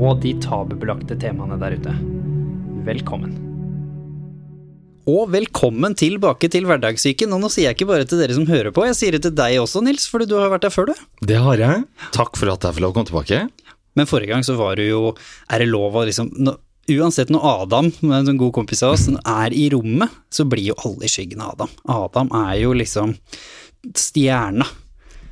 og 0.00 0.22
de 0.22 0.32
tabubelagte 0.40 1.16
temaene 1.20 1.58
der 1.60 1.76
ute. 1.76 1.92
Velkommen. 2.86 3.34
Og 5.10 5.28
velkommen 5.32 5.96
tilbake 5.98 6.48
til 6.52 6.66
Hverdagssyken. 6.68 7.32
Og 7.34 7.42
nå 7.42 7.50
sier 7.52 7.68
jeg 7.68 7.76
ikke 7.76 7.90
bare 7.90 8.06
til 8.08 8.20
dere 8.22 8.36
som 8.36 8.48
hører 8.48 8.72
på, 8.74 8.86
jeg 8.88 8.96
sier 8.96 9.16
det 9.16 9.24
til 9.26 9.34
deg 9.36 9.58
også, 9.60 9.82
Nils, 9.84 10.06
fordi 10.10 10.28
du 10.30 10.36
har 10.38 10.52
vært 10.52 10.64
der 10.66 10.72
før, 10.72 10.92
du. 10.92 11.04
Det 11.28 11.40
har 11.40 11.60
jeg. 11.60 11.84
Takk 12.16 12.40
for 12.40 12.52
at 12.52 12.64
jeg 12.64 12.78
får 12.78 12.84
lov 12.84 12.94
å 12.94 12.96
komme 12.96 13.10
tilbake. 13.10 13.44
Men 13.98 14.08
forrige 14.08 14.32
gang 14.32 14.44
så 14.46 14.54
var 14.54 14.78
du 14.78 14.84
jo 14.86 15.00
Er 15.50 15.58
det 15.58 15.66
lov 15.66 15.96
å 15.98 16.04
liksom 16.06 16.28
nå, 16.38 16.52
Uansett 16.94 17.32
når 17.34 17.42
Adam, 17.46 17.88
en 18.06 18.28
sånn 18.28 18.38
god 18.38 18.54
kompis 18.56 18.84
av 18.86 18.94
oss, 18.96 19.04
er 19.10 19.54
i 19.54 19.66
rommet, 19.70 20.10
så 20.32 20.46
blir 20.48 20.72
jo 20.72 20.78
alle 20.86 21.06
i 21.06 21.10
skyggen 21.10 21.42
av 21.44 21.52
Adam. 21.54 21.74
Adam 21.92 22.30
er 22.40 22.54
jo 22.64 22.72
liksom 22.74 23.12
stjerna. 23.94 24.66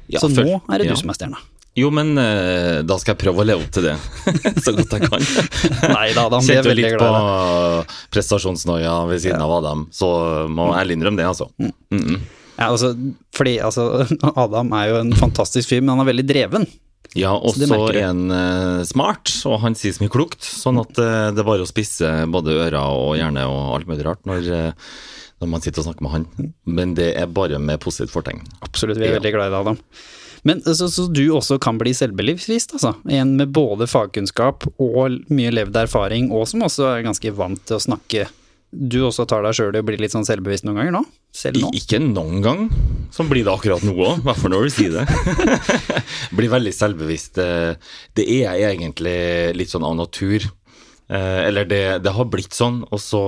Ja, 0.06 0.20
så 0.22 0.30
nå 0.30 0.60
er 0.60 0.78
det 0.78 0.86
ja. 0.86 0.94
du 0.94 1.00
som 1.00 1.10
er 1.10 1.18
stjerna. 1.18 1.40
Jo, 1.78 1.90
men 1.94 2.16
eh, 2.18 2.80
da 2.86 2.96
skal 2.98 3.14
jeg 3.14 3.20
prøve 3.22 3.44
å 3.44 3.46
leve 3.46 3.66
opp 3.66 3.74
til 3.76 3.86
det 3.86 3.94
så 4.64 4.74
godt 4.74 4.96
jeg 4.96 5.06
kan. 5.06 5.28
Nei 5.96 6.08
da, 6.16 6.24
er 6.26 6.48
Kjente 6.48 6.74
litt 6.74 6.96
glad 6.96 7.14
på 7.14 8.00
prestasjonsnoia 8.16 8.96
ved 9.10 9.22
siden 9.22 9.44
av 9.44 9.54
Adam, 9.60 9.86
så 9.94 10.08
må 10.50 10.72
jeg 10.72 10.82
ærlig 10.82 10.98
innrømme 10.98 11.20
det, 11.22 11.28
altså. 11.30 11.48
Mm 11.60 11.72
-mm. 12.02 12.18
Ja, 12.58 12.72
altså, 12.72 12.90
fordi 13.36 13.58
altså, 13.62 14.06
Adam 14.44 14.72
er 14.74 14.88
jo 14.90 15.00
en 15.04 15.14
fantastisk 15.14 15.68
fyr, 15.70 15.80
men 15.80 15.94
han 15.94 16.00
er 16.06 16.12
veldig 16.12 16.26
dreven. 16.26 16.66
Ja, 17.16 17.32
og 17.32 17.54
Så 17.54 17.60
det 17.60 17.68
så 17.68 17.76
merker 17.76 17.92
du. 17.94 17.98
er 17.98 18.06
han 18.10 18.30
eh, 18.30 18.84
smart, 18.84 19.30
og 19.46 19.60
han 19.62 19.74
sier 19.78 19.94
så 19.94 20.02
mye 20.02 20.12
klokt, 20.12 20.42
sånn 20.44 20.78
at 20.82 20.98
uh, 20.98 21.30
det 21.32 21.40
er 21.40 21.46
bare 21.46 21.64
å 21.64 21.70
spisse 21.70 22.04
både 22.28 22.52
ører 22.66 22.82
og 22.82 23.16
hjerne 23.16 23.46
og 23.48 23.76
alt 23.78 23.86
mulig 23.88 24.04
rart 24.04 24.26
når, 24.28 24.74
når 25.40 25.48
man 25.48 25.60
sitter 25.64 25.80
og 25.80 25.86
snakker 25.88 26.02
med 26.04 26.10
han. 26.10 26.52
Men 26.66 26.94
det 26.98 27.14
er 27.16 27.26
bare 27.26 27.58
med 27.58 27.80
positivt 27.80 28.12
fortegn. 28.12 28.42
Absolutt, 28.60 28.98
vi 28.98 29.06
er 29.06 29.14
Ja. 29.14 29.20
veldig 29.20 29.32
glad 29.32 29.46
i 29.46 29.50
deg, 29.54 29.60
Adam. 29.60 29.78
Men 30.46 30.60
så, 30.62 30.86
så 30.92 31.06
du 31.10 31.24
også 31.34 31.58
kan 31.62 31.78
bli 31.80 31.94
selvbelivsvist, 31.96 32.76
altså. 32.78 32.94
En 33.10 33.36
med 33.40 33.50
både 33.56 33.88
fagkunnskap 33.90 34.66
og 34.78 35.18
mye 35.32 35.50
levd 35.54 35.76
erfaring, 35.86 36.30
og 36.34 36.46
som 36.50 36.62
også 36.66 36.86
er 36.92 37.06
ganske 37.08 37.32
vant 37.34 37.62
til 37.68 37.78
å 37.78 37.82
snakke. 37.88 38.26
Du 38.68 38.98
også 39.06 39.24
tar 39.24 39.40
deg 39.46 39.54
sjøl 39.56 39.78
i 39.78 39.80
å 39.80 39.86
bli 39.88 39.96
litt 39.96 40.12
sånn 40.12 40.26
selvbevisst 40.28 40.66
noen 40.68 40.76
ganger 40.82 40.92
nå? 40.98 41.00
Selv 41.32 41.62
nå? 41.62 41.70
Ikke 41.78 41.96
noen 42.04 42.42
gang. 42.44 42.66
som 43.10 43.30
blir 43.30 43.46
det 43.46 43.52
akkurat 43.54 43.80
nå 43.86 43.94
òg, 43.96 44.20
hvert 44.26 44.36
fall 44.42 44.52
når 44.52 44.66
du 44.68 44.74
sier 44.74 44.92
det. 44.98 45.06
blir 46.36 46.50
veldig 46.52 46.74
selvbevisst. 46.76 47.40
eh, 47.40 47.74
Det 48.16 48.26
er 48.28 48.58
jeg 48.60 48.76
egentlig 48.76 49.16
litt 49.56 49.72
sånn 49.72 49.86
av 49.88 49.96
natur. 49.96 50.44
Eh, 51.08 51.40
Eller 51.48 51.64
det, 51.64 51.80
det 52.04 52.12
har 52.12 52.28
blitt 52.28 52.52
sånn, 52.52 52.82
og 52.92 53.00
så, 53.00 53.22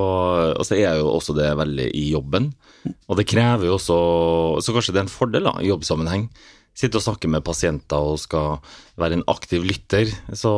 og 0.53 0.64
så 0.69 0.77
er 0.77 0.83
jeg 0.84 1.00
jo 1.00 1.08
også 1.16 1.33
det 1.38 1.48
veldig 1.56 1.88
i 1.97 2.05
jobben. 2.12 2.50
Og 3.08 3.16
det 3.16 3.27
krever 3.28 3.66
jo 3.69 3.75
også 3.77 3.97
Så 4.64 4.72
kanskje 4.72 4.94
det 4.97 5.00
er 5.03 5.06
en 5.08 5.12
fordel 5.12 5.48
da, 5.48 5.56
i 5.61 5.69
jobbsammenheng. 5.72 6.28
Sitte 6.81 6.97
og 6.97 7.05
snakke 7.05 7.28
med 7.28 7.45
pasienter 7.45 8.11
og 8.12 8.20
skal 8.23 8.61
være 9.00 9.19
en 9.19 9.27
aktiv 9.28 9.64
lytter, 9.67 10.09
så 10.33 10.53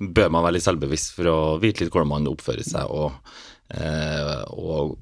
bør 0.00 0.32
man 0.34 0.42
være 0.42 0.58
litt 0.58 0.66
selvbevisst 0.66 1.12
for 1.14 1.30
å 1.30 1.40
vite 1.62 1.84
litt 1.84 1.92
hvordan 1.94 2.10
man 2.16 2.30
oppfører 2.30 2.66
seg, 2.66 2.90
og, 2.90 3.14
eh, 3.70 4.40
og 4.50 4.96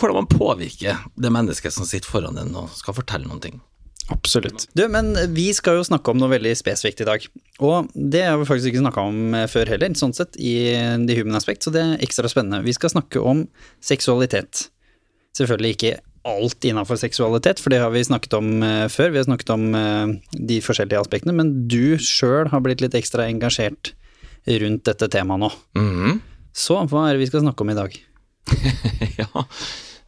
hvordan 0.00 0.22
man 0.22 0.30
påvirker 0.30 1.02
det 1.20 1.32
mennesket 1.34 1.74
som 1.74 1.88
sitter 1.88 2.08
foran 2.08 2.40
en 2.40 2.56
og 2.62 2.72
skal 2.72 2.96
fortelle 2.96 3.28
noen 3.28 3.44
ting. 3.44 3.60
Absolutt. 4.10 4.64
Du, 4.74 4.82
men 4.90 5.12
vi 5.36 5.50
skal 5.54 5.76
jo 5.78 5.86
snakke 5.86 6.10
om 6.10 6.18
noe 6.18 6.32
veldig 6.32 6.56
spesifikt 6.58 7.04
i 7.04 7.06
dag. 7.06 7.26
Og 7.62 7.90
det 7.94 8.24
har 8.26 8.40
vi 8.40 8.48
faktisk 8.48 8.72
ikke 8.72 8.82
snakka 8.82 9.04
om 9.06 9.36
eh, 9.38 9.46
før 9.50 9.70
heller, 9.70 9.94
sånn 9.98 10.16
sett, 10.16 10.38
i 10.40 10.72
The 11.06 11.20
Human 11.20 11.38
Aspect, 11.38 11.62
så 11.62 11.74
det 11.74 11.84
er 11.84 12.04
ekstra 12.08 12.30
spennende. 12.32 12.64
Vi 12.66 12.74
skal 12.74 12.94
snakke 12.96 13.22
om 13.22 13.44
seksualitet. 13.84 14.66
Selvfølgelig 15.38 15.76
ikke 15.76 15.92
alt 16.28 16.66
innafor 16.68 16.98
seksualitet, 17.00 17.60
for 17.62 17.72
det 17.72 17.80
har 17.82 17.92
vi 17.94 18.02
snakket 18.04 18.34
om 18.36 18.64
eh, 18.66 18.86
før. 18.92 19.12
Vi 19.14 19.20
har 19.20 19.28
snakket 19.28 19.52
om 19.54 19.68
eh, 19.76 20.14
de 20.36 20.58
forskjellige 20.64 21.00
aspektene, 21.00 21.36
men 21.36 21.52
du 21.70 21.96
sjøl 21.96 22.50
har 22.52 22.64
blitt 22.64 22.84
litt 22.84 22.96
ekstra 22.98 23.28
engasjert 23.30 23.94
rundt 24.60 24.84
dette 24.88 25.10
temaet 25.12 25.44
nå. 25.44 25.52
Mhm. 25.80 26.20
Så 26.56 26.74
hva 26.90 27.06
er 27.06 27.14
det 27.14 27.22
vi 27.22 27.28
skal 27.30 27.44
snakke 27.44 27.62
om 27.62 27.70
i 27.70 27.78
dag? 27.78 27.94
ja, 29.20 29.44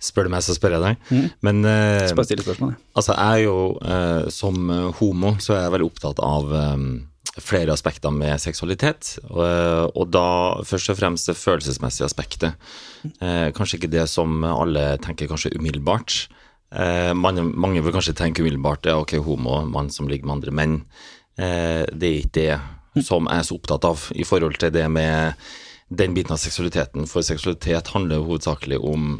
spør 0.03 0.27
du 0.27 0.33
meg, 0.35 0.43
så 0.43 0.57
spør 0.57 0.75
jeg 0.75 0.83
deg. 0.83 1.13
Men 1.47 1.63
uh, 1.63 2.03
spørsmål, 2.11 2.73
ja. 2.75 2.81
altså, 2.99 3.15
jeg 3.15 3.23
er 3.23 3.45
jo 3.45 3.55
uh, 3.79 4.27
som 4.35 4.73
homo, 4.99 5.37
så 5.39 5.55
er 5.55 5.63
jeg 5.63 5.75
veldig 5.77 5.87
opptatt 5.87 6.23
av 6.27 6.51
eh, 6.59 6.83
flere 7.41 7.73
aspekter 7.73 8.13
med 8.13 8.41
seksualitet. 8.41 9.17
Og, 9.33 10.05
da 10.13 10.27
først 10.69 10.93
og 10.93 10.99
fremst 10.99 11.31
det 11.31 11.39
følelsesmessige 11.41 12.09
aspektet. 12.09 12.69
Eh, 13.21 13.49
kanskje 13.57 13.81
ikke 13.81 13.93
det 13.95 14.07
som 14.13 14.45
alle 14.45 14.99
tenker 15.03 15.31
kanskje 15.31 15.55
umiddelbart. 15.57 16.27
Eh, 16.73 17.13
mange, 17.17 17.45
mange 17.45 17.83
vil 17.85 17.95
kanskje 17.95 18.17
tenke 18.19 18.45
umiddelbart 18.45 18.87
ja, 18.89 18.99
ok, 19.01 19.17
homo, 19.25 19.63
mann 19.69 19.91
som 19.93 20.09
ligger 20.09 20.29
med 20.29 20.41
andre 20.41 20.57
menn. 20.61 20.79
Eh, 21.41 21.83
det 21.89 22.09
er 22.09 22.21
ikke 22.21 22.37
det 22.37 23.05
som 23.07 23.29
jeg 23.29 23.41
er 23.41 23.49
så 23.49 23.57
opptatt 23.57 23.87
av 23.89 24.09
i 24.13 24.25
forhold 24.29 24.59
til 24.61 24.73
det 24.75 24.85
med 24.93 25.39
den 25.93 26.17
biten 26.17 26.35
av 26.37 26.41
seksualiteten. 26.41 27.09
For 27.09 27.25
seksualitet 27.25 27.93
handler 27.95 28.21
jo 28.21 28.29
hovedsakelig 28.31 28.79
om 28.81 29.15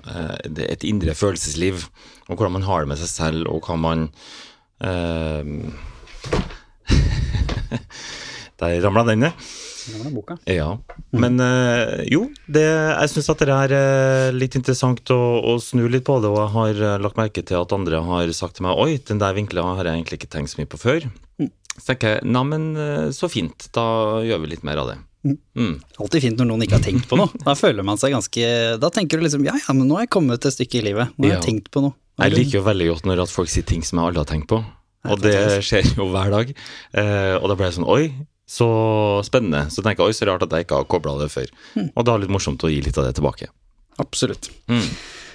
et 0.53 0.85
indre 0.89 1.17
følelsesliv, 1.17 1.87
og 2.29 2.37
hvordan 2.37 2.59
man 2.61 2.69
har 2.69 2.85
det 2.85 2.93
med 2.93 3.01
seg 3.01 3.11
selv, 3.13 3.49
og 3.49 3.65
hva 3.69 3.77
man 3.81 4.07
eh, 4.85 5.49
Der 8.63 8.79
ramla 8.85 9.03
den 9.09 9.25
ned. 9.25 9.33
Ja. 10.47 10.69
Men 11.11 11.41
eh, 11.43 12.05
jo, 12.13 12.29
det, 12.47 12.63
jeg 12.63 13.11
syns 13.11 13.31
at 13.33 13.41
det 13.43 13.51
er 13.51 13.73
eh, 13.75 14.29
litt 14.37 14.55
interessant 14.55 15.11
å, 15.11 15.19
å 15.51 15.57
snu 15.59 15.89
litt 15.91 16.05
på 16.07 16.21
det, 16.23 16.31
og 16.31 16.39
jeg 16.39 16.53
har 16.55 16.83
eh, 16.93 16.99
lagt 17.03 17.19
merke 17.19 17.43
til 17.49 17.59
at 17.59 17.75
andre 17.75 17.99
har 18.07 18.31
sagt 18.37 18.61
til 18.61 18.69
meg 18.69 18.79
oi, 18.79 19.01
den 19.09 19.19
der 19.23 19.35
vinkelen 19.35 19.73
har 19.81 19.89
jeg 19.91 19.99
egentlig 19.99 20.21
ikke 20.21 20.31
tenkt 20.37 20.53
så 20.55 20.61
mye 20.61 20.71
på 20.71 20.79
før. 20.79 21.09
Så 21.73 21.87
tenker 21.89 22.19
jeg 22.19 22.29
neimen, 22.29 22.69
så 23.17 23.27
fint, 23.33 23.67
da 23.75 23.87
gjør 24.23 24.43
vi 24.45 24.53
litt 24.53 24.63
mer 24.69 24.83
av 24.85 24.93
det. 24.93 24.99
Mm. 25.57 25.75
Alltid 26.03 26.25
fint 26.29 26.39
når 26.39 26.49
noen 26.51 26.65
ikke 26.67 26.77
har 26.79 26.85
tenkt 26.85 27.09
på 27.11 27.17
noe. 27.19 27.31
Da 27.47 27.55
føler 27.59 27.87
man 27.87 27.99
seg 28.01 28.11
ganske 28.11 28.47
Da 28.83 28.89
tenker 28.91 29.21
du 29.21 29.27
liksom 29.27 29.45
ja 29.47 29.55
ja, 29.55 29.75
men 29.75 29.87
nå 29.87 29.95
har 29.95 30.05
jeg 30.07 30.11
kommet 30.19 30.43
et 30.47 30.55
stykke 30.57 30.81
i 30.81 30.87
livet. 30.91 31.13
Nå 31.17 31.29
har 31.29 31.37
jeg 31.37 31.41
Ja. 31.41 31.45
tenkt 31.47 31.71
på 31.75 31.83
noe. 31.85 31.95
Jeg 32.21 32.35
liker 32.37 32.59
jo 32.59 32.65
veldig 32.67 32.89
godt 32.91 33.07
når 33.09 33.23
folk 33.33 33.51
sier 33.51 33.65
ting 33.67 33.83
som 33.87 33.99
jeg 34.01 34.11
aldri 34.11 34.21
har 34.23 34.31
tenkt 34.35 34.51
på. 34.53 34.59
Og 35.11 35.23
det 35.23 35.37
skjer 35.67 35.89
jo 35.97 36.07
hver 36.13 36.31
dag. 36.31 36.53
Eh, 36.95 37.35
og 37.39 37.49
da 37.51 37.57
ble 37.59 37.69
jeg 37.69 37.79
sånn 37.79 37.89
oi, 37.91 38.05
så 38.47 38.69
spennende. 39.27 39.65
Så 39.73 39.83
tenker 39.83 40.05
jeg 40.05 40.13
oi, 40.13 40.19
så 40.19 40.29
rart 40.29 40.45
at 40.47 40.55
jeg 40.55 40.67
ikke 40.67 40.83
har 40.83 40.91
kobla 40.91 41.17
det 41.23 41.31
før. 41.33 41.51
Og 41.89 42.05
da 42.05 42.15
er 42.15 42.21
det 42.21 42.29
litt 42.29 42.37
morsomt 42.37 42.63
å 42.63 42.71
gi 42.71 42.79
litt 42.85 42.99
av 43.01 43.09
det 43.09 43.17
tilbake. 43.19 43.51
Absolutt. 44.03 44.51
Mm. 44.71 44.87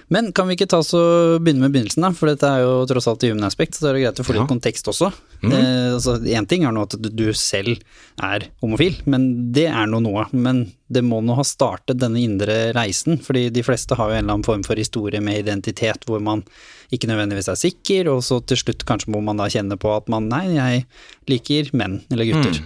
Men 0.10 0.30
kan 0.32 0.48
vi 0.48 0.56
ikke 0.56 0.70
ta 0.72 0.80
så 0.88 1.00
begynne 1.44 1.66
med 1.66 1.74
begynnelsen, 1.74 2.06
da? 2.06 2.14
For 2.16 2.30
dette 2.32 2.48
er 2.48 2.62
jo 2.64 2.86
tross 2.88 3.10
alt 3.12 3.26
i 3.28 3.32
human 3.34 3.44
aspect, 3.44 3.76
så 3.76 3.90
det 3.90 3.90
er 3.92 3.98
greit 4.06 4.22
å 4.22 4.26
få 4.28 4.36
litt 4.38 4.46
Ja. 4.46 4.48
kontekst 4.48 4.88
også. 4.88 5.10
Eh, 5.44 5.94
altså, 5.98 6.14
ting 6.48 6.64
er 6.64 6.72
nå 6.72 6.86
at 6.88 6.96
du, 7.02 7.26
selv 7.34 7.78
er 8.24 8.48
homofil, 8.64 8.96
men 9.06 9.52
det 9.52 9.66
er 9.68 9.86
nå 9.92 10.00
noe. 10.02 10.24
Men 10.32 10.72
det 10.90 11.04
må 11.04 11.20
nå 11.22 11.36
ha 11.36 11.44
startet 11.44 12.00
denne 12.00 12.22
indre 12.24 12.72
reisen, 12.74 13.20
fordi 13.20 13.50
de 13.52 13.62
fleste 13.68 13.96
har 14.00 14.10
jo 14.10 14.16
en 14.16 14.24
eller 14.24 14.38
annen 14.38 14.48
form 14.48 14.64
for 14.64 14.76
historie 14.80 15.20
med 15.20 15.44
identitet 15.44 16.08
hvor 16.08 16.22
man 16.24 16.46
ikke 16.90 17.08
nødvendigvis 17.12 17.52
er 17.52 17.60
sikker, 17.60 18.08
og 18.08 18.24
så 18.24 18.40
til 18.48 18.58
slutt 18.64 18.86
kanskje 18.88 19.12
må 19.12 19.22
man 19.22 19.38
da 19.38 19.50
kjenne 19.52 19.76
på 19.78 19.92
at 19.94 20.08
man 20.08 20.30
nei, 20.32 20.46
jeg 20.56 20.86
liker 21.28 21.70
menn 21.76 22.00
eller 22.10 22.32
gutter. 22.32 22.64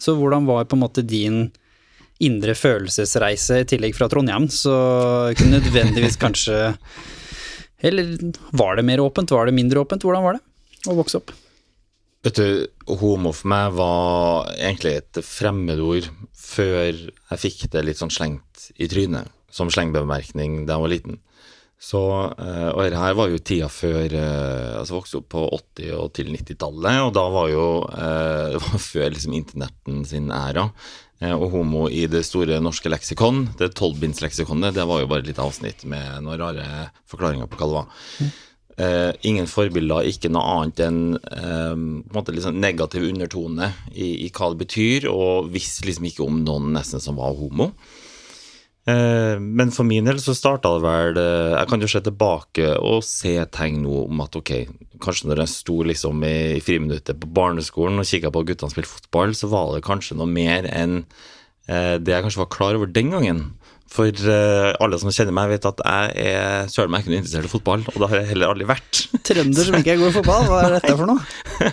Så 0.00 0.16
hvordan 0.16 0.46
var 0.48 0.64
på 0.64 0.78
en 0.78 0.84
måte 0.86 1.04
din 1.04 1.50
indre 2.24 2.54
følelsesreise, 2.58 3.62
i 3.62 3.68
tillegg 3.68 3.96
fra 3.96 4.08
Trondheim, 4.10 4.48
så 4.50 4.74
ikke 5.32 5.50
nødvendigvis 5.52 6.18
kanskje 6.24 6.74
Eller 7.78 8.16
var 8.50 8.76
det 8.76 8.86
mer 8.88 9.00
åpent, 9.04 9.30
var 9.30 9.46
det 9.46 9.54
mindre 9.54 9.84
åpent? 9.84 10.02
Hvordan 10.02 10.24
var 10.24 10.38
det 10.38 10.90
å 10.90 10.96
vokse 10.98 11.20
opp? 11.20 11.30
Vet 12.26 12.40
du, 12.40 12.66
homo 12.98 13.30
for 13.30 13.50
meg 13.52 13.76
var 13.78 14.50
egentlig 14.56 14.96
et 14.98 15.20
fremmedord 15.22 16.08
før 16.34 16.90
jeg 16.90 17.40
fikk 17.44 17.68
det 17.70 17.84
litt 17.86 18.00
sånn 18.00 18.10
slengt 18.10 18.68
i 18.74 18.88
trynet, 18.90 19.30
som 19.54 19.70
slengbemerkning 19.70 20.64
da 20.66 20.74
jeg 20.74 20.84
var 20.84 20.94
liten. 20.96 21.20
Så, 21.78 22.00
eh, 22.42 22.68
og 22.72 22.80
dette 22.82 22.98
her 22.98 23.14
var 23.14 23.30
jo 23.30 23.38
tida 23.38 23.68
før 23.70 24.10
eh, 24.18 24.78
Altså 24.80 24.96
vokste 24.96 25.20
opp 25.20 25.28
på 25.30 25.44
80- 25.78 25.92
og 25.94 26.08
til 26.16 26.32
90-tallet, 26.34 26.96
og 27.04 27.12
da 27.14 27.22
var 27.30 27.52
jo 27.52 27.66
eh, 27.86 28.48
Det 28.56 28.62
var 28.64 28.82
før 28.82 29.12
liksom 29.14 29.36
internetten 29.38 30.00
sin 30.08 30.32
æra. 30.34 30.66
Eh, 31.20 31.34
Og 31.34 31.50
homo 31.50 31.88
i 31.90 32.06
det 32.06 32.24
store 32.26 32.60
norske 32.62 32.90
leksikon, 32.92 33.48
det 33.58 33.72
tolvbindsleksikonet, 33.78 34.74
det 34.76 34.84
var 34.86 35.00
jo 35.02 35.08
bare 35.10 35.24
et 35.24 35.30
lite 35.32 35.42
avsnitt 35.42 35.84
med 35.84 36.22
noen 36.22 36.38
rare 36.38 36.66
forklaringer 37.10 37.48
på 37.50 37.58
hva 37.58 37.66
det 37.66 37.78
var. 37.78 37.88
eh, 38.78 39.12
ingen 39.26 39.48
forbilder, 39.50 40.06
ikke 40.06 40.30
noe 40.30 40.44
annet 40.54 40.82
enn 40.86 41.00
eh, 41.18 41.74
på 41.74 42.14
en 42.14 42.14
måte 42.14 42.36
sånn 42.44 42.60
negativ 42.62 43.08
undertone 43.08 43.72
i, 43.90 44.26
i 44.26 44.30
hva 44.30 44.52
det 44.52 44.60
betyr, 44.62 45.08
og 45.10 45.50
visste 45.50 45.88
liksom 45.88 46.06
ikke 46.06 46.22
om 46.28 46.44
noen 46.44 46.70
nesten 46.76 47.02
som 47.02 47.18
var 47.18 47.34
homo. 47.34 47.72
Eh, 48.88 49.36
men 49.40 49.72
for 49.74 49.84
min 49.84 50.06
del 50.08 50.20
så 50.22 50.32
starta 50.36 50.70
det 50.76 50.80
vel 50.80 51.18
eh, 51.20 51.56
Jeg 51.58 51.68
kan 51.68 51.82
jo 51.82 51.88
se 51.92 52.00
tilbake 52.06 52.70
og 52.78 53.02
se 53.04 53.34
tegn 53.52 53.82
nå 53.84 54.04
om 54.06 54.22
at 54.24 54.38
ok, 54.38 54.52
kanskje 55.04 55.28
når 55.28 55.42
jeg 55.42 55.52
sto 55.52 55.82
liksom 55.84 56.24
i, 56.24 56.36
i 56.56 56.62
friminuttet 56.64 57.18
på 57.20 57.28
barneskolen 57.36 58.00
og 58.00 58.08
kikka 58.08 58.32
på 58.32 58.46
guttene 58.48 58.72
spille 58.72 58.88
fotball, 58.88 59.34
så 59.36 59.50
var 59.52 59.74
det 59.74 59.84
kanskje 59.84 60.16
noe 60.16 60.30
mer 60.30 60.70
enn 60.72 61.02
eh, 61.02 61.98
det 62.00 62.14
jeg 62.14 62.24
kanskje 62.24 62.42
var 62.46 62.52
klar 62.54 62.78
over 62.78 62.88
den 62.88 63.12
gangen. 63.12 63.44
For 63.88 64.12
alle 64.12 64.98
som 65.00 65.08
kjenner 65.08 65.32
meg, 65.32 65.54
vet 65.54 65.64
at 65.64 65.78
jeg 65.80 66.32
er 66.34 66.66
søren 66.68 66.92
meg 66.92 67.00
ikke 67.00 67.12
noe 67.14 67.20
interessert 67.22 67.46
i 67.48 67.52
fotball. 67.54 67.86
Og 67.88 67.94
det 67.96 68.08
har 68.10 68.20
jeg 68.20 68.28
heller 68.34 68.52
aldri 68.52 68.66
vært. 68.68 68.98
Trønder 69.24 69.64
som 69.64 69.78
ikke 69.78 69.94
er 69.94 70.02
god 70.02 70.10
i 70.10 70.16
fotball, 70.18 70.44
hva 70.44 70.58
er 70.66 70.74
dette 70.76 70.92
for 70.92 71.08
noe? 71.08 71.70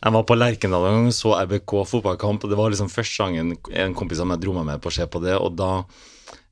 Jeg 0.00 0.14
var 0.14 0.22
på 0.24 0.32
Lerkendal 0.38 0.86
en 0.88 0.94
gang, 0.96 1.10
så 1.12 1.34
RBK 1.42 1.74
fotballkamp, 1.90 2.46
og 2.46 2.48
det 2.48 2.56
var 2.56 2.70
liksom 2.72 2.88
første 2.88 3.26
gangen 3.26 3.50
en 3.82 3.96
kompis 3.98 4.22
av 4.22 4.30
meg 4.30 4.38
dro 4.40 4.54
meg 4.56 4.64
med 4.64 4.80
på 4.80 4.88
å 4.88 4.94
se 4.96 5.04
på 5.04 5.20
det, 5.20 5.34
og 5.36 5.58
da 5.58 5.82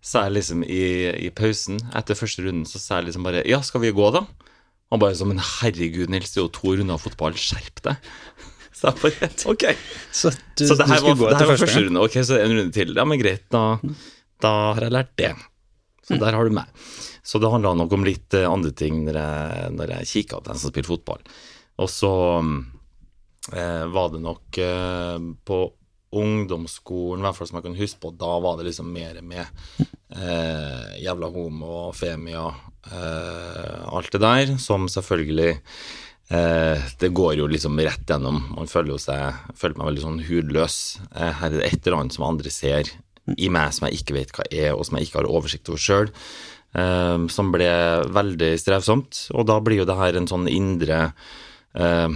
sa 0.05 0.27
jeg 0.27 0.37
liksom 0.37 0.63
i, 0.65 0.83
i 1.27 1.31
pausen, 1.35 1.81
etter 1.99 2.19
første 2.19 2.45
runden, 2.45 2.67
så 2.69 2.81
sa 2.81 3.01
jeg 3.01 3.11
liksom 3.11 3.27
bare 3.27 3.43
Ja, 3.49 3.61
skal 3.67 3.83
vi 3.83 3.95
gå, 3.95 4.11
da? 4.15 4.25
Han 4.93 5.03
bare 5.03 5.17
sånn 5.19 5.33
Men 5.33 5.43
herregud, 5.43 6.09
Nils, 6.13 6.33
det 6.33 6.41
er 6.41 6.47
jo 6.47 6.55
to 6.55 6.77
runder 6.79 7.01
fotball, 7.03 7.37
skjerp 7.39 7.83
deg. 7.85 8.09
Så 8.79 8.93
jeg 8.93 9.03
bare 9.03 9.29
Ok. 9.51 9.65
Så 10.15 10.31
du, 10.55 10.63
så 10.69 10.77
det 10.79 10.87
her 10.87 11.03
var, 11.03 11.33
det 11.33 11.41
her 11.41 11.51
var 11.51 11.59
første 11.59 11.83
runde. 11.83 12.03
Ok, 12.05 12.21
så 12.23 12.37
en 12.39 12.53
runde 12.55 12.71
til. 12.75 12.93
Ja, 12.95 13.03
men 13.11 13.19
greit, 13.19 13.49
da, 13.51 13.63
da 14.45 14.53
har 14.77 14.87
jeg 14.87 14.95
lært 14.95 15.11
det. 15.19 15.33
Så 16.07 16.19
der 16.21 16.37
har 16.37 16.47
du 16.47 16.55
meg. 16.55 16.71
Så 17.27 17.41
det 17.43 17.51
handla 17.51 17.75
nok 17.77 17.97
om 17.99 18.07
litt 18.07 18.37
eh, 18.39 18.47
andre 18.49 18.71
ting 18.79 19.03
når 19.05 19.19
jeg, 19.19 19.73
når 19.75 19.95
jeg 19.97 20.11
kikka 20.13 20.39
på 20.39 20.53
den 20.53 20.61
som 20.63 20.71
spilte 20.71 20.93
fotball. 20.93 21.27
Og 21.83 21.91
så 21.91 22.13
eh, 23.53 23.85
var 23.93 24.15
det 24.15 24.23
nok 24.23 24.61
eh, 24.63 25.27
på 25.51 25.59
ungdomsskolen, 26.17 27.21
i 27.21 27.27
hvert 27.27 27.37
fall 27.37 27.49
som 27.51 27.59
jeg 27.59 27.67
kan 27.67 27.79
huske 27.79 28.01
på, 28.03 28.13
da 28.17 28.33
var 28.41 28.59
det 28.59 28.69
liksom 28.71 28.91
mer 28.93 29.19
med 29.21 29.45
eh, 30.17 30.99
jævla 31.03 31.31
homo, 31.35 31.89
femia, 31.97 32.47
eh, 32.89 33.81
alt 33.93 34.13
det 34.15 34.23
der, 34.23 34.55
som 34.63 34.89
selvfølgelig 34.89 35.51
eh, 35.53 36.87
Det 37.01 37.13
går 37.13 37.35
jo 37.41 37.49
liksom 37.51 37.81
rett 37.81 38.09
gjennom. 38.09 38.41
Man 38.57 38.71
føler 38.71 38.95
jo 38.95 39.03
seg 39.03 39.37
føler 39.57 39.77
meg 39.81 39.91
veldig 39.91 40.07
sånn 40.07 40.23
hudløs. 40.29 40.79
Eh, 41.13 41.33
her 41.43 41.51
er 41.53 41.59
det 41.59 41.67
et 41.69 41.87
eller 41.87 42.01
annet 42.03 42.17
som 42.17 42.29
andre 42.29 42.53
ser 42.53 42.95
i 43.37 43.51
meg 43.53 43.75
som 43.77 43.89
jeg 43.89 44.01
ikke 44.01 44.17
vet 44.17 44.33
hva 44.33 44.47
er, 44.49 44.73
og 44.73 44.87
som 44.89 44.97
jeg 44.97 45.09
ikke 45.09 45.21
har 45.21 45.29
oversikt 45.29 45.69
over 45.69 45.83
sjøl. 45.85 46.15
Eh, 46.77 47.19
som 47.33 47.53
ble 47.53 47.69
veldig 48.17 48.55
strevsomt. 48.61 49.27
Og 49.37 49.45
da 49.49 49.61
blir 49.65 49.83
jo 49.83 49.89
det 49.89 49.99
her 50.01 50.17
en 50.17 50.31
sånn 50.31 50.49
indre 50.49 51.11
eh, 51.77 52.09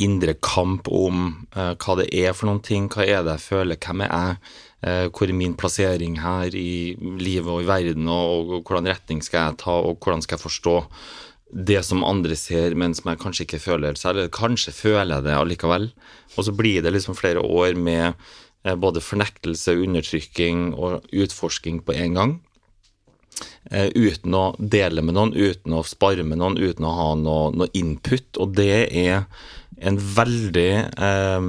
indre 0.00 0.34
kamp 0.42 0.88
om 0.92 1.26
uh, 1.56 1.74
hva 1.80 1.96
det 2.00 2.08
er 2.14 2.34
for 2.36 2.48
noen 2.48 2.62
ting, 2.64 2.88
hva 2.92 3.04
er 3.06 3.24
det 3.24 3.36
jeg 3.38 3.44
føler, 3.48 3.80
hvem 3.80 4.04
er 4.06 4.10
jeg, 4.12 4.38
uh, 4.86 5.06
hvor 5.10 5.30
er 5.30 5.38
min 5.38 5.56
plassering 5.58 6.18
her 6.22 6.54
i 6.58 6.94
livet 7.00 7.50
og 7.50 7.64
i 7.64 7.68
verden, 7.68 8.08
og, 8.10 8.50
og 8.50 8.64
hvordan 8.64 8.90
retning 8.92 9.22
skal 9.24 9.48
jeg 9.48 9.60
ta, 9.64 9.76
og 9.76 9.98
hvordan 10.00 10.24
skal 10.24 10.38
jeg 10.38 10.44
forstå 10.44 10.76
det 11.54 11.80
som 11.86 12.02
andre 12.06 12.34
ser, 12.38 12.74
men 12.74 12.96
som 12.96 13.12
jeg 13.12 13.20
kanskje 13.22 13.46
ikke 13.46 13.62
føler 13.62 13.98
selv, 13.98 14.18
eller 14.24 14.32
kanskje 14.34 14.74
føler 14.74 15.16
jeg 15.16 15.26
det 15.28 15.36
allikevel. 15.38 15.90
Og 16.34 16.48
så 16.48 16.54
blir 16.56 16.82
det 16.82 16.94
liksom 16.94 17.18
flere 17.18 17.44
år 17.44 17.78
med 17.78 18.16
uh, 18.66 18.74
både 18.74 19.04
fornektelse, 19.04 19.76
undertrykking 19.84 20.72
og 20.74 21.06
utforsking 21.12 21.84
på 21.86 21.96
en 22.00 22.18
gang. 22.18 22.36
Eh, 23.72 23.88
uten 23.96 24.34
å 24.36 24.44
dele 24.58 25.00
med 25.04 25.16
noen, 25.16 25.32
uten 25.32 25.72
å 25.72 25.84
spare 25.88 26.24
med 26.26 26.40
noen, 26.42 26.58
uten 26.60 26.84
å 26.84 26.94
ha 26.98 27.10
noe, 27.16 27.50
noe 27.56 27.70
input. 27.72 28.26
Og 28.36 28.52
det 28.58 28.86
er 28.90 29.24
en 29.80 29.98
veldig 29.98 30.70
eh, 30.84 31.46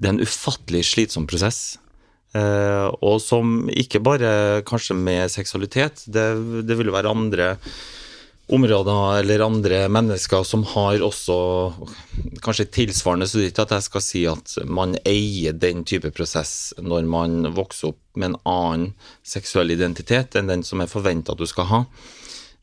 Det 0.00 0.08
er 0.08 0.14
en 0.14 0.24
ufattelig 0.24 0.84
slitsom 0.88 1.26
prosess. 1.28 1.78
Eh, 2.32 2.86
og 3.02 3.18
som 3.24 3.66
ikke 3.74 4.00
bare 4.00 4.62
kanskje 4.68 4.94
med 4.94 5.32
seksualitet, 5.32 6.06
det, 6.06 6.28
det 6.66 6.76
vil 6.78 6.92
jo 6.92 6.94
være 6.94 7.10
andre 7.10 7.54
områder 8.52 9.20
eller 9.20 9.44
andre 9.44 9.84
mennesker 9.92 10.42
som 10.46 10.64
har 10.72 11.02
også 11.04 11.36
kanskje 12.42 12.66
tilsvarende, 12.74 13.28
så 13.28 13.38
det 13.38 13.52
ikke 13.52 13.66
at 13.68 13.74
jeg 13.76 13.86
skal 13.86 14.04
si 14.04 14.24
at 14.30 14.54
man 14.66 14.96
eier 15.08 15.56
den 15.56 15.84
type 15.88 16.10
prosess 16.16 16.74
når 16.78 17.06
man 17.10 17.52
vokser 17.56 17.92
opp 17.92 18.00
med 18.18 18.32
en 18.32 18.40
annen 18.50 18.90
seksuell 19.22 19.70
identitet 19.74 20.36
enn 20.38 20.50
den 20.50 20.66
som 20.66 20.82
er 20.82 20.90
forventa 20.90 21.34
at 21.34 21.42
du 21.42 21.46
skal 21.48 21.70
ha. 21.70 21.82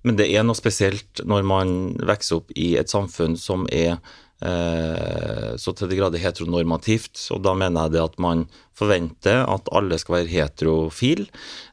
Men 0.03 0.19
det 0.19 0.29
er 0.29 0.45
noe 0.45 0.57
spesielt 0.59 1.23
når 1.25 1.47
man 1.47 1.75
vokser 1.99 2.41
opp 2.41 2.51
i 2.55 2.75
et 2.79 2.91
samfunn 2.91 3.39
som 3.39 3.65
er 3.71 3.97
så 4.39 5.73
til 5.73 5.89
de 5.89 5.97
grader 5.97 6.21
heteronormativt, 6.21 7.23
og 7.33 7.41
da 7.41 7.55
mener 7.57 7.87
jeg 7.87 7.95
det 7.95 8.03
at 8.03 8.19
man 8.21 8.43
forventer 8.77 9.41
at 9.49 9.71
alle 9.75 9.97
skal 9.97 10.19
være 10.19 10.31
heterofil, 10.31 11.25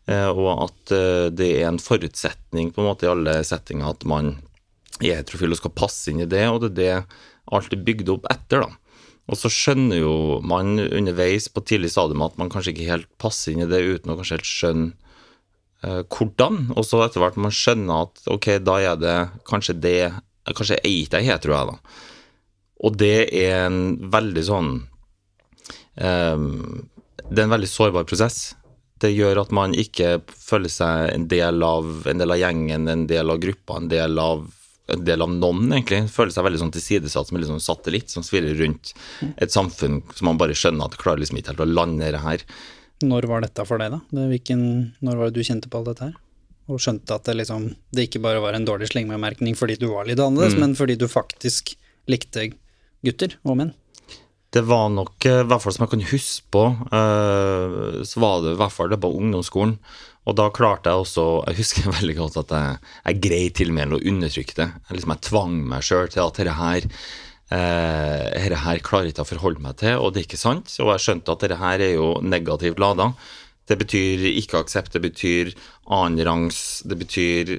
eh, 0.09 0.31
og 0.31 0.65
at 0.69 0.95
eh, 0.97 1.27
det 1.35 1.51
er 1.59 1.69
en 1.69 1.83
forutsetning 1.83 2.73
på 2.73 2.81
en 2.81 2.89
måte 2.89 3.07
i 3.07 3.13
alle 3.13 3.37
settinger 3.45 3.93
at 3.93 4.07
man 4.09 4.37
er 5.03 5.21
heterofil 5.21 5.53
og 5.53 5.61
skal 5.61 5.77
passe 5.77 6.13
inn 6.13 6.25
i 6.25 6.31
det, 6.31 6.47
og 6.49 6.65
det 6.65 6.73
er 6.73 6.79
det 6.81 6.97
alt 7.53 7.75
er 7.77 7.85
bygd 7.85 8.09
opp 8.15 8.29
etter, 8.33 8.65
da. 8.65 9.01
Og 9.29 9.39
så 9.41 9.49
skjønner 9.53 10.03
jo 10.03 10.15
man 10.45 10.77
underveis 10.85 11.49
på 11.53 11.63
tidlig 11.65 11.91
stadium 11.95 12.25
at 12.27 12.37
man 12.41 12.51
kanskje 12.53 12.75
ikke 12.75 12.91
helt 12.91 13.09
passer 13.21 13.55
inn 13.55 13.65
i 13.65 13.69
det 13.69 13.81
uten 13.85 14.13
å 14.13 14.17
kanskje 14.19 14.39
helt 14.39 14.49
skjønne 14.49 14.91
eh, 15.85 16.03
hvordan. 16.13 16.59
Og 16.77 16.85
så 16.85 17.01
etter 17.05 17.25
hvert 17.25 17.39
man 17.41 17.55
skjønner 17.55 18.05
at 18.05 18.25
ok, 18.33 18.51
da 18.65 18.79
er 18.93 19.01
det 19.01 19.19
kanskje 19.49 19.81
det 19.81 19.99
Kanskje 20.45 20.77
er 20.77 20.91
ikke 20.93 21.23
jeg 21.23 21.31
hetero, 21.33 21.55
jeg, 21.57 21.69
da. 21.71 22.01
Og 22.85 22.99
det 23.01 23.29
er 23.33 23.65
en 23.65 23.79
veldig 24.13 24.45
sånn 24.45 24.75
um, 25.97 26.51
Det 27.25 27.39
er 27.39 27.47
en 27.47 27.55
veldig 27.55 27.71
sårbar 27.71 28.05
prosess. 28.09 28.53
Det 29.01 29.11
gjør 29.13 29.43
at 29.45 29.55
man 29.57 29.75
ikke 29.77 30.19
føler 30.29 30.73
seg 30.73 31.09
en 31.13 31.25
del 31.31 31.65
av, 31.67 32.05
en 32.09 32.21
del 32.21 32.35
av 32.35 32.41
gjengen, 32.41 32.87
en 32.89 33.07
del 33.11 33.33
av 33.33 33.41
gruppa, 33.43 33.81
en 33.81 33.89
del 33.91 34.21
av, 34.21 34.45
en 34.93 35.05
del 35.05 35.25
av 35.25 35.33
noen, 35.33 35.67
egentlig. 35.73 36.05
Føler 36.13 36.33
seg 36.35 36.47
veldig 36.47 36.61
sånn 36.63 36.75
tilsidesatt 36.77 37.29
som 37.29 37.39
en 37.39 37.45
liksom 37.45 37.63
satellitt 37.65 38.13
som 38.13 38.25
svirrer 38.27 38.57
rundt 38.61 38.95
et 39.35 39.53
samfunn 39.53 40.03
som 40.15 40.31
man 40.31 40.41
bare 40.41 40.57
skjønner 40.57 40.87
at 40.87 40.99
klarer 41.01 41.25
liksom 41.25 41.41
ikke 41.41 41.55
helt 41.55 41.65
å 41.67 41.71
lande 41.73 42.13
det 42.15 42.23
her. 42.23 42.45
Når 43.05 43.27
var 43.29 43.45
dette 43.45 43.65
for 43.67 43.83
deg, 43.83 43.97
da? 43.97 44.29
Hvilken, 44.31 44.61
når 45.05 45.19
var 45.19 45.31
det 45.31 45.41
du 45.41 45.49
kjente 45.49 45.73
på 45.73 45.81
alt 45.81 45.91
dette 45.91 46.11
her? 46.11 46.19
Og 46.73 46.81
skjønte 46.81 47.13
at 47.13 47.27
det 47.29 47.35
liksom 47.37 47.67
Det 47.93 48.07
ikke 48.07 48.23
bare 48.25 48.41
var 48.41 48.57
en 48.57 48.65
dårlig 48.65 48.87
slengbemerkning 48.89 49.57
fordi 49.59 49.77
du 49.77 49.91
var 49.91 50.07
litt 50.09 50.23
annerledes, 50.23 50.57
men 50.57 50.77
fordi 50.79 50.97
du 50.97 51.05
faktisk 51.11 51.75
likte 52.09 52.47
gutter 53.05 53.37
og 53.45 53.59
menn? 53.61 53.75
Det 54.55 54.63
var 54.63 54.89
nok, 54.93 55.19
eh, 55.27 55.43
i 55.43 55.47
hvert 55.51 55.63
fall 55.63 55.75
som 55.75 55.85
jeg 55.85 55.93
kan 55.97 56.09
huske 56.13 56.45
på, 56.55 56.65
eh, 56.95 58.03
så 58.07 58.21
var 58.23 58.43
det 58.43 58.55
i 58.55 58.61
hvert 58.61 58.75
fall 58.75 58.91
det 58.93 59.01
på 59.03 59.11
ungdomsskolen. 59.11 59.79
Og 60.25 60.37
da 60.39 60.49
klarte 60.49 60.89
jeg 60.89 61.03
også 61.03 61.25
Jeg 61.47 61.59
husker 61.59 61.91
veldig 61.99 62.17
godt 62.17 62.37
at 62.45 62.55
jeg, 62.55 62.79
jeg 63.05 63.23
greide 63.27 63.55
til 63.59 63.73
og 63.73 63.77
med 63.77 63.93
å 63.93 64.01
undertrykke 64.01 64.59
det. 64.61 64.69
Jeg, 64.89 64.97
liksom, 64.97 65.15
jeg 65.15 65.27
tvang 65.29 65.57
meg 65.73 65.85
sjøl 65.85 66.09
til 66.09 66.23
at 66.25 66.39
dette 66.39 66.57
her 66.61 66.87
eh, 66.87 68.29
dette 68.39 68.63
her 68.65 68.85
klarer 68.87 69.11
ikke 69.11 69.27
å 69.27 69.33
forholde 69.35 69.65
meg 69.65 69.77
til, 69.83 69.99
og 69.99 70.15
det 70.15 70.23
er 70.23 70.29
ikke 70.29 70.41
sant. 70.41 70.71
Og 70.79 70.95
jeg 70.95 71.05
skjønte 71.07 71.35
at 71.35 71.45
dette 71.45 71.59
her 71.61 71.83
er 71.83 71.97
jo 71.99 72.13
negativt 72.23 72.79
lada. 72.83 73.11
Det 73.67 73.79
betyr 73.81 74.23
ikke 74.29 74.61
aksept, 74.61 74.93
det 74.93 75.03
betyr 75.03 75.55
annenrangs, 75.93 76.85
det 76.85 76.99
betyr 77.01 77.55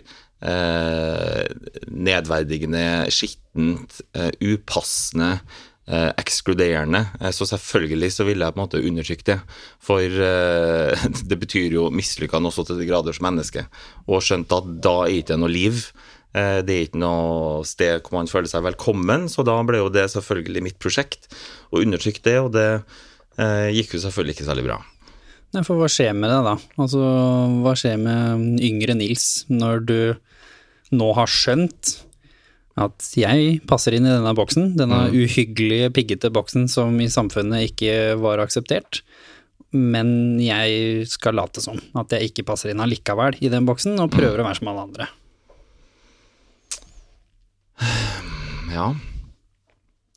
nedverdigende, 1.88 3.08
skittent, 3.14 4.02
eh, 4.14 4.32
upassende, 4.42 5.40
eh, 5.88 6.12
ekskluderende. 6.18 7.06
Eh, 7.22 7.32
så 7.32 7.46
selvfølgelig 7.50 8.12
så 8.12 8.26
ville 8.28 8.46
jeg 8.46 8.54
på 8.54 8.60
en 8.60 8.66
måte 8.66 8.82
undertrykke 8.84 9.28
det. 9.32 9.40
For 9.80 10.02
eh, 10.02 11.06
det 11.30 11.40
betyr 11.40 11.78
jo 11.78 11.90
mislykka 11.94 12.42
også 12.42 12.66
til 12.68 12.82
de 12.82 12.90
grader 12.90 13.14
som 13.16 13.28
menneske. 13.30 13.66
Og 14.08 14.22
skjønte 14.26 14.60
at 14.60 14.76
da 14.84 14.98
er 15.06 15.22
ikke 15.22 15.38
noe 15.40 15.50
liv. 15.52 15.88
Eh, 16.36 16.62
Det 16.62 16.76
er 16.76 16.88
ikke 16.90 17.00
noe 17.00 17.64
sted 17.64 18.02
hvor 18.04 18.20
man 18.20 18.28
føler 18.32 18.52
seg 18.52 18.66
velkommen, 18.66 19.30
så 19.32 19.46
da 19.48 19.56
ble 19.64 19.80
jo 19.80 19.90
det 19.94 20.10
selvfølgelig 20.12 20.64
mitt 20.64 20.80
prosjekt 20.80 21.30
å 21.72 21.80
undertrykke 21.80 22.24
det, 22.28 22.40
og 22.44 22.52
det 22.56 22.68
eh, 23.40 23.72
gikk 23.76 23.96
jo 23.96 24.04
selvfølgelig 24.04 24.36
ikke 24.36 24.50
særlig 24.50 24.68
bra. 24.68 24.82
For 25.64 25.80
hva 25.80 25.88
skjer 25.92 26.16
med 26.18 26.32
deg 26.32 26.48
da? 26.48 26.56
Altså, 26.82 27.04
hva 27.64 27.76
skjer 27.80 28.02
med 28.02 28.60
yngre 28.66 28.98
Nils 28.98 29.46
når 29.52 29.86
du 29.88 30.00
nå 30.96 31.12
har 31.18 31.32
skjønt 31.32 31.96
at 32.76 33.08
jeg 33.16 33.62
passer 33.70 33.96
inn 33.96 34.08
i 34.08 34.12
denne 34.12 34.34
boksen, 34.36 34.74
denne 34.76 35.06
uhyggelige, 35.16 35.94
piggete 35.96 36.32
boksen 36.36 36.68
som 36.72 36.98
i 37.00 37.08
samfunnet 37.12 37.70
ikke 37.70 38.18
var 38.20 38.42
akseptert, 38.44 39.00
men 39.76 40.40
jeg 40.44 41.06
skal 41.12 41.38
late 41.40 41.64
som 41.64 41.80
at 42.00 42.12
jeg 42.12 42.32
ikke 42.32 42.48
passer 42.52 42.72
inn 42.72 42.84
allikevel 42.84 43.40
i 43.40 43.52
den 43.52 43.68
boksen, 43.68 43.96
og 44.04 44.12
prøver 44.12 44.44
å 44.44 44.48
være 44.48 44.60
som 44.60 44.72
alle 44.72 44.86
andre. 44.90 45.08
Ja. 48.76 48.90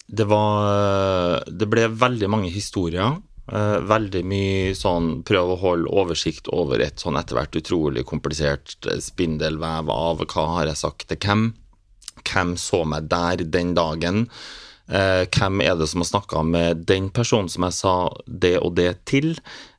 Det 0.09 0.25
var 0.25 1.45
Det 1.47 1.67
ble 1.71 1.89
veldig 1.93 2.29
mange 2.33 2.51
historier. 2.51 3.19
Eh, 3.53 3.79
Veldig 3.89 4.23
mye 4.29 4.75
sånn 4.79 5.23
prøve 5.29 5.57
å 5.57 5.63
holde 5.63 5.93
oversikt 5.93 6.51
over 6.55 6.83
et 6.85 7.01
sånn 7.03 7.19
etter 7.21 7.39
hvert 7.39 7.59
utrolig 7.61 8.05
komplisert 8.09 8.77
eh, 8.89 9.01
spindelvev 9.03 9.91
av 9.93 10.25
hva 10.25 10.47
har 10.57 10.71
jeg 10.71 10.83
sagt 10.83 11.09
til 11.09 11.21
hvem. 11.25 11.51
hvem 12.29 12.57
så 12.61 12.85
meg 12.85 13.09
der 13.09 13.45
den 13.45 13.75
dagen? 13.75 14.29
Eh, 14.89 15.25
hvem 15.29 15.61
er 15.61 15.77
det 15.77 15.89
som 15.89 16.01
har 16.01 16.13
snakka 16.13 16.45
med 16.45 16.87
den 16.89 17.11
personen 17.11 17.49
som 17.53 17.67
jeg 17.69 17.77
sa 17.77 17.97
det 18.27 18.57
og 18.59 18.77
det 18.77 19.05
til? 19.05 19.35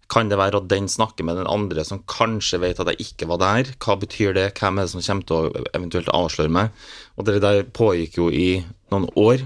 Kan 0.09 0.29
det 0.29 0.39
være 0.41 0.57
at 0.57 0.69
den 0.69 0.87
snakker 0.89 1.25
med 1.25 1.37
den 1.37 1.49
andre 1.49 1.83
som 1.85 2.01
kanskje 2.09 2.61
vet 2.63 2.79
at 2.81 2.89
jeg 2.93 3.11
ikke 3.11 3.29
var 3.29 3.41
der? 3.43 3.73
Hva 3.77 3.97
betyr 4.01 4.33
det? 4.33 4.47
Hvem 4.57 4.79
er 4.79 4.87
det 4.87 4.93
som 4.95 5.05
kommer 5.05 5.29
til 5.29 5.37
å 5.37 5.65
eventuelt 5.77 6.09
avsløre 6.13 6.53
meg? 6.53 6.73
Og 7.17 7.27
det 7.27 7.41
der 7.45 7.61
pågikk 7.77 8.17
jo 8.17 8.29
i 8.33 8.63
noen 8.89 9.05
år. 9.13 9.45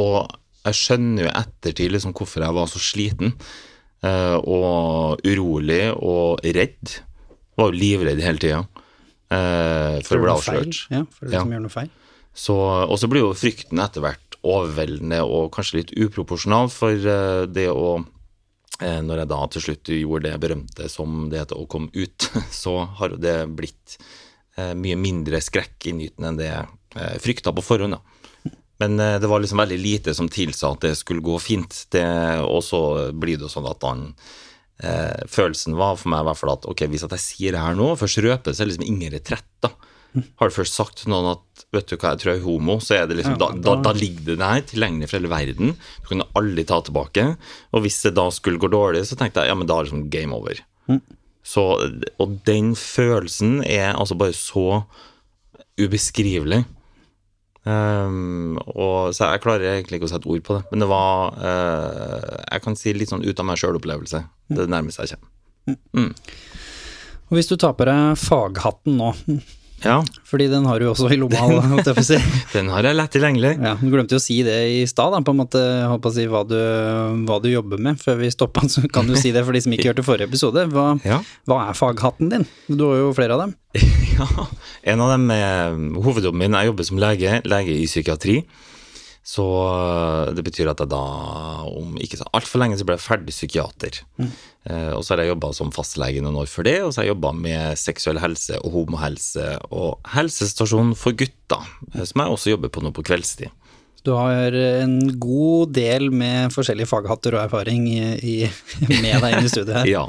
Og 0.00 0.39
jeg 0.66 0.76
skjønner 0.76 1.24
jo 1.24 1.30
i 1.30 1.36
ettertid 1.40 1.92
liksom 1.94 2.12
hvorfor 2.16 2.44
jeg 2.44 2.56
var 2.56 2.68
så 2.68 2.80
sliten 2.82 3.32
eh, 4.04 4.36
og 4.40 5.22
urolig 5.24 5.86
og 5.96 6.42
redd. 6.44 6.96
Jeg 6.96 7.56
Var 7.60 7.70
jo 7.72 7.78
livredd 7.80 8.20
hele 8.24 8.40
tida 8.42 8.60
eh, 9.32 10.00
for 10.06 10.18
å 10.18 10.24
bli 10.24 10.32
avslørt. 10.34 10.80
Ja, 10.92 11.04
for 11.16 11.26
det 11.26 11.34
Ja. 11.38 11.42
som 11.44 11.52
gjør 11.54 11.64
noe 11.66 11.74
feil. 11.74 11.90
Så, 12.32 12.54
og 12.86 12.96
så 13.00 13.08
blir 13.10 13.24
jo 13.24 13.34
frykten 13.34 13.80
etter 13.82 14.04
hvert 14.04 14.36
overveldende 14.46 15.18
og 15.26 15.50
kanskje 15.52 15.80
litt 15.82 15.90
uproporsjonal, 15.98 16.70
for 16.72 16.92
eh, 16.94 17.46
det 17.50 17.68
å 17.72 18.00
Når 18.80 19.18
jeg 19.18 19.28
da 19.28 19.38
til 19.52 19.60
slutt 19.60 19.88
gjorde 19.92 20.30
det 20.30 20.38
berømte 20.40 20.86
som 20.88 21.26
det 21.28 21.42
heter 21.42 21.58
å 21.60 21.66
komme 21.68 21.90
ut, 21.92 22.30
så 22.62 22.78
har 22.96 23.10
jo 23.12 23.18
det 23.20 23.34
blitt 23.52 23.98
eh, 24.56 24.72
mye 24.72 24.96
mindre 24.96 25.36
skrekkinngytende 25.44 26.30
enn 26.30 26.38
det 26.38 26.46
jeg 26.48 27.20
frykta 27.20 27.52
på 27.52 27.60
forhånd. 27.62 27.92
da. 27.98 28.19
Men 28.80 28.96
eh, 29.00 29.18
det 29.20 29.28
var 29.28 29.42
liksom 29.44 29.60
veldig 29.60 29.78
lite 29.80 30.14
som 30.16 30.28
tilsa 30.32 30.70
at 30.74 30.80
det 30.86 30.94
skulle 30.98 31.20
gå 31.24 31.36
fint. 31.42 31.82
Det, 31.92 32.04
og 32.44 32.62
så 32.64 32.80
blir 33.12 33.36
det 33.36 33.44
jo 33.48 33.52
sånn 33.52 33.68
at 33.70 33.84
han 33.84 34.06
eh, 34.82 35.20
Følelsen 35.28 35.76
var 35.76 35.98
for 36.00 36.08
meg 36.14 36.24
i 36.24 36.28
hvert 36.30 36.40
fall 36.40 36.54
at 36.56 36.64
ok, 36.70 36.86
hvis 36.88 37.04
at 37.04 37.12
jeg 37.18 37.24
sier 37.26 37.56
det 37.56 37.60
her 37.64 37.76
nå, 37.78 37.92
først 38.00 38.22
røper 38.24 38.54
så 38.56 38.62
er 38.64 38.70
det 38.70 38.74
liksom 38.74 38.88
ingen 38.88 39.12
retrett. 39.12 39.46
da. 39.60 39.74
Har 40.40 40.48
du 40.50 40.54
først 40.56 40.74
sagt 40.74 40.96
til 41.04 41.12
noen 41.12 41.28
at 41.36 41.66
vet 41.70 41.86
du 41.86 41.94
hva, 41.94 42.14
jeg 42.16 42.18
tror 42.24 42.32
jeg 42.32 42.40
er 42.40 42.46
homo, 42.48 42.78
så 42.82 42.96
er 42.96 43.04
det 43.06 43.20
liksom, 43.20 43.36
Ja, 43.36 43.50
da, 43.52 43.60
da, 43.62 43.74
da- 43.84 43.92
ligger 43.94 44.32
det 44.32 44.38
der 44.40 44.64
tilgjengelig 44.72 45.06
for 45.12 45.20
hele 45.20 45.30
verden. 45.30 45.76
Du 46.02 46.08
kan 46.10 46.24
aldri 46.40 46.64
ta 46.66 46.80
tilbake. 46.82 47.26
Og 47.70 47.84
hvis 47.84 48.00
det 48.02 48.16
da 48.16 48.24
skulle 48.34 48.58
gå 48.58 48.72
dårlig, 48.72 49.04
så 49.06 49.14
tenkte 49.20 49.44
jeg 49.44 49.52
ja, 49.52 49.58
men 49.60 49.68
da 49.70 49.76
er 49.78 49.84
det 49.86 49.92
liksom 49.92 50.08
game 50.10 50.34
over. 50.34 50.58
Så, 51.46 51.62
og 52.20 52.32
den 52.48 52.72
følelsen 52.76 53.60
er 53.64 53.92
altså 53.94 54.16
bare 54.18 54.34
så 54.36 54.82
ubeskrivelig. 55.80 56.64
Ehm, 57.68 58.56
og, 58.72 59.12
så 59.12 59.28
jeg 59.34 59.42
klarer 59.44 59.74
egentlig 59.74 60.00
ikke 60.00 60.08
å 60.08 60.12
sette 60.14 60.30
ord 60.30 60.44
på 60.46 60.56
det. 60.56 60.62
Men 60.72 60.84
det 60.84 60.88
var 60.90 61.36
uh, 61.36 62.38
Jeg 62.46 62.64
kan 62.64 62.78
si 62.78 62.94
litt 62.96 63.12
sånn 63.12 63.26
ut 63.26 63.42
av 63.42 63.48
meg 63.48 63.60
sjøl-opplevelse. 63.60 64.22
Det 64.50 64.68
nærmeste 64.70 65.06
jeg 65.06 65.20
kommer. 65.20 66.12
Og 67.30 67.36
hvis 67.38 67.50
du 67.50 67.54
tar 67.60 67.76
på 67.78 67.86
deg 67.86 68.18
faghatten 68.18 68.96
nå, 68.98 69.12
fordi 70.30 70.46
den 70.52 70.66
har 70.68 70.78
du 70.80 70.86
også 70.90 71.08
i 71.10 71.18
lomma, 71.18 71.42
å 71.82 72.04
si. 72.06 72.18
den 72.54 72.70
har 72.70 72.86
jeg 72.86 72.96
lett 72.98 73.12
tilgjengelig. 73.14 73.52
Ja, 73.58 73.74
du 73.80 73.88
glemte 73.90 74.14
jo 74.16 74.20
å 74.20 74.24
si 74.24 74.40
det 74.46 74.56
i 74.70 74.84
stad, 74.90 75.16
på 75.26 75.34
en 75.34 75.40
måte, 75.42 75.62
på 76.00 76.12
å 76.12 76.14
si 76.14 76.26
hva 76.30 76.44
du, 76.46 76.56
hva 77.26 77.40
du 77.42 77.50
jobber 77.50 77.82
med. 77.82 77.98
Før 78.00 78.20
vi 78.22 78.30
stoppa, 78.32 78.64
så 78.70 78.84
kan 78.92 79.10
du 79.10 79.16
si 79.18 79.34
det 79.34 79.42
for 79.46 79.56
de 79.56 79.64
som 79.64 79.74
ikke 79.74 79.90
hørte 79.92 80.06
forrige 80.06 80.30
episode. 80.30 80.66
Hva, 80.72 80.92
Ja. 81.10 81.18
hva 81.50 81.64
er 81.68 81.78
faghatten 81.78 82.30
din? 82.30 82.46
Du 82.70 82.86
har 82.88 83.00
jo 83.02 83.12
flere 83.16 83.36
av 83.38 83.46
dem. 83.46 83.56
Ja, 84.20 84.26
en 84.92 85.00
av 85.00 85.14
dem 85.14 85.30
er 85.32 85.76
hovedjobben 86.04 86.42
min. 86.42 86.52
Jeg 86.58 86.68
jobber 86.68 86.84
som 86.84 86.98
lege, 87.00 87.38
lege 87.48 87.72
i 87.72 87.86
psykiatri. 87.88 88.34
Så 89.26 89.44
øh, 89.44 90.30
det 90.34 90.42
betyr 90.46 90.70
at 90.72 90.80
jeg 90.80 90.90
da 90.90 91.00
om 91.68 91.98
ikke 92.00 92.18
så 92.18 92.26
altfor 92.34 92.62
lenge 92.62 92.78
så 92.80 92.86
ble 92.88 92.96
jeg 92.96 93.04
ferdig 93.04 93.34
psykiater. 93.34 94.00
Eh, 94.20 94.92
og 94.96 95.04
så 95.04 95.12
har 95.14 95.22
jeg 95.22 95.34
jobba 95.34 95.52
som 95.56 95.72
fastlege 95.74 96.22
noen 96.24 96.38
år 96.40 96.48
før 96.50 96.66
det, 96.66 96.76
og 96.82 96.92
så 96.92 97.02
har 97.02 97.08
jeg 97.08 97.14
jobba 97.14 97.32
med 97.36 97.78
seksuell 97.80 98.20
helse 98.22 98.58
og 98.64 98.74
homohelse 98.78 99.46
og 99.68 100.12
helsestasjon 100.14 100.94
for 100.98 101.16
gutter, 101.20 101.68
eh, 101.94 102.04
som 102.08 102.24
jeg 102.24 102.36
også 102.36 102.54
jobber 102.54 102.72
på 102.72 102.84
nå 102.84 102.94
på 102.96 103.04
kveldstid. 103.06 103.52
Du 104.00 104.14
har 104.16 104.54
en 104.56 104.96
god 105.20 105.74
del 105.76 106.06
med 106.08 106.54
forskjellige 106.54 106.88
faghatter 106.88 107.36
og 107.36 107.42
erfaring 107.42 107.84
i, 107.92 107.98
i, 108.24 108.36
med 108.88 109.20
deg 109.20 109.34
inn 109.36 109.44
i 109.44 109.52
studiet 109.52 109.82
her. 109.82 109.90
Ja. 109.98 110.06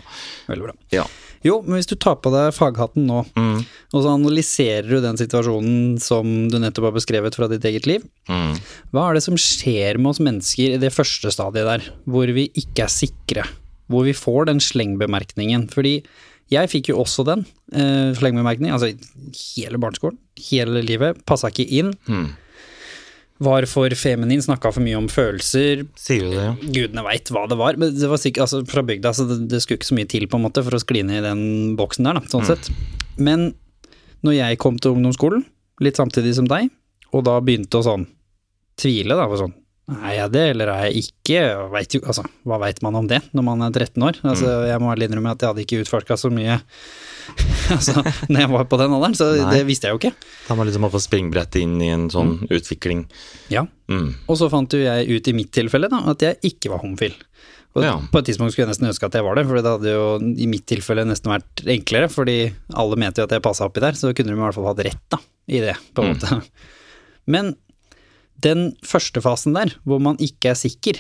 Veldig 0.48 0.70
bra. 0.70 0.78
ja. 0.96 1.04
Jo, 1.46 1.60
men 1.66 1.80
hvis 1.80 1.90
du 1.90 1.96
tar 1.98 2.20
på 2.22 2.32
deg 2.34 2.54
faghatten 2.54 3.08
nå, 3.10 3.24
Mm, 3.38 3.62
og 3.96 4.04
så 4.04 4.14
analyserer 4.14 4.88
du 4.88 5.00
den 5.04 5.18
situasjonen 5.20 6.00
som 6.02 6.28
du 6.52 6.58
nettopp 6.62 6.90
har 6.90 6.96
beskrevet 6.96 7.36
fra 7.38 7.48
ditt 7.52 7.66
eget 7.68 7.88
liv, 7.90 8.04
mm. 8.30 8.58
hva 8.94 9.08
er 9.08 9.18
det 9.18 9.24
som 9.26 9.40
skjer 9.40 10.00
med 10.00 10.14
oss 10.14 10.22
mennesker 10.24 10.76
i 10.76 10.82
det 10.82 10.92
første 10.94 11.32
stadiet 11.34 11.68
der, 11.68 11.88
hvor 12.06 12.30
vi 12.36 12.50
ikke 12.58 12.86
er 12.86 12.94
sikre, 12.94 13.46
hvor 13.92 14.06
vi 14.08 14.16
får 14.18 14.52
den 14.52 14.62
slengbemerkningen? 14.64 15.68
Fordi 15.74 16.00
jeg 16.52 16.72
fikk 16.72 16.92
jo 16.92 17.00
også 17.02 17.26
den 17.28 17.46
eh, 17.72 18.12
slengbemerkningen, 18.18 18.76
altså 18.76 18.92
hele 19.56 19.80
barneskolen, 19.82 20.20
hele 20.50 20.84
livet, 20.84 21.22
passa 21.28 21.52
ikke 21.52 21.68
inn. 21.80 21.94
Mm. 22.12 22.32
Var 23.42 23.66
for 23.70 23.94
feminin, 23.98 24.44
snakka 24.44 24.70
for 24.76 24.86
mye 24.86 25.00
om 25.00 25.08
følelser, 25.10 25.86
Sier 25.98 26.28
du 26.28 26.36
det, 26.36 26.44
ja? 26.46 26.52
gudene 26.78 27.06
veit 27.08 27.32
hva 27.34 27.48
det 27.50 27.58
var. 27.58 27.80
Men 27.82 27.96
det 27.98 28.10
var 28.12 28.22
sikkert, 28.22 28.46
altså 28.46 28.62
fra 28.70 28.84
bygda, 28.86 29.14
så 29.18 29.26
det, 29.30 29.40
det 29.50 29.64
skulle 29.64 29.80
ikke 29.82 29.90
så 29.90 29.98
mye 29.98 30.10
til 30.12 30.28
på 30.30 30.38
en 30.38 30.46
måte 30.46 30.64
for 30.66 30.78
å 30.78 30.82
skli 30.84 31.02
ned 31.08 31.24
i 31.24 31.26
den 31.26 31.42
boksen 31.80 32.06
der, 32.06 32.20
da, 32.20 32.32
sånn 32.32 32.46
sett. 32.46 32.70
Men 33.18 33.52
når 34.22 34.38
jeg 34.38 34.62
kom 34.62 34.78
til 34.78 34.94
ungdomsskolen, 34.98 35.48
litt 35.82 35.98
samtidig 35.98 36.36
som 36.38 36.50
deg, 36.50 36.70
og 37.12 37.26
da 37.26 37.40
begynte 37.42 37.82
å 37.82 37.86
sånn 37.88 38.06
tvile, 38.80 39.18
da, 39.18 39.26
for 39.26 39.42
sånn 39.42 39.58
er 39.92 40.14
jeg 40.16 40.32
det, 40.32 40.44
eller 40.54 40.72
er 40.72 40.86
jeg 40.88 41.08
ikke? 41.08 41.40
Vet 41.74 41.96
jo, 41.98 42.02
altså, 42.06 42.24
hva 42.48 42.60
veit 42.62 42.80
man 42.86 42.96
om 42.96 43.08
det 43.10 43.20
når 43.36 43.44
man 43.44 43.66
er 43.66 43.74
13 43.74 44.06
år? 44.08 44.20
Altså, 44.24 44.52
jeg 44.70 44.80
må 44.80 44.92
ærlig 44.94 45.10
innrømme 45.10 45.34
at 45.34 45.44
jeg 45.44 45.52
hadde 45.52 45.66
ikke 45.66 45.82
utforska 45.84 46.18
så 46.20 46.32
mye 46.32 46.62
altså, 47.76 48.04
når 48.30 48.44
jeg 48.44 48.52
var 48.52 48.68
på 48.72 48.80
den 48.82 48.96
alderen, 48.98 49.16
så 49.18 49.30
Nei. 49.38 49.56
det 49.56 49.66
visste 49.70 49.88
jeg 49.90 49.96
jo 49.96 50.02
ikke. 50.02 50.30
Da 50.48 50.58
var 50.60 50.68
liksom 50.70 50.88
å 50.88 50.92
på 50.94 51.02
springbrett 51.04 51.58
inn 51.62 51.76
i 51.84 51.90
en 51.94 52.10
sånn 52.14 52.38
utvikling. 52.50 53.06
Ja. 53.54 53.66
Mm. 53.92 54.14
Og 54.28 54.40
så 54.40 54.50
fant 54.52 54.74
jo 54.76 54.82
jeg 54.82 55.10
ut 55.12 55.30
i 55.32 55.36
mitt 55.38 55.52
tilfelle 55.56 55.92
da, 55.92 56.04
at 56.12 56.26
jeg 56.26 56.40
ikke 56.54 56.74
var 56.74 56.84
homofil. 56.84 57.16
Og 57.72 57.86
Ja. 57.86 57.94
På 58.12 58.20
et 58.20 58.28
tidspunkt 58.28 58.52
skulle 58.52 58.66
jeg 58.68 58.74
nesten 58.74 58.90
ønske 58.90 59.08
at 59.08 59.16
jeg 59.16 59.24
var 59.24 59.38
det, 59.40 59.46
for 59.48 59.56
det 59.56 59.72
hadde 59.78 59.94
jo 59.94 60.06
i 60.44 60.48
mitt 60.52 60.66
tilfelle 60.68 61.06
nesten 61.08 61.32
vært 61.32 61.64
enklere, 61.72 62.10
fordi 62.12 62.38
alle 62.76 63.00
mente 63.00 63.24
jo 63.24 63.30
at 63.30 63.36
jeg 63.38 63.44
passa 63.46 63.68
oppi 63.70 63.84
der, 63.84 63.96
så 63.96 64.12
kunne 64.12 64.34
de 64.34 64.36
i 64.36 64.44
hvert 64.44 64.58
fall 64.58 64.68
hatt 64.68 64.84
rett 64.90 65.06
da, 65.14 65.22
i 65.48 65.62
det, 65.64 65.78
på 65.96 66.04
en 66.04 66.16
måte. 66.18 66.42
Men 67.32 67.54
den 68.44 68.72
første 68.84 69.22
fasen 69.24 69.56
der, 69.56 69.72
hvor 69.88 70.02
man 70.04 70.20
ikke 70.20 70.52
er 70.52 70.60
sikker, 70.60 71.00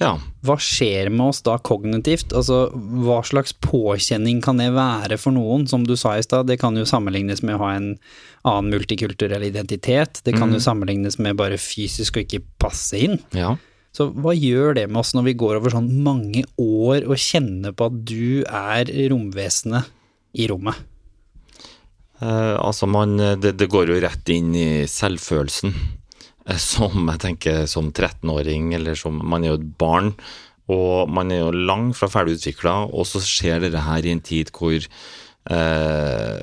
Ja. 0.00 0.16
hva 0.42 0.56
skjer 0.58 1.06
med 1.12 1.28
oss 1.30 1.42
da 1.46 1.54
kognitivt? 1.62 2.32
Altså, 2.34 2.66
hva 2.74 3.20
slags 3.26 3.54
påkjenning 3.62 4.40
kan 4.42 4.58
det 4.58 4.72
være 4.74 5.18
for 5.22 5.36
noen? 5.36 5.68
Som 5.70 5.84
du 5.86 5.94
sa 5.96 6.16
i 6.18 6.24
stad, 6.24 6.48
det 6.50 6.58
kan 6.62 6.74
jo 6.76 6.86
sammenlignes 6.88 7.44
med 7.46 7.56
å 7.56 7.62
ha 7.62 7.74
en 7.76 7.92
annen 8.42 8.72
multikulturell 8.74 9.46
identitet. 9.46 10.18
Det 10.26 10.34
kan 10.34 10.52
jo 10.52 10.62
sammenlignes 10.62 11.20
med 11.22 11.38
bare 11.38 11.60
fysisk 11.62 12.18
å 12.18 12.24
ikke 12.26 12.42
passe 12.62 13.06
inn. 13.06 13.20
ja. 13.36 13.54
Så 13.94 14.08
hva 14.10 14.32
gjør 14.34 14.74
det 14.74 14.88
med 14.90 15.04
oss 15.04 15.12
når 15.14 15.28
vi 15.28 15.36
går 15.38 15.60
over 15.60 15.70
sånn 15.70 15.86
mange 16.02 16.40
år 16.58 17.04
og 17.06 17.20
kjenner 17.20 17.70
på 17.78 17.86
at 17.86 18.00
du 18.02 18.42
er 18.42 18.90
romvesenet 19.12 19.86
i 20.34 20.48
rommet? 20.50 20.80
Eh, 22.18 22.54
altså 22.58 22.88
man, 22.90 23.14
det, 23.38 23.52
det 23.54 23.68
går 23.70 23.92
jo 23.92 24.00
rett 24.02 24.32
inn 24.34 24.50
i 24.58 24.66
selvfølelsen. 24.90 25.76
Eh, 26.44 26.60
som 26.60 27.08
jeg 27.08 27.22
tenker 27.22 27.66
som 27.70 27.90
13-åring, 27.92 28.72
eller 28.76 28.98
som 28.98 29.20
Man 29.24 29.44
er 29.44 29.54
jo 29.54 29.60
et 29.60 29.68
barn, 29.80 30.14
og 30.72 31.10
man 31.12 31.32
er 31.32 31.44
jo 31.44 31.52
langt 31.52 31.98
fra 31.98 32.08
ferdig 32.08 32.38
utvikla, 32.38 32.86
og 32.88 33.04
så 33.08 33.20
skjer 33.20 33.64
dette 33.64 33.84
her 33.84 34.04
i 34.04 34.14
en 34.14 34.24
tid 34.24 34.52
hvor 34.56 34.80
Uh, 35.44 36.40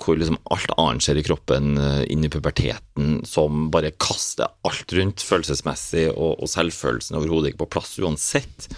hvor 0.00 0.16
liksom 0.16 0.38
alt 0.48 0.70
annet 0.80 1.04
skjer 1.04 1.18
i 1.20 1.24
kroppen 1.26 1.74
uh, 1.76 2.00
inn 2.08 2.22
i 2.24 2.30
puberteten, 2.32 3.18
som 3.28 3.66
bare 3.68 3.90
kaster 4.00 4.48
alt 4.64 4.94
rundt 4.96 5.20
følelsesmessig, 5.20 6.06
og, 6.14 6.40
og 6.40 6.48
selvfølelsen 6.48 7.18
overhodet 7.18 7.50
ikke 7.50 7.66
på 7.66 7.68
plass 7.76 7.92
uansett. 8.00 8.70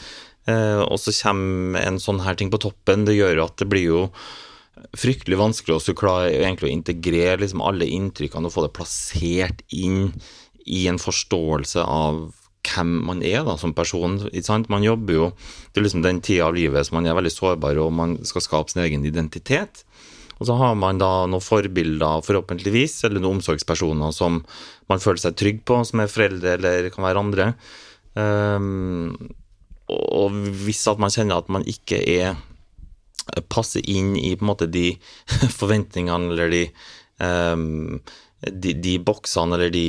Uh, 0.50 0.82
og 0.82 0.98
så 0.98 1.14
kommer 1.20 1.86
en 1.86 2.02
sånn 2.02 2.18
her 2.26 2.34
ting 2.34 2.50
på 2.50 2.58
toppen. 2.66 3.06
Det 3.06 3.14
gjør 3.14 3.44
at 3.44 3.62
det 3.62 3.70
blir 3.70 3.86
jo 3.86 4.02
fryktelig 4.98 5.38
vanskelig 5.38 5.78
å 5.78 5.96
klare 6.02 6.34
egentlig 6.34 6.66
å 6.66 6.74
integrere 6.74 7.38
liksom 7.44 7.62
alle 7.62 7.86
inntrykkene 7.94 8.50
og 8.50 8.56
få 8.56 8.66
det 8.66 8.74
plassert 8.74 9.62
inn 9.70 10.10
i 10.66 10.86
en 10.90 11.00
forståelse 11.00 11.84
av 11.84 12.28
hvem 12.70 12.90
man 13.08 13.22
er 13.24 13.44
da, 13.46 13.56
som 13.58 13.72
person. 13.74 14.18
Man 14.68 14.84
jobber 14.84 15.16
jo 15.16 15.28
er 15.74 15.84
liksom 15.84 16.04
den 16.04 16.20
tida 16.20 16.48
av 16.48 16.56
livet 16.58 16.86
som 16.86 16.98
man 16.98 17.08
er 17.08 17.16
veldig 17.16 17.32
sårbar, 17.32 17.80
og 17.80 17.94
man 17.96 18.18
skal 18.28 18.44
skape 18.44 18.72
sin 18.72 18.82
egen 18.84 19.06
identitet. 19.08 19.84
Og 20.40 20.48
så 20.48 20.56
har 20.56 20.76
man 20.78 21.00
da 21.00 21.26
noen 21.28 21.44
forbilder, 21.44 22.24
forhåpentligvis, 22.24 23.02
eller 23.04 23.20
noen 23.20 23.40
omsorgspersoner 23.40 24.12
som 24.16 24.40
man 24.88 25.02
føler 25.02 25.20
seg 25.24 25.36
trygg 25.36 25.64
på, 25.68 25.82
som 25.84 26.00
er 26.00 26.12
foreldre 26.12 26.56
eller 26.56 26.88
kan 26.94 27.04
være 27.04 27.24
andre. 27.24 27.50
Um, 28.16 29.12
og 29.90 30.38
hvis 30.64 30.86
at 30.90 31.00
man 31.02 31.12
kjenner 31.12 31.42
at 31.42 31.50
man 31.52 31.66
ikke 31.68 32.00
er 32.00 32.38
passer 33.52 33.84
inn 33.86 34.14
i 34.18 34.32
på 34.36 34.44
en 34.44 34.50
måte 34.50 34.68
de 34.70 34.94
forventningene 35.60 36.32
eller 36.32 36.50
de, 36.52 36.64
ehm, 37.22 38.00
de, 38.40 38.74
de 38.80 38.96
boksene 39.04 39.56
eller 39.56 39.72
de 39.74 39.86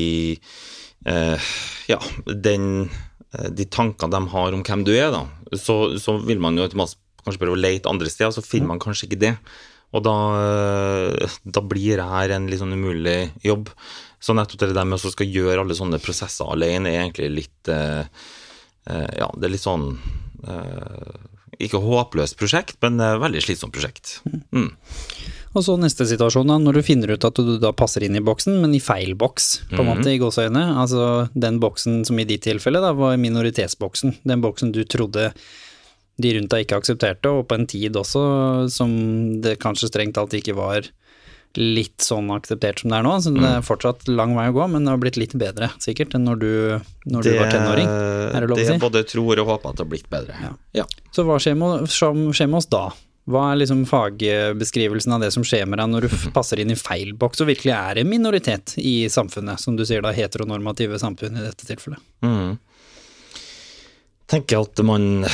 eh, 1.05 1.51
Ja, 1.91 1.99
den, 2.27 2.89
eh, 3.33 3.49
de 3.49 3.67
tankene 3.71 4.11
de 4.13 4.33
har 4.33 4.57
om 4.57 4.63
hvem 4.67 4.85
du 4.87 4.93
er, 4.95 5.11
da, 5.13 5.25
så, 5.57 5.97
så 6.01 6.17
vil 6.25 6.41
man 6.43 6.59
jo 6.59 6.67
kanskje 6.71 7.41
prøve 7.41 7.57
å 7.57 7.61
lete 7.61 7.91
andre 7.91 8.11
steder, 8.11 8.33
så 8.35 8.45
finner 8.45 8.73
man 8.73 8.81
kanskje 8.81 9.09
ikke 9.09 9.21
det. 9.23 9.35
Og 9.91 10.03
da, 10.05 10.15
eh, 10.39 11.35
da 11.43 11.63
blir 11.63 11.99
det 11.99 12.07
her 12.07 12.35
en 12.35 12.47
litt 12.49 12.61
sånn 12.61 12.75
umulig 12.77 13.31
jobb. 13.43 13.71
Så 14.21 14.35
nettopp 14.37 14.63
det 14.63 14.77
der 14.77 14.87
med 14.87 15.01
å 15.01 15.11
skal 15.11 15.27
gjøre 15.27 15.63
alle 15.63 15.75
sånne 15.75 15.99
prosesser 16.01 16.47
alene, 16.47 16.91
er 16.91 17.03
egentlig 17.03 17.31
litt 17.41 17.71
eh, 17.73 18.05
eh, 18.87 19.09
Ja, 19.17 19.27
det 19.35 19.47
er 19.47 19.53
litt 19.55 19.65
sånn 19.65 19.87
eh, 20.45 21.15
Ikke 21.65 21.81
håpløst 21.83 22.37
prosjekt, 22.39 22.77
men 22.85 23.01
veldig 23.01 23.43
slitsomt 23.43 23.75
prosjekt. 23.75 24.19
Mm. 24.55 24.71
Og 25.53 25.63
så 25.65 25.73
neste 25.79 26.05
situasjon, 26.07 26.47
da, 26.47 26.55
når 26.63 26.77
du 26.79 26.81
finner 26.87 27.11
ut 27.11 27.25
at 27.27 27.35
du 27.35 27.57
da 27.59 27.73
passer 27.75 28.05
inn 28.07 28.15
i 28.15 28.21
boksen, 28.23 28.61
men 28.61 28.73
i 28.73 28.79
feil 28.79 29.15
boks, 29.19 29.49
på 29.69 29.79
en 29.81 29.85
Mhm. 29.85 29.89
måte, 29.97 30.13
i 30.13 30.19
gåseøyne. 30.21 30.77
Altså 30.79 31.29
den 31.37 31.59
boksen 31.59 32.05
som 32.07 32.19
i 32.19 32.23
ditt 32.23 32.43
tilfelle 32.43 32.79
da 32.79 32.93
var 32.93 33.17
minoritetsboksen. 33.17 34.15
Den 34.25 34.41
boksen 34.41 34.71
du 34.71 34.83
trodde 34.85 35.33
de 36.21 36.33
rundt 36.37 36.49
deg 36.49 36.65
ikke 36.67 36.79
aksepterte, 36.79 37.25
og 37.27 37.47
på 37.49 37.55
en 37.55 37.67
tid 37.67 37.93
også 37.93 38.69
som 38.71 39.41
det 39.41 39.59
kanskje 39.59 39.89
strengt 39.91 40.13
tatt 40.13 40.29
ikke 40.37 40.55
var 40.55 40.83
litt 41.57 41.97
sånn 41.97 42.29
akseptert 42.31 42.79
som 42.79 42.91
det 42.91 42.99
er 42.99 43.03
nå. 43.03 43.15
Så 43.19 43.33
det 43.33 43.41
Mm. 43.43 43.57
er 43.57 43.61
fortsatt 43.61 44.07
lang 44.07 44.33
vei 44.35 44.47
å 44.47 44.53
gå, 44.53 44.69
men 44.71 44.85
det 44.85 44.89
har 44.91 44.97
blitt 44.99 45.17
litt 45.17 45.33
bedre 45.33 45.69
sikkert 45.79 46.13
enn 46.15 46.23
når 46.23 46.39
du, 46.39 46.81
når 47.11 47.23
du 47.23 47.37
var 47.37 47.51
tenåring. 47.51 47.87
Er 47.87 48.39
det 48.39 48.49
lov 48.49 48.57
å 48.57 48.65
si? 48.65 48.77
både 48.79 49.03
tror 49.03 49.37
og 49.39 49.47
håper 49.47 49.69
at 49.69 49.75
det 49.75 49.83
har 49.83 49.89
blitt 49.91 50.09
bedre. 50.09 50.33
Ja. 50.41 50.53
ja. 50.73 50.85
Så 51.11 51.25
hva 51.25 51.35
skjer 51.39 51.57
med, 51.57 51.89
skjer 51.89 52.47
med 52.47 52.55
oss 52.55 52.67
da? 52.67 52.91
Hva 53.29 53.51
er 53.51 53.59
liksom 53.61 53.83
fagbeskrivelsen 53.85 55.13
av 55.13 55.21
det 55.21 55.29
som 55.35 55.43
skjer 55.45 55.67
med 55.69 55.77
deg 55.77 55.91
når 55.91 56.07
du 56.07 56.15
passer 56.37 56.61
inn 56.61 56.73
i 56.73 56.79
feil 56.79 57.13
boks 57.17 57.43
og 57.43 57.51
virkelig 57.51 57.73
er 57.75 58.01
en 58.01 58.09
minoritet 58.09 58.73
i 58.81 59.05
samfunnet, 59.13 59.61
som 59.61 59.77
du 59.77 59.85
sier 59.85 60.01
da, 60.01 60.13
heteronormative 60.15 60.97
samfunn 61.01 61.37
i 61.37 61.45
dette 61.45 61.67
tilfellet? 61.69 62.01
Mm. 62.25 62.57
tenker 64.31 64.63
at 64.63 64.81
man 64.87 65.27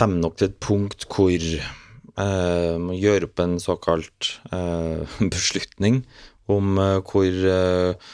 kommer 0.00 0.22
nok 0.24 0.38
til 0.40 0.48
et 0.48 0.58
punkt 0.62 1.04
hvor 1.12 1.36
eh, 1.36 2.74
man 2.80 2.96
gjør 2.96 3.28
opp 3.28 3.42
en 3.44 3.58
såkalt 3.62 4.32
eh, 4.50 5.06
beslutning 5.34 6.02
om 6.50 6.78
eh, 6.80 6.98
hvor 7.06 7.28
eh, 7.54 8.10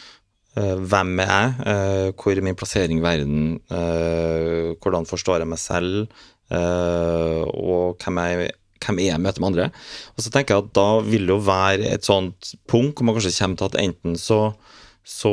eh, 0.59 0.77
hvem 0.91 1.17
er 1.25 1.33
jeg, 1.33 1.57
eh, 1.73 2.09
hvor 2.19 2.37
er 2.37 2.45
min 2.45 2.59
plassering 2.59 3.01
i 3.01 3.07
verden, 3.07 3.57
eh, 3.71 4.75
hvordan 4.83 5.09
forstår 5.09 5.45
jeg 5.45 5.53
meg 5.55 5.63
selv, 5.63 6.21
eh, 6.51 7.43
og 7.47 7.97
hvem 8.03 8.23
jeg 8.27 8.51
hvem 8.83 9.03
er 9.03 9.11
jeg 9.13 9.23
møter 9.25 9.43
med 9.43 9.53
andre. 9.53 9.69
Og 10.17 10.25
så 10.25 10.33
tenker 10.33 10.57
jeg 10.57 10.67
at 10.67 10.75
da 10.79 10.89
vil 11.07 11.29
det 11.29 11.35
jo 11.35 11.43
være 11.47 11.93
et 11.95 12.09
sånt 12.09 12.55
punkt 12.71 12.99
hvor 12.99 13.09
man 13.09 13.19
kanskje 13.19 13.37
kommer 13.39 13.61
til 13.61 13.71
at 13.71 13.81
enten 13.85 14.19
så 14.21 14.41
så 15.07 15.31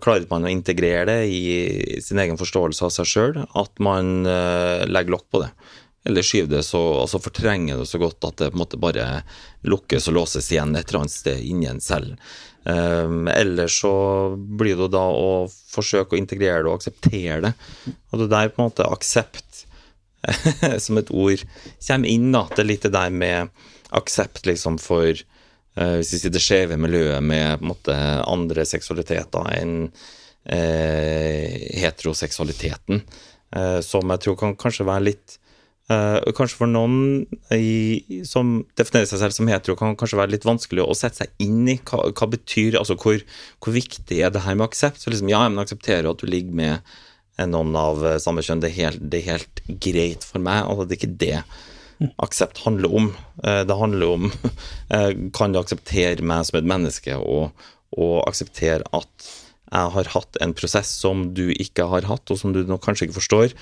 klarer 0.00 0.24
man 0.30 0.46
å 0.48 0.50
integrere 0.52 1.04
det 1.10 1.26
i 1.28 2.00
sin 2.00 2.22
egen 2.22 2.38
forståelse 2.40 2.86
av 2.86 2.92
seg 2.94 3.08
sjøl, 3.10 3.34
at 3.44 3.82
man 3.84 4.24
eh, 4.24 4.84
legger 4.88 5.12
lokk 5.12 5.26
på 5.28 5.42
det. 5.42 5.50
Eller 6.08 6.24
skyver 6.24 6.48
det 6.54 6.62
så, 6.64 6.80
altså 7.02 7.20
fortrenger 7.20 7.82
det 7.82 7.88
så 7.90 8.00
godt 8.00 8.24
at 8.24 8.40
det 8.40 8.48
på 8.52 8.56
en 8.56 8.62
måte 8.62 8.80
bare 8.80 9.06
lukkes 9.68 10.08
og 10.08 10.16
låses 10.18 10.48
igjen 10.52 10.72
et 10.72 10.88
eller 10.88 11.04
annet 11.04 11.16
sted 11.16 11.44
inni 11.44 11.68
en 11.68 11.84
selv. 11.84 12.16
Um, 12.64 13.28
eller 13.28 13.68
så 13.68 13.92
blir 14.36 14.78
det 14.80 14.90
da 14.94 15.04
å 15.12 15.44
forsøke 15.48 16.16
å 16.16 16.20
integrere 16.20 16.62
det 16.64 16.70
og 16.72 16.78
akseptere 16.78 17.40
det. 17.44 17.52
Og 18.12 18.22
det 18.22 18.30
der 18.32 18.52
på 18.52 18.62
en 18.62 18.70
måte 18.70 18.88
aksept 18.88 19.66
som 20.84 20.98
et 21.00 21.12
ord 21.12 21.44
kommer 21.86 22.10
inn, 22.10 22.32
da. 22.34 22.46
Det 22.50 22.64
er 22.64 22.70
litt 22.70 22.86
det 22.86 22.94
der 22.94 23.14
med 23.14 23.54
aksept 23.94 24.46
liksom 24.48 24.78
for 24.82 25.12
uh, 25.12 25.96
Hvis 26.00 26.14
vi 26.14 26.22
sier 26.22 26.34
det 26.34 26.42
skjeve 26.42 26.80
miljøet 26.80 27.22
med 27.24 27.60
på 27.60 27.64
en 27.64 27.72
måte 27.74 28.00
andre 28.24 28.66
seksualiteter 28.68 29.52
enn 29.58 29.78
uh, 29.86 31.46
heteroseksualiteten, 31.84 33.04
uh, 33.56 33.80
som 33.84 34.14
jeg 34.14 34.26
tror 34.26 34.38
kan 34.40 34.58
kanskje 34.58 34.90
være 34.90 35.10
litt 35.12 35.40
Kanskje 35.84 36.56
for 36.56 36.64
noen 36.64 37.26
i, 37.52 38.22
som 38.24 38.62
definerer 38.72 39.04
seg 39.04 39.20
selv 39.20 39.34
som 39.36 39.50
hetero, 39.52 39.74
kan 39.76 39.92
kanskje 40.00 40.16
være 40.16 40.32
litt 40.32 40.46
vanskelig 40.48 40.80
å 40.80 40.94
sette 40.96 41.20
seg 41.20 41.44
inn 41.44 41.68
i 41.68 41.74
hva, 41.76 42.06
hva 42.08 42.28
betyr 42.32 42.78
Altså 42.80 42.96
hvor, 42.96 43.20
hvor 43.60 43.74
viktig 43.76 44.22
er 44.24 44.32
det 44.32 44.46
her 44.46 44.56
med 44.56 44.64
aksept? 44.70 45.02
Så 45.02 45.12
liksom, 45.12 45.28
ja, 45.28 45.42
men 45.44 45.60
aksepterer 45.60 46.08
at 46.08 46.24
du 46.24 46.24
ligger 46.24 46.56
med 46.56 46.94
noen 47.42 47.74
av 47.78 48.02
eh, 48.06 48.18
samme 48.22 48.42
kjønn, 48.46 48.62
det 48.62 48.70
er 48.70 48.76
helt, 48.78 49.06
det 49.10 49.22
er 49.22 49.32
helt 49.34 49.62
greit 49.82 50.26
for 50.26 50.42
meg. 50.44 50.62
Altså, 50.68 50.86
det 50.86 50.96
er 50.96 51.00
ikke 51.02 51.22
det 51.24 52.10
aksept 52.22 52.60
handler 52.64 52.94
om. 52.94 53.08
Eh, 53.42 53.62
Det 53.66 53.78
handler 53.78 54.12
om 54.16 54.28
eh, 54.94 55.10
kan 55.34 55.54
du 55.54 55.60
akseptere 55.60 56.22
meg 56.22 56.46
som 56.46 56.60
et 56.60 56.68
menneske, 56.70 57.16
og, 57.18 57.66
og 57.98 58.20
akseptere 58.28 58.86
at 58.94 59.32
jeg 59.74 59.90
har 59.96 60.10
hatt 60.12 60.38
en 60.44 60.52
prosess 60.54 60.90
som 61.00 61.32
du 61.34 61.48
ikke 61.50 61.88
har 61.90 62.06
hatt, 62.06 62.30
og 62.30 62.38
som 62.38 62.52
du 62.54 62.60
nå 62.62 62.76
kanskje 62.78 63.08
ikke 63.08 63.16
forstår. 63.16 63.54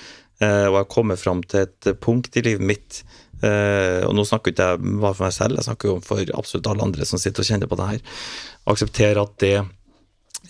Og 0.42 0.74
jeg 0.74 0.88
kommer 0.90 1.16
fram 1.16 1.40
til 1.46 1.62
et 1.62 1.86
punkt 2.02 2.34
i 2.36 2.42
livet 2.42 2.64
mitt 2.66 2.98
Og 3.46 4.10
nå 4.12 4.24
snakker 4.26 4.52
ikke 4.52 4.66
jeg 4.72 4.80
bare 4.98 5.14
for 5.14 5.24
meg 5.24 5.36
selv, 5.36 5.56
jeg 5.56 5.68
snakker 5.68 5.88
jo 5.88 5.94
for 6.04 6.32
absolutt 6.36 6.68
alle 6.68 6.84
andre 6.84 7.06
som 7.08 7.22
sitter 7.22 7.44
og 7.44 7.48
kjenner 7.48 7.70
på 7.70 7.78
det 7.78 7.86
her. 7.92 8.18
Akseptere 8.74 9.22
at 9.22 9.38
det 9.40 9.54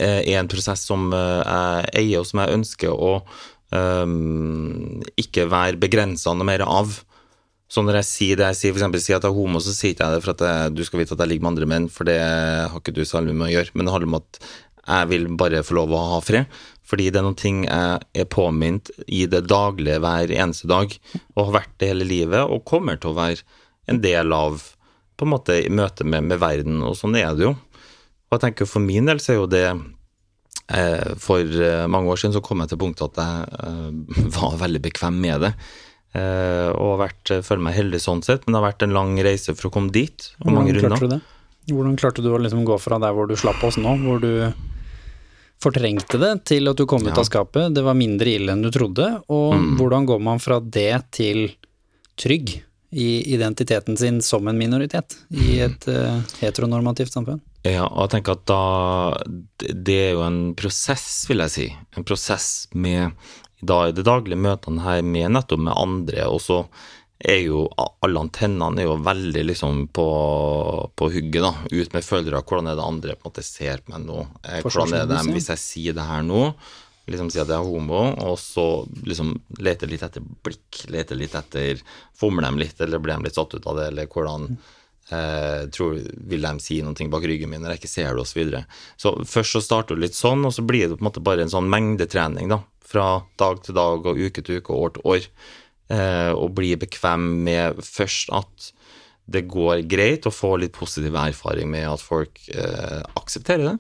er 0.00 0.38
en 0.40 0.50
prosess 0.50 0.86
som 0.88 1.10
eh, 1.12 1.40
jeg 1.42 1.94
eier, 2.02 2.22
og 2.22 2.28
som 2.28 2.42
jeg 2.42 2.56
ønsker 2.58 2.92
å 2.92 3.14
um, 3.72 5.02
ikke 5.20 5.48
være 5.52 5.80
begrensende 5.82 6.46
mer 6.48 6.64
av. 6.64 6.98
Så 7.72 7.84
når 7.84 8.02
jeg 8.02 8.08
sier 8.08 8.40
det, 8.40 8.50
jeg 8.50 8.58
sier 8.58 8.76
eksempel, 8.76 9.00
sier 9.00 9.16
at 9.16 9.24
jeg 9.24 9.32
er 9.32 9.38
homo, 9.38 9.60
så 9.64 9.72
sier 9.72 9.94
ikke 9.94 10.08
jeg 10.08 10.18
det 10.18 10.24
for 10.24 10.34
at 10.34 10.44
jeg, 10.44 10.74
du 10.76 10.82
skal 10.84 11.00
vite 11.00 11.16
at 11.16 11.24
jeg 11.24 11.30
ligger 11.30 11.46
med 11.46 11.52
andre 11.54 11.70
menn, 11.70 11.88
for 11.92 12.08
det 12.08 12.18
har 12.20 12.76
ikke 12.76 12.94
du 12.96 13.04
særlig 13.08 13.36
med 13.36 13.48
å 13.48 13.54
gjøre. 13.54 13.72
Men 13.72 13.88
det 13.88 13.94
handler 13.94 14.10
om 14.10 14.20
at 14.20 14.42
jeg 14.82 15.08
vil 15.12 15.26
bare 15.38 15.64
få 15.64 15.78
lov 15.78 15.94
å 15.94 16.02
ha 16.16 16.20
fred. 16.24 16.60
Fordi 16.92 17.08
det 17.08 17.20
er 17.20 17.24
noen 17.24 17.38
ting 17.38 17.62
jeg 17.64 18.22
er 18.24 18.28
påminnet 18.28 18.90
i 19.06 19.22
det 19.30 19.46
daglige 19.48 20.02
hver 20.04 20.34
eneste 20.34 20.68
dag, 20.68 20.92
og 21.32 21.46
har 21.46 21.56
vært 21.62 21.74
det 21.80 21.92
hele 21.94 22.08
livet, 22.08 22.42
og 22.44 22.66
kommer 22.68 23.00
til 23.00 23.12
å 23.12 23.18
være 23.22 23.40
en 23.88 24.02
del 24.04 24.36
av 24.36 24.60
på 25.16 25.26
en 25.26 25.32
måte 25.32 25.56
møte 25.70 26.04
med, 26.04 26.26
med 26.28 26.40
verden, 26.42 26.80
og 26.84 26.96
sånn 26.98 27.16
er 27.16 27.32
det 27.38 27.46
jo. 27.46 27.54
Og 28.32 28.38
jeg 28.38 28.44
tenker 28.46 28.68
For 28.70 28.80
min 28.80 29.04
del 29.10 29.20
så 29.20 29.34
er 29.34 29.36
jo 29.42 29.48
det 29.52 29.66
eh, 30.72 31.12
For 31.20 31.44
eh, 31.44 31.84
mange 31.92 32.08
år 32.08 32.16
siden 32.22 32.32
så 32.32 32.40
kom 32.44 32.64
jeg 32.64 32.72
til 32.72 32.80
punktet 32.80 33.12
at 33.12 33.20
jeg 33.20 33.36
eh, 33.68 34.30
var 34.38 34.56
veldig 34.64 34.80
bekvem 34.88 35.20
med 35.20 35.44
det. 35.44 35.52
Eh, 36.16 36.68
og 36.72 36.94
har 36.96 37.02
vært, 37.06 37.34
føler 37.44 37.62
meg 37.68 37.76
heldig 37.76 38.00
sånn 38.04 38.24
sett, 38.24 38.42
men 38.46 38.52
det 38.56 38.60
har 38.62 38.66
vært 38.70 38.82
en 38.88 38.96
lang 38.96 39.14
reise 39.24 39.54
for 39.56 39.68
å 39.68 39.72
komme 39.76 39.92
dit. 39.92 40.30
Og 40.42 40.50
mange 40.52 40.72
Hvordan 40.72 40.90
klarte 40.96 41.08
du 41.08 41.14
det? 41.14 41.20
Hvordan 41.72 41.96
klarte 42.00 42.24
du 42.24 42.28
å 42.34 42.40
liksom 42.42 42.64
gå 42.68 42.76
fra 42.82 42.98
der 43.00 43.14
hvor 43.16 43.28
du 43.30 43.36
slapp 43.38 43.62
oss 43.64 43.78
nå, 43.80 43.94
hvor 44.02 44.18
du 44.20 44.32
fortrengte 45.62 46.18
det, 46.18 46.32
til 46.50 46.66
at 46.72 46.76
du 46.80 46.84
kom 46.90 47.04
ut 47.06 47.12
Ja. 47.12 47.20
av 47.22 47.28
skapet, 47.28 47.72
det 47.74 47.84
var 47.86 47.94
mindre 47.94 48.26
ille 48.32 48.50
enn 48.52 48.64
du 48.64 48.70
trodde, 48.74 49.22
og 49.30 49.54
Mm. 49.54 49.76
hvordan 49.78 50.06
går 50.06 50.20
man 50.20 50.38
fra 50.42 50.58
det 50.60 51.04
til 51.12 51.52
trygg 52.18 52.62
i 52.92 53.22
identiteten 53.32 53.96
sin 53.96 54.20
som 54.20 54.48
en 54.48 54.58
minoritet 54.58 55.16
i 55.30 55.60
et 55.60 55.86
uh, 55.88 56.20
heteronormativt 56.42 57.12
samfunn? 57.14 57.40
Ja, 57.62 57.86
og 57.86 58.08
jeg 58.08 58.12
tenker 58.16 58.34
at 58.34 58.46
da 58.50 58.62
Det 59.62 59.98
er 60.08 60.16
jo 60.16 60.24
en 60.26 60.40
prosess, 60.58 61.22
vil 61.30 61.44
jeg 61.44 61.54
si. 61.54 61.68
En 61.96 62.06
prosess 62.06 62.68
med 62.74 63.12
da 63.62 63.84
i 63.86 63.94
det 63.94 64.02
daglige 64.02 64.40
møtene 64.42 64.82
her 64.82 65.04
med 65.06 65.36
nettopp 65.36 65.60
med 65.62 65.76
andre, 65.78 66.24
og 66.26 66.40
så 66.42 66.64
er 67.22 67.44
jo 67.44 67.60
alle 67.78 68.24
antennene 68.24 68.82
er 68.82 68.88
jo 68.88 68.96
veldig 69.06 69.44
liksom 69.52 69.84
på, 69.94 70.06
på 70.98 71.08
hugget, 71.14 71.44
da. 71.44 71.52
Ut 71.70 71.94
med 71.94 72.02
følgere. 72.02 72.42
Hvordan 72.42 72.72
er 72.72 72.78
det 72.80 72.86
andre 72.88 73.14
på 73.14 73.28
en 73.28 73.30
måte 73.30 73.44
ser 73.46 73.84
på 73.84 73.94
meg 73.94 74.08
nå? 74.08 74.24
Eh, 74.42 74.64
Hvordan 74.64 74.96
er 74.98 75.06
det 75.06 75.20
hvis 75.30 75.52
jeg 75.52 75.62
sier 75.62 75.94
det 75.94 76.08
her 76.08 76.26
nå? 76.26 76.48
Liksom 77.10 77.30
sier 77.34 77.44
at 77.44 77.50
jeg 77.50 77.58
er 77.58 77.66
homo, 77.66 78.02
og 78.26 78.36
så 78.38 78.66
liksom 79.06 79.34
leter 79.62 79.90
litt 79.90 80.02
etter 80.06 80.22
blikk, 80.22 80.84
leter 80.90 81.18
litt 81.18 81.34
etter 81.38 81.80
Fomler 82.18 82.46
de 82.46 82.62
litt, 82.62 82.78
eller 82.82 83.02
blir 83.02 83.18
de 83.18 83.26
litt 83.26 83.38
satt 83.38 83.54
ut 83.54 83.66
av 83.66 83.78
det, 83.78 83.88
eller 83.90 84.10
hvordan 84.10 84.50
eh, 85.12 85.64
tror, 85.74 86.00
vil 86.32 86.46
de 86.48 86.52
si 86.64 86.80
noe 86.84 87.08
bak 87.12 87.26
ryggen 87.28 87.52
min 87.52 87.62
når 87.64 87.76
jeg 87.76 87.82
ikke 87.82 87.92
ser 87.92 88.12
det, 88.16 88.24
osv. 88.24 88.42
Så, 88.52 88.62
så 89.04 89.14
først 89.36 89.58
så 89.58 89.64
starter 89.64 89.98
det 89.98 90.08
litt 90.08 90.18
sånn, 90.18 90.44
og 90.48 90.54
så 90.56 90.64
blir 90.66 90.88
det 90.88 90.98
på 90.98 91.04
en 91.04 91.10
måte 91.10 91.24
bare 91.24 91.44
en 91.44 91.52
sånn 91.52 91.70
mengdetrening, 91.72 92.52
da. 92.52 92.62
Fra 92.92 93.22
dag 93.40 93.62
til 93.64 93.76
dag 93.78 94.04
og 94.04 94.18
uke 94.20 94.44
til 94.44 94.60
uke 94.60 94.74
og 94.74 94.86
år 94.86 94.94
til 94.96 95.10
år. 95.14 95.28
Eh, 95.92 96.32
og 96.32 96.54
bli 96.56 96.74
bekvem 96.80 97.28
med 97.46 97.82
først 97.84 98.32
at 98.32 98.72
det 99.32 99.44
går 99.50 99.84
greit 99.90 100.26
å 100.26 100.34
få 100.34 100.56
litt 100.60 100.74
positiv 100.76 101.14
erfaring 101.18 101.70
med 101.72 101.86
at 101.88 102.02
folk 102.02 102.40
eh, 102.52 103.02
aksepterer 103.18 103.70
det. 103.70 103.76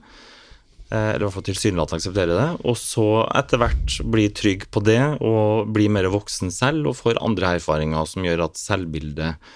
Eh, 0.92 1.08
Eller 1.14 1.22
i 1.22 1.26
hvert 1.26 1.36
fall 1.36 1.46
tilsynelatende 1.48 2.00
aksepterer 2.00 2.38
det. 2.38 2.48
Og 2.68 2.76
så 2.78 3.06
etter 3.32 3.62
hvert 3.62 3.98
bli 4.12 4.28
trygg 4.34 4.68
på 4.72 4.82
det 4.84 5.00
og 5.24 5.72
bli 5.74 5.88
mer 5.92 6.10
voksen 6.12 6.52
selv 6.54 6.90
og 6.90 6.98
får 7.00 7.20
andre 7.24 7.56
erfaringer 7.58 8.08
som 8.08 8.26
gjør 8.26 8.46
at 8.48 8.60
selvbildet 8.60 9.52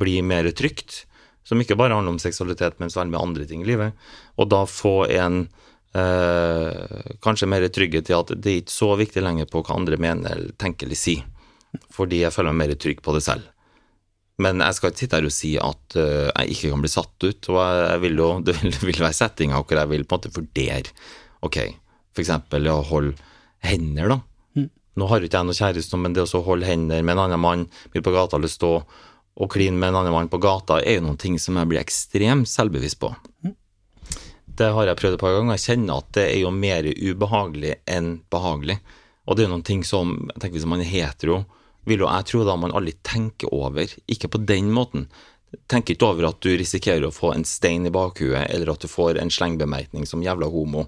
blir 0.00 0.26
mer 0.26 0.50
trygt. 0.56 1.04
Som 1.50 1.58
ikke 1.62 1.74
bare 1.78 1.96
handler 1.96 2.14
om 2.14 2.22
seksualitet, 2.22 2.78
men 2.78 2.92
som 2.92 3.02
handler 3.02 3.18
om 3.18 3.30
andre 3.32 3.46
ting 3.50 3.64
i 3.64 3.68
livet. 3.72 3.96
Og 4.38 4.46
da 4.52 4.62
få 4.70 4.94
en 5.10 5.42
eh, 5.98 7.14
kanskje 7.24 7.48
mer 7.50 7.66
trygghet 7.66 8.12
i 8.12 8.14
at 8.14 8.30
det 8.36 8.52
er 8.52 8.60
ikke 8.62 8.76
så 8.76 8.92
viktig 9.00 9.24
lenger 9.24 9.50
på 9.50 9.64
hva 9.64 9.74
andre 9.80 9.98
mener 9.98 10.36
eller 10.36 10.54
tenker 10.62 10.86
eller 10.86 11.00
sier. 11.00 11.26
Fordi 11.94 12.22
jeg 12.22 12.34
føler 12.34 12.54
meg 12.54 12.70
mer 12.70 12.78
trygg 12.78 13.02
på 13.02 13.16
det 13.16 13.24
selv. 13.26 13.50
Men 14.40 14.62
jeg 14.64 14.76
skal 14.78 14.92
ikke 14.92 15.02
sitte 15.02 15.18
her 15.18 15.28
og 15.28 15.34
si 15.34 15.50
at 15.60 15.98
øh, 16.00 16.30
jeg 16.30 16.54
ikke 16.54 16.72
kan 16.72 16.86
bli 16.86 16.92
satt 16.94 17.26
ut. 17.26 17.50
Og 17.52 17.60
jeg, 17.60 18.00
vil 18.06 18.22
jo, 18.22 18.30
det 18.46 18.56
vil, 18.62 18.78
vil 18.92 19.04
være 19.04 19.18
settinger 19.18 19.60
hvor 19.60 19.82
jeg 19.82 19.92
vil 19.96 20.06
på 20.06 20.16
en 20.16 20.22
måte 20.22 20.34
vurdere 20.38 20.94
Ok, 21.40 21.56
for 22.12 22.20
eksempel 22.22 22.66
ja, 22.68 22.74
holde 22.84 23.14
hender, 23.64 24.12
da. 24.12 24.20
Nå 25.00 25.06
har 25.08 25.24
ikke 25.24 25.38
jeg 25.38 25.48
noe 25.48 25.56
kjæreste, 25.56 25.96
men 25.96 26.12
det 26.12 26.26
å 26.26 26.42
holde 26.44 26.68
hender 26.68 27.00
med 27.00 27.14
en 27.14 27.22
annen 27.22 27.40
mann 27.40 27.62
midt 27.94 28.04
på 28.04 28.12
gata 28.12 28.36
eller 28.36 28.50
stå 28.52 28.74
å 29.40 29.48
kline 29.48 29.78
med 29.78 29.92
en 29.92 30.02
annen 30.02 30.12
mann 30.12 30.28
på 30.28 30.40
gata, 30.42 30.82
er 30.82 30.98
jo 30.98 31.06
noen 31.06 31.20
ting 31.20 31.38
som 31.40 31.56
jeg 31.56 31.70
blir 31.70 31.80
ekstremt 31.80 32.48
selvbevisst 32.50 33.00
på. 33.00 33.12
Det 34.60 34.68
har 34.76 34.90
jeg 34.90 34.98
prøvd 35.00 35.16
et 35.16 35.22
par 35.22 35.32
ganger. 35.32 35.56
Jeg 35.56 35.66
kjenner 35.70 36.02
at 36.02 36.10
det 36.18 36.26
er 36.28 36.42
jo 36.42 36.52
mer 36.52 36.84
ubehagelig 36.84 37.78
enn 37.88 38.18
behagelig. 38.32 38.76
Og 39.24 39.36
det 39.36 39.44
er 39.44 39.48
jo 39.48 39.54
noen 39.54 39.64
ting 39.64 39.84
som 39.86 40.12
jeg 40.18 40.42
tenker 40.42 40.58
Hvis 40.58 40.68
man 40.68 40.82
er 40.82 40.90
hetero, 40.90 41.44
vil 41.88 42.02
jo 42.04 42.08
jeg 42.10 42.28
tro 42.28 42.44
da 42.44 42.56
man 42.60 42.74
aldri 42.76 42.92
tenker 43.06 43.52
over. 43.56 43.88
Ikke 44.12 44.28
på 44.28 44.42
den 44.44 44.68
måten. 44.76 45.06
Tenker 45.70 45.96
ikke 45.96 46.10
over 46.10 46.28
at 46.28 46.42
du 46.44 46.50
risikerer 46.52 47.08
å 47.08 47.14
få 47.14 47.32
en 47.32 47.46
stein 47.48 47.88
i 47.88 47.94
bakhuet, 47.94 48.50
eller 48.50 48.74
at 48.74 48.84
du 48.84 48.90
får 48.90 49.22
en 49.22 49.32
slengbemerkning 49.32 50.04
som 50.06 50.20
jævla 50.22 50.50
homo. 50.52 50.84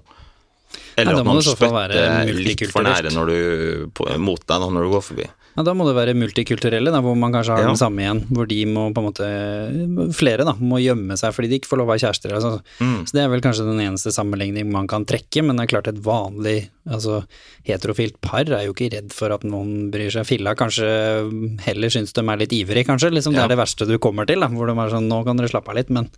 Eller 0.97 1.17
Nei, 1.17 1.21
at 1.21 1.27
man 1.27 1.41
spytter 1.41 2.29
litt 2.37 2.63
for 2.71 2.85
nære 2.85 3.09
du, 3.09 3.89
mot 4.21 4.41
deg 4.41 4.53
da, 4.53 4.69
når 4.69 4.85
du 4.85 4.93
går 4.93 5.03
forbi. 5.09 5.27
Ja, 5.55 5.61
da 5.63 5.73
må 5.77 5.85
det 5.85 5.93
være 5.95 6.15
multikulturelle, 6.17 6.89
da, 6.91 6.99
hvor 7.05 7.15
man 7.15 7.31
kanskje 7.31 7.53
har 7.53 7.61
Ja. 7.61 7.67
den 7.67 7.77
samme 7.77 8.01
igjen. 8.01 8.21
Hvor 8.33 8.47
de 8.49 8.57
må 8.65 8.87
på 8.93 9.03
en 9.03 9.07
måte 9.11 10.13
Flere 10.17 10.43
da, 10.47 10.53
må 10.57 10.79
gjemme 10.81 11.13
seg 11.19 11.33
fordi 11.35 11.49
de 11.49 11.59
ikke 11.59 11.69
får 11.69 11.77
lov 11.77 11.87
å 11.87 11.91
være 11.93 12.03
kjærester. 12.07 12.33
Altså. 12.33 12.61
Mm. 12.79 13.05
Så 13.05 13.11
det 13.13 13.21
er 13.21 13.29
vel 13.29 13.41
kanskje 13.45 13.65
den 13.67 13.79
eneste 13.85 14.11
sammenligning 14.15 14.71
man 14.71 14.87
kan 14.87 15.05
trekke, 15.05 15.43
men 15.45 15.55
det 15.57 15.63
er 15.67 15.71
klart 15.75 15.87
et 15.91 16.01
vanlig 16.03 16.69
altså, 16.89 17.23
heterofilt 17.67 18.17
par 18.21 18.43
er 18.49 18.65
jo 18.65 18.73
ikke 18.73 18.89
redd 18.91 19.13
for 19.15 19.31
at 19.31 19.43
noen 19.47 19.91
bryr 19.93 20.09
seg 20.11 20.25
filla. 20.27 20.55
Kanskje 20.55 20.89
heller 21.63 21.93
syns 21.93 22.13
de 22.13 22.21
er 22.25 22.37
litt 22.41 22.51
ivrig, 22.57 22.85
kanskje. 22.87 23.11
Liksom, 23.13 23.33
Det 23.33 23.39
Ja. 23.39 23.45
er 23.45 23.53
det 23.55 23.57
verste 23.61 23.87
du 23.87 23.97
kommer 23.99 24.25
til, 24.27 24.39
da, 24.39 24.47
hvor 24.47 24.67
de 24.67 24.73
er 24.73 24.89
sånn 24.89 25.07
nå 25.07 25.23
kan 25.25 25.37
dere 25.37 25.49
slappe 25.49 25.69
av 25.69 25.75
litt, 25.75 25.89
men 25.89 26.09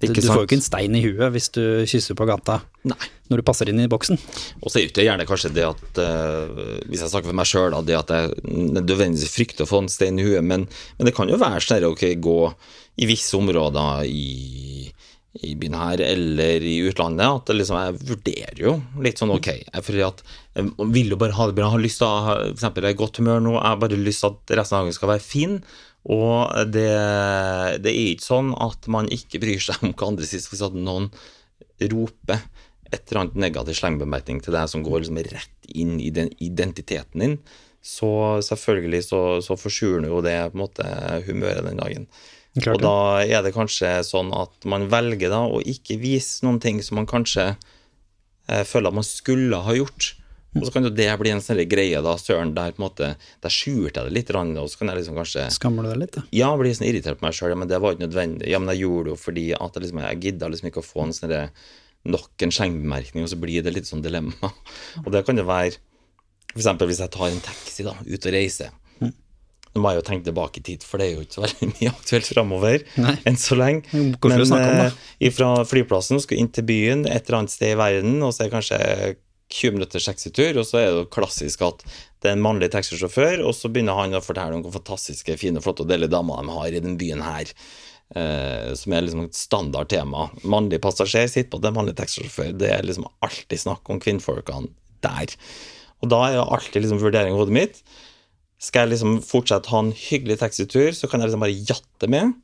du, 0.00 0.06
du 0.08 0.20
får 0.20 0.36
jo 0.42 0.46
ikke 0.46 0.58
en 0.60 0.68
stein 0.68 0.94
i 0.96 1.02
huet 1.02 1.32
hvis 1.32 1.50
du 1.52 1.84
kysser 1.86 2.14
på 2.14 2.26
gata 2.26 2.60
Nei. 2.84 2.96
Når 3.32 3.42
du 3.42 3.46
passer 3.48 3.70
inn 3.72 3.80
i 3.82 3.88
boksen. 3.90 4.20
Og 4.60 4.68
så 4.70 4.82
er 4.82 4.92
det 4.92 5.06
gjerne 5.06 5.26
kanskje 5.28 5.52
det 5.56 5.64
at 5.68 6.02
eh, 6.02 6.62
Hvis 6.90 7.02
jeg 7.04 7.12
snakker 7.12 7.30
for 7.32 7.40
meg 7.40 7.48
sjøl, 7.48 7.78
det 7.86 7.98
at 7.98 8.12
jeg 8.12 8.36
nødvendigvis 8.76 9.32
frykter 9.32 9.66
å 9.66 9.70
få 9.70 9.82
en 9.82 9.92
stein 9.92 10.20
i 10.20 10.26
huet, 10.26 10.44
men, 10.44 10.68
men 10.98 11.08
det 11.08 11.16
kan 11.16 11.30
jo 11.30 11.40
være 11.40 11.64
sånn 11.64 11.88
å 11.88 11.96
gå 11.96 12.38
i 13.00 13.08
visse 13.08 13.36
områder 13.38 14.04
i, 14.04 14.90
i 15.40 15.54
byen 15.56 15.78
her 15.80 16.02
eller 16.04 16.64
i 16.68 16.74
utlandet, 16.84 17.24
at 17.24 17.52
liksom, 17.56 17.78
jeg 17.80 18.08
vurderer 18.10 18.60
jo 18.60 18.74
litt 19.04 19.22
sånn 19.22 19.32
ok. 19.32 19.48
Fordi 19.80 20.04
at 20.04 20.20
jeg 20.58 20.90
vil 20.92 21.14
jo 21.14 21.20
bare 21.20 21.36
ha 21.38 21.48
det 21.48 21.56
bra, 21.56 21.70
jeg 21.70 21.76
har 21.78 21.86
lyst 21.86 22.02
til 22.02 22.10
å 22.10 22.26
ha 22.26 22.90
i 22.92 22.98
godt 22.98 23.22
humør 23.22 23.40
nå, 23.40 23.56
jeg 23.56 23.70
har 23.70 23.80
bare 23.80 24.00
lyst 24.00 24.24
til 24.24 24.34
at 24.34 24.54
resten 24.60 24.78
av 24.78 24.84
dagen 24.84 24.98
skal 24.98 25.14
være 25.14 25.24
fin. 25.24 25.56
Og 26.12 26.50
det, 26.74 26.88
det 27.84 27.92
er 27.92 28.10
ikke 28.10 28.26
sånn 28.26 28.50
at 28.60 28.88
man 28.90 29.08
ikke 29.14 29.40
bryr 29.42 29.62
seg 29.62 29.84
om 29.86 29.94
hva 29.94 30.10
andre 30.10 30.26
sier. 30.26 30.42
Hvis 30.50 30.64
at 30.66 30.76
noen 30.76 31.08
roper 31.92 32.42
et 32.92 33.02
eller 33.08 33.24
annet 33.24 33.40
negativ 33.46 33.78
slengbemerkning 33.78 34.42
til 34.44 34.54
deg 34.56 34.70
som 34.70 34.84
går 34.84 35.02
liksom 35.02 35.20
rett 35.32 35.72
inn 35.72 35.98
i 36.00 36.10
den 36.14 36.30
identiteten 36.44 37.24
din, 37.24 37.36
så 37.82 38.38
selvfølgelig 38.44 39.02
så, 39.08 39.22
så 39.42 39.58
forsurer 39.58 40.06
jo 40.06 40.20
det 40.24 40.36
på 40.52 40.58
en 40.58 40.62
måte 40.62 40.86
humøret 41.26 41.66
den 41.66 41.80
dagen. 41.82 42.06
Klart 42.60 42.78
og 42.78 42.84
da 42.84 42.96
er 43.24 43.44
det 43.46 43.54
kanskje 43.56 43.94
sånn 44.04 44.30
at 44.36 44.66
man 44.68 44.90
velger 44.92 45.32
da 45.32 45.46
å 45.48 45.62
ikke 45.64 45.96
vise 46.02 46.44
noen 46.44 46.60
ting 46.60 46.82
som 46.84 47.00
man 47.00 47.08
kanskje 47.08 47.54
eh, 47.54 48.64
føler 48.68 48.92
at 48.92 48.98
man 49.00 49.08
skulle 49.08 49.62
ha 49.64 49.76
gjort. 49.76 50.12
Og 50.52 50.66
så 50.68 50.72
kan 50.74 50.84
jo 50.84 50.92
det 50.92 51.08
bli 51.16 51.30
en 51.32 51.40
sånn 51.40 51.62
greie, 51.64 52.00
da, 52.04 52.12
søren, 52.20 52.52
der 52.52 52.74
på 52.76 52.82
en 52.82 52.84
måte, 52.84 53.06
der 53.40 53.52
skjulte 53.52 54.02
jeg 54.02 54.10
det 54.10 54.16
litt, 54.18 54.32
og 54.36 54.66
så 54.68 54.80
kan 54.82 54.90
jeg 54.92 54.98
liksom 54.98 55.16
kanskje 55.16 55.46
Skammer 55.54 55.86
du 55.86 55.94
deg 55.94 56.02
litt, 56.02 56.18
da? 56.18 56.24
ja, 56.36 56.50
blir 56.60 56.76
sånn 56.76 56.90
irritert 56.90 57.22
på 57.22 57.24
meg 57.24 57.38
sjøl, 57.38 57.54
ja, 57.54 57.56
men 57.62 57.70
det 57.70 57.78
var 57.80 57.96
ikke 57.96 58.04
nødvendig. 58.04 58.50
Ja, 58.52 58.60
men 58.60 58.74
jeg 58.74 58.84
gjorde 58.84 59.06
det 59.08 59.14
jo 59.14 59.22
fordi 59.22 59.46
at 59.56 59.78
jeg, 59.78 59.86
liksom, 59.86 60.02
jeg 60.04 60.20
gidda 60.26 60.50
liksom 60.52 60.68
ikke 60.68 60.82
å 60.82 60.86
få 60.90 61.06
en 61.06 61.16
sånn 61.16 61.34
nok 62.08 62.44
en 62.44 62.52
skjengbemerkning 62.54 63.26
og 63.26 63.30
så 63.30 63.38
blir 63.40 63.64
det 63.64 63.74
litt 63.76 63.88
sånn 63.88 64.04
dilemma. 64.04 64.52
Og 65.04 65.10
det 65.14 65.24
kan 65.26 65.38
jo 65.38 65.46
være 65.48 65.78
eksempel 66.52 66.90
hvis 66.90 67.02
jeg 67.02 67.12
tar 67.14 67.30
en 67.30 67.44
taxi 67.44 67.86
da, 67.86 67.94
ut 67.94 68.28
og 68.28 68.34
reiser. 68.34 68.72
Nå 69.72 69.80
må 69.80 69.88
jeg 69.92 70.02
jo 70.02 70.04
tenke 70.04 70.26
tilbake 70.26 70.60
i 70.60 70.64
tid, 70.66 70.82
for 70.84 71.00
det 71.00 71.06
er 71.06 71.14
jo 71.14 71.24
ikke 71.24 71.38
så 71.38 71.44
veldig 71.46 71.68
mye 71.74 71.92
aktuelt 71.94 72.28
framover 72.28 72.82
enn 73.28 73.38
så 73.40 73.56
lenge. 73.56 74.02
men 74.20 74.82
eh, 74.92 75.32
fra 75.32 75.52
flyplassen 75.68 76.20
skal 76.20 76.42
inn 76.42 76.50
til 76.52 76.66
byen 76.68 77.06
et 77.08 77.24
eller 77.24 77.42
annet 77.42 77.54
sted 77.54 77.72
i 77.72 77.78
verden, 77.80 78.18
og 78.20 78.34
så 78.34 78.44
er 78.44 78.50
det 78.50 78.56
kanskje 78.58 78.80
20 79.52 79.76
minutters 79.76 80.08
taxitur, 80.08 80.60
og 80.60 80.68
så 80.68 80.80
er 80.80 80.86
det 80.88 80.98
jo 81.00 81.08
klassisk 81.12 81.64
at 81.64 81.84
det 82.22 82.30
er 82.30 82.36
en 82.36 82.44
mannlig 82.44 82.70
taxisjåfør, 82.72 83.42
og 83.46 83.56
så 83.56 83.70
begynner 83.72 83.96
han 83.98 84.16
å 84.16 84.22
fortelle 84.24 84.56
om 84.56 84.64
hvor 84.64 84.76
fantastiske, 84.76 85.36
fine, 85.40 85.62
flotte 85.64 85.84
og 85.84 85.90
deilige 85.90 86.12
damer 86.12 86.40
de 86.40 86.56
har 86.56 86.76
i 86.76 86.84
den 86.84 86.98
byen 87.00 87.24
her. 87.24 87.52
Eh, 88.12 88.72
som 88.76 88.92
er 88.92 89.06
liksom 89.06 89.24
et 89.24 89.36
standard 89.36 89.88
tema. 89.88 90.26
Mannlig 90.44 90.82
passasjer 90.84 91.30
sitter 91.30 91.48
på 91.54 91.62
det, 91.64 91.72
mannlig 91.72 91.94
taxisjåfør. 91.96 92.52
Det 92.60 92.68
er 92.74 92.84
liksom 92.84 93.06
alltid 93.24 93.62
snakk 93.62 93.88
om 93.88 94.00
kvinnfolkene 94.02 94.68
der. 95.04 95.32
Og 96.02 96.10
da 96.12 96.18
er 96.26 96.36
det 96.36 96.44
alltid 96.44 96.84
liksom 96.84 97.00
vurdering 97.00 97.32
i 97.32 97.38
hodet 97.38 97.56
mitt. 97.56 97.80
Skal 98.62 98.86
jeg 98.86 98.94
liksom 98.94 99.16
fortsette 99.24 99.72
ha 99.72 99.80
en 99.82 99.94
hyggelig 99.96 100.38
taxitur, 100.42 100.90
så 100.94 101.08
kan 101.08 101.22
jeg 101.22 101.30
liksom 101.30 101.44
bare 101.46 101.62
jatte 101.72 102.10
med. 102.12 102.34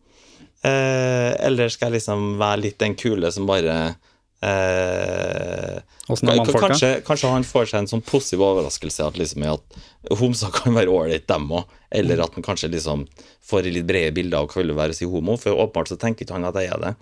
Eh, 0.66 1.32
eller 1.46 1.70
skal 1.70 1.90
jeg 1.92 2.00
liksom 2.00 2.38
være 2.40 2.62
litt 2.64 2.80
den 2.80 2.96
kule 2.98 3.30
som 3.34 3.46
bare 3.46 3.98
eh? 4.44 5.80
Kanskje, 6.08 6.92
kanskje 7.04 7.32
han 7.32 7.44
får 7.44 7.66
seg 7.68 7.82
en 7.82 7.90
sånn 7.90 8.04
positiv 8.06 8.44
overraskelse 8.46 9.04
at, 9.04 9.18
liksom, 9.20 9.44
at 9.44 10.16
homser 10.20 10.54
kan 10.54 10.76
være 10.76 10.92
ålreit, 10.92 11.26
dem 11.28 11.50
òg. 11.52 11.68
Eller 11.92 12.22
at 12.24 12.36
han 12.36 12.44
kanskje 12.44 12.70
liksom 12.72 13.04
får 13.44 13.68
litt 13.68 13.88
brede 13.88 14.14
bilder 14.16 14.40
av 14.40 14.48
hva 14.48 14.62
det 14.62 14.70
vil 14.70 14.78
være 14.78 14.96
å 14.96 14.98
si 14.98 15.08
homo. 15.08 15.36
For 15.40 15.56
åpenbart 15.56 15.92
så 15.92 16.00
tenker 16.00 16.24
ikke 16.24 16.38
han 16.38 16.48
at 16.48 16.56
jeg 16.60 16.72
er 16.72 16.84
det. 16.84 16.94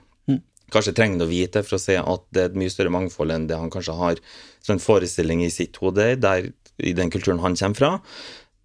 Kanskje 0.74 0.96
trenger 0.98 1.20
han 1.20 1.26
å 1.28 1.30
vite 1.30 1.62
for 1.62 1.76
å 1.76 1.82
se 1.82 1.94
at 2.00 2.24
det 2.34 2.42
er 2.42 2.48
et 2.50 2.58
mye 2.58 2.72
større 2.72 2.90
mangfold 2.90 3.34
enn 3.34 3.46
det 3.46 3.58
han 3.58 3.70
kanskje 3.70 3.94
har 3.94 4.18
som 4.64 4.74
en 4.74 4.82
forestilling 4.82 5.44
i 5.46 5.52
sitt 5.54 5.78
hode, 5.78 6.08
der, 6.18 6.50
i 6.82 6.94
den 6.96 7.12
kulturen 7.14 7.42
han 7.44 7.54
kommer 7.58 7.78
fra. 7.78 7.92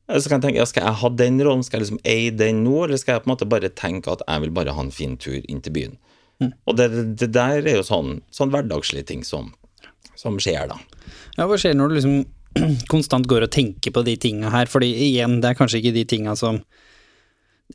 Så 0.10 0.28
kan 0.28 0.42
jeg 0.42 0.48
tenke, 0.48 0.60
ja, 0.60 0.66
Skal 0.68 0.88
jeg 0.88 1.00
ha 1.04 1.10
den 1.14 1.38
rollen, 1.46 1.62
skal 1.64 1.80
jeg 1.80 1.86
liksom 1.86 2.02
eie 2.10 2.32
den 2.34 2.64
nå, 2.66 2.86
eller 2.86 3.00
skal 3.00 3.16
jeg 3.16 3.24
på 3.24 3.30
en 3.30 3.34
måte 3.36 3.48
bare 3.48 3.70
tenke 3.70 4.12
at 4.12 4.26
jeg 4.26 4.44
vil 4.44 4.56
bare 4.56 4.74
ha 4.76 4.84
en 4.84 4.92
fin 4.92 5.14
tur 5.16 5.40
inn 5.46 5.62
til 5.62 5.76
byen? 5.78 6.00
Og 6.68 6.78
det, 6.80 6.90
det 7.22 7.32
der 7.36 7.62
er 7.62 7.80
jo 7.80 7.86
sånn, 7.88 8.20
sånn 8.34 8.52
hverdagslige 8.54 9.08
ting 9.14 9.24
som, 9.28 9.54
som 10.20 10.38
skjer, 10.42 10.68
da. 10.72 10.78
Ja, 11.38 11.48
hva 11.48 11.58
skjer 11.62 11.76
når 11.78 11.90
du 11.94 12.00
liksom 12.00 12.20
konstant 12.92 13.28
går 13.32 13.46
og 13.48 13.54
tenker 13.54 13.94
på 13.96 14.04
de 14.08 14.18
tinga 14.20 14.50
her? 14.54 14.68
Fordi 14.72 14.90
igjen, 15.12 15.40
det 15.44 15.54
er 15.54 15.60
kanskje 15.60 15.80
ikke 15.84 15.96
de 16.02 16.08
tinga 16.16 16.36
som 16.40 16.62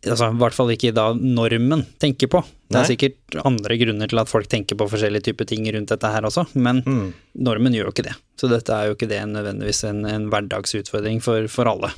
Altså, 0.04 0.26
i 0.28 0.36
hvert 0.36 0.52
fall 0.52 0.68
ikke 0.74 0.90
da 0.92 1.06
normen 1.16 1.80
tenker 2.02 2.28
på. 2.28 2.42
Det 2.68 2.76
er 2.76 2.82
Nei. 2.82 2.88
sikkert 2.90 3.36
andre 3.48 3.78
grunner 3.80 4.10
til 4.12 4.20
at 4.20 4.28
folk 4.28 4.44
tenker 4.52 4.76
på 4.76 4.84
forskjellige 4.92 5.24
typer 5.30 5.48
ting 5.48 5.64
rundt 5.72 5.88
dette 5.88 6.10
her 6.12 6.26
også, 6.28 6.44
men 6.60 6.82
Mm. 6.84 7.14
normen 7.48 7.72
gjør 7.72 7.88
jo 7.88 7.92
ikke 7.94 8.04
det. 8.10 8.12
Så 8.36 8.50
dette 8.52 8.76
er 8.76 8.90
jo 8.90 8.94
ikke 8.98 9.08
det 9.08 9.22
nødvendigvis 9.30 9.80
en, 9.88 10.04
en 10.04 10.26
hverdagsutfordring 10.28 11.22
for, 11.24 11.48
for 11.48 11.64
alle. 11.72 11.88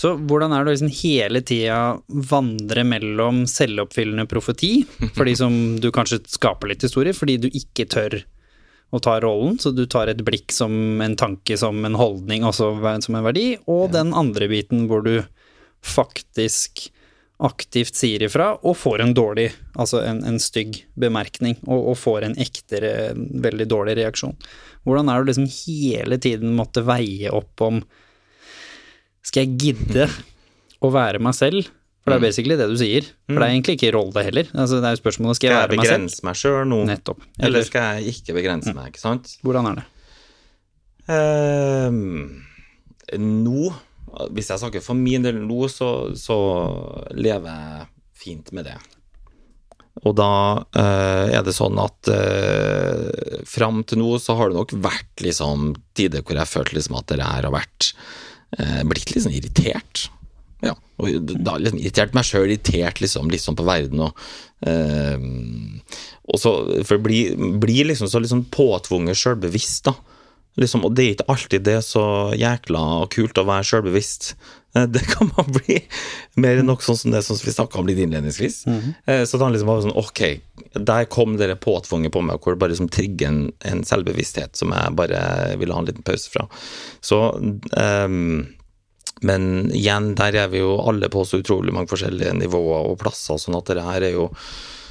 Så 0.00 0.14
hvordan 0.16 0.54
er 0.54 0.64
det 0.64 0.72
å 0.72 0.74
liksom 0.74 0.92
hele 1.02 1.42
tida 1.46 1.78
vandre 2.30 2.84
mellom 2.88 3.44
selvoppfyllende 3.50 4.26
profeti, 4.30 4.82
for 5.16 5.28
de 5.28 5.36
som 5.38 5.58
du 5.82 5.90
kanskje 5.94 6.22
skaper 6.32 6.72
litt 6.72 6.86
historie, 6.86 7.14
fordi 7.16 7.38
du 7.44 7.48
ikke 7.50 7.88
tør 7.92 8.22
å 8.92 9.00
ta 9.00 9.16
rollen, 9.24 9.56
så 9.60 9.72
du 9.72 9.84
tar 9.88 10.10
et 10.12 10.20
blikk 10.24 10.52
som 10.52 11.00
en 11.00 11.14
tanke, 11.16 11.56
som 11.56 11.78
en 11.88 11.96
holdning, 11.96 12.44
også 12.44 12.74
som 13.04 13.16
en 13.16 13.24
verdi, 13.24 13.54
og 13.70 13.92
den 13.94 14.12
andre 14.16 14.50
biten 14.52 14.84
hvor 14.90 15.04
du 15.06 15.22
faktisk 15.82 16.90
aktivt 17.42 17.96
sier 17.98 18.22
ifra, 18.22 18.52
og 18.62 18.76
får 18.78 19.02
en 19.02 19.14
dårlig, 19.16 19.48
altså 19.74 20.02
en, 20.06 20.20
en 20.28 20.38
stygg 20.40 20.82
bemerkning, 21.00 21.56
og, 21.66 21.88
og 21.92 21.98
får 21.98 22.28
en 22.28 22.36
ektere, 22.40 22.92
veldig 23.16 23.66
dårlig 23.72 23.96
reaksjon. 23.98 24.36
Hvordan 24.86 25.08
er 25.10 25.18
det 25.18 25.24
å 25.24 25.30
liksom 25.30 25.48
hele 25.56 26.18
tiden 26.22 26.54
måtte 26.58 26.84
veie 26.86 27.32
opp 27.34 27.64
om 27.64 27.80
Skal 29.26 29.46
jeg 29.46 29.56
gidde 29.62 30.08
å 30.82 30.90
være 30.92 31.22
meg 31.22 31.36
selv? 31.38 31.70
For 32.02 32.10
det 32.10 32.18
er 32.18 32.24
basically 32.24 32.56
det 32.58 32.66
du 32.66 32.74
sier. 32.80 33.06
For 33.30 33.38
det 33.38 33.46
er 33.46 33.52
egentlig 33.54 33.76
ikke 33.78 33.92
rolle 33.94 34.24
heller. 34.26 34.48
Altså, 34.58 34.80
det 34.82 34.88
er 34.88 34.96
jo 34.96 35.00
spørsmålet 35.04 35.38
skal 35.38 35.48
jeg 35.48 35.54
Skal 35.54 35.62
være 35.62 35.76
meg 35.78 35.86
selv. 35.86 35.92
begrense 35.92 36.26
meg 36.26 36.38
sjøl 36.40 36.64
nå, 36.66 36.78
Nettopp. 36.88 37.20
eller 37.38 37.46
Eller 37.46 37.66
skal 37.68 38.00
jeg 38.00 38.14
ikke 38.16 38.34
begrense 38.40 38.74
meg, 38.74 38.90
ikke 38.90 39.02
sant? 39.04 39.36
hvordan 39.46 39.68
er 39.70 39.78
det? 39.78 39.84
Ehm, 41.12 42.42
nå, 43.22 43.68
hvis 44.34 44.50
jeg 44.50 44.62
snakker 44.62 44.82
for 44.82 44.98
min 44.98 45.22
del 45.22 45.38
nå, 45.46 45.60
så, 45.70 45.92
så 46.18 46.38
lever 47.14 47.46
jeg 47.52 47.86
fint 48.22 48.50
med 48.56 48.66
det. 48.70 48.76
Og 50.02 50.14
da 50.16 50.32
eh, 50.78 51.34
er 51.36 51.42
det 51.44 51.52
sånn 51.54 51.76
at 51.82 52.08
uh, 52.08 53.42
fram 53.46 53.82
til 53.84 54.00
nå 54.00 54.14
så 54.22 54.34
har 54.38 54.48
det 54.50 54.56
nok 54.56 54.72
vært 54.82 55.20
liksom 55.22 55.74
tider 55.98 56.24
hvor 56.24 56.38
jeg 56.40 56.48
følte 56.48 56.78
liksom 56.78 56.96
at 56.98 57.12
det 57.12 57.20
her 57.20 57.44
har 57.44 57.52
vært 57.52 57.90
eh, 57.92 58.31
blitt 58.88 59.14
litt 59.14 59.24
sånn 59.24 59.36
irritert. 59.36 60.06
Ja, 60.62 60.76
og 61.02 61.32
da 61.42 61.56
liksom 61.58 61.80
irritert 61.80 62.14
meg 62.14 62.26
sjøl, 62.28 62.46
irritert 62.46 63.00
liksom, 63.02 63.30
sånn 63.42 63.58
på 63.58 63.66
verden 63.66 64.04
og 64.04 64.20
eh, 64.68 65.24
og 66.22 66.38
så, 66.38 66.52
For 66.86 66.98
det 66.98 67.04
blir, 67.06 67.46
blir 67.60 67.88
liksom 67.90 68.10
så 68.10 68.22
liksom 68.22 68.44
påtvunget 68.54 69.18
sjølbevisst, 69.18 69.88
da. 69.88 69.96
Liksom, 70.60 70.84
og 70.84 70.94
det 70.94 71.04
er 71.04 71.14
ikke 71.16 71.32
alltid 71.32 71.64
det 71.64 71.78
er 71.78 71.84
så 71.86 72.04
jækla 72.36 72.82
kult 73.12 73.40
å 73.40 73.46
være 73.48 73.66
sjølbevisst. 73.68 74.34
Eh, 74.74 74.86
Det 74.88 75.02
kan 75.06 75.30
man 75.36 75.50
bli 75.52 75.78
mer 76.40 76.60
enn 76.60 76.66
nok 76.70 76.82
sånn 76.84 76.96
som 76.96 77.12
det 77.14 77.22
som 77.26 77.36
vi 77.36 77.52
snakka 77.52 77.78
om 77.82 77.86
litt 77.90 77.98
innledningsvis. 78.00 78.62
Eh, 79.06 79.24
Så 79.28 79.38
da 79.40 79.48
liksom 79.52 79.68
om 79.68 79.82
sånn, 79.84 79.96
ok, 79.96 80.22
der 80.80 81.04
kom 81.12 81.36
dere 81.36 81.56
påtvunget 81.60 82.12
på 82.14 82.22
meg, 82.24 82.40
hvor 82.40 82.54
det 82.56 82.62
bare 82.62 82.72
liksom 82.74 82.88
trigger 82.92 83.28
en, 83.28 83.42
en 83.68 83.84
selvbevissthet 83.84 84.56
som 84.56 84.72
jeg 84.72 84.96
bare 84.96 85.22
ville 85.60 85.74
ha 85.76 85.80
en 85.84 85.86
liten 85.90 86.06
pause 86.06 86.30
fra. 86.32 86.46
Så 87.04 87.20
um, 87.76 88.46
men 89.22 89.70
igjen, 89.70 90.14
der 90.18 90.34
er 90.34 90.48
vi 90.50 90.58
jo 90.64 90.72
alle 90.82 91.06
på 91.12 91.22
så 91.28 91.38
utrolig 91.38 91.70
mange 91.74 91.86
forskjellige 91.92 92.32
nivåer 92.40 92.88
og 92.90 92.96
plasser, 92.98 93.38
sånn 93.38 93.54
at 93.60 93.70
det 93.70 93.84
her 93.86 94.02
er 94.08 94.16
jo 94.16 94.30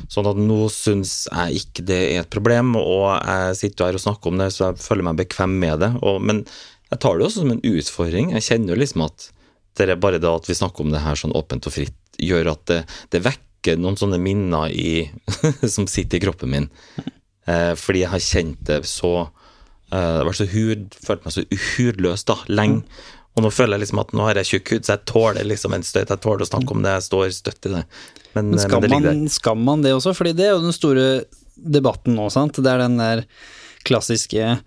Sånn 0.10 0.26
at 0.26 0.38
nå 0.40 0.64
syns 0.74 1.28
jeg 1.30 1.60
ikke 1.60 1.84
det 1.86 1.98
er 2.16 2.24
et 2.24 2.30
problem, 2.34 2.72
og 2.80 3.12
jeg 3.22 3.58
sitter 3.60 3.86
her 3.86 3.98
og 4.00 4.02
snakker 4.02 4.32
om 4.32 4.40
det, 4.42 4.48
så 4.50 4.72
jeg 4.72 4.80
føler 4.82 5.06
meg 5.06 5.20
bekvem 5.20 5.54
med 5.62 5.84
det. 5.84 5.92
Og, 6.02 6.18
men 6.26 6.40
jeg 6.90 7.02
tar 7.04 7.20
det 7.20 7.28
også 7.28 7.44
som 7.44 7.52
en 7.54 7.62
utfordring. 7.62 8.32
Jeg 8.34 8.48
kjenner 8.48 8.74
jo 8.74 8.80
liksom 8.82 9.04
at 9.06 9.28
det 9.78 9.88
er 9.88 10.00
bare 10.02 10.20
det 10.22 10.30
at 10.30 10.50
vi 10.50 10.58
snakker 10.58 10.86
om 10.86 10.92
det 10.94 11.04
her 11.04 11.18
sånn 11.20 11.36
åpent 11.38 11.68
og 11.70 11.76
fritt, 11.76 11.98
gjør 12.22 12.52
at 12.54 12.66
det, 12.70 12.82
det 13.14 13.24
vekker 13.26 13.80
noen 13.80 13.98
sånne 14.00 14.20
minner 14.22 14.72
i, 14.74 15.08
som 15.76 15.88
sitter 15.90 16.20
i 16.20 16.24
kroppen 16.26 16.52
min. 16.54 16.68
Eh, 17.50 17.72
fordi 17.80 18.04
jeg 18.04 18.12
har 18.12 18.26
kjent 18.26 18.62
det 18.68 18.82
så 18.90 19.14
eh, 19.94 20.22
vært 20.28 20.42
så 20.42 20.50
hud, 20.52 21.00
følt 21.06 21.26
meg 21.26 21.36
så 21.36 21.46
hudløs 21.76 22.28
da, 22.30 22.38
lenge. 22.52 22.84
Og 23.32 23.46
nå 23.46 23.52
føler 23.54 23.78
jeg 23.78 23.86
liksom 23.86 24.02
at 24.02 24.10
nå 24.18 24.26
har 24.28 24.42
jeg 24.42 24.50
tjukk 24.50 24.74
hud, 24.74 24.84
så 24.84 24.98
jeg 24.98 25.08
tåler 25.08 25.48
liksom 25.48 25.76
en 25.76 25.86
støyt. 25.88 26.10
Jeg 26.12 26.24
tåler 26.24 26.44
å 26.44 26.50
snakke 26.50 26.76
om 26.76 26.82
det, 26.84 26.98
jeg 26.98 27.08
står 27.08 27.30
støtt 27.38 27.70
i 27.70 27.74
det. 27.78 27.86
Men, 28.34 28.52
Men 28.52 28.58
eh, 28.58 28.66
skal, 28.66 28.84
men 28.84 28.92
det 28.92 29.00
man, 29.06 29.24
skal 29.32 29.64
man 29.70 29.86
det 29.86 29.96
også? 29.96 30.16
Fordi 30.18 30.36
det 30.36 30.50
er 30.50 30.54
jo 30.58 30.66
den 30.66 30.76
store 30.76 31.08
debatten 31.56 32.18
nå, 32.20 32.28
sant. 32.34 32.60
Det 32.60 32.72
er 32.72 32.84
den 32.84 33.00
der 33.00 33.24
klassiske 33.88 34.58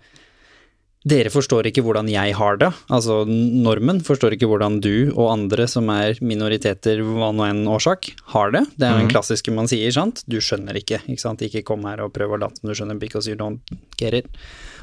Dere 1.05 1.29
forstår 1.29 1.67
ikke 1.69 1.83
hvordan 1.85 2.07
jeg 2.09 2.33
har 2.33 2.57
det. 2.57 2.71
Altså 2.89 3.19
normen 3.29 3.99
forstår 4.05 4.33
ikke 4.33 4.49
hvordan 4.49 4.79
du 4.81 5.11
og 5.11 5.27
andre 5.29 5.67
som 5.69 5.91
er 5.93 6.17
minoriteter, 6.25 7.03
hva 7.05 7.29
nå 7.29 7.45
enn 7.45 7.61
årsak, 7.69 8.09
har 8.33 8.55
det. 8.55 8.63
Det 8.73 8.87
er 8.87 8.97
den 8.97 9.11
klassiske 9.11 9.53
man 9.53 9.69
sier, 9.69 9.93
sant. 9.93 10.23
Du 10.25 10.39
skjønner 10.41 10.77
ikke, 10.81 11.03
ikke 11.05 11.21
sant. 11.21 11.45
Ikke 11.45 11.61
kom 11.67 11.85
her 11.85 12.01
og 12.01 12.13
prøv 12.15 12.33
å 12.33 12.41
late 12.41 12.57
som 12.57 12.71
du 12.71 12.77
skjønner 12.77 12.97
because 12.97 13.29
you 13.29 13.37
don't 13.37 13.61
get 14.01 14.17
it. 14.17 14.31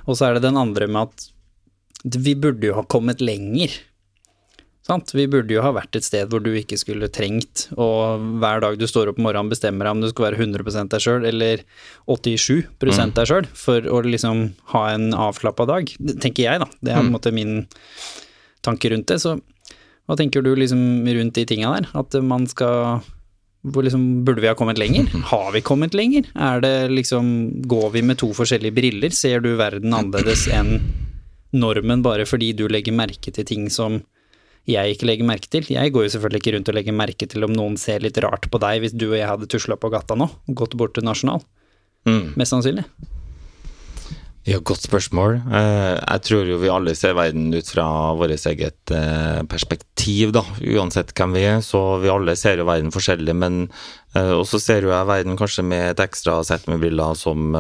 Og 0.06 0.14
så 0.14 0.28
er 0.28 0.38
det 0.38 0.46
den 0.46 0.60
andre 0.60 0.86
med 0.86 1.10
at 1.10 2.18
vi 2.22 2.36
burde 2.38 2.70
jo 2.70 2.78
ha 2.78 2.86
kommet 2.86 3.22
lenger. 3.22 3.74
Sant? 4.82 5.12
Vi 5.14 5.28
burde 5.30 5.54
jo 5.54 5.62
ha 5.62 5.70
vært 5.76 5.94
et 5.94 6.06
sted 6.06 6.30
hvor 6.32 6.42
du 6.42 6.50
ikke 6.58 6.78
skulle 6.80 7.06
trengt 7.14 7.68
å 7.78 7.86
hver 8.42 8.64
dag 8.64 8.78
du 8.80 8.86
står 8.90 9.12
opp 9.12 9.20
om 9.20 9.28
morgenen 9.28 9.52
bestemmer 9.52 9.86
deg 9.86 9.94
om 9.94 10.02
du 10.02 10.08
skal 10.10 10.26
være 10.26 10.40
100 10.42 10.88
deg 10.90 11.04
sjøl 11.04 11.26
eller 11.28 11.62
87 12.10 12.66
deg 12.82 13.30
sjøl 13.30 13.46
for 13.54 13.86
å 13.86 14.02
liksom 14.02 14.48
ha 14.74 14.82
en 14.90 15.12
avslappa 15.14 15.68
dag. 15.70 15.94
Det 16.02 16.18
tenker 16.24 16.48
jeg, 16.48 16.64
da. 16.64 16.68
Det 16.82 16.90
er 16.90 16.98
på 16.98 17.06
en 17.06 17.14
måte 17.14 17.34
min 17.34 17.60
tanke 18.66 18.90
rundt 18.90 19.06
det. 19.06 19.20
Så 19.22 19.36
hva 20.10 20.18
tenker 20.18 20.42
du 20.42 20.50
liksom 20.58 21.06
rundt 21.06 21.38
de 21.38 21.46
tinga 21.46 21.76
der? 21.76 21.90
At 21.94 22.18
man 22.26 22.48
skal 22.50 23.04
hvor 23.62 23.84
liksom, 23.86 24.24
Burde 24.26 24.42
vi 24.42 24.50
ha 24.50 24.56
kommet 24.58 24.80
lenger? 24.82 25.06
Har 25.30 25.52
vi 25.54 25.62
kommet 25.62 25.94
lenger? 25.94 26.26
Er 26.34 26.58
det 26.64 26.90
liksom 26.90 27.62
Går 27.70 27.92
vi 27.94 28.02
med 28.02 28.18
to 28.18 28.32
forskjellige 28.34 28.74
briller? 28.74 29.14
Ser 29.14 29.38
du 29.44 29.52
verden 29.60 29.94
annerledes 29.94 30.48
enn 30.50 30.80
normen 31.52 32.02
bare 32.02 32.24
fordi 32.26 32.50
du 32.56 32.64
legger 32.66 32.96
merke 32.96 33.30
til 33.30 33.46
ting 33.46 33.68
som 33.70 34.00
jeg 34.68 34.94
ikke 34.94 35.08
legger 35.08 35.26
merke 35.26 35.50
til. 35.50 35.66
Jeg 35.74 35.94
går 35.94 36.06
jo 36.06 36.12
selvfølgelig 36.14 36.42
ikke 36.42 36.54
rundt 36.56 36.68
og 36.70 36.76
legger 36.78 36.94
merke 36.94 37.26
til 37.30 37.46
om 37.46 37.54
noen 37.54 37.78
ser 37.80 38.04
litt 38.04 38.18
rart 38.22 38.46
på 38.50 38.60
deg 38.62 38.84
hvis 38.84 38.94
du 38.94 39.08
og 39.10 39.18
jeg 39.18 39.30
hadde 39.30 39.50
tusla 39.50 39.78
på 39.80 39.90
gata 39.92 40.18
nå 40.18 40.28
og 40.30 40.60
gått 40.62 40.76
bort 40.78 40.94
til 40.98 41.06
Nasjonal. 41.08 41.42
Mm. 42.06 42.34
Mest 42.38 42.54
sannsynlig. 42.54 42.86
Ja, 44.42 44.58
godt 44.58 44.82
spørsmål. 44.82 45.36
Eh, 45.54 45.98
Jeg 46.02 46.22
tror 46.26 46.48
jo 46.50 46.56
vi 46.58 46.70
alle 46.70 46.96
ser 46.98 47.14
verden 47.14 47.54
ut 47.54 47.68
fra 47.70 47.84
vårt 48.18 48.46
eget 48.50 48.90
eh, 48.90 49.42
perspektiv, 49.46 50.32
da. 50.34 50.42
Uansett 50.66 51.12
hvem 51.14 51.36
vi 51.36 51.44
er, 51.46 51.60
så 51.62 52.00
vi 52.02 52.10
alle 52.10 52.34
ser 52.34 52.58
jo 52.58 52.66
verden 52.66 52.90
forskjellig. 52.90 53.36
Men 53.38 53.60
eh, 54.16 54.32
også 54.34 54.58
ser 54.58 54.82
jo 54.82 54.90
jeg 54.90 55.06
verden 55.06 55.38
kanskje 55.38 55.62
med 55.62 55.92
et 55.92 56.02
ekstra 56.02 56.40
sett 56.42 56.66
med 56.66 56.82
briller 56.82 57.14
som 57.14 57.54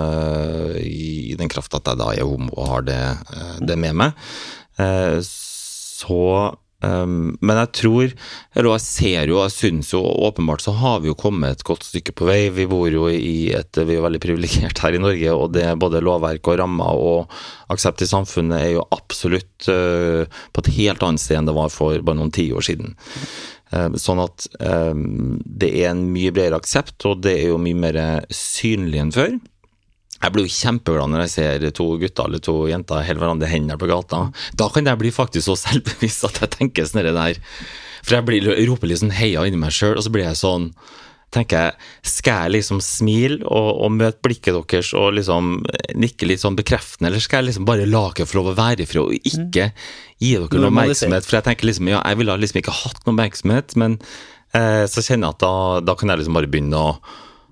i 0.82 1.36
den 1.38 1.52
kraft 1.52 1.74
at 1.78 1.86
jeg 1.86 2.02
da 2.02 2.10
er 2.16 2.26
homo 2.26 2.50
og 2.56 2.66
har 2.72 2.82
det, 2.90 3.00
det 3.62 3.78
med 3.78 4.00
meg. 4.02 4.26
Så 5.22 6.18
Um, 6.82 7.36
men 7.38 7.60
jeg 7.60 7.70
tror, 7.78 8.12
eller 8.56 8.72
jeg 8.74 8.82
ser 8.84 9.30
jo, 9.30 9.38
jeg 9.44 9.54
syns 9.54 9.92
jo 9.94 10.00
åpenbart 10.02 10.64
så 10.64 10.74
har 10.74 11.02
vi 11.02 11.12
jo 11.12 11.18
kommet 11.18 11.54
et 11.54 11.64
godt 11.66 11.86
stykke 11.86 12.14
på 12.18 12.26
vei. 12.26 12.40
Vi 12.54 12.66
bor 12.70 12.88
jo 12.90 13.06
i 13.12 13.52
et, 13.54 13.78
vi 13.78 13.94
er 13.94 14.00
jo 14.00 14.06
veldig 14.08 14.22
privilegert 14.22 14.82
her 14.82 14.98
i 14.98 15.02
Norge, 15.02 15.36
og 15.36 15.54
det 15.54 15.68
både 15.82 16.02
lovverk 16.02 16.50
og 16.50 16.58
rammer 16.58 16.98
og 16.98 17.38
aksept 17.72 18.02
i 18.02 18.10
samfunnet 18.10 18.58
er 18.58 18.70
jo 18.74 18.86
absolutt 18.94 19.70
uh, 19.70 20.26
på 20.26 20.64
et 20.64 20.74
helt 20.80 21.06
annet 21.06 21.22
sted 21.22 21.38
enn 21.38 21.50
det 21.50 21.56
var 21.56 21.70
for 21.72 22.02
bare 22.02 22.18
noen 22.18 22.34
tiår 22.34 22.66
siden. 22.66 22.96
Uh, 23.72 23.94
sånn 23.96 24.20
at 24.20 24.50
um, 24.58 25.38
det 25.46 25.70
er 25.84 25.92
en 25.92 26.04
mye 26.12 26.34
bredere 26.34 26.58
aksept, 26.58 26.98
og 27.08 27.22
det 27.24 27.38
er 27.38 27.52
jo 27.52 27.62
mye 27.62 27.78
mer 27.78 28.02
synlig 28.34 29.04
enn 29.04 29.14
før. 29.14 29.38
Jeg 30.22 30.34
blir 30.34 30.46
jo 30.46 30.54
kjempeglad 30.54 31.10
når 31.10 31.24
jeg 31.24 31.32
ser 31.34 31.68
to 31.74 31.86
gutter 31.98 32.28
eller 32.28 32.42
to 32.42 32.56
jenter 32.70 33.02
holde 33.02 33.22
hverandre 33.24 33.48
i 33.48 33.52
hendene 33.56 33.78
på 33.80 33.90
gata. 33.90 34.24
Da 34.58 34.68
kan 34.70 34.86
jeg 34.86 35.00
bli 35.00 35.10
faktisk 35.14 35.48
så 35.48 35.56
selvbevisst 35.66 36.28
at 36.30 36.44
jeg 36.44 36.54
tenker 36.58 36.86
sånn 36.86 37.08
der 37.08 37.40
For 38.02 38.18
jeg 38.18 38.26
blir, 38.28 38.50
roper 38.70 38.90
litt 38.90 39.02
sånn 39.02 39.14
heia 39.14 39.42
inni 39.46 39.58
meg 39.58 39.74
sjøl, 39.74 39.96
og 39.96 40.06
så 40.06 40.12
blir 40.14 40.28
jeg 40.28 40.38
sånn 40.38 40.70
tenker 41.32 41.66
jeg, 41.66 41.88
Skal 42.06 42.44
jeg 42.44 42.54
liksom 42.58 42.82
smile 42.84 43.40
og, 43.48 43.70
og 43.86 43.94
møte 43.96 44.22
blikket 44.24 44.58
deres 44.58 44.92
og 44.98 45.16
liksom 45.16 45.54
nikke 45.98 46.28
litt 46.28 46.42
sånn 46.44 46.58
bekreftende, 46.58 47.10
eller 47.10 47.24
skal 47.24 47.42
jeg 47.42 47.52
liksom 47.52 47.66
bare 47.68 47.88
la 47.88 48.04
dere 48.12 48.28
få 48.28 48.40
lov 48.40 48.52
å 48.52 48.58
være 48.58 48.86
ifra 48.86 49.06
og 49.06 49.16
ikke 49.16 49.70
gi 49.72 50.34
dere 50.36 50.60
noe 50.60 50.70
oppmerksomhet? 50.70 51.26
For 51.26 51.40
jeg 51.40 51.48
tenker 51.48 51.70
liksom, 51.70 51.90
ja, 51.90 52.04
jeg 52.04 52.20
ville 52.20 52.38
liksom 52.44 52.62
ikke 52.62 52.78
hatt 52.82 53.02
noe 53.02 53.16
oppmerksomhet, 53.16 53.76
men 53.80 53.98
eh, 54.54 54.84
så 54.92 55.04
kjenner 55.04 55.30
jeg 55.30 55.38
at 55.38 55.44
da, 55.44 55.54
da 55.88 55.98
kan 55.98 56.12
jeg 56.12 56.22
liksom 56.22 56.38
bare 56.38 56.52
begynne 56.52 56.86
å 56.92 56.96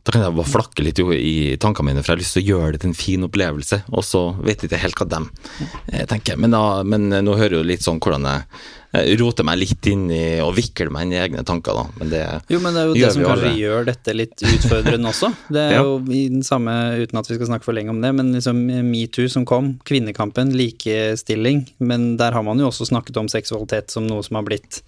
da 0.05 0.13
kan 0.15 0.23
jeg 0.25 0.33
bare 0.37 0.49
flakke 0.49 0.83
litt 0.87 0.99
jo 1.03 1.11
i 1.13 1.57
tankene 1.61 1.91
mine, 1.91 2.03
for 2.03 2.13
jeg 2.13 2.17
har 2.19 2.23
lyst 2.25 2.37
til 2.39 2.43
å 2.43 2.49
gjøre 2.55 2.73
det 2.73 2.81
til 2.83 2.91
en 2.93 2.97
fin 2.99 3.25
opplevelse. 3.27 3.83
Og 3.93 4.05
så 4.07 4.23
vet 4.41 4.63
jeg 4.65 4.71
ikke 4.71 4.81
helt 4.85 5.01
hva 5.03 5.09
dem 5.13 5.31
eh, 5.93 6.05
tenker. 6.09 6.39
Men, 6.41 6.55
da, 6.57 6.83
men 6.83 7.09
nå 7.11 7.35
hører 7.37 7.59
jo 7.61 7.67
litt 7.69 7.85
sånn 7.85 8.01
hvordan 8.01 8.25
jeg 8.31 8.47
eh, 8.97 9.11
roter 9.21 9.45
meg 9.45 9.61
litt 9.61 9.91
inn 9.93 10.07
i 10.11 10.23
og 10.41 10.55
vikler 10.57 10.89
meg 10.95 11.05
inn 11.09 11.13
i 11.15 11.21
egne 11.21 11.45
tanker, 11.47 11.77
da. 11.77 11.85
Men 12.01 12.11
det 12.15 12.23
Jo, 12.55 12.63
men 12.65 12.75
det 12.75 12.81
er 12.81 12.89
jo 12.91 12.97
det 12.97 13.13
som 13.13 13.27
kanskje 13.29 13.51
alle. 13.51 13.61
gjør 13.61 13.89
dette 13.91 14.17
litt 14.17 14.47
utfordrende 14.55 15.13
også. 15.13 15.33
Det 15.55 15.67
er 15.67 15.77
Ja. 15.77 15.83
jo 15.85 15.99
i 16.17 16.23
den 16.33 16.43
samme, 16.47 16.75
uten 17.03 17.21
at 17.21 17.29
vi 17.31 17.37
skal 17.37 17.51
snakke 17.53 17.69
for 17.69 17.77
lenge 17.77 17.93
om 17.93 18.01
det, 18.01 18.15
men 18.17 18.33
liksom 18.39 18.65
metoo 18.89 19.29
som 19.29 19.45
kom, 19.49 19.75
kvinnekampen, 19.85 20.55
likestilling, 20.57 21.67
men 21.79 22.17
der 22.21 22.33
har 22.33 22.43
man 22.47 22.59
jo 22.59 22.71
også 22.73 22.89
snakket 22.89 23.21
om 23.21 23.29
seksualitet 23.31 23.91
som 23.93 24.07
noe 24.09 24.25
som 24.27 24.41
har 24.41 24.47
blitt 24.49 24.81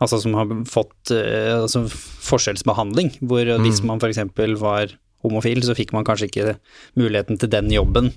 Altså 0.00 0.20
som 0.22 0.34
har 0.38 0.46
fått 0.70 1.10
uh, 1.10 1.62
altså 1.64 1.84
forskjellsbehandling, 1.88 3.16
hvor 3.26 3.44
Mm. 3.44 3.64
hvis 3.66 3.82
man 3.82 3.98
f.eks. 3.98 4.18
var 4.60 4.92
homofil, 5.24 5.60
så 5.66 5.74
fikk 5.74 5.92
man 5.92 6.04
kanskje 6.06 6.28
ikke 6.30 6.56
muligheten 6.96 7.38
til 7.38 7.48
den 7.50 7.68
jobben. 7.70 8.12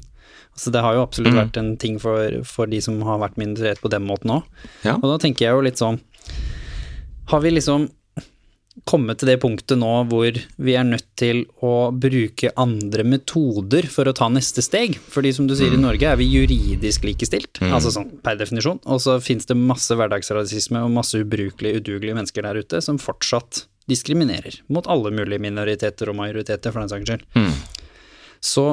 Så 0.55 0.69
det 0.71 0.81
har 0.83 0.93
jo 0.93 1.01
absolutt 1.05 1.33
Mm. 1.33 1.39
vært 1.41 1.57
en 1.57 1.77
ting 1.77 1.97
for, 1.99 2.43
for 2.43 2.65
de 2.67 2.81
som 2.81 3.01
har 3.01 3.17
vært 3.19 3.37
minoritet 3.37 3.81
på 3.81 3.89
den 3.89 4.03
måten 4.05 4.29
òg. 4.29 4.43
Ja. 4.83 4.95
Og 4.95 5.07
da 5.09 5.17
tenker 5.17 5.45
jeg 5.47 5.55
jo 5.55 5.61
litt 5.61 5.77
sånn 5.81 5.99
Har 7.31 7.39
vi 7.41 7.49
liksom 7.51 7.89
kommet 8.87 9.19
til 9.19 9.27
det 9.27 9.37
punktet 9.43 9.75
nå 9.79 9.89
hvor 10.07 10.37
vi 10.63 10.75
er 10.79 10.85
nødt 10.87 11.07
til 11.19 11.43
å 11.59 11.91
bruke 11.91 12.53
andre 12.59 13.03
metoder 13.03 13.87
for 13.91 14.07
å 14.07 14.13
ta 14.15 14.29
neste 14.31 14.63
steg? 14.63 14.95
Fordi 15.11 15.33
som 15.35 15.49
du 15.49 15.55
sier, 15.59 15.73
i 15.75 15.79
Norge 15.81 16.07
er 16.07 16.19
vi 16.19 16.29
juridisk 16.31 17.03
likestilt, 17.07 17.59
altså 17.67 17.91
sånn 17.97 18.09
per 18.23 18.39
definisjon. 18.39 18.79
Og 18.87 19.03
så 19.03 19.17
finnes 19.23 19.49
det 19.49 19.59
masse 19.59 19.95
hverdagsrasisme 19.97 20.85
og 20.85 20.95
masse 20.95 21.19
ubrukelige, 21.19 21.81
udugelige 21.83 22.15
mennesker 22.17 22.47
der 22.47 22.61
ute 22.63 22.81
som 22.85 23.01
fortsatt 23.01 23.65
diskriminerer 23.91 24.61
mot 24.71 24.87
alle 24.87 25.11
mulige 25.11 25.41
minoriteter 25.43 26.11
og 26.11 26.19
majoriteter, 26.21 26.71
for 26.71 26.83
den 26.85 26.91
saks 26.93 27.09
skyld. 27.09 27.23
Så 28.41 28.65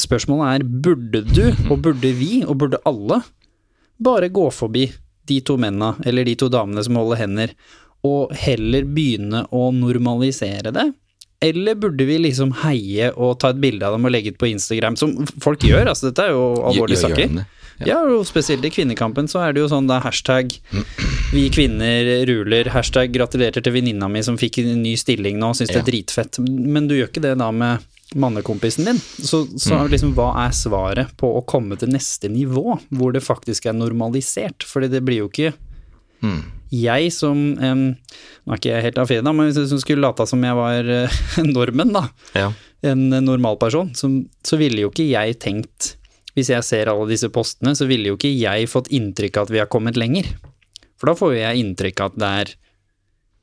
spørsmålet 0.00 0.60
er, 0.60 0.64
burde 0.84 1.22
du, 1.30 1.46
og 1.70 1.80
burde 1.86 2.10
vi, 2.16 2.42
og 2.44 2.58
burde 2.60 2.80
alle, 2.88 3.22
bare 4.00 4.28
gå 4.32 4.46
forbi 4.52 4.90
de 5.28 5.40
to 5.46 5.56
mennene, 5.60 5.94
eller 6.08 6.26
de 6.26 6.34
to 6.40 6.48
damene 6.52 6.82
som 6.84 6.96
holder 7.00 7.20
hender, 7.20 7.52
og 8.04 8.32
heller 8.32 8.82
begynne 8.84 9.44
å 9.52 9.70
normalisere 9.74 10.72
det? 10.72 10.92
Eller 11.42 11.74
burde 11.74 12.04
vi 12.04 12.18
liksom 12.18 12.52
heie 12.64 13.10
og 13.16 13.38
ta 13.40 13.48
et 13.54 13.60
bilde 13.60 13.82
av 13.86 13.94
dem 13.96 14.04
og 14.04 14.12
legge 14.12 14.32
ut 14.34 14.38
på 14.38 14.50
Instagram, 14.50 14.96
som 15.00 15.14
folk 15.40 15.60
gjør, 15.64 15.88
altså 15.88 16.10
dette 16.10 16.26
er 16.26 16.34
jo 16.34 16.42
alvorlige 16.68 16.98
Gjør- 17.00 17.08
gjør 17.08 17.16
saker. 17.16 17.34
de? 17.36 17.46
Ja, 17.88 17.96
og 18.04 18.26
spesielt 18.28 18.64
i 18.64 18.68
kvinnekampen 18.68 19.24
så 19.24 19.40
er 19.40 19.54
det 19.56 19.62
jo 19.62 19.68
sånn 19.72 19.88
er 19.88 20.02
hashtag 20.04 20.52
'vi 21.32 21.48
kvinner 21.48 22.26
ruler', 22.28 22.68
hashtag 22.68 23.08
'gratulerer 23.14 23.62
til 23.62 23.72
venninna 23.72 24.06
mi 24.10 24.20
som 24.22 24.36
fikk 24.36 24.58
en 24.58 24.82
ny 24.82 24.96
stilling 25.00 25.38
nå, 25.40 25.54
syns 25.56 25.72
det 25.72 25.80
er 25.80 25.88
dritfett'. 25.88 26.38
Men 26.44 26.88
du 26.88 26.94
gjør 26.98 27.08
ikke 27.08 27.22
det 27.24 27.38
da 27.38 27.50
med 27.50 27.78
mannekompisen 28.14 28.84
din. 28.84 28.96
Så, 28.98 29.46
så 29.56 29.78
Mm. 29.80 29.90
liksom 29.90 30.12
hva 30.14 30.28
er 30.46 30.50
svaret 30.52 31.16
på 31.16 31.30
å 31.40 31.46
komme 31.46 31.78
til 31.78 31.88
neste 31.88 32.28
nivå, 32.28 32.78
hvor 32.92 33.12
det 33.14 33.22
faktisk 33.22 33.64
er 33.66 33.72
normalisert? 33.72 34.58
Fordi 34.66 34.90
det 34.90 35.02
blir 35.04 35.18
jo 35.24 35.28
ikke 35.30 35.54
Mm. 36.22 36.42
Jeg 36.70 37.10
som 37.14 37.38
um, 37.58 37.80
Nå 38.46 38.52
er 38.54 38.58
ikke 38.60 38.70
jeg 38.72 38.84
helt 38.86 38.98
A4, 39.02 39.22
men 39.26 39.48
hvis 39.50 39.58
jeg 39.72 39.80
skulle 39.82 40.04
lata 40.06 40.26
som 40.26 40.42
jeg 40.46 40.54
var 40.58 40.90
en 41.42 41.50
normen, 41.54 41.92
da 41.96 42.04
Ja. 42.38 42.52
en 42.86 43.08
normal 43.26 43.58
person, 43.60 43.90
så, 43.94 44.08
så 44.46 44.56
ville 44.60 44.84
jo 44.86 44.90
ikke 44.92 45.08
jeg 45.10 45.38
tenkt 45.42 45.94
Hvis 46.38 46.48
jeg 46.52 46.62
ser 46.64 46.88
alle 46.92 47.08
disse 47.10 47.28
postene, 47.34 47.74
så 47.76 47.86
ville 47.90 48.12
jo 48.12 48.16
ikke 48.18 48.30
jeg 48.32 48.68
fått 48.70 48.88
inntrykk 48.94 49.36
av 49.42 49.48
at 49.48 49.54
vi 49.54 49.58
har 49.58 49.66
kommet 49.72 49.96
lenger. 49.98 50.28
For 51.00 51.10
da 51.10 51.14
får 51.18 51.32
jo 51.34 51.40
jeg 51.42 51.62
inntrykk 51.64 52.00
av 52.04 52.12
at 52.12 52.18
det 52.22 52.28
er 52.44 52.52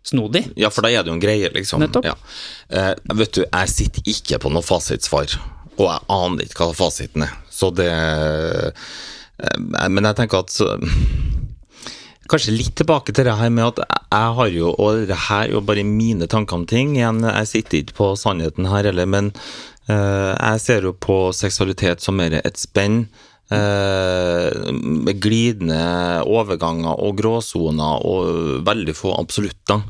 snodig. 0.08 0.44
Ja, 0.56 0.70
for 0.72 0.86
da 0.86 0.90
er 0.94 1.04
det 1.04 1.12
jo 1.12 1.18
en 1.18 1.22
greie, 1.22 1.50
liksom. 1.52 1.82
Nettopp. 1.84 2.06
Ja. 2.08 2.13
Eh, 2.72 2.94
vet 3.20 3.34
du, 3.36 3.42
jeg 3.44 3.72
sitter 3.74 4.08
ikke 4.08 4.40
på 4.40 4.52
noe 4.56 4.63
fasitsvar, 4.63 5.36
og 5.76 5.84
jeg 5.90 6.06
aner 6.16 6.46
ikke 6.48 6.63
hva 6.70 6.78
fasiten 6.80 7.26
er. 7.28 7.34
Så 7.52 7.74
det 7.76 7.90
eh, 7.92 8.72
Men 9.92 10.08
jeg 10.08 10.16
tenker 10.22 10.46
at 10.46 10.54
så- 10.56 10.78
Kanskje 12.28 12.56
litt 12.56 12.76
tilbake 12.76 13.13
til 13.16 13.28
det 13.28 13.38
her 13.40 13.52
med 13.54 13.70
at 13.70 13.80
jeg 14.12 14.34
har 14.40 14.52
jo, 14.52 14.74
og 14.76 15.08
det 15.10 15.20
her 15.28 15.46
er 15.48 15.56
jo 15.56 15.63
bare 15.63 15.86
mine 15.88 16.28
tanker 16.28 16.60
om 16.60 16.66
ting. 16.68 16.96
Igjen, 16.98 17.24
jeg 17.24 17.50
sitter 17.52 17.82
ikke 17.82 17.98
på 18.02 18.12
sannheten 18.20 18.68
her 18.68 18.90
heller, 18.90 19.08
men 19.08 19.32
uh, 19.88 20.34
jeg 20.36 20.63
ser 20.63 20.88
jo 20.90 20.94
på 20.94 21.32
seksualitet 21.36 22.04
som 22.04 22.20
mer 22.20 22.40
et 22.44 22.60
spenn. 22.60 23.06
eh, 23.52 24.72
med 24.74 25.20
glidende 25.24 25.80
overganger 26.28 27.00
og 27.00 27.18
gråsoner 27.22 28.06
og 28.08 28.63
veldig 28.68 28.96
få 28.96 29.13
absolutter. 29.20 29.84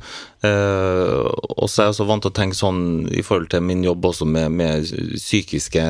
Eh, 0.46 1.26
og 1.58 1.70
så 1.70 1.82
er 1.82 1.88
jeg 1.88 1.96
også 1.96 2.10
vant 2.10 2.26
til 2.26 2.34
å 2.34 2.38
tenke 2.38 2.60
sånn 2.60 2.82
i 3.10 3.26
forhold 3.26 3.50
til 3.54 3.66
min 3.66 3.86
jobb 3.86 4.12
også 4.12 4.28
med, 4.30 4.54
med 4.54 4.86
psykiske 5.16 5.88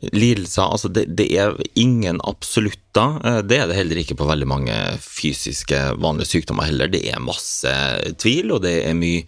lidelser. 0.00 0.70
Altså 0.72 0.88
det, 0.88 1.06
det 1.18 1.26
er 1.38 1.56
ingen 1.78 2.20
absolutter. 2.24 3.18
Eh, 3.24 3.40
Det 3.42 3.58
er 3.58 3.68
det 3.68 3.76
heller 3.76 4.00
ikke 4.02 4.16
på 4.18 4.28
veldig 4.28 4.48
mange 4.48 4.78
fysiske, 5.02 5.80
vanlige 6.00 6.30
sykdommer 6.32 6.68
heller. 6.70 6.88
Det 6.92 7.04
er 7.12 7.20
masse 7.22 7.74
tvil, 8.22 8.52
og 8.56 8.62
det 8.64 8.78
er 8.88 8.96
mye 8.98 9.24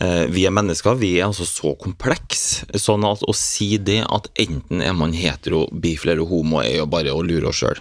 eh, 0.00 0.24
Vi 0.34 0.46
er 0.46 0.54
mennesker, 0.54 0.98
vi 0.98 1.12
er 1.20 1.28
altså 1.28 1.46
så 1.46 1.74
komplekse. 1.78 2.66
Sånn 2.74 3.06
at 3.06 3.22
å 3.22 3.34
si 3.38 3.76
det 3.78 4.02
at 4.08 4.28
enten 4.42 4.82
er 4.82 4.96
man 4.98 5.14
hetero, 5.14 5.68
bifil 5.70 6.16
eller 6.16 6.26
homo, 6.26 6.60
er 6.64 6.80
jo 6.80 6.86
bare 6.90 7.14
å 7.14 7.22
lure 7.22 7.52
oss 7.52 7.62
sjøl. 7.62 7.78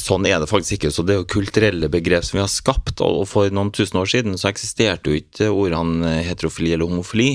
Sånn 0.00 0.26
er 0.28 0.40
det 0.42 0.48
faktisk 0.50 0.78
ikke. 0.78 0.90
Så 0.94 1.04
det 1.06 1.14
er 1.14 1.20
jo 1.20 1.28
kulturelle 1.30 1.90
begrep 1.92 2.24
som 2.26 2.38
vi 2.38 2.42
har 2.42 2.50
skapt. 2.50 3.02
Og 3.04 3.22
for 3.30 3.52
noen 3.54 3.72
tusen 3.74 4.00
år 4.00 4.10
siden 4.10 4.38
så 4.40 4.50
eksisterte 4.50 5.12
jo 5.12 5.20
ikke 5.20 5.50
ordene 5.52 6.16
heterofili 6.26 6.72
eller 6.74 6.90
homofili. 6.90 7.30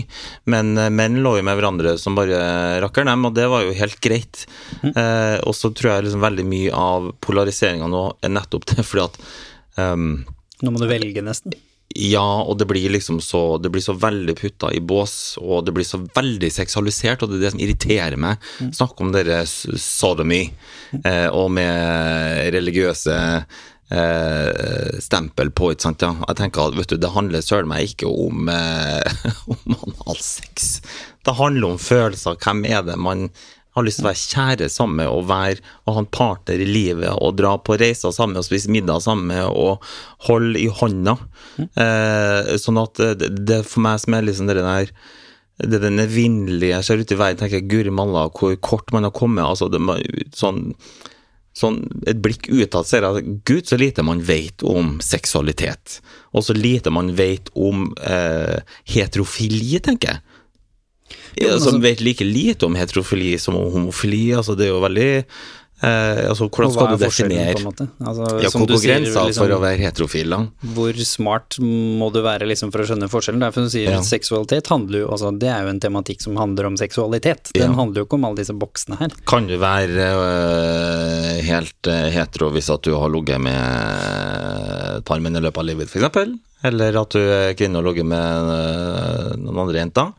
Men 0.51 0.75
eh, 0.77 0.91
menn 0.93 1.21
lå 1.23 1.37
jo 1.39 1.45
med 1.47 1.59
hverandre 1.59 1.95
som 2.01 2.17
bare 2.17 2.39
rakkeren 2.83 3.11
dem, 3.11 3.27
og 3.29 3.35
det 3.37 3.47
var 3.51 3.65
jo 3.65 3.75
helt 3.77 3.99
greit. 4.03 4.45
Eh, 4.85 5.37
og 5.43 5.55
så 5.57 5.71
tror 5.75 5.93
jeg 5.93 6.07
liksom 6.07 6.25
veldig 6.25 6.47
mye 6.49 6.73
av 6.75 7.11
polariseringa 7.25 7.87
nå 7.91 8.05
er 8.23 8.33
nettopp 8.35 8.67
det 8.71 8.85
fordi 8.85 9.05
at 9.05 9.17
um, 9.81 10.09
Nå 10.63 10.71
må 10.71 10.79
du 10.79 10.87
velge, 10.87 11.19
nesten. 11.25 11.55
Ja, 11.95 12.41
og 12.43 12.57
det 12.59 12.67
blir 12.67 12.89
liksom 12.91 13.21
så 13.23 13.57
Det 13.57 13.69
blir 13.71 13.83
så 13.83 13.93
veldig 13.95 14.35
putta 14.35 14.71
i 14.75 14.81
bås, 14.83 15.37
og 15.39 15.63
det 15.65 15.71
blir 15.75 15.87
så 15.87 16.01
veldig 16.03 16.51
seksualisert, 16.51 17.23
og 17.23 17.31
det 17.31 17.39
er 17.39 17.45
det 17.45 17.53
som 17.53 17.63
irriterer 17.63 18.19
meg. 18.19 18.49
Snakk 18.75 18.99
om 18.99 19.13
dere 19.15 19.45
sodomy, 19.47 20.41
eh, 21.05 21.29
og 21.31 21.53
med 21.55 22.51
religiøse 22.55 23.15
eh, 23.95 24.99
stempel 24.99 25.53
på, 25.55 25.71
ikke 25.71 25.87
sant. 25.87 26.03
Ja. 26.03 26.13
Jeg 26.27 26.39
tenker 26.41 26.67
at 26.67 26.75
vet 26.75 26.91
du, 26.91 26.99
det 26.99 27.13
handler 27.15 27.45
søren 27.45 27.71
meg 27.71 27.93
ikke 27.93 28.11
om, 28.11 28.49
eh, 28.51 29.15
om 29.55 29.77
analsex. 29.79 30.79
Det 31.25 31.39
handler 31.39 31.73
om 31.73 31.81
følelser. 31.81 32.35
Hvem 32.43 32.65
er 32.69 32.83
det 32.85 32.99
man 32.99 33.29
har 33.75 33.85
lyst 33.85 33.99
til 33.99 34.05
å 34.05 34.09
være 34.09 34.21
kjære 34.33 34.69
sammen 34.71 35.09
og 35.11 35.27
være 35.29 35.59
og 35.85 35.97
ha 35.97 36.03
en 36.03 36.13
partner 36.17 36.63
i 36.63 36.69
livet 36.69 37.11
og 37.11 37.35
dra 37.39 37.55
på 37.59 37.77
reiser 37.81 38.15
sammen 38.15 38.39
og 38.39 38.47
spise 38.47 38.71
middag 38.71 39.03
sammen 39.03 39.35
og 39.49 39.83
holde 40.29 40.61
i 40.61 40.69
hånda. 40.71 41.17
Eh, 41.59 42.55
sånn 42.61 42.81
at 42.81 43.03
det, 43.19 43.33
det 43.47 43.61
for 43.67 43.83
meg 43.85 44.01
som 44.03 44.17
er 44.17 44.27
liksom 44.27 44.49
det 44.51 44.59
der 44.61 44.91
det 45.63 45.79
den 45.79 46.01
evinnelige 46.03 46.81
ser 46.83 46.99
ut 46.99 47.11
i 47.11 47.17
verden 47.19 47.39
tenker 47.39 47.61
jeg, 47.61 47.69
guri 47.71 47.91
malla, 47.93 48.27
hvor 48.27 48.55
kort 48.59 48.91
man 48.91 49.07
har 49.07 49.13
kommet. 49.15 49.45
altså 49.45 49.69
det, 49.71 49.79
sånn, 50.35 50.73
sånn 51.55 51.79
Et 52.07 52.19
blikk 52.19 52.49
utad 52.51 52.87
ser 52.87 53.05
jeg 53.05 53.21
at 53.21 53.29
gud, 53.47 53.63
så 53.67 53.79
lite 53.79 54.03
man 54.03 54.23
vet 54.27 54.65
om 54.67 54.97
seksualitet. 55.03 56.01
Og 56.35 56.43
så 56.43 56.55
lite 56.57 56.91
man 56.91 57.13
vet 57.15 57.51
om 57.55 57.87
eh, 58.03 58.59
heterofili, 58.91 59.79
tenker 59.79 60.15
jeg. 60.15 60.34
Jo, 61.41 61.57
som 61.59 61.75
altså- 61.75 61.81
vet 61.81 62.01
like 62.01 62.23
lite 62.25 62.65
om 62.65 62.75
heterofili 62.75 63.37
som 63.39 63.55
om 63.59 63.71
homofili. 63.73 64.31
altså 64.35 64.55
Det 64.57 64.67
er 64.67 64.73
jo 64.73 64.79
veldig 64.81 65.09
eh, 65.83 66.29
altså 66.31 66.47
Hvordan 66.49 66.71
skal 66.71 66.87
du 66.87 66.97
definere? 67.03 67.55
Altså, 67.99 68.29
ja, 68.41 68.49
hvor 68.49 68.67
går 68.69 68.79
grensa 68.85 69.25
liksom, 69.27 69.41
for 69.43 69.53
å 69.57 69.59
være 69.61 69.77
heterofil? 69.83 70.29
da? 70.31 70.39
Hvor 70.73 70.93
smart 71.05 71.57
må 71.59 72.07
du 72.13 72.21
være 72.23 72.47
liksom 72.47 72.71
for 72.71 72.79
å 72.81 72.87
skjønne 72.87 73.09
forskjellen? 73.11 73.43
Derfor 73.43 73.67
du 73.67 73.69
sier 73.69 73.91
Ja. 73.91 73.99
seksualitet 74.01 74.67
handler 74.71 74.99
jo 75.03 75.07
altså, 75.11 75.37
Det 75.37 75.49
er 75.51 75.63
jo 75.63 75.69
en 75.73 75.79
tematikk 75.83 76.21
som 76.21 76.37
handler 76.37 76.65
om 76.71 76.77
seksualitet. 76.77 77.51
Den 77.53 77.71
Ja. 77.71 77.75
handler 77.75 78.01
jo 78.01 78.05
ikke 78.05 78.13
om 78.21 78.25
alle 78.25 78.37
disse 78.37 78.53
boksene 78.55 78.97
her. 78.99 79.09
Kan 79.27 79.47
du 79.47 79.57
være 79.59 80.07
øh, 80.15 81.41
helt 81.43 81.83
øh, 81.87 82.09
hetero 82.15 82.49
hvis 82.55 82.69
at 82.73 82.81
du 82.87 82.95
har 82.95 83.09
ligget 83.09 83.41
med 83.41 83.53
øh, 83.59 85.01
tarmen 85.05 85.35
i 85.35 85.41
løpet 85.43 85.57
av 85.59 85.65
livet, 85.65 85.89
f.eks.? 85.91 86.39
Eller 86.65 86.95
at 86.97 87.09
du 87.13 87.19
er 87.19 87.53
kvinne 87.53 87.77
og 87.77 87.85
ligger 87.91 88.07
med 88.09 89.37
noen 89.43 89.59
andre 89.67 89.83
jenter? 89.83 90.13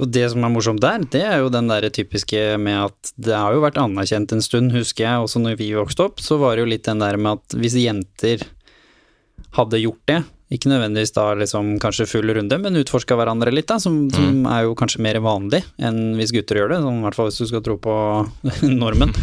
Og 0.00 0.10
det 0.12 0.24
som 0.32 0.44
er 0.44 0.52
morsomt 0.52 0.82
der, 0.82 1.04
det 1.12 1.22
er 1.26 1.42
jo 1.42 1.52
den 1.52 1.70
der 1.70 1.88
typiske 1.92 2.40
med 2.62 2.88
at 2.88 3.12
det 3.20 3.36
har 3.36 3.54
jo 3.54 3.64
vært 3.64 3.80
anerkjent 3.80 4.32
en 4.34 4.44
stund, 4.44 4.72
husker 4.74 5.04
jeg, 5.06 5.24
også 5.24 5.42
når 5.42 5.58
vi 5.60 5.72
vokste 5.76 6.06
opp, 6.08 6.22
så 6.24 6.38
var 6.40 6.56
det 6.56 6.64
jo 6.64 6.72
litt 6.72 6.88
den 6.88 7.02
der 7.02 7.18
med 7.20 7.40
at 7.40 7.58
hvis 7.58 7.76
jenter 7.78 8.46
hadde 9.56 9.82
gjort 9.82 10.02
det, 10.08 10.22
ikke 10.52 10.68
nødvendigvis 10.68 11.14
da 11.16 11.30
liksom 11.38 11.76
kanskje 11.80 12.08
full 12.08 12.28
runde, 12.36 12.58
men 12.60 12.76
utforska 12.80 13.16
hverandre 13.16 13.52
litt, 13.54 13.70
da, 13.70 13.78
som, 13.80 14.04
som 14.12 14.44
er 14.52 14.66
jo 14.66 14.76
kanskje 14.76 15.00
mer 15.04 15.16
vanlig 15.24 15.62
enn 15.80 16.14
hvis 16.18 16.32
gutter 16.36 16.60
gjør 16.60 16.74
det, 16.74 16.82
sånn, 16.84 17.00
i 17.00 17.06
hvert 17.06 17.18
fall 17.18 17.30
hvis 17.30 17.40
du 17.40 17.48
skal 17.48 17.64
tro 17.64 17.78
på 17.80 17.96
normen, 18.82 19.14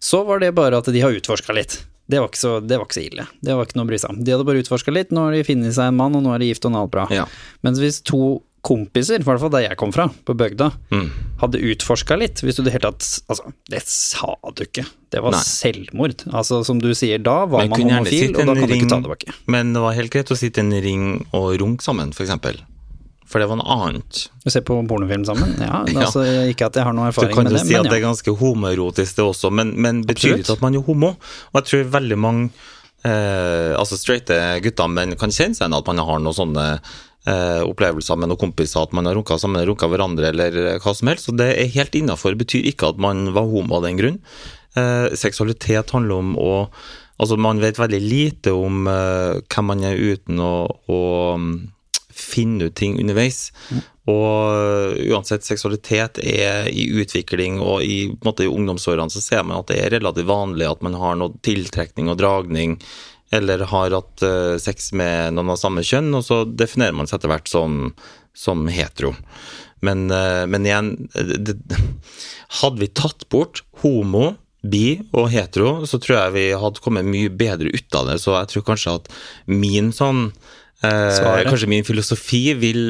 så 0.00 0.22
var 0.28 0.40
det 0.40 0.54
bare 0.56 0.80
at 0.80 0.88
de 0.88 1.02
har 1.04 1.16
utforska 1.16 1.56
litt. 1.56 1.82
Det 2.10 2.18
var, 2.18 2.30
så, 2.34 2.56
det 2.64 2.74
var 2.74 2.88
ikke 2.88 2.96
så 2.96 3.02
ille. 3.06 3.24
Det 3.44 3.54
var 3.54 3.68
ikke 3.68 3.76
noe 3.78 3.86
å 3.86 3.90
bry 3.92 3.98
seg 4.02 4.10
om. 4.10 4.22
De 4.24 4.32
hadde 4.34 4.46
bare 4.48 4.62
utforska 4.64 4.90
litt, 4.90 5.12
nå 5.14 5.28
har 5.28 5.36
de 5.36 5.44
funnet 5.46 5.76
seg 5.76 5.92
en 5.92 5.98
mann, 6.00 6.16
og 6.18 6.24
nå 6.24 6.32
er 6.34 6.42
de 6.42 6.48
gift 6.48 6.64
og 6.66 6.78
alt 6.80 6.90
bra. 6.90 7.04
Ja. 7.14 7.26
Mens 7.62 7.78
hvis 7.78 8.00
to 8.02 8.40
kompiser, 8.62 9.20
i 9.20 9.24
hvert 9.24 9.40
fall 9.40 9.50
der 9.54 9.62
jeg 9.68 9.76
kom 9.80 9.92
fra, 9.94 10.08
på 10.26 10.34
bygda, 10.36 10.70
Mm. 10.92 11.06
hadde 11.40 11.60
utforska 11.72 12.16
litt, 12.20 12.42
hvis 12.44 12.56
du 12.58 12.62
i 12.62 12.64
det 12.66 12.72
hele 12.74 12.90
tatt 12.92 13.06
Altså, 13.30 13.52
det 13.70 13.82
sa 13.86 14.34
du 14.54 14.64
ikke. 14.66 14.84
Det 15.10 15.22
var 15.24 15.32
Nei. 15.32 15.40
selvmord. 15.40 16.24
Altså, 16.32 16.62
som 16.64 16.78
du 16.78 16.90
sier, 16.94 17.18
da 17.18 17.46
var 17.46 17.64
Men 17.66 17.70
man 17.70 17.80
homofil, 17.80 18.34
og 18.36 18.36
da 18.36 18.44
kan 18.44 18.60
kan 18.60 18.68
du 18.68 18.74
ikke 18.74 18.88
ta 18.90 18.96
det 19.00 19.04
tilbake. 19.08 19.34
Men 19.46 19.72
det 19.72 19.80
var 19.82 19.94
helt 19.96 20.10
greit 20.12 20.30
å 20.30 20.36
sitte 20.36 20.60
i 20.60 20.66
en 20.66 20.72
ring 20.84 21.06
og 21.32 21.56
runke 21.60 21.82
sammen. 21.82 22.12
For, 22.12 22.26
for 23.30 23.38
det 23.40 23.48
var 23.48 23.56
noe 23.56 23.76
annet. 23.88 24.28
Du 24.44 24.50
ser 24.50 24.60
på 24.60 24.76
pornofilm 24.86 25.24
sammen? 25.24 25.56
Ja, 25.58 25.84
Ja. 25.88 26.04
altså, 26.04 26.24
ikke 26.50 26.66
at 26.66 26.74
jeg 26.76 26.84
har 26.84 26.92
noe 26.92 27.10
Du 27.12 27.32
kan 27.32 27.46
jo 27.46 27.56
det, 27.56 27.64
si 27.64 27.74
at 27.74 27.84
ja. 27.84 27.90
det 27.90 27.96
er 28.02 28.04
ganske 28.08 28.36
homoerotisk 28.36 29.16
det 29.16 29.24
også, 29.24 29.50
men, 29.50 29.72
men 29.80 30.02
betyr 30.04 30.34
Absolutt. 30.36 30.44
ikke 30.44 30.52
at 30.58 30.60
man 30.62 30.74
er 30.74 30.84
homo. 30.84 31.14
Og 31.54 31.62
jeg 31.62 31.64
tror 31.70 31.90
veldig 31.96 32.18
mange 32.18 32.50
eh, 33.04 33.72
altså 33.78 33.96
straighte 33.96 34.60
gutter 34.64 34.88
men 34.92 35.16
kan 35.16 35.30
kjenne 35.32 35.56
seg 35.56 35.64
igjen 35.64 35.78
at 35.78 35.86
man 35.88 36.02
har 36.04 36.18
noen 36.20 36.36
sånne 36.36 36.66
eh, 37.28 37.62
opplevelser 37.66 38.20
med 38.20 38.30
noen 38.30 38.40
kompiser, 38.40 38.84
at 38.84 38.94
man 38.96 39.08
har 39.08 39.18
runka 39.18 39.38
sammen, 39.40 39.64
runka 39.68 39.90
hverandre 39.90 40.30
eller 40.32 40.60
hva 40.80 40.94
som 40.96 41.10
helst. 41.12 41.28
Så 41.28 41.36
det 41.36 41.50
er 41.56 41.74
helt 41.76 41.98
innafor. 41.98 42.38
Betyr 42.40 42.70
ikke 42.72 42.92
at 42.94 43.02
man 43.02 43.30
var 43.36 43.50
homo 43.50 43.80
av 43.80 43.88
den 43.88 44.00
grunn. 44.00 44.18
Eh, 44.78 45.10
seksualitet 45.18 45.96
handler 45.96 46.24
om 46.24 46.34
å 46.40 46.54
Altså, 47.20 47.36
man 47.36 47.58
vet 47.60 47.76
veldig 47.76 47.98
lite 48.00 48.52
om 48.56 48.86
eh, 48.88 49.42
hvem 49.52 49.66
man 49.68 49.82
er 49.84 49.98
uten 50.00 50.38
å, 50.40 50.54
å 50.88 51.00
mm, 51.36 51.50
finne 52.08 52.70
ut 52.70 52.76
ting 52.80 52.94
underveis. 52.96 53.50
Og 54.08 54.54
øh, 54.56 54.94
uansett, 55.12 55.44
seksualitet 55.44 56.22
er 56.24 56.70
i 56.72 56.86
utvikling, 56.96 57.60
og 57.60 57.84
i, 57.84 57.98
måte, 58.24 58.46
i 58.46 58.50
ungdomsårene 58.50 59.12
så 59.12 59.20
ser 59.20 59.44
man 59.44 59.60
at 59.60 59.68
det 59.68 59.82
er 59.82 59.92
relativt 59.98 60.30
vanlig 60.30 60.70
at 60.70 60.80
man 60.86 60.96
har 60.96 61.20
noe 61.20 61.36
tiltrekning 61.44 62.08
og 62.08 62.18
dragning, 62.22 62.78
eller 63.30 63.64
har 63.70 63.94
hatt 63.94 64.24
øh, 64.26 64.56
sex 64.60 64.90
med 64.96 65.36
noen 65.36 65.52
av 65.54 65.60
samme 65.60 65.84
kjønn, 65.86 66.10
og 66.18 66.24
så 66.26 66.42
definerer 66.44 66.96
man 66.98 67.10
seg 67.10 67.20
etter 67.20 67.30
hvert 67.30 67.50
som, 67.50 67.80
som 68.34 68.66
hetero. 68.72 69.14
Men, 69.86 70.08
øh, 70.12 70.44
men 70.50 70.66
igjen, 70.66 70.92
det, 71.14 71.56
hadde 72.60 72.82
vi 72.82 72.90
tatt 72.90 73.28
bort 73.32 73.64
homo, 73.84 74.34
bi 74.60 75.00
og 75.16 75.30
hetero, 75.32 75.86
så 75.88 76.00
tror 76.02 76.18
jeg 76.18 76.34
vi 76.34 76.46
hadde 76.62 76.82
kommet 76.84 77.06
mye 77.08 77.30
bedre 77.32 77.72
ut 77.72 77.96
av 77.96 78.10
det. 78.10 78.18
Så 78.20 78.34
jeg 78.36 78.50
tror 78.52 78.66
kanskje 78.66 78.96
at 78.98 79.06
min 79.48 79.88
sånn 79.96 80.26
eh, 80.84 81.46
Kanskje 81.46 81.70
min 81.70 81.86
filosofi 81.86 82.42
vil 82.60 82.82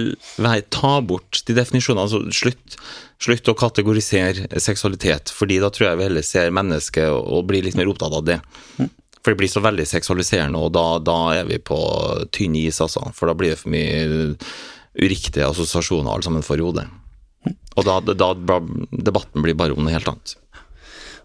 være 0.42 0.66
ta 0.74 0.96
bort 0.98 1.44
de 1.46 1.54
definisjonene. 1.54 2.08
Altså 2.08 2.34
slutt, 2.34 2.74
slutt 3.22 3.52
å 3.52 3.54
kategorisere 3.58 4.48
seksualitet, 4.58 5.30
fordi 5.34 5.60
da 5.62 5.70
tror 5.70 5.92
jeg 5.92 6.00
vi 6.00 6.08
heller 6.08 6.26
ser 6.26 6.50
mennesket 6.54 7.06
og, 7.12 7.22
og 7.22 7.46
blir 7.50 7.66
litt 7.66 7.78
mer 7.78 7.90
opptatt 7.92 8.18
av 8.18 8.26
det. 8.26 8.40
For 9.20 9.32
det 9.34 9.40
blir 9.42 9.50
så 9.52 9.60
veldig 9.60 9.84
seksualiserende, 9.88 10.60
og 10.60 10.72
da, 10.72 10.84
da 11.04 11.18
er 11.36 11.48
vi 11.48 11.58
på 11.60 11.76
tynn 12.32 12.54
is, 12.56 12.80
altså. 12.80 13.02
For 13.16 13.28
da 13.28 13.36
blir 13.36 13.52
det 13.52 13.60
for 13.60 13.72
mye 13.72 14.36
uriktige 15.00 15.46
assosiasjoner 15.46 16.10
alle 16.12 16.24
sammen 16.26 16.44
får 16.46 16.62
i 16.62 16.64
hodet. 16.64 16.86
Og 17.78 17.86
da, 17.86 17.98
da, 18.00 18.30
debatten 18.90 19.44
blir 19.44 19.56
bare 19.56 19.76
om 19.76 19.84
noe 19.84 19.92
helt 19.92 20.08
annet. 20.10 20.36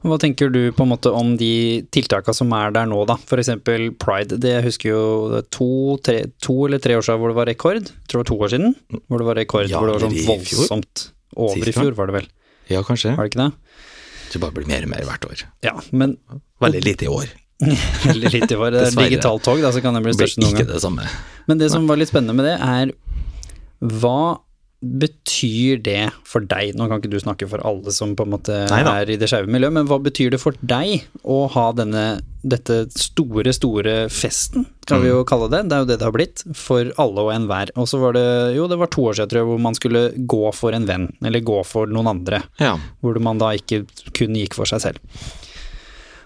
Hva 0.05 0.19
tenker 0.21 0.51
du 0.53 0.59
på 0.75 0.85
en 0.85 0.91
måte 0.91 1.09
om 1.15 1.31
de 1.39 1.81
tiltakene 1.95 2.37
som 2.37 2.51
er 2.53 2.75
der 2.75 2.85
nå, 2.89 2.99
da? 3.09 3.15
For 3.25 3.41
eksempel 3.41 3.87
pride. 3.97 4.37
Det 4.41 4.51
jeg 4.51 4.65
husker 4.67 4.91
jo 4.91 5.39
to, 5.55 5.69
tre, 6.05 6.19
to 6.43 6.57
eller 6.67 6.83
tre 6.83 6.99
år 6.99 7.05
siden 7.07 7.23
hvor 7.23 7.33
det 7.33 7.39
var 7.39 7.49
rekord. 7.49 7.79
Jeg 7.81 8.11
tror 8.11 8.21
det 8.21 8.23
var 8.25 8.29
to 8.29 8.37
år 8.45 8.53
siden. 8.53 8.75
Hvor 9.07 9.23
det 9.23 9.29
var 9.31 9.39
rekord, 9.41 9.71
Ja, 9.71 9.79
hvor 9.81 9.89
det 9.89 9.95
var 9.97 10.05
sånn 10.05 10.19
voldsomt. 10.27 11.07
Over 11.35 11.71
i 11.71 11.73
fjor, 11.75 11.95
var 11.97 12.11
det 12.11 12.17
vel. 12.19 12.29
Ja, 12.69 12.83
kanskje. 12.85 13.15
Var 13.17 13.25
det 13.25 13.33
ikke 13.33 13.47
det? 13.47 13.81
Det 14.35 14.43
bare 14.43 14.55
blir 14.59 14.69
mer 14.69 14.85
og 14.85 14.93
mer 14.93 15.09
hvert 15.09 15.25
år. 15.31 15.41
Ja, 15.65 15.73
men 15.91 16.19
Veldig 16.61 16.83
lite 16.85 17.07
i 17.07 17.11
år. 17.11 17.33
veldig 18.09 18.31
litt 18.33 18.51
i. 18.51 18.55
Det 18.55 18.81
er 18.85 18.97
digitalt 18.97 19.45
tog, 19.47 19.61
da, 19.63 19.71
så 19.75 19.81
kan 19.83 19.95
det 19.95 20.03
bli 20.05 20.15
størst 20.17 20.41
noen 20.43 20.57
gang. 20.59 20.67
det 20.73 20.81
samme. 20.83 21.05
Men 21.47 21.61
det 21.61 21.71
som 21.71 21.87
var 21.87 21.99
litt 22.01 22.11
spennende 22.11 22.35
med 22.35 22.49
det, 22.49 22.57
er 22.59 22.91
hva 24.01 24.41
betyr 24.85 25.79
det 25.81 26.01
for 26.27 26.43
deg, 26.45 26.75
nå 26.77 26.85
kan 26.91 26.99
ikke 26.99 27.09
du 27.09 27.17
snakke 27.17 27.47
for 27.49 27.61
alle 27.65 27.89
som 27.95 28.11
på 28.17 28.25
en 28.27 28.33
måte 28.35 28.53
Neida. 28.69 28.91
er 29.01 29.09
i 29.09 29.15
det 29.17 29.29
skeive 29.31 29.49
miljøet, 29.49 29.73
men 29.73 29.87
hva 29.89 29.97
betyr 30.03 30.35
det 30.35 30.39
for 30.43 30.53
deg 30.61 31.07
å 31.23 31.37
ha 31.55 31.63
denne, 31.73 32.03
dette 32.45 32.83
store, 32.93 33.53
store 33.55 33.95
festen, 34.13 34.67
kan 34.85 35.01
vi 35.01 35.09
jo 35.09 35.23
kalle 35.25 35.47
det, 35.49 35.63
det 35.71 35.77
er 35.79 35.85
jo 35.85 35.89
det 35.89 35.97
det 36.03 36.05
har 36.05 36.13
blitt, 36.13 36.43
for 36.59 36.91
alle 37.01 37.23
og 37.23 37.31
enhver. 37.33 37.71
Og 37.81 37.87
så 37.89 37.97
var 38.03 38.13
det, 38.19 38.25
jo 38.59 38.67
det 38.69 38.77
var 38.83 38.91
to 38.93 39.07
år 39.09 39.17
siden 39.17 39.31
tror 39.31 39.41
jeg, 39.41 39.49
hvor 39.49 39.63
man 39.65 39.79
skulle 39.79 40.03
gå 40.35 40.43
for 40.59 40.77
en 40.77 40.85
venn, 40.91 41.07
eller 41.25 41.45
gå 41.49 41.57
for 41.65 41.89
noen 41.89 42.11
andre, 42.13 42.43
Ja. 42.61 42.75
hvor 43.01 43.17
man 43.25 43.41
da 43.41 43.55
ikke 43.57 43.85
kun 44.13 44.37
gikk 44.37 44.53
for 44.59 44.69
seg 44.69 44.83
selv. 44.85 45.01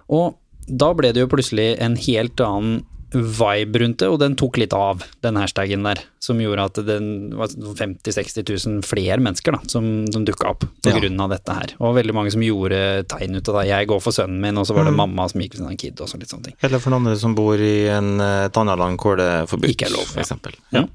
Og 0.10 0.34
da 0.70 0.94
ble 0.94 1.12
det 1.14 1.22
jo 1.26 1.28
plutselig 1.32 1.76
en 1.82 1.96
helt 1.98 2.40
annen 2.46 2.86
vibe 3.10 3.80
rundt 3.82 3.98
det, 4.04 4.06
og 4.06 4.20
den 4.22 4.36
tok 4.38 4.60
litt 4.62 4.74
av, 4.78 5.00
den 5.26 5.34
hashtagen 5.42 5.82
der, 5.82 5.98
som 6.22 6.38
gjorde 6.38 6.66
at 6.70 6.76
det 6.86 6.98
var 7.40 7.50
50 7.50 8.06
000-60 8.06 8.68
000 8.68 8.84
flere 8.86 9.18
mennesker 9.26 9.56
da, 9.56 9.60
som, 9.66 9.88
som 10.14 10.28
dukka 10.28 10.52
opp 10.52 10.68
på 10.68 10.92
Ja. 10.92 11.00
grunn 11.00 11.18
av 11.26 11.32
dette 11.34 11.56
her. 11.58 11.74
Og 11.82 11.96
veldig 11.98 12.14
mange 12.14 12.30
som 12.36 12.44
gjorde 12.46 12.78
tegn 13.10 13.34
ut 13.40 13.50
av 13.50 13.58
det. 13.58 13.66
Jeg 13.72 13.90
går 13.90 14.04
for 14.06 14.14
sønnen 14.14 14.38
min, 14.46 14.62
og 14.62 14.68
så 14.70 14.76
var 14.78 14.86
Mm. 14.86 14.92
det 14.92 14.98
mamma 15.02 15.26
som 15.32 15.42
gikk 15.42 15.58
for 15.58 15.66
sin 15.72 15.78
kid, 15.82 15.98
og 16.06 16.08
så 16.12 16.20
litt 16.22 16.30
sånne 16.30 16.44
ting. 16.52 16.56
Eller 16.62 16.78
for 16.80 16.94
noen 16.94 17.08
andre 17.08 17.18
som 17.18 17.34
bor 17.34 17.58
i 17.58 17.88
en, 17.90 18.22
eh, 18.22 18.46
et 18.46 18.54
annet 18.62 18.78
land 18.78 19.00
hvor 19.02 19.18
det 19.18 19.26
er 19.26 19.46
forbudt, 19.50 19.74
Ikke 19.74 19.90
er 19.90 19.96
lov, 19.98 20.06
for 20.06 20.20
ja. 20.22 20.28
eksempel. 20.28 20.54
Ja. 20.72 20.86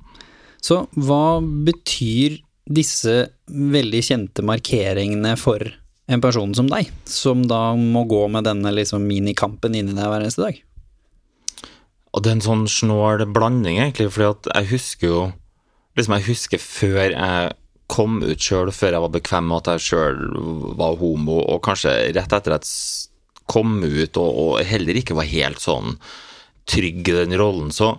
Så 0.62 0.86
hva 0.94 1.42
betyr 1.42 2.38
disse 2.70 3.28
veldig 3.50 4.00
kjente 4.06 4.40
markeringene 4.46 5.34
for 5.36 5.58
en 6.10 6.20
person 6.20 6.52
som 6.56 6.68
deg, 6.68 6.90
som 7.08 7.46
da 7.48 7.72
må 7.78 8.04
gå 8.08 8.26
med 8.32 8.44
denne 8.48 8.72
liksom 8.76 9.06
minikampen 9.08 9.76
inni 9.76 9.96
deg 9.96 10.10
hver 10.10 10.24
eneste 10.24 10.44
dag? 10.44 10.60
Og 12.14 12.22
det 12.22 12.30
er 12.30 12.36
en 12.38 12.44
sånn 12.44 12.66
snål 12.70 13.24
blanding, 13.34 13.80
egentlig, 13.80 14.10
fordi 14.14 14.30
at 14.34 14.52
jeg 14.54 14.72
husker 14.74 15.10
jo 15.10 15.24
Liksom, 15.94 16.16
jeg 16.16 16.26
husker 16.26 16.58
før 16.58 17.12
jeg 17.12 17.50
kom 17.86 18.16
ut 18.24 18.42
sjøl, 18.42 18.72
før 18.74 18.96
jeg 18.96 19.02
var 19.04 19.12
bekvem 19.14 19.44
med 19.46 19.60
at 19.60 19.68
jeg 19.76 19.84
sjøl 19.84 20.16
var 20.74 20.96
homo, 20.98 21.36
og 21.38 21.60
kanskje 21.62 21.92
rett 22.16 22.34
etter 22.34 22.56
at 22.56 22.66
jeg 22.66 23.44
kom 23.46 23.76
ut 23.84 24.18
og, 24.18 24.40
og 24.40 24.64
heller 24.66 24.98
ikke 24.98 25.14
var 25.14 25.28
helt 25.30 25.62
sånn 25.62 25.94
trygg 26.66 27.10
i 27.12 27.16
den 27.18 27.36
rollen, 27.38 27.70
så, 27.76 27.92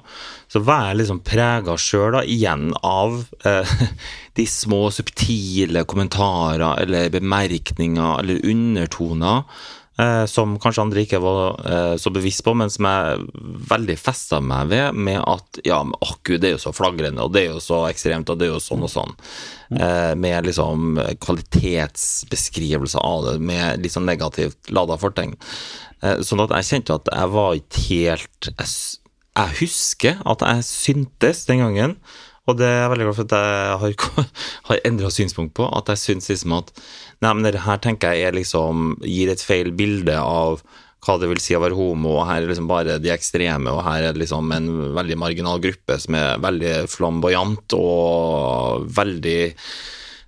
så 0.52 0.62
var 0.66 0.90
jeg 0.90 1.04
liksom 1.04 1.22
prega 1.24 1.78
sjøl, 1.80 2.18
igjen 2.26 2.72
av 2.82 3.22
eh, 3.46 3.76
de 4.36 4.46
små 4.50 4.90
subtile 4.92 5.86
kommentarer 5.88 6.82
eller 6.84 7.10
bemerkninger 7.14 8.20
eller 8.20 8.46
undertoner 8.46 9.44
eh, 10.00 10.26
som 10.30 10.58
kanskje 10.62 10.84
andre 10.84 11.04
ikke 11.06 11.22
var 11.24 11.62
eh, 11.70 11.94
så 12.02 12.12
bevisst 12.14 12.44
på, 12.46 12.54
men 12.58 12.72
som 12.72 12.88
jeg 12.90 13.46
veldig 13.72 13.98
festa 14.00 14.42
meg 14.44 14.72
ved, 14.74 15.00
med 15.08 15.22
at 15.22 15.62
ja, 15.68 15.80
men 15.88 15.96
åh 16.04 16.18
gud, 16.22 16.42
det 16.44 16.52
er 16.52 16.58
jo 16.58 16.64
så 16.66 16.76
flagrende, 16.76 17.24
og 17.24 17.36
det 17.36 17.46
er 17.46 17.56
jo 17.56 17.64
så 17.64 17.86
ekstremt, 17.90 18.32
og 18.32 18.42
det 18.42 18.50
er 18.50 18.54
jo 18.56 18.64
sånn 18.64 18.86
og 18.86 18.92
sånn. 18.92 19.16
Eh, 19.80 20.12
med 20.20 20.50
liksom 20.50 21.00
kvalitetsbeskrivelser 21.24 23.02
av 23.02 23.30
det, 23.30 23.40
med 23.40 23.84
litt 23.84 23.96
sånn 23.96 24.10
negativt 24.10 24.74
lada 24.76 25.00
fortegn. 25.02 25.36
Eh, 26.04 26.22
sånn 26.26 26.44
at 26.44 26.54
jeg 26.60 26.72
kjente 26.74 27.00
at 27.00 27.12
jeg 27.14 27.34
var 27.34 27.58
ikke 27.58 27.88
helt 27.90 28.52
jeg, 28.52 28.70
jeg 29.36 29.60
husker 29.62 30.22
at 30.28 30.44
jeg 30.44 30.68
syntes 30.68 31.46
den 31.50 31.64
gangen, 31.64 32.00
og 32.46 32.58
det 32.60 32.70
er 32.70 32.90
veldig 32.92 33.08
glad 33.08 33.18
for 33.18 33.28
at 33.28 33.36
jeg 33.36 33.78
har, 33.82 34.26
har 34.70 34.82
endra 34.88 35.12
synspunkt 35.14 35.56
på, 35.58 35.68
at 35.70 35.92
jeg 35.94 36.04
syns 36.04 36.32
liksom 36.32 36.58
at 36.60 36.74
Nei, 37.24 37.32
men 37.32 37.46
det 37.48 37.64
her 37.64 37.80
tenker 37.82 38.12
jeg 38.14 38.36
liksom 38.36 38.98
gir 39.00 39.32
et 39.32 39.42
feil 39.42 39.72
bilde 39.74 40.18
av 40.20 40.60
hva 41.06 41.16
det 41.22 41.30
vil 41.30 41.40
si 41.42 41.56
å 41.56 41.62
være 41.62 41.78
homo, 41.78 42.18
og 42.20 42.28
her 42.28 42.42
er 42.42 42.50
liksom 42.50 42.68
bare 42.70 42.98
de 43.02 43.12
ekstreme, 43.14 43.72
og 43.72 43.84
her 43.86 44.08
er 44.08 44.16
det 44.16 44.24
liksom 44.24 44.52
en 44.56 44.70
veldig 44.98 45.18
marginal 45.22 45.62
gruppe 45.64 46.00
som 46.02 46.18
er 46.18 46.42
veldig 46.44 46.74
flamboyant 46.92 47.78
og 47.80 48.90
veldig 48.96 49.40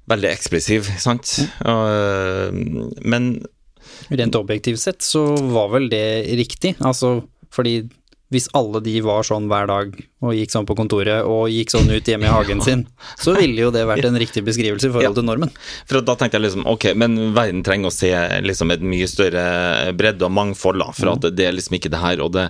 Veldig 0.07 0.30
ekspressiv, 0.32 0.88
sant? 1.03 1.34
Og, 1.68 2.53
men 3.03 3.26
Rent 4.07 4.38
objektivt 4.39 4.80
sett 4.80 5.03
så 5.03 5.26
var 5.51 5.74
vel 5.74 5.89
det 5.91 6.30
riktig, 6.39 6.78
altså 6.80 7.26
fordi 7.51 7.82
hvis 8.34 8.49
alle 8.57 8.82
de 8.84 8.93
var 9.05 9.23
sånn 9.23 9.47
hver 9.47 9.69
dag 9.69 9.93
og 9.95 10.34
gikk 10.36 10.51
sånn 10.51 10.67
på 10.67 10.75
kontoret 10.75 11.23
og 11.23 11.47
gikk 11.51 11.71
sånn 11.71 11.88
ut 11.93 12.09
hjemme 12.11 12.28
i 12.28 12.34
hagen 12.34 12.61
sin, 12.67 12.84
så 13.15 13.36
ville 13.38 13.67
jo 13.67 13.71
det 13.73 13.86
vært 13.88 14.07
en 14.09 14.19
riktig 14.19 14.43
beskrivelse 14.47 14.89
i 14.89 14.95
forhold 14.95 15.19
til 15.19 15.28
normen. 15.28 15.53
For 15.88 16.03
da 16.03 16.17
tenkte 16.19 16.39
jeg 16.39 16.47
liksom, 16.49 16.67
ok, 16.67 16.89
men 16.99 17.17
verden 17.38 17.63
trenger 17.67 17.91
å 17.91 17.95
se 17.95 18.11
liksom 18.43 18.73
et 18.75 18.84
mye 18.84 19.07
større 19.09 19.45
bredde 19.97 20.28
og 20.28 20.36
mangfold, 20.36 20.84
da, 20.84 20.91
for 20.95 21.15
at 21.15 21.30
det 21.38 21.47
er 21.47 21.55
liksom 21.55 21.80
ikke 21.80 21.93
det 21.93 22.03
her. 22.03 22.23
Og 22.25 22.34
det, 22.36 22.49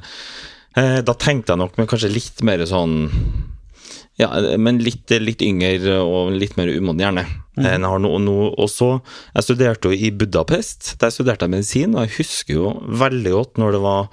eh, 0.82 0.99
da 1.05 1.13
tenkte 1.13 1.53
jeg 1.53 1.61
nok 1.61 1.78
men 1.78 1.89
kanskje 1.91 2.13
litt 2.13 2.41
mer 2.47 2.65
sånn 2.69 2.97
ja, 4.17 4.32
men 4.57 4.80
litt, 4.82 5.11
litt 5.21 5.43
yngre 5.45 5.99
og 6.01 6.32
litt 6.34 6.55
mer 6.57 6.71
umoden 6.73 7.03
hjerne 7.03 7.28
har 7.61 7.99
nå. 8.01 8.15
nå. 8.17 8.38
Og 8.57 8.69
så, 8.69 8.95
Jeg 9.36 9.45
studerte 9.45 9.91
jo 9.91 9.93
i 9.93 10.09
Budapest, 10.09 10.95
der 10.97 11.13
studerte 11.13 11.45
jeg 11.45 11.53
medisin, 11.53 11.93
og 11.93 12.07
jeg 12.07 12.15
husker 12.23 12.55
jo 12.55 12.71
veldig 12.97 13.36
godt 13.36 13.61
når 13.61 13.78
det 13.78 13.84
var 13.86 14.09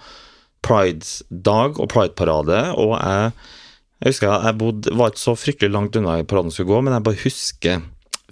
Pride-dag 0.65 1.81
og 1.81 1.91
Pride-parade, 1.93 2.61
og 2.81 2.95
jeg, 2.97 3.33
jeg 4.01 4.15
husker 4.15 4.31
jeg, 4.31 4.47
jeg 4.49 4.59
bodde, 4.63 4.95
var 4.97 5.13
ikke 5.13 5.25
så 5.25 5.37
fryktelig 5.39 5.75
langt 5.75 5.99
unna 6.01 6.17
paraden 6.29 6.55
skulle 6.55 6.73
gå, 6.73 6.81
men 6.85 6.97
jeg 6.97 7.07
bare 7.07 7.23
husker 7.25 7.85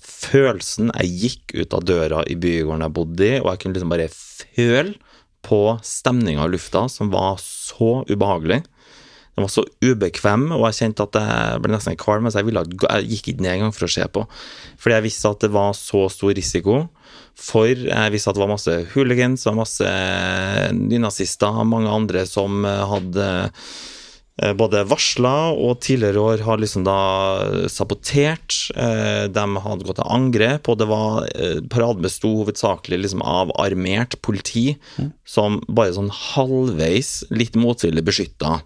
følelsen 0.02 0.90
Jeg 0.98 1.18
gikk 1.20 1.54
ut 1.60 1.74
av 1.76 1.84
døra 1.86 2.20
i 2.30 2.36
bygården 2.38 2.84
jeg 2.86 2.94
bodde 2.96 3.26
i, 3.26 3.40
og 3.40 3.50
jeg 3.52 3.62
kunne 3.62 3.76
liksom 3.76 3.92
bare 3.92 4.10
føle 4.12 4.94
på 5.42 5.60
stemninga 5.82 6.46
i 6.46 6.52
lufta, 6.52 6.86
som 6.90 7.10
var 7.10 7.40
så 7.42 8.02
ubehagelig. 8.10 8.62
Den 9.32 9.46
var 9.46 9.50
så 9.50 9.64
ubekvem, 9.82 10.50
og 10.54 10.66
jeg 10.68 10.78
kjente 10.78 11.06
at 11.08 11.18
jeg 11.18 11.62
ble 11.64 11.72
nesten 11.72 11.98
kvalm. 11.98 12.28
Så 12.30 12.42
jeg, 12.42 12.52
jeg 12.52 13.08
gikk 13.10 13.30
ikke 13.32 13.44
ned 13.46 13.56
engang 13.56 13.74
for 13.74 13.88
å 13.88 13.92
se 13.94 14.06
på. 14.12 14.22
Fordi 14.78 14.98
jeg 14.98 15.06
visste 15.08 15.32
at 15.32 15.46
det 15.46 15.50
var 15.54 15.72
så 15.78 16.04
stor 16.12 16.34
risiko. 16.36 16.82
For 17.38 17.70
jeg 17.70 18.12
visste 18.14 18.30
at 18.30 18.38
det 18.38 18.44
var 18.44 18.52
masse 18.52 18.74
hooligans, 18.92 19.42
det 19.42 19.50
var 19.50 19.58
masse 19.62 19.94
nynazister, 20.76 21.64
mange 21.68 21.90
andre 21.90 22.26
som 22.28 22.64
eh, 22.68 22.84
hadde 22.90 23.26
eh, 24.42 24.52
både 24.58 24.84
varsla 24.90 25.34
og 25.54 25.80
tidligere 25.84 26.22
år 26.22 26.44
har 26.46 26.60
liksom 26.62 26.84
da 26.86 26.98
sabotert. 27.72 28.60
eh, 28.76 29.26
De 29.32 29.46
hadde 29.66 29.88
gått 29.88 30.00
til 30.02 30.12
angrep, 30.18 30.70
og 30.70 30.80
det 30.82 30.88
var 30.92 31.26
eh, 31.32 31.58
paraden 31.72 32.04
besto 32.04 32.36
hovedsakelig 32.42 33.02
liksom 33.04 33.24
av 33.26 33.52
armert 33.62 34.20
politi 34.22 34.76
som 35.24 35.62
bare 35.68 35.96
sånn 35.96 36.12
halvveis, 36.12 37.22
litt 37.34 37.58
motvillig 37.58 38.04
beskytta 38.06 38.60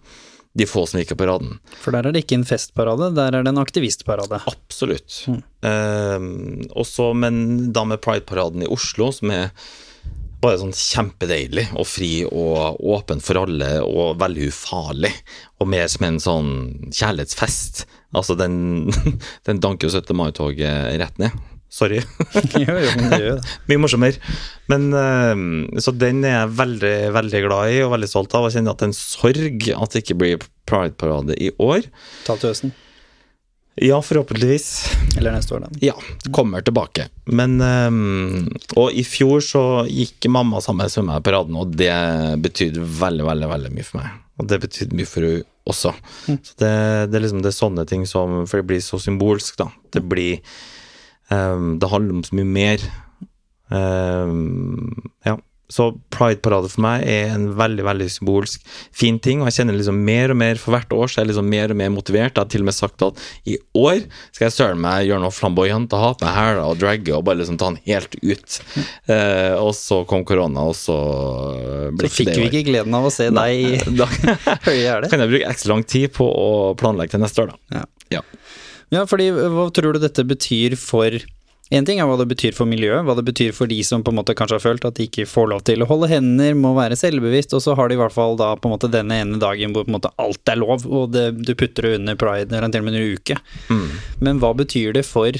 de 0.57 0.67
få 0.69 0.87
som 0.89 1.01
gikk 1.01 1.13
i 1.13 1.19
paraden. 1.21 1.59
For 1.83 1.95
der 1.95 2.09
er 2.09 2.15
det 2.15 2.25
ikke 2.25 2.39
en 2.39 2.49
festparade, 2.49 3.11
der 3.17 3.35
er 3.37 3.45
det 3.45 3.53
en 3.53 3.61
aktivistparade. 3.61 4.41
Absolutt. 4.49 5.19
Eh, 5.29 6.29
også, 6.73 7.11
men 7.19 7.43
da 7.77 7.85
med 7.89 8.01
Pride-paraden 8.05 8.65
i 8.65 8.71
Oslo, 8.73 9.11
som 9.13 9.35
er 9.35 9.51
bare 10.41 10.61
sånn 10.61 10.75
kjempedeilig 10.77 11.71
og 11.75 11.87
fri 11.89 12.11
og 12.29 12.81
åpen 12.93 13.23
for 13.25 13.41
alle 13.41 13.71
og 13.83 14.19
veldig 14.21 14.49
ufarlig, 14.53 15.13
og 15.61 15.71
mer 15.73 15.89
som 15.93 16.07
en 16.09 16.21
sånn 16.23 16.51
kjærlighetsfest. 16.93 17.85
Altså, 18.17 18.37
den, 18.39 18.89
den 19.49 19.61
danker 19.65 19.89
jo 19.89 19.97
17. 19.97 20.17
mai-toget 20.17 20.97
rett 21.03 21.21
ned. 21.23 21.37
Sorry. 21.73 21.99
jo, 22.62 22.64
jo, 22.71 22.91
men 22.97 23.11
det 23.11 23.21
gjør 23.21 23.39
det. 23.41 23.55
Mye 23.71 23.83
morsommere. 23.83 24.35
Men 24.71 24.89
eh, 24.97 25.81
Så 25.83 25.95
den 25.97 26.25
er 26.25 26.39
jeg 26.39 26.57
veldig, 26.62 26.97
veldig 27.17 27.45
glad 27.49 27.75
i 27.75 27.83
og 27.85 27.93
veldig 27.97 28.11
stolt 28.11 28.35
av. 28.39 28.49
Og 28.49 28.55
kjenner 28.55 28.75
at 28.75 28.83
det 28.83 28.89
er 28.89 28.93
en 28.95 28.99
sorg 28.99 29.71
at 29.77 29.95
det 29.95 30.05
ikke 30.05 30.19
blir 30.23 30.51
Pride-parade 30.67 31.37
i 31.39 31.53
år. 31.62 31.87
Ta 32.27 32.35
til 32.41 32.51
høsten. 32.51 32.75
Ja, 33.77 33.99
forhåpentligvis. 34.03 34.69
Eller 35.19 35.35
neste 35.37 35.55
år, 35.55 35.67
da. 35.67 35.69
Ja, 35.85 35.95
kommer 36.33 36.64
tilbake. 36.64 37.11
Men 37.29 37.61
ehm, 37.61 38.47
Og 38.81 38.95
i 38.97 39.05
fjor 39.05 39.43
så 39.45 39.64
gikk 39.85 40.31
mamma 40.33 40.62
sammen 40.64 40.89
med 40.89 41.05
meg 41.11 41.21
i 41.21 41.27
paraden, 41.27 41.59
og 41.61 41.75
det 41.77 41.93
betydde 42.41 42.81
veldig, 42.81 43.27
veldig 43.29 43.51
veldig 43.53 43.75
mye 43.77 43.85
for 43.85 44.01
meg. 44.01 44.14
Og 44.41 44.49
det 44.49 44.62
betydde 44.64 44.97
mye 44.97 45.11
for 45.11 45.29
henne 45.29 45.45
også. 45.67 45.93
Så 46.25 46.57
det, 46.62 46.73
det 47.11 47.19
er 47.19 47.25
liksom 47.27 47.43
det 47.45 47.51
er 47.51 47.57
sånne 47.57 47.85
ting 47.91 48.05
som 48.07 48.45
For 48.47 48.61
det 48.62 48.69
blir 48.69 48.83
så 48.85 49.01
symbolsk, 49.03 49.57
da. 49.61 49.69
Det 49.93 50.05
blir 50.09 50.39
ehm, 51.35 51.79
Det 51.83 51.91
handler 51.93 52.20
om 52.20 52.24
så 52.27 52.39
mye 52.39 52.53
mer. 52.57 52.89
Um, 53.68 55.11
ja. 55.27 55.37
Så 55.66 55.89
Pride-parade 56.14 56.68
for 56.70 56.85
meg 56.85 57.03
er 57.11 57.33
en 57.35 57.49
veldig 57.59 57.83
veldig 57.83 58.07
symbolsk 58.14 58.62
fin 58.95 59.16
ting, 59.18 59.41
og 59.43 59.49
jeg 59.49 59.57
kjenner 59.57 59.74
liksom 59.74 59.97
mer 60.07 60.31
og 60.31 60.39
mer 60.39 60.61
for 60.62 60.77
hvert 60.77 60.93
år 60.95 61.11
så 61.11 61.18
er 61.18 61.24
jeg 61.24 61.33
liksom 61.33 61.49
mer 61.51 61.74
og 61.74 61.79
mer 61.81 61.91
motivert. 61.91 62.37
Jeg 62.37 62.45
har 62.45 62.53
til 62.53 62.62
og 62.62 62.68
med 62.68 62.77
sagt 62.77 63.03
at 63.03 63.18
i 63.51 63.57
år 63.74 64.05
skal 64.31 64.45
jeg 64.47 64.55
søren 64.55 64.79
meg 64.85 65.09
gjøre 65.09 65.24
noe 65.24 65.35
flamboyant 65.35 65.97
og 65.99 66.05
ha 66.05 66.12
på 66.14 66.29
meg 66.29 66.37
hæler 66.37 66.62
og 66.62 66.79
dragge 66.79 67.16
og 67.16 67.24
bare 67.27 67.41
liksom 67.41 67.59
ta 67.59 67.72
den 67.72 67.81
helt 67.89 68.14
ut. 68.22 68.61
Uh, 69.11 69.59
og 69.59 69.72
så 69.74 70.05
kom 70.07 70.22
korona, 70.29 70.68
og 70.70 70.79
så 70.79 71.01
ble 71.99 72.12
Så 72.12 72.20
fikk 72.20 72.31
det 72.31 72.39
vi 72.45 72.51
ikke 72.53 72.68
gleden 72.70 72.95
av 73.01 73.11
å 73.11 73.14
se 73.16 73.27
deg 73.35 73.59
i 73.59 73.74
høye 74.68 74.87
hæler. 74.87 75.11
kan 75.11 75.27
jeg 75.27 75.35
bruke 75.35 75.51
ekstra 75.51 75.74
lang 75.74 75.83
tid 75.97 76.14
på 76.14 76.31
å 76.31 76.49
planlegge 76.79 77.16
til 77.16 77.27
neste 77.27 77.43
år, 77.43 77.57
da. 77.57 77.81
Ja. 77.81 78.20
Ja. 78.20 78.22
Ja, 78.95 79.07
fordi 79.09 79.30
hva 79.34 79.66
tror 79.74 79.97
du 79.97 80.05
dette 80.05 80.22
betyr 80.26 80.76
for 80.78 81.18
En 81.74 81.82
ting 81.82 81.99
er 81.99 82.07
hva 82.07 82.14
det 82.20 82.28
betyr 82.30 82.55
for 82.55 82.70
miljøet, 82.70 83.03
hva 83.03 83.16
det 83.18 83.24
betyr 83.26 83.51
for 83.51 83.66
de 83.66 83.80
som 83.82 84.05
på 84.07 84.12
en 84.12 84.20
måte 84.20 84.37
kanskje 84.39 84.55
har 84.55 84.62
følt 84.62 84.84
at 84.87 84.95
de 84.95 85.09
ikke 85.09 85.24
får 85.26 85.49
lov 85.51 85.64
til 85.66 85.82
å 85.82 85.89
holde 85.91 86.07
hender, 86.12 86.53
må 86.55 86.70
være 86.76 86.95
selvbevisst, 86.95 87.57
og 87.59 87.64
så 87.64 87.74
har 87.74 87.91
de 87.91 87.97
i 87.97 87.99
hvert 87.99 88.14
fall 88.14 88.39
da 88.39 88.53
på 88.55 88.68
en 88.70 88.76
måte 88.76 88.87
denne 88.93 89.18
ene 89.18 89.41
dagen 89.43 89.74
hvor 89.74 89.82
på 89.82 89.91
en 89.91 89.97
måte 89.97 90.12
alt 90.22 90.53
er 90.53 90.61
lov, 90.62 90.87
og 90.87 91.11
det, 91.16 91.24
du 91.43 91.57
putter 91.59 91.89
det 91.89 91.97
under 91.99 92.14
pride 92.22 92.55
eller 92.55 92.70
til 92.70 92.84
og 92.84 92.87
med 92.87 93.01
en 93.01 93.16
uke. 93.18 93.41
Men 94.22 94.39
hva 94.39 94.53
betyr 94.62 94.95
det 94.95 95.03
for 95.09 95.34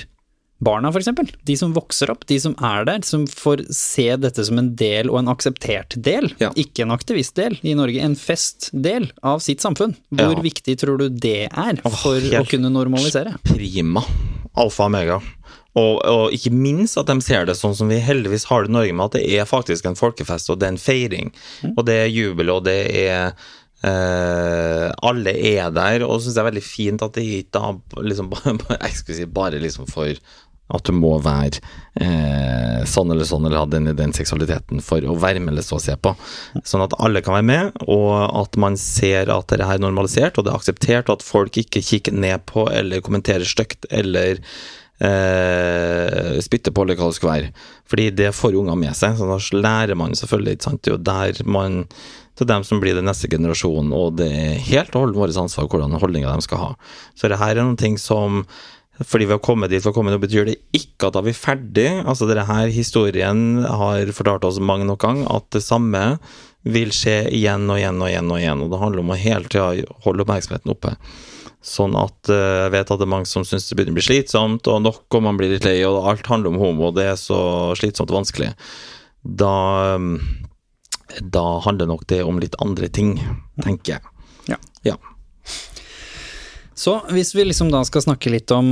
barna, 0.59 0.89
eksempel. 0.93 1.29
De 1.45 1.57
som 1.57 1.75
vokser 1.77 2.11
opp, 2.11 2.25
de 2.27 2.39
som 2.41 2.55
er 2.65 2.85
der, 2.89 3.03
som 3.05 3.27
får 3.29 3.67
se 3.77 4.09
dette 4.17 4.45
som 4.47 4.59
en 4.59 4.71
del 4.79 5.11
og 5.13 5.19
en 5.21 5.29
akseptert 5.33 5.97
del, 6.03 6.31
Ja. 6.41 6.51
ikke 6.57 6.83
en 6.87 6.91
aktivistdel 6.95 7.59
i 7.63 7.75
Norge, 7.75 8.01
en 8.01 8.17
festdel 8.17 9.11
av 9.23 9.41
sitt 9.41 9.61
samfunn. 9.61 9.97
Hvor 10.11 10.37
Ja. 10.37 10.43
viktig 10.43 10.79
tror 10.79 10.99
du 10.99 11.09
det 11.11 11.49
er 11.53 11.81
Åh, 11.85 11.91
for 11.91 12.17
å 12.21 12.47
kunne 12.49 12.71
normalisere? 12.73 13.37
Prima. 13.45 14.03
Alfa 14.57 14.85
og 14.85 14.87
omega. 14.87 15.21
Og, 15.77 16.01
og 16.07 16.33
ikke 16.33 16.51
minst 16.51 16.97
at 16.97 17.07
de 17.07 17.21
ser 17.21 17.45
det 17.45 17.55
sånn 17.57 17.77
som 17.77 17.89
vi 17.89 18.01
heldigvis 18.01 18.45
har 18.49 18.63
det 18.65 18.71
i 18.71 18.73
Norge, 18.73 18.95
med 18.95 19.05
at 19.05 19.13
det 19.21 19.39
er 19.39 19.45
faktisk 19.45 19.85
en 19.85 19.95
folkefest, 19.95 20.49
og 20.49 20.59
det 20.59 20.67
er 20.71 20.73
en 20.73 20.81
feiring. 20.81 21.33
Og 21.77 21.85
det 21.85 21.99
er 22.07 22.09
jubel, 22.09 22.49
og 22.51 22.65
det 22.65 22.81
er 22.97 23.33
Uh, 23.85 24.89
Alle 25.05 25.35
er 25.37 25.69
der, 25.71 26.03
og 26.07 26.23
syns 26.25 26.35
det 26.35 26.41
er 26.41 26.47
veldig 26.49 26.63
fint 26.65 27.03
at 27.05 27.13
det 27.13 27.23
ikke 27.29 27.53
da 27.59 28.01
liksom 28.09 28.31
eksklusivt 28.81 29.21
jeg 29.27 29.33
bare 29.37 29.61
liksom 29.61 29.87
for 29.93 30.17
at 30.75 30.89
du 30.89 30.95
må 30.97 31.13
være 31.23 31.61
eh, 32.03 32.81
sånn 32.89 33.13
eller 33.15 33.29
sånn, 33.29 33.47
eller 33.47 33.63
ha 33.63 33.69
den, 33.71 33.91
den 33.99 34.15
seksualiteten 34.17 34.83
for 34.85 35.05
å 35.07 35.15
være 35.23 35.43
med 35.43 35.55
eller 35.55 35.67
stå 35.67 35.79
og 35.79 35.85
se 35.85 35.95
på. 35.95 36.15
Sånn 36.67 36.83
at 36.87 36.97
alle 37.03 37.23
kan 37.25 37.37
være 37.39 37.49
med, 37.51 37.79
og 37.87 38.11
at 38.43 38.59
man 38.61 38.79
ser 38.81 39.31
at 39.33 39.53
dette 39.53 39.69
er 39.69 39.83
normalisert, 39.83 40.39
og 40.39 40.47
det 40.47 40.53
er 40.53 40.59
akseptert, 40.59 41.07
og 41.09 41.21
at 41.21 41.27
folk 41.27 41.61
ikke 41.63 41.85
kikker 41.87 42.17
ned 42.17 42.47
på 42.51 42.67
eller 42.73 43.05
kommenterer 43.07 43.47
stygt 43.47 43.87
eller 43.95 44.43
eh, 44.99 46.37
spytter 46.43 46.75
på, 46.75 46.85
eller 46.85 46.99
hva 46.99 47.11
det 47.13 47.21
skal 47.21 47.33
være. 47.33 47.57
Fordi 47.87 48.11
det 48.19 48.35
får 48.35 48.59
unger 48.59 48.79
med 48.83 48.99
seg, 48.99 49.19
så 49.19 49.31
da 49.31 49.41
lærer 49.55 49.99
man 49.99 50.19
selvfølgelig, 50.19 50.59
ikke 50.59 50.71
sant. 50.71 50.83
Det 50.83 50.93
er 50.93 50.97
jo 50.97 51.05
der 51.13 51.53
man 51.59 51.85
til 52.37 52.49
dem 52.51 52.65
som 52.69 52.81
blir 52.83 52.97
den 52.99 53.07
neste 53.09 53.31
generasjonen, 53.33 53.95
og 53.97 54.19
det 54.19 54.29
er 54.29 54.65
helt 54.69 54.93
og 54.93 55.07
holdent 55.07 55.21
vårt 55.23 55.39
ansvar 55.41 55.69
hvordan 55.73 55.97
holdninger 55.97 56.29
de 56.29 56.45
skal 56.45 56.61
ha. 56.61 56.73
Så 57.17 57.31
det 57.33 57.39
her 57.41 57.55
er 57.55 57.65
noen 57.65 57.79
ting 57.81 57.97
som 58.01 58.43
fordi 59.05 59.29
vi 59.29 59.35
har 59.35 59.43
kommet 59.45 59.71
dit 59.71 59.83
vi 59.83 59.89
har 59.91 59.95
kommet, 59.97 60.15
nå 60.15 60.23
betyr 60.23 60.49
det 60.49 60.57
ikke 60.77 61.11
at 61.11 61.17
da 61.19 61.23
vi 61.25 61.35
er 61.35 61.39
ferdig. 61.39 61.89
Altså 62.09 62.29
denne 62.29 62.47
her 62.49 62.73
historien 62.73 63.65
har 63.65 64.13
fortalt 64.17 64.47
oss 64.49 64.61
mange 64.63 64.89
nok 64.89 65.03
gang 65.05 65.25
at 65.33 65.49
det 65.53 65.65
samme 65.65 66.17
vil 66.67 66.91
skje 66.95 67.27
igjen 67.35 67.69
og 67.71 67.79
igjen 67.79 68.01
og 68.03 68.11
igjen 68.11 68.31
og 68.33 68.41
igjen, 68.41 68.63
og 68.65 68.73
det 68.73 68.81
handler 68.81 69.05
om 69.05 69.13
å 69.15 69.19
hele 69.21 69.51
tida 69.51 69.69
holde 70.07 70.25
oppmerksomheten 70.25 70.73
oppe. 70.73 70.97
Sånn 71.67 71.95
at 71.99 72.31
eh, 72.31 72.65
jeg 72.65 72.73
vet 72.75 72.91
at 72.91 73.01
det 73.01 73.07
er 73.07 73.13
mange 73.13 73.31
som 73.31 73.45
syns 73.47 73.69
det 73.69 73.77
begynner 73.79 73.95
å 73.95 73.99
bli 73.99 74.07
slitsomt, 74.07 74.71
og 74.71 74.83
nok 74.83 75.19
og 75.19 75.25
man 75.27 75.39
blir 75.39 75.53
litt 75.53 75.67
lei, 75.67 75.79
og 75.87 76.09
alt 76.11 76.27
handler 76.31 76.55
om 76.55 76.61
homo, 76.63 76.89
og 76.91 76.99
det 76.99 77.09
er 77.13 77.19
så 77.21 77.39
slitsomt 77.79 78.11
og 78.11 78.21
vanskelig. 78.21 78.53
Da, 79.43 79.55
eh, 79.95 81.21
da 81.23 81.47
handler 81.67 81.91
nok 81.91 82.07
det 82.11 82.23
om 82.27 82.43
litt 82.43 82.59
andre 82.63 82.91
ting, 82.91 83.17
tenker 83.63 83.97
jeg. 83.97 84.15
Ja. 84.51 84.59
Ja. 84.87 84.99
Så 86.77 86.99
hvis 87.09 87.33
vi 87.33 87.47
liksom 87.47 87.71
da 87.73 87.81
skal 87.89 88.05
snakke 88.05 88.31
litt 88.33 88.53
om 88.53 88.67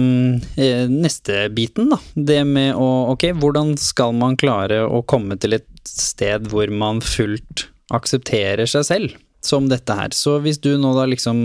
eh, 0.60 0.84
neste 0.92 1.46
biten, 1.56 1.88
da. 1.94 2.00
Det 2.14 2.42
med 2.44 2.76
å 2.76 2.90
Ok, 3.14 3.30
hvordan 3.40 3.74
skal 3.80 4.12
man 4.16 4.36
klare 4.40 4.82
å 4.84 5.00
komme 5.08 5.38
til 5.40 5.56
et 5.56 5.68
sted 5.88 6.50
hvor 6.52 6.68
man 6.72 7.00
fullt 7.04 7.68
aksepterer 7.94 8.68
seg 8.68 8.84
selv 8.88 9.16
som 9.44 9.68
dette 9.68 9.94
her. 9.96 10.12
Så 10.16 10.38
hvis 10.44 10.58
du 10.62 10.70
nå 10.80 10.94
da 10.96 11.04
liksom 11.08 11.38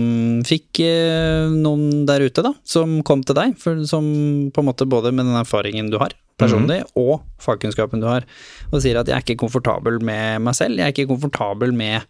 fikk 0.48 0.80
eh, 0.84 1.50
noen 1.52 2.06
der 2.08 2.24
ute, 2.24 2.44
da, 2.44 2.54
som 2.64 3.00
kom 3.06 3.24
til 3.26 3.36
deg, 3.36 3.56
for, 3.60 3.82
som 3.88 4.06
på 4.52 4.62
en 4.62 4.68
måte 4.70 4.88
både 4.88 5.12
med 5.12 5.28
den 5.28 5.38
erfaringen 5.40 5.92
du 5.92 5.98
har 6.00 6.16
personlig, 6.40 6.80
og 6.96 7.20
fagkunnskapen 7.44 8.00
du 8.00 8.08
har, 8.08 8.24
og 8.70 8.80
sier 8.80 8.96
at 8.96 9.10
jeg 9.10 9.18
er 9.18 9.24
ikke 9.26 9.42
komfortabel 9.42 10.00
med 10.00 10.40
meg 10.46 10.56
selv, 10.56 10.80
jeg 10.80 10.88
er 10.88 10.94
ikke 10.94 11.10
komfortabel 11.12 11.74
med 11.76 12.08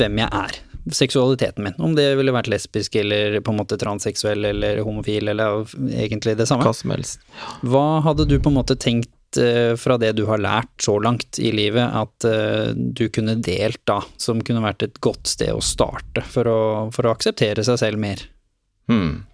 hvem 0.00 0.18
jeg 0.24 0.30
er. 0.40 0.58
Seksualiteten 0.88 1.64
min. 1.64 1.76
Om 1.78 1.94
det 1.98 2.08
ville 2.18 2.34
vært 2.34 2.50
lesbisk 2.50 2.96
eller 3.00 3.40
på 3.44 3.52
en 3.52 3.60
måte 3.60 3.78
transseksuell 3.80 4.48
eller 4.52 4.82
homofil 4.86 5.32
eller 5.32 5.64
egentlig 5.92 6.36
det 6.40 6.48
samme. 6.48 6.64
Hva 6.66 6.74
som 6.76 6.94
helst. 6.94 7.24
Hva 7.62 8.00
hadde 8.06 8.28
du 8.30 8.38
på 8.40 8.52
en 8.52 8.58
måte 8.58 8.78
tenkt 8.80 9.40
eh, 9.40 9.76
fra 9.80 9.98
det 10.00 10.14
du 10.18 10.24
har 10.30 10.42
lært 10.42 10.72
så 10.82 10.96
langt 11.02 11.38
i 11.42 11.52
livet, 11.54 11.84
at 11.84 12.28
eh, 12.28 12.72
du 12.74 13.06
kunne 13.12 13.36
delt 13.44 13.82
da, 13.88 14.00
som 14.20 14.42
kunne 14.44 14.64
vært 14.64 14.86
et 14.88 15.00
godt 15.04 15.30
sted 15.30 15.52
å 15.54 15.64
starte 15.64 16.24
for 16.26 16.48
å, 16.50 16.60
for 16.94 17.06
å 17.06 17.14
akseptere 17.14 17.66
seg 17.66 17.80
selv 17.84 18.02
mer? 18.02 18.24
Hmm. 18.90 19.26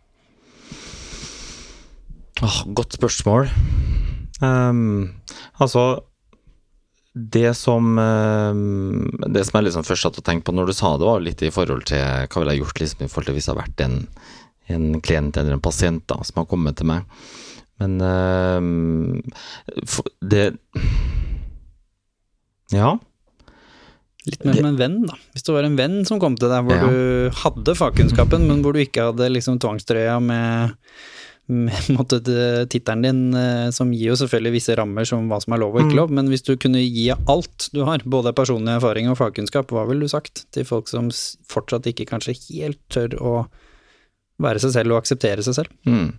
Oh, 2.45 2.59
godt 2.77 2.99
spørsmål. 2.99 3.49
Um, 4.45 5.15
altså 5.57 6.05
det 7.17 7.55
som, 7.57 7.95
ehm, 7.99 9.07
det 9.33 9.47
som 9.49 9.57
jeg 9.57 9.71
liksom 9.71 9.85
først 9.89 10.05
satt 10.05 10.19
og 10.21 10.25
tenkte 10.27 10.51
på 10.51 10.55
når 10.55 10.67
du 10.69 10.75
sa 10.77 10.91
det, 11.01 11.07
var 11.09 11.23
litt 11.25 11.41
i 11.43 11.49
forhold 11.55 11.87
til 11.89 11.97
hva 12.05 12.43
ville 12.43 12.53
jeg 12.53 12.61
gjort 12.65 12.81
liksom, 12.83 13.05
i 13.07 13.09
forhold 13.09 13.31
til 13.31 13.37
hvis 13.39 13.47
jeg 13.49 13.55
har 13.57 13.63
vært 13.63 13.85
en, 13.87 13.97
en 14.77 14.87
klient 15.01 15.37
eller 15.41 15.57
en 15.57 15.65
pasient 15.65 16.05
da, 16.13 16.19
som 16.29 16.43
har 16.43 16.49
kommet 16.51 16.77
til 16.77 16.91
meg. 16.93 17.07
Men 17.81 17.97
ehm, 18.05 19.23
for- 19.89 20.13
det 20.21 20.51
Ja. 22.75 22.97
Litt 24.27 24.43
mer 24.45 24.57
som 24.59 24.67
en 24.73 24.79
venn, 24.81 24.97
da. 25.07 25.15
Hvis 25.33 25.45
det 25.47 25.55
var 25.55 25.67
en 25.69 25.77
venn 25.79 26.01
som 26.09 26.19
kom 26.23 26.35
til 26.37 26.51
deg 26.51 26.65
hvor 26.67 26.75
Ja. 26.81 26.87
du 26.91 27.31
hadde 27.45 27.77
fagkunnskapen, 27.79 28.47
men 28.49 28.61
hvor 28.65 28.73
du 28.75 28.81
ikke 28.83 29.05
hadde 29.13 29.29
liksom 29.31 29.61
tvangstrøya 29.63 30.19
med, 30.21 30.75
med 31.47 31.91
måtte, 31.97 32.21
tittelen 32.73 33.05
din, 33.07 33.23
eh, 33.39 33.71
som 33.75 33.93
gir 33.95 34.11
jo 34.11 34.19
selvfølgelig 34.19 34.57
visse 34.57 34.77
rammer 34.79 35.07
som 35.09 35.29
hva 35.31 35.39
som 35.43 35.55
er 35.55 35.63
lov 35.63 35.77
og 35.77 35.85
ikke 35.85 35.99
lov, 35.99 36.13
men 36.15 36.31
hvis 36.33 36.45
du 36.47 36.55
kunne 36.61 36.83
gi 36.83 37.09
alt 37.15 37.69
du 37.75 37.85
har, 37.87 38.05
både 38.05 38.35
personlig 38.37 38.77
erfaring 38.77 39.11
og 39.13 39.19
fagkunnskap, 39.21 39.73
hva 39.73 39.87
ville 39.89 40.07
du 40.07 40.13
sagt 40.13 40.47
til 40.55 40.67
folk 40.69 40.91
som 40.91 41.11
fortsatt 41.51 41.89
ikke 41.93 42.09
kanskje 42.11 42.37
helt 42.49 42.81
tør 42.93 43.19
å 43.21 43.35
være 44.43 44.61
seg 44.63 44.75
selv 44.75 44.95
og 44.95 45.05
akseptere 45.05 45.45
seg 45.47 45.61
selv? 45.61 45.75
Mm. 45.89 46.15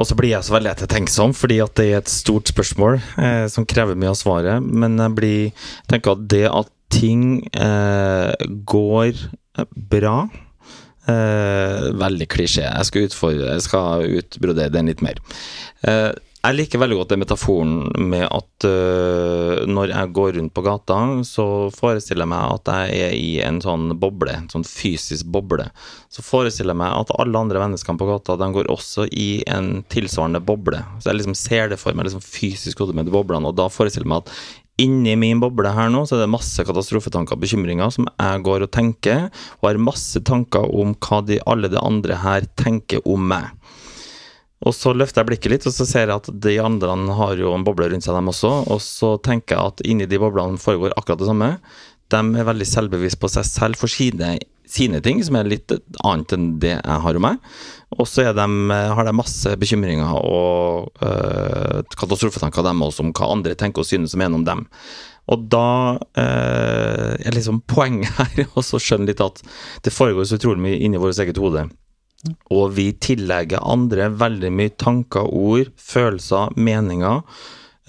Og 0.00 0.06
så 0.08 0.16
blir 0.16 0.32
jeg 0.32 0.46
så 0.46 0.54
veldig 0.54 0.70
ettertenksom, 0.70 1.34
fordi 1.36 1.58
at 1.60 1.74
det 1.76 1.88
er 1.90 1.98
et 1.98 2.12
stort 2.12 2.48
spørsmål 2.48 3.00
eh, 3.20 3.46
som 3.52 3.66
krever 3.68 3.98
mye 3.98 4.14
av 4.14 4.16
svaret. 4.16 4.64
Men 4.64 4.96
jeg 4.96 5.16
blir, 5.18 5.66
tenker 5.90 6.14
at 6.14 6.22
det 6.32 6.46
at 6.48 6.70
ting 6.90 7.42
eh, 7.52 8.32
går 8.66 9.26
bra 9.92 10.14
eh, 11.10 11.90
Veldig 12.00 12.28
klisjé. 12.30 12.66
Jeg 12.66 12.88
skal, 12.88 13.08
skal 13.64 14.18
utbrodere 14.20 14.72
den 14.72 14.90
litt 14.92 15.04
mer. 15.04 15.20
Eh, 15.86 16.10
jeg 16.40 16.56
liker 16.56 16.80
veldig 16.80 16.96
godt 16.96 17.10
den 17.12 17.20
metaforen 17.20 17.72
med 18.08 18.22
at 18.24 18.64
øh, 18.64 19.66
når 19.68 19.90
jeg 19.92 20.12
går 20.16 20.30
rundt 20.38 20.54
på 20.56 20.62
gata, 20.64 20.96
så 21.28 21.44
forestiller 21.76 22.24
jeg 22.24 22.30
meg 22.32 22.54
at 22.54 22.70
jeg 22.72 23.02
er 23.04 23.12
i 23.12 23.34
en 23.44 23.58
sånn 23.60 23.92
boble, 24.00 24.32
en 24.32 24.48
sånn 24.48 24.64
fysisk 24.64 25.28
boble. 25.28 25.66
Så 26.08 26.24
forestiller 26.24 26.72
jeg 26.72 26.80
meg 26.80 26.96
at 26.96 27.12
alle 27.20 27.42
andre 27.44 27.60
menneskene 27.60 28.00
på 28.00 28.08
gata, 28.08 28.38
de 28.40 28.48
går 28.56 28.72
også 28.72 29.04
i 29.12 29.28
en 29.52 29.82
tilsvarende 29.92 30.40
boble. 30.40 30.80
Så 30.96 31.10
jeg 31.10 31.20
liksom 31.20 31.36
ser 31.36 31.74
det 31.74 31.80
for 31.82 31.92
meg 31.92 32.08
liksom 32.08 32.24
fysisk 32.24 32.80
hodet 32.80 32.96
de 33.04 33.12
boblene, 33.12 33.52
og 33.52 33.60
da 33.60 33.68
forestiller 33.68 34.08
jeg 34.08 34.14
meg 34.14 34.24
at 34.24 34.32
Inni 34.80 35.12
min 35.20 35.40
boble 35.42 35.72
her 35.76 35.90
nå 35.92 36.06
så 36.08 36.16
er 36.16 36.24
det 36.24 36.32
masse 36.32 36.64
katastrofetanker 36.64 37.36
og 37.36 37.42
bekymringer 37.42 37.92
som 37.92 38.08
jeg 38.08 38.44
går 38.46 38.64
og 38.64 38.72
tenker, 38.72 39.28
og 39.60 39.68
har 39.68 39.80
masse 39.90 40.22
tanker 40.24 40.64
om 40.72 40.94
hva 40.96 41.20
de, 41.26 41.40
alle 41.50 41.68
de 41.72 41.80
andre 41.80 42.16
her 42.22 42.46
tenker 42.60 43.04
om 43.08 43.26
meg. 43.32 43.50
Og 44.60 44.74
så 44.76 44.92
løfter 44.92 45.22
jeg 45.22 45.30
blikket 45.30 45.52
litt, 45.54 45.66
og 45.68 45.72
så 45.72 45.86
ser 45.88 46.10
jeg 46.10 46.20
at 46.20 46.28
de 46.44 46.58
andre 46.60 46.96
har 47.16 47.38
jo 47.40 47.54
en 47.56 47.64
boble 47.64 47.88
rundt 47.88 48.04
seg, 48.04 48.16
dem 48.16 48.28
også. 48.28 48.50
Og 48.68 48.80
så 48.84 49.14
tenker 49.24 49.56
jeg 49.56 49.72
at 49.72 49.84
inni 49.88 50.08
de 50.08 50.20
boblene 50.20 50.60
foregår 50.60 50.96
akkurat 51.00 51.22
det 51.22 51.30
samme. 51.30 51.50
De 52.12 52.20
er 52.20 52.48
veldig 52.48 52.68
selvbevisst 52.68 53.20
på 53.22 53.30
seg 53.32 53.46
selv 53.48 53.80
for 53.80 53.92
sine, 53.92 54.34
sine 54.68 55.00
ting, 55.04 55.22
som 55.24 55.38
er 55.40 55.48
litt 55.48 55.72
annet 56.04 56.36
enn 56.36 56.50
det 56.60 56.74
jeg 56.74 57.04
har 57.06 57.20
om 57.20 57.24
meg. 57.24 57.40
Og 57.98 58.06
så 58.06 58.28
de, 58.36 58.46
har 58.94 59.06
de 59.06 59.12
masse 59.16 59.56
bekymringer 59.58 60.14
og 60.14 60.92
øh, 61.02 61.80
katastrofetanker, 61.98 62.62
dem 62.62 62.84
også, 62.86 63.02
om 63.02 63.14
hva 63.16 63.32
andre 63.34 63.56
tenker 63.58 63.82
og 63.82 63.88
synes 63.88 64.14
om 64.14 64.22
en 64.22 64.38
om 64.38 64.44
dem. 64.46 64.64
Og 65.30 65.46
da 65.50 65.98
øh, 65.98 67.14
er 67.18 67.34
liksom 67.34 67.62
poenget 67.70 68.14
her 68.18 68.46
å 68.54 68.62
skjønne 68.62 69.10
litt 69.10 69.22
at 69.24 69.42
det 69.84 69.94
foregår 69.94 70.28
så 70.28 70.38
utrolig 70.38 70.62
mye 70.68 70.78
inni 70.78 71.02
vårt 71.02 71.18
eget 71.22 71.40
hode. 71.42 71.66
Og 72.52 72.74
vi 72.76 72.90
tillegger 73.00 73.64
andre 73.64 74.10
veldig 74.20 74.52
mye 74.52 74.74
tanker, 74.78 75.26
ord, 75.26 75.72
følelser, 75.80 76.54
meninger 76.60 77.22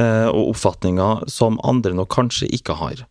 øh, 0.02 0.28
og 0.32 0.54
oppfatninger 0.54 1.28
som 1.30 1.60
andre 1.68 1.94
nok 1.98 2.14
kanskje 2.16 2.50
ikke 2.58 2.78
har. 2.80 3.06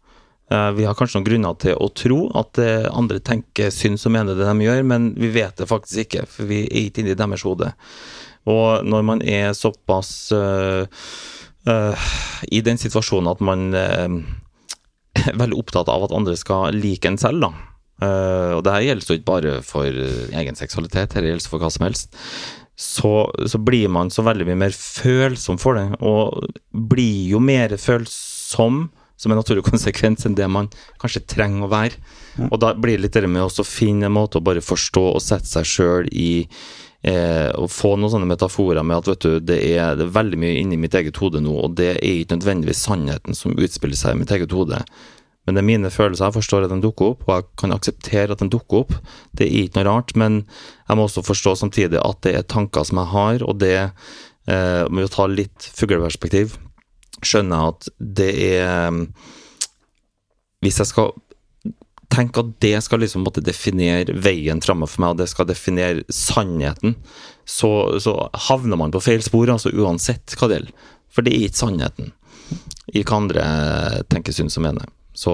Eh, 0.51 0.71
vi 0.75 0.85
har 0.85 0.97
kanskje 0.99 1.21
noen 1.21 1.29
grunner 1.29 1.59
til 1.63 1.79
å 1.79 1.89
tro 1.95 2.25
at 2.39 2.59
eh, 2.59 2.89
andre 2.91 3.21
tenker, 3.23 3.71
syns 3.75 4.07
og 4.09 4.15
mener 4.17 4.35
det 4.35 4.49
de 4.49 4.67
gjør, 4.67 4.83
men 4.83 5.13
vi 5.19 5.31
vet 5.37 5.55
det 5.61 5.69
faktisk 5.71 6.05
ikke, 6.05 6.27
for 6.27 6.51
vi 6.51 6.65
er 6.67 6.89
ikke 6.89 7.05
i 7.07 7.15
deres 7.15 7.47
hode. 7.47 7.71
Og 8.51 8.87
når 8.89 9.07
man 9.07 9.23
er 9.23 9.53
såpass 9.55 10.33
uh, 10.33 10.89
uh, 11.69 12.07
i 12.49 12.63
den 12.65 12.81
situasjonen 12.81 13.29
at 13.29 13.43
man 13.45 13.67
uh, 13.77 14.09
er 15.29 15.37
veldig 15.37 15.59
opptatt 15.61 15.91
av 15.93 16.07
at 16.07 16.15
andre 16.17 16.35
skal 16.41 16.73
like 16.75 17.07
en 17.07 17.21
selv, 17.21 17.45
da. 17.45 17.53
Og 18.01 18.63
det 18.65 18.79
gjelder 18.81 19.11
jo 19.11 19.15
ikke 19.19 19.29
bare 19.29 19.51
for 19.61 19.85
egen 19.85 20.57
seksualitet, 20.57 21.13
det 21.13 21.35
gjelder 21.35 21.51
for 21.53 21.61
hva 21.61 21.69
som 21.69 21.85
helst. 21.85 22.17
Så, 22.73 23.11
så 23.45 23.61
blir 23.61 23.93
man 23.93 24.09
så 24.09 24.25
veldig 24.25 24.47
mye 24.49 24.61
mer 24.63 24.73
følsom 24.73 25.61
for 25.61 25.77
det, 25.77 25.99
og 26.01 26.49
blir 26.73 27.29
jo 27.35 27.43
mer 27.45 27.77
følsom 27.77 28.87
som 29.21 29.33
en 29.33 29.41
naturlig 29.41 29.67
konsekvens 29.71 30.27
enn 30.27 30.39
det 30.39 30.49
man 30.49 30.71
kanskje 31.03 31.27
trenger 31.29 31.67
å 31.67 31.73
være. 31.73 32.01
Og 32.49 32.61
da 32.63 32.73
blir 32.75 32.97
det 32.97 33.07
litt 33.09 33.19
det 33.19 33.29
med 33.29 33.45
å 33.45 33.67
finne 33.67 34.09
en 34.09 34.17
måte 34.17 34.41
å 34.41 34.45
bare 34.45 34.65
forstå 34.65 35.03
og 35.13 35.25
sette 35.25 35.51
seg 35.51 35.69
sjøl 35.69 36.09
i 36.09 36.31
eh, 37.03 37.49
å 37.53 37.69
få 37.69 37.95
noen 37.97 38.15
sånne 38.15 38.29
metaforer 38.31 38.85
med 38.87 39.03
at 39.03 39.11
vet 39.13 39.27
du, 39.27 39.39
det 39.53 39.61
er, 39.73 39.97
det 39.99 40.07
er 40.07 40.19
veldig 40.19 40.41
mye 40.41 40.59
inni 40.63 40.81
mitt 40.81 40.97
eget 40.97 41.21
hode 41.21 41.43
nå, 41.45 41.55
og 41.67 41.77
det 41.81 41.95
er 41.97 42.21
ikke 42.23 42.39
nødvendigvis 42.39 42.85
sannheten 42.89 43.37
som 43.37 43.57
utspiller 43.59 43.99
seg 43.99 44.17
i 44.17 44.23
mitt 44.23 44.33
eget 44.37 44.55
hode. 44.57 44.83
Men 45.49 45.57
det 45.57 45.63
er 45.63 45.71
mine 45.71 45.91
følelser. 45.91 46.29
Jeg 46.29 46.37
forstår 46.37 46.67
at 46.67 46.73
den 46.73 46.83
dukker 46.85 47.15
opp, 47.15 47.23
og 47.27 47.33
jeg 47.35 47.47
kan 47.63 47.73
akseptere 47.75 48.35
at 48.35 48.43
den 48.43 48.53
dukker 48.53 48.85
opp. 48.85 48.97
Det 49.37 49.47
er 49.47 49.65
ikke 49.65 49.81
noe 49.81 49.89
rart, 49.89 50.13
men 50.21 50.43
jeg 50.45 50.99
må 50.99 51.07
også 51.09 51.25
forstå 51.27 51.57
samtidig 51.63 52.01
at 52.01 52.21
det 52.27 52.35
er 52.37 52.47
tanker 52.47 52.85
som 52.87 53.01
jeg 53.01 53.13
har, 53.15 53.47
og 53.49 53.61
det, 53.63 53.77
eh, 54.47 54.85
med 54.93 55.09
å 55.09 55.13
ta 55.13 55.27
litt 55.31 55.71
fugleperspektiv, 55.75 56.59
skjønner 57.27 57.57
jeg 57.57 57.75
at 57.75 57.91
det 58.21 58.31
er 58.51 59.01
Hvis 60.61 60.79
jeg 60.81 60.91
skal 60.91 61.13
tenke 62.11 62.43
at 62.43 62.55
det 62.61 62.75
skal 62.85 63.01
liksom 63.05 63.23
måtte 63.25 63.43
definere 63.45 64.17
veien 64.19 64.61
framover 64.61 64.91
for 64.91 65.05
meg, 65.05 65.13
og 65.15 65.21
det 65.23 65.29
skal 65.31 65.49
definere 65.49 66.03
sannheten, 66.11 66.97
så, 67.47 67.71
så 68.03 68.17
havner 68.49 68.81
man 68.81 68.93
på 68.93 69.03
feil 69.05 69.23
spor, 69.25 69.51
altså 69.53 69.71
uansett 69.71 70.35
hva 70.37 70.51
det 70.51 70.59
gjelder. 70.59 70.89
For 71.11 71.27
det 71.27 71.35
er 71.35 71.47
ikke 71.47 71.63
sannheten 71.63 72.13
i 72.91 73.05
hva 73.05 73.21
andre 73.21 73.45
tenker, 74.11 74.35
syns 74.35 74.59
og 74.59 74.67
mener. 74.67 74.91
Så 75.15 75.33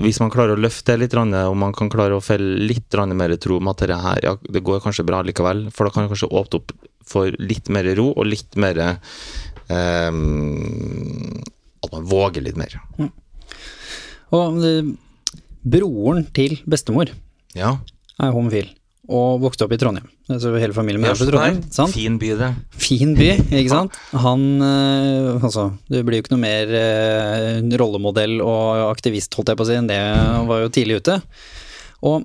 hvis 0.00 0.20
man 0.22 0.32
klarer 0.32 0.56
å 0.56 0.60
løfte 0.60 0.94
det 0.94 1.04
litt, 1.04 1.16
og 1.16 1.56
man 1.60 1.74
kan 1.76 1.90
klare 1.92 2.16
å 2.16 2.24
felle 2.24 2.56
litt 2.64 2.96
mer 3.12 3.36
tro 3.36 3.58
om 3.60 3.68
at 3.72 3.84
det 3.84 4.00
her 4.00 4.24
ja, 4.24 4.36
det 4.40 4.64
går 4.64 4.80
kanskje 4.84 5.04
bra 5.08 5.20
likevel, 5.26 5.68
for 5.74 5.86
da 5.86 5.92
kan 5.92 6.06
det 6.06 6.14
kanskje 6.14 6.32
åpne 6.32 6.60
opp 6.60 6.72
for 7.10 7.34
litt 7.42 7.68
mer 7.72 7.88
ro 7.98 8.10
og 8.12 8.28
litt 8.28 8.56
mer 8.60 8.78
At 11.80 11.92
man 11.94 12.04
våger 12.10 12.42
litt 12.44 12.58
mer. 12.60 12.74
Og 14.30 14.60
eh, 14.66 14.82
broren 15.66 16.26
til 16.36 16.58
bestemor 16.70 17.10
Ja. 17.58 17.76
er 18.20 18.30
homofil, 18.34 18.68
og 19.10 19.40
vokste 19.42 19.64
opp 19.66 19.72
i 19.74 19.78
Trondheim. 19.80 20.06
Altså 20.30 20.52
hele 20.62 20.74
familien 20.76 21.02
min 21.02 21.10
er 21.10 21.16
fra 21.18 21.26
Trondheim. 21.26 21.62
sant? 21.74 21.92
Fin 21.96 22.18
by, 22.20 22.28
det. 22.38 22.50
Fin 22.78 23.14
by, 23.18 23.30
ikke 23.58 23.72
sant? 23.72 23.96
Han 24.12 24.44
eh, 24.62 25.40
Altså, 25.42 25.64
det 25.90 26.04
blir 26.06 26.20
jo 26.20 26.22
ikke 26.24 26.34
noe 26.36 26.44
mer 26.44 26.70
eh, 26.78 27.58
rollemodell 27.80 28.38
og 28.44 28.84
aktivist, 28.92 29.34
holdt 29.34 29.50
jeg 29.50 29.58
på 29.58 29.66
å 29.66 29.70
si, 29.72 29.78
enn 29.80 29.90
det 29.90 29.98
han 29.98 30.46
var 30.50 30.62
jo 30.66 30.70
tidlig 30.76 31.00
ute. 31.02 31.18
Og 32.06 32.22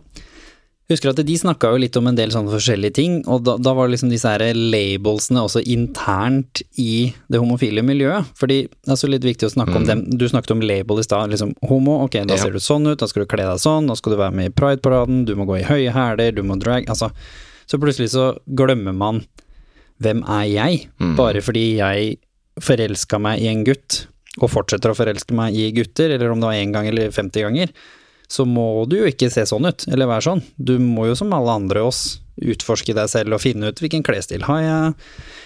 husker 0.91 1.09
at 1.09 1.19
de 1.25 1.35
snakka 1.39 1.71
jo 1.73 1.79
litt 1.81 1.95
om 1.97 2.05
en 2.11 2.17
del 2.17 2.29
sånne 2.33 2.51
forskjellige 2.53 2.93
ting, 2.93 3.13
og 3.31 3.41
da, 3.47 3.55
da 3.57 3.71
var 3.73 3.87
det 3.87 3.95
liksom 3.95 4.11
disse 4.13 4.29
her 4.29 4.43
labelsene 4.53 5.41
også 5.41 5.63
internt 5.73 6.61
i 6.77 7.13
det 7.31 7.41
homofile 7.41 7.81
miljøet. 7.85 8.27
Fordi 8.37 8.59
det 8.69 8.93
er 8.93 8.99
så 9.01 9.09
litt 9.09 9.25
viktig 9.25 9.47
å 9.49 9.53
snakke 9.55 9.75
om 9.79 9.87
dem. 9.89 10.03
Du 10.13 10.27
snakket 10.29 10.53
om 10.53 10.61
label 10.61 11.01
i 11.01 11.05
stad. 11.07 11.33
Liksom 11.33 11.55
homo, 11.71 11.97
ok, 12.05 12.19
da 12.29 12.35
Ja. 12.37 12.43
ser 12.43 12.51
du 12.53 12.59
sånn 12.61 12.85
ut, 12.91 12.99
da 13.01 13.07
skal 13.09 13.25
du 13.25 13.31
kle 13.33 13.47
deg 13.49 13.57
sånn, 13.63 13.87
da 13.89 13.95
skal 13.97 14.13
du 14.13 14.19
være 14.21 14.33
med 14.37 14.51
i 14.51 14.53
prideparaden, 14.53 15.25
du 15.25 15.33
må 15.35 15.47
gå 15.49 15.59
i 15.61 15.65
høye 15.65 15.91
hæler, 15.95 16.35
du 16.35 16.43
må 16.43 16.59
drag 16.61 16.85
Altså, 16.91 17.09
så 17.65 17.79
plutselig 17.81 18.11
så 18.13 18.37
glemmer 18.53 18.93
man 18.93 19.23
hvem 20.03 20.21
er 20.27 20.45
jeg, 20.51 20.87
bare 21.17 21.41
fordi 21.41 21.77
jeg 21.79 22.17
forelska 22.61 23.17
meg 23.19 23.41
i 23.41 23.47
en 23.47 23.63
gutt, 23.65 24.05
og 24.41 24.51
fortsetter 24.51 24.91
å 24.91 24.95
forelske 24.97 25.33
meg 25.33 25.55
i 25.55 25.71
gutter, 25.71 26.11
eller 26.13 26.29
om 26.31 26.39
det 26.41 26.49
var 26.51 26.59
én 26.59 26.73
gang 26.75 26.87
eller 26.87 27.09
50 27.15 27.41
ganger, 27.41 27.71
så 28.31 28.45
må 28.49 28.85
du 28.89 28.99
jo 29.01 29.09
ikke 29.09 29.31
se 29.33 29.45
sånn 29.49 29.69
ut, 29.69 29.87
eller 29.91 30.09
være 30.09 30.29
sånn. 30.29 30.45
Du 30.57 30.77
må 30.81 31.09
jo 31.09 31.17
som 31.17 31.33
alle 31.35 31.57
andre 31.61 31.85
oss 31.85 32.19
utforske 32.35 32.91
deg 32.95 33.07
selv 33.07 33.37
og 33.37 33.41
finne 33.43 33.69
ut 33.71 33.79
hvilken 33.79 34.03
klesstil 34.03 34.43
har 34.43 34.59
jeg, 34.59 34.87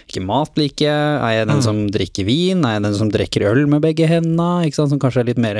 hvilken 0.07 0.25
mat 0.25 0.55
liker 0.57 0.87
jeg, 0.87 1.09
er 1.21 1.33
jeg 1.35 1.49
den 1.51 1.61
som 1.61 1.81
drikker 1.93 2.25
vin, 2.25 2.63
er 2.65 2.77
jeg 2.77 2.85
den 2.87 2.95
som 2.97 3.11
drikker 3.13 3.45
øl 3.45 3.61
med 3.69 3.83
begge 3.83 4.07
hendene, 4.09 4.65
ikke 4.65 4.79
sant, 4.79 4.93
som 4.95 5.01
kanskje 5.01 5.21
er 5.21 5.29
litt 5.29 5.41
mer 5.41 5.59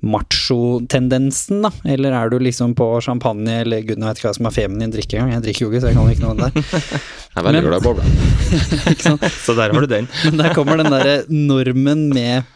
macho-tendensen, 0.00 1.60
da, 1.66 1.72
eller 1.84 2.16
er 2.16 2.32
du 2.32 2.38
liksom 2.40 2.72
på 2.78 2.88
champagne, 3.04 3.60
eller 3.60 3.84
gud, 3.84 4.00
nå 4.00 4.08
vet 4.08 4.22
ikke 4.22 4.30
hva 4.30 4.36
som 4.38 4.48
er 4.48 4.56
feminin 4.56 4.94
drikke 4.94 5.18
engang, 5.18 5.34
jeg 5.36 5.46
drikker 5.50 5.66
jo 5.66 5.72
ikke, 5.72 5.82
så 5.84 5.92
jeg 5.92 6.00
kan 6.00 6.14
ikke 6.14 6.24
noe 6.24 6.36
om 6.38 6.46
det. 6.46 6.64
Jeg 7.30 7.38
er 7.38 7.44
veldig 7.46 7.60
glad 7.62 7.76
i 7.78 7.84
bobla. 7.84 8.06
Så 9.44 9.54
der 9.54 9.70
har 9.70 9.84
du 9.84 9.86
den. 9.86 10.08
Men 10.24 10.40
der 10.40 10.54
kommer 10.56 10.80
den 10.80 10.90
derre 10.90 11.12
normen 11.30 12.08
med 12.10 12.48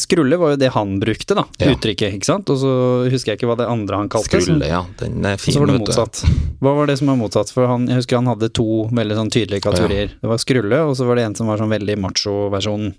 Skrulle 0.00 0.36
var 0.36 0.50
jo 0.52 0.56
det 0.60 0.68
han 0.74 0.98
brukte, 1.00 1.34
da, 1.38 1.44
Ja. 1.58 1.70
uttrykket, 1.72 2.18
ikke 2.18 2.28
sant? 2.28 2.50
Og 2.52 2.58
så 2.60 2.72
husker 3.10 3.32
jeg 3.32 3.38
ikke 3.40 3.48
hva 3.48 3.56
det 3.62 3.68
andre 3.72 3.96
han 3.96 4.10
kalte. 4.12 4.40
Skrulle, 4.42 4.66
ja. 4.68 4.82
Den 5.00 5.24
er 5.24 5.36
fin, 5.40 5.54
så 5.56 5.62
var 5.62 5.70
det 5.72 5.78
motsatt. 5.80 6.20
Hva 6.60 6.74
var 6.76 6.86
det 6.90 6.98
som 7.00 7.08
var 7.08 7.16
motsatt? 7.22 7.50
For 7.54 7.66
han, 7.70 7.86
jeg 7.88 7.96
husker 8.02 8.20
han 8.20 8.28
hadde 8.28 8.50
to 8.52 8.66
veldig 8.92 9.16
sånn 9.16 9.30
tydelige 9.32 9.64
kategorier. 9.64 10.12
Det 10.20 10.28
var 10.28 10.38
skrulle, 10.42 10.82
og 10.84 10.96
så 11.00 11.06
var 11.08 11.16
det 11.16 11.24
en 11.30 11.34
som 11.38 11.48
var 11.48 11.56
sånn 11.62 11.72
veldig 11.72 11.96
macho-versjonen. 12.04 12.94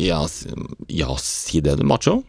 Ja, 0.00 0.22
ja, 0.88 1.14
si 1.20 1.60
det, 1.60 1.76
du, 1.76 1.84
macho. 1.84 2.22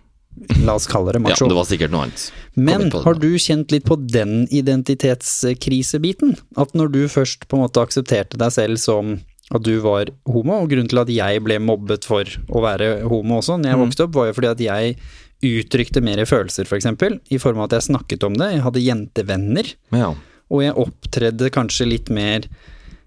La 0.65 0.73
oss 0.75 0.87
kalle 0.89 1.13
det 1.15 1.21
macho. 1.23 1.45
Ja, 1.45 1.49
det 1.53 1.55
var 1.55 1.67
sikkert 1.69 1.91
noe 1.93 2.07
annet. 2.09 2.25
Men 2.59 2.89
har 2.91 3.13
du 3.21 3.29
kjent 3.39 3.71
litt 3.71 3.85
på 3.87 3.95
den 4.03 4.47
identitetskrisebiten? 4.51 6.35
At 6.57 6.73
når 6.77 6.91
du 6.91 7.01
først 7.11 7.47
på 7.47 7.57
en 7.57 7.63
måte 7.65 7.81
aksepterte 7.83 8.37
deg 8.41 8.51
selv 8.55 8.81
som 8.81 9.19
at 9.53 9.63
du 9.63 9.75
var 9.83 10.09
homo, 10.25 10.61
og 10.63 10.69
grunnen 10.71 10.89
til 10.89 10.99
at 11.03 11.11
jeg 11.13 11.43
ble 11.45 11.59
mobbet 11.61 12.05
for 12.09 12.23
å 12.49 12.61
være 12.63 13.03
homo 13.07 13.39
også 13.41 13.59
når 13.59 13.69
jeg 13.71 13.77
Mm. 13.79 13.85
vokste 13.85 14.03
opp, 14.07 14.15
var 14.15 14.25
jo 14.31 14.33
fordi 14.39 14.51
at 14.51 14.59
jeg 14.65 14.97
uttrykte 15.43 16.01
mer 16.01 16.23
følelser, 16.25 16.65
for 16.65 16.77
eksempel, 16.79 17.19
i 17.29 17.37
form 17.37 17.59
av 17.59 17.65
at 17.71 17.77
jeg 17.81 17.89
snakket 17.93 18.23
om 18.23 18.33
det, 18.39 18.51
jeg 18.53 18.63
hadde 18.63 18.85
jentevenner, 18.85 19.73
Ja. 19.91 20.13
og 20.49 20.61
jeg 20.63 20.73
opptredde 20.75 21.49
kanskje 21.51 21.87
litt 21.89 22.09
mer 22.09 22.47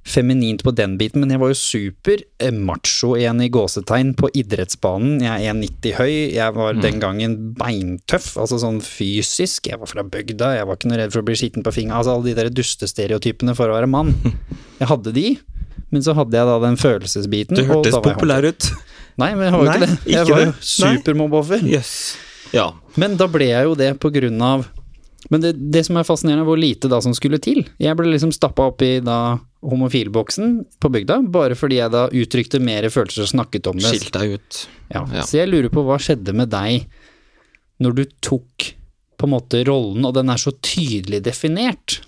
feminint 0.06 0.62
på 0.62 0.70
den 0.72 0.92
biten, 1.00 1.18
men 1.18 1.30
jeg 1.30 1.40
var 1.40 1.48
jo 1.50 1.56
super 1.58 2.20
eh, 2.38 2.52
macho 2.54 3.16
igjen 3.18 3.40
i 3.42 3.48
gåsetegn 3.50 4.12
på 4.14 4.28
idrettsbanen. 4.38 5.16
Jeg 5.24 5.48
er 5.48 5.52
1,90 5.52 5.96
høy, 5.98 6.12
jeg 6.36 6.54
var 6.54 6.74
den 6.78 7.00
gangen 7.02 7.34
beintøff, 7.58 8.36
altså 8.38 8.60
sånn 8.62 8.78
fysisk. 8.86 9.66
Jeg 9.66 9.80
var 9.80 9.90
fra 9.90 10.04
bygda, 10.06 10.52
jeg 10.60 10.66
var 10.68 10.76
ikke 10.78 10.92
noe 10.92 11.00
redd 11.00 11.10
for 11.12 11.24
å 11.24 11.26
bli 11.26 11.34
skitten 11.34 11.64
på 11.66 11.72
fingeren. 11.74 11.98
Altså 11.98 12.14
alle 12.14 12.28
de 12.30 12.36
der 12.38 12.52
dustestereotypene 12.54 13.56
for 13.58 13.66
å 13.72 13.74
være 13.80 13.90
mann. 13.90 14.14
Jeg 14.78 14.88
hadde 14.92 15.12
de, 15.16 15.38
men 15.94 16.02
så 16.02 16.14
hadde 16.18 16.36
jeg 16.36 16.48
da 16.48 16.56
den 16.64 16.78
følelsesbiten. 16.80 17.58
Du 17.58 17.66
hørtes 17.68 17.96
populær 18.02 18.46
ut. 18.46 18.70
Nei, 19.20 19.30
men 19.34 19.46
jeg 19.46 19.54
var 19.54 19.60
jo 19.62 19.68
ikke 19.70 19.82
det. 19.84 19.92
Jeg 20.10 20.24
ikke 20.26 20.34
var 20.34 20.42
jo. 20.44 20.54
Supermobbeoffer. 20.70 21.62
Yes. 21.70 21.92
Ja. 22.54 22.70
Men 23.00 23.16
da 23.20 23.28
ble 23.30 23.48
jeg 23.50 23.68
jo 23.68 23.76
det 23.78 23.92
på 24.02 24.10
grunn 24.14 24.42
av 24.44 24.66
Men 25.32 25.42
det, 25.42 25.56
det 25.74 25.80
som 25.88 25.96
er 25.98 26.06
fascinerende, 26.06 26.44
er 26.44 26.46
hvor 26.46 26.58
lite 26.60 26.86
da 26.90 27.00
som 27.02 27.14
skulle 27.16 27.40
til. 27.42 27.64
Jeg 27.82 27.98
ble 27.98 28.12
liksom 28.12 28.30
stappa 28.34 28.68
opp 28.70 28.84
i 28.86 29.00
da 29.02 29.38
homofilboksen 29.66 30.52
på 30.78 30.90
bygda, 30.94 31.16
bare 31.34 31.56
fordi 31.58 31.80
jeg 31.80 31.90
da 31.90 32.04
uttrykte 32.14 32.60
mer 32.62 32.86
følelser 32.92 33.24
og 33.24 33.32
snakket 33.32 33.66
om 33.72 33.80
det. 33.80 33.90
Skilt 33.90 34.12
deg 34.14 34.36
ut. 34.36 34.60
Ja. 34.92 35.02
Ja. 35.10 35.24
Så 35.26 35.40
jeg 35.40 35.50
lurer 35.50 35.72
på 35.72 35.82
hva 35.88 35.98
skjedde 35.98 36.36
med 36.36 36.52
deg 36.54 36.86
når 37.82 37.96
du 37.96 38.04
tok 38.22 38.68
på 39.18 39.26
en 39.26 39.32
måte 39.32 39.64
rollen, 39.66 40.06
og 40.06 40.14
den 40.14 40.30
er 40.30 40.38
så 40.38 40.52
tydelig 40.62 41.24
definert. 41.26 41.98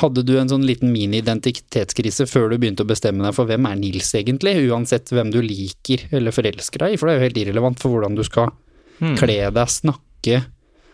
Hadde 0.00 0.22
du 0.24 0.38
en 0.40 0.48
sånn 0.48 0.64
liten 0.66 0.92
mini-identitetskrise 0.92 2.26
før 2.30 2.50
du 2.52 2.58
begynte 2.62 2.84
å 2.84 2.88
bestemme 2.88 3.24
deg 3.26 3.34
for 3.36 3.48
hvem 3.50 3.66
er 3.68 3.76
Nils 3.80 4.12
egentlig, 4.16 4.54
uansett 4.70 5.12
hvem 5.12 5.30
du 5.34 5.40
liker 5.44 6.06
eller 6.12 6.32
forelsker 6.34 6.86
deg 6.86 6.94
i, 6.94 6.96
for 7.00 7.08
det 7.08 7.14
er 7.14 7.20
jo 7.20 7.26
helt 7.28 7.42
irrelevant 7.42 7.82
for 7.82 7.92
hvordan 7.94 8.16
du 8.16 8.24
skal 8.24 8.52
kle 9.18 9.38
deg, 9.50 9.68
snakke, 9.68 10.44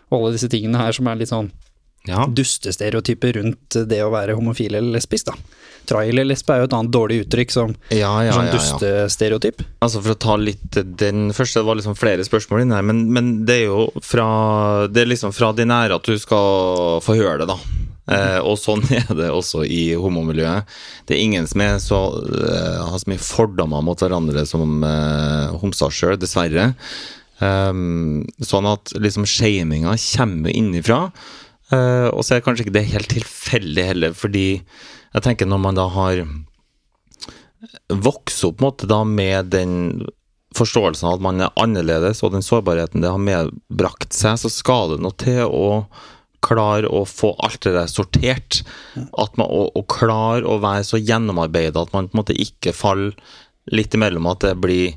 og 0.09 0.15
alle 0.19 0.31
disse 0.35 0.49
tingene 0.49 0.79
her 0.81 0.91
som 0.97 1.07
er 1.07 1.19
litt 1.19 1.29
sånn 1.29 1.51
Ja. 2.07 2.23
dustestereotyper 2.25 3.33
rundt 3.35 3.75
det 3.89 3.99
å 4.01 4.09
være 4.09 4.33
homofil 4.37 4.73
eller 4.79 4.95
lesbisk, 4.95 5.25
da. 5.27 5.33
Trailer-lesbe 5.89 6.53
er 6.53 6.61
jo 6.61 6.67
et 6.69 6.73
annet 6.77 6.91
dårlig 6.93 7.17
uttrykk 7.25 7.51
som 7.51 7.75
Ja, 7.91 8.11
ja, 8.23 8.31
sånn 8.33 8.49
dustestereotyp. 8.53 9.63
Altså 9.81 10.01
For 10.01 10.13
å 10.15 10.19
ta 10.19 10.35
litt 10.37 10.71
den 10.71 11.31
første, 11.35 11.59
det 11.59 11.65
var 11.67 11.75
liksom 11.79 11.97
flere 11.99 12.25
spørsmål 12.25 12.61
inni 12.63 12.75
her, 12.77 12.85
men, 12.87 13.03
men 13.13 13.45
det 13.45 13.61
er 13.61 13.65
jo 13.67 13.87
fra 14.01 14.87
Det 14.87 15.03
er 15.03 15.11
liksom 15.13 15.33
fra 15.35 15.51
din 15.53 15.69
ære 15.75 15.95
at 15.99 16.03
du 16.09 16.17
skal 16.17 16.99
få 17.03 17.15
høre 17.19 17.39
det, 17.43 17.47
da. 17.51 17.57
Eh, 18.09 18.39
og 18.41 18.57
sånn 18.57 18.81
er 18.99 19.11
det 19.17 19.29
også 19.33 19.63
i 19.67 19.93
homomiljøet. 19.99 20.69
Det 21.05 21.17
er 21.17 21.23
ingen 21.23 21.47
som 21.49 21.63
så, 21.83 22.01
eh, 22.25 22.81
har 22.81 22.97
så 22.97 23.11
mye 23.11 23.21
fordommer 23.21 23.85
mot 23.85 24.01
hverandre 24.01 24.45
som 24.49 24.83
eh, 24.85 25.55
homser 25.61 25.93
sjøl, 25.93 26.17
dessverre. 26.19 26.71
Um, 27.39 28.25
sånn 28.43 28.65
at 28.67 28.91
liksom 28.99 29.23
shaminga 29.29 29.93
kommer 30.09 30.51
innifra. 30.51 31.05
Uh, 31.69 32.09
og 32.09 32.23
så 32.25 32.35
er 32.35 32.43
kanskje 32.43 32.65
ikke 32.65 32.75
det 32.75 32.89
helt 32.89 33.11
tilfeldig 33.13 33.83
heller, 33.91 34.15
fordi 34.17 34.47
jeg 34.57 35.23
tenker 35.23 35.47
når 35.47 35.61
man 35.63 35.77
da 35.77 35.85
har 35.93 36.23
vokst 37.93 38.43
opp 38.47 38.63
måte 38.63 38.89
da 38.89 39.03
med 39.07 39.51
den 39.53 39.75
forståelsen 40.57 41.07
av 41.07 41.17
at 41.19 41.23
man 41.23 41.43
er 41.45 41.53
annerledes, 41.61 42.23
og 42.25 42.33
den 42.33 42.45
sårbarheten 42.45 43.05
det 43.05 43.11
har 43.13 43.21
medbrakt 43.21 44.15
seg, 44.17 44.39
så 44.41 44.51
skal 44.51 44.95
det 44.95 45.03
noe 45.05 45.15
til 45.21 45.45
å 45.45 45.67
klare 46.45 46.89
å 46.89 47.03
få 47.07 47.33
alt 47.45 47.61
det 47.65 47.75
der 47.75 47.91
sortert. 47.91 48.61
At 48.95 49.37
man, 49.39 49.47
og, 49.47 49.71
og 49.77 49.87
klare 49.91 50.47
å 50.47 50.59
være 50.63 50.87
så 50.87 51.01
gjennomarbeida 51.01 51.85
at 51.85 51.93
man 51.95 52.09
på 52.09 52.17
en 52.17 52.21
måte 52.23 52.37
ikke 52.39 52.75
faller 52.75 53.15
litt 53.69 53.93
imellom 53.93 54.27
at 54.31 54.41
det 54.47 54.55
blir 54.61 54.95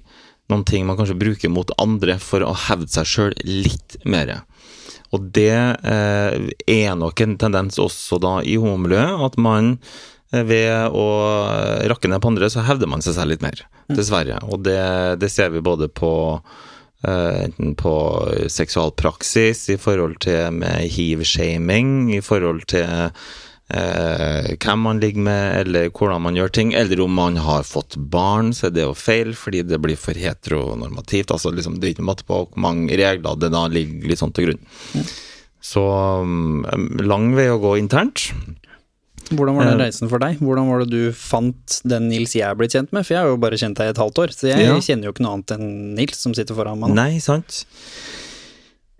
noen 0.52 0.64
ting 0.68 0.86
man 0.86 0.98
kanskje 0.98 1.18
bruker 1.18 1.52
mot 1.52 1.70
andre 1.80 2.18
for 2.20 2.44
å 2.44 2.54
hevde 2.68 2.90
seg 2.92 3.08
sjøl 3.08 3.36
litt 3.46 3.98
mer. 4.08 4.40
Og 5.12 5.28
det 5.36 5.52
eh, 5.52 6.48
er 6.72 6.96
nok 6.98 7.20
en 7.24 7.36
tendens 7.40 7.78
også 7.80 8.18
da 8.22 8.38
i 8.44 8.56
homomiljøet, 8.60 9.22
at 9.28 9.38
man 9.40 9.74
eh, 10.32 10.44
ved 10.48 10.96
å 10.96 11.06
rakke 11.92 12.10
ned 12.10 12.22
på 12.24 12.32
andre, 12.32 12.48
så 12.52 12.64
hevder 12.66 12.90
man 12.90 13.04
seg 13.04 13.16
selv 13.18 13.34
litt 13.34 13.44
mer, 13.44 13.64
dessverre. 13.92 14.40
Og 14.48 14.64
det, 14.66 14.80
det 15.20 15.32
ser 15.32 15.52
vi 15.52 15.64
både 15.64 15.90
på 15.92 16.12
enten 17.02 17.74
på 17.78 17.94
seksualpraksis, 18.52 19.68
i 19.74 19.78
forhold 19.80 20.20
til 20.22 20.52
med 20.54 20.90
hiv-shaming, 20.94 22.12
i 22.14 22.20
forhold 22.22 22.62
til 22.70 22.86
eh, 23.72 24.52
hvem 24.54 24.84
man 24.86 25.02
ligger 25.02 25.26
med, 25.26 25.44
eller 25.62 25.90
hvordan 25.90 26.22
man 26.22 26.38
gjør 26.38 26.54
ting. 26.54 26.72
Eller 26.78 27.02
om 27.02 27.14
man 27.18 27.40
har 27.42 27.66
fått 27.66 27.96
barn, 27.96 28.52
så 28.54 28.68
er 28.68 28.76
det 28.76 28.86
jo 28.86 28.94
feil, 28.94 29.34
fordi 29.38 29.64
det 29.66 29.80
blir 29.82 29.98
for 29.98 30.18
heteronormativt. 30.18 31.34
Altså 31.34 31.50
liksom, 31.50 31.80
Det 31.80 31.88
er 31.88 31.96
ikke 31.96 32.08
matte 32.10 32.28
på 32.28 32.44
hvor 32.44 32.62
mange 32.62 32.94
regler 32.98 33.38
det 33.38 33.52
da 33.54 33.66
ligger 33.68 34.08
litt 34.08 34.22
sånn 34.22 34.34
til 34.36 34.50
grunn. 34.50 34.64
Så 35.62 35.82
um, 36.22 36.64
lang 36.98 37.32
vei 37.38 37.46
å 37.50 37.60
gå 37.62 37.76
internt. 37.78 38.32
Hvordan 39.38 39.56
var 39.58 39.64
den 39.70 39.80
Eh. 39.80 39.84
reisen 39.86 40.08
for 40.10 40.18
deg? 40.22 40.38
Hvordan 40.38 40.68
var 40.70 40.84
det 40.84 40.90
du 40.90 41.12
fant 41.12 41.80
den 41.84 42.08
Nils 42.08 42.34
jeg 42.34 42.44
er 42.48 42.54
blitt 42.58 42.72
kjent 42.76 42.92
med? 42.92 43.06
For 43.06 43.14
jeg 43.14 43.22
har 43.22 43.30
jo 43.32 43.36
bare 43.42 43.58
kjent 43.60 43.76
deg 43.80 43.86
i 43.90 43.94
et 43.94 44.00
halvt 44.02 44.18
år, 44.24 44.34
så 44.36 44.48
jeg 44.52 44.66
Ja. 44.66 44.76
kjenner 44.78 45.04
jo 45.08 45.12
ikke 45.12 45.24
noe 45.26 45.34
annet 45.38 45.54
enn 45.56 45.94
Nils 45.96 46.16
som 46.22 46.34
sitter 46.34 46.54
foran 46.54 46.78
meg 46.80 46.90
nå. 46.90 46.94
Nei, 46.94 47.18
sant? 47.18 47.64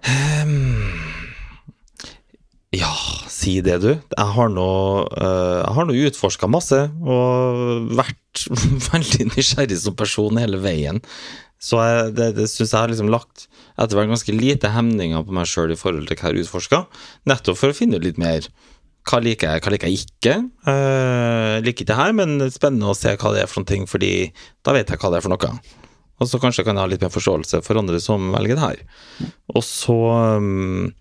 Um, 0.03 0.89
ja, 2.73 2.91
si 3.29 3.61
det, 3.61 3.81
du. 3.85 3.91
Jeg 3.93 4.29
har 4.37 4.49
nå 4.49 4.69
uh, 5.13 5.85
nå 5.87 5.95
utforska 6.09 6.49
masse 6.51 6.79
og 7.05 7.89
vært 7.99 8.47
veldig 8.93 9.29
nysgjerrig 9.37 9.79
som 9.79 9.95
person 9.99 10.41
hele 10.41 10.59
veien. 10.63 11.03
Så 11.63 11.79
jeg, 11.79 12.15
det, 12.19 12.31
det 12.41 12.49
syns 12.51 12.73
jeg 12.73 12.81
har 12.81 12.91
liksom 12.91 13.11
lagt 13.13 13.45
etter 13.79 13.95
hvert 13.99 14.11
ganske 14.11 14.35
lite 14.35 14.73
hemninger 14.75 15.23
på 15.23 15.37
meg 15.37 15.47
sjøl 15.47 15.71
i 15.71 15.79
forhold 15.79 16.09
til 16.09 16.17
hva 16.19 16.31
jeg 16.33 16.35
har 16.35 16.41
utforska, 16.43 16.81
nettopp 17.31 17.61
for 17.61 17.71
å 17.71 17.77
finne 17.77 18.01
ut 18.01 18.05
litt 18.09 18.19
mer. 18.19 18.49
Hva 19.09 19.19
liker 19.23 19.51
jeg, 19.51 19.63
hva 19.65 19.73
liker 19.75 19.91
jeg 19.91 20.05
ikke? 20.05 20.35
Uh, 20.67 21.59
liker 21.65 21.85
ikke 21.85 21.99
her, 21.99 22.13
men 22.17 22.37
spennende 22.55 22.93
å 22.93 22.97
se 22.97 23.15
hva 23.17 23.33
det 23.35 23.43
er 23.43 23.51
for 23.51 23.63
noen 23.63 23.71
ting, 23.73 23.87
fordi 23.91 24.13
da 24.63 24.75
vet 24.77 24.93
jeg 24.93 25.03
hva 25.03 25.11
det 25.11 25.19
er 25.19 25.25
for 25.25 25.35
noe. 25.35 25.55
Og 26.23 26.31
så 26.31 26.39
kanskje 26.39 26.63
kan 26.67 26.79
jeg 26.79 26.85
ha 26.85 26.91
litt 26.93 27.03
mer 27.03 27.11
forståelse 27.11 27.63
for 27.67 27.81
andre 27.81 27.99
som 28.03 28.31
velger 28.35 28.59
det 28.59 28.63
her. 28.63 28.83
Og 29.57 29.65
så 29.67 29.97
um, 30.39 30.93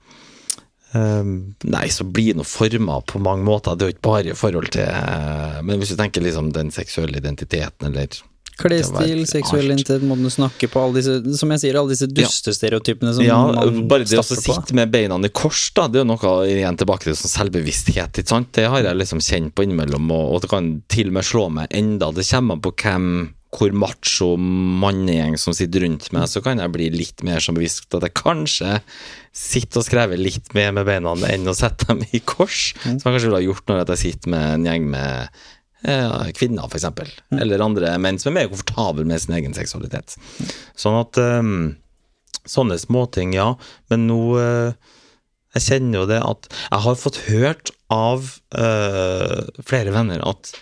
um, 0.98 1.36
Nei, 1.62 1.86
så 1.94 2.08
blir 2.10 2.32
det 2.34 2.42
noe 2.42 2.50
forma 2.50 2.98
på 3.06 3.22
mange 3.22 3.46
måter. 3.46 3.78
Det 3.78 3.86
er 3.86 3.92
jo 3.92 3.98
ikke 3.98 4.08
bare 4.10 4.34
i 4.34 4.40
forhold 4.40 4.74
til 4.74 5.62
Men 5.68 5.78
hvis 5.78 5.94
du 5.94 6.00
tenker 6.00 6.26
liksom 6.26 6.50
den 6.58 6.74
seksuelle 6.74 7.22
identiteten, 7.22 7.92
eller 7.92 8.18
Klesstil, 8.60 9.24
seksuell 9.30 9.66
identitet, 9.70 10.04
måten 10.06 10.28
du 10.28 10.34
snakker 10.34 10.70
på, 10.72 10.84
alle 10.84 11.00
disse, 11.00 11.18
som 11.40 11.54
jeg 11.56 11.64
sier, 11.64 11.80
alle 11.80 11.94
disse 11.94 12.10
dustestereotypene 12.12 13.16
som 13.16 13.26
Ja, 13.26 13.40
man 13.48 13.84
bare 13.90 14.06
det 14.08 14.20
å 14.20 14.26
sitte 14.26 14.76
med 14.78 14.92
beina 14.94 15.18
i 15.22 15.34
kors, 15.34 15.70
da, 15.78 15.88
det 15.88 16.02
er 16.02 16.06
jo 16.06 16.12
noe 16.14 16.38
igjen 16.50 16.80
tilbake 16.80 17.08
til 17.08 17.18
sånn 17.18 17.36
selvbevissthet, 17.36 18.22
ikke 18.22 18.36
sant. 18.36 18.52
Det 18.58 18.68
har 18.72 18.86
jeg 18.86 19.02
liksom 19.02 19.24
kjent 19.24 19.56
på 19.56 19.66
innimellom, 19.68 20.10
og, 20.14 20.26
og 20.36 20.42
det 20.44 20.52
kan 20.52 20.74
til 20.92 21.12
og 21.12 21.20
med 21.20 21.28
slå 21.28 21.46
meg 21.60 21.78
enda. 21.78 22.12
Det 22.16 22.28
kommer 22.28 22.58
an 22.58 22.66
på 22.66 22.76
hvem 22.84 23.08
hvor 23.52 23.74
macho 23.76 24.30
mannegjeng 24.40 25.36
som 25.40 25.56
sitter 25.56 25.84
rundt 25.84 26.08
meg, 26.16 26.30
så 26.32 26.40
kan 26.44 26.62
jeg 26.62 26.72
bli 26.72 26.88
litt 26.94 27.24
mer 27.28 27.44
som 27.44 27.58
bevisst 27.58 27.92
at 27.98 28.06
jeg 28.08 28.16
kanskje 28.16 28.78
sitter 29.36 29.82
og 29.82 29.88
skrever 29.88 30.20
litt 30.20 30.54
mer 30.56 30.72
med 30.76 30.88
beina 30.88 31.16
enn 31.28 31.52
å 31.52 31.56
sette 31.58 31.90
dem 31.90 32.06
i 32.16 32.22
kors, 32.24 32.72
som 32.80 32.96
jeg 32.96 33.04
kanskje 33.04 33.28
ville 33.28 33.42
ha 33.42 33.48
gjort 33.50 33.68
når 33.68 33.84
jeg 33.84 34.04
sitter 34.06 34.34
med 34.36 34.48
en 34.56 34.70
gjeng 34.70 34.88
med 34.94 35.44
kvinner, 35.82 36.68
for 36.70 36.78
eksempel, 36.78 37.10
eller 37.34 37.64
andre 37.66 37.96
menn 37.98 38.20
som 38.22 38.32
er 38.32 38.44
mer 38.44 38.52
komfortable 38.52 39.06
med 39.10 39.24
sin 39.24 39.34
egen 39.38 39.56
seksualitet. 39.58 40.18
Sånn 40.78 41.00
at 41.00 41.18
um, 41.22 41.56
Sånne 42.42 42.74
småting, 42.82 43.36
ja. 43.38 43.52
Men 43.92 44.08
nå 44.10 44.20
uh, 44.34 44.74
Jeg 45.54 45.66
kjenner 45.68 46.00
jo 46.00 46.08
det 46.10 46.18
at 46.26 46.48
Jeg 46.50 46.84
har 46.88 46.98
fått 46.98 47.20
hørt 47.28 47.70
av 47.94 48.26
uh, 48.58 49.42
flere 49.62 49.94
venner 49.94 50.24
at 50.26 50.54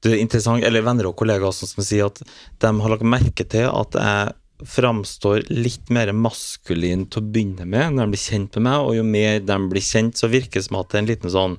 det 0.00 0.14
er 0.14 0.22
interessant, 0.22 0.64
eller 0.64 0.80
venner 0.80 1.10
og 1.10 1.16
kollegaer 1.20 1.50
også, 1.50 1.66
som 1.68 1.84
sier 1.84 2.06
at 2.08 2.22
de 2.24 2.70
har 2.72 2.92
lagt 2.92 3.04
merke 3.04 3.44
til 3.44 3.66
at 3.68 3.98
jeg 4.00 4.70
framstår 4.70 5.42
litt 5.52 5.90
mer 5.92 6.12
maskulin 6.16 7.06
til 7.08 7.20
å 7.20 7.28
begynne 7.32 7.66
med 7.68 7.96
når 7.98 8.08
de 8.08 8.14
blir 8.14 8.22
kjent 8.22 8.56
med 8.56 8.64
meg, 8.64 8.86
og 8.86 8.96
jo 8.96 9.04
mer 9.04 9.42
de 9.44 9.58
blir 9.72 9.84
kjent, 9.84 10.16
så 10.16 10.30
virker 10.32 10.60
det 10.60 10.66
som 10.70 10.78
at 10.80 10.88
det 10.88 10.98
er 10.98 11.04
en 11.04 11.10
liten 11.10 11.34
sånn 11.34 11.58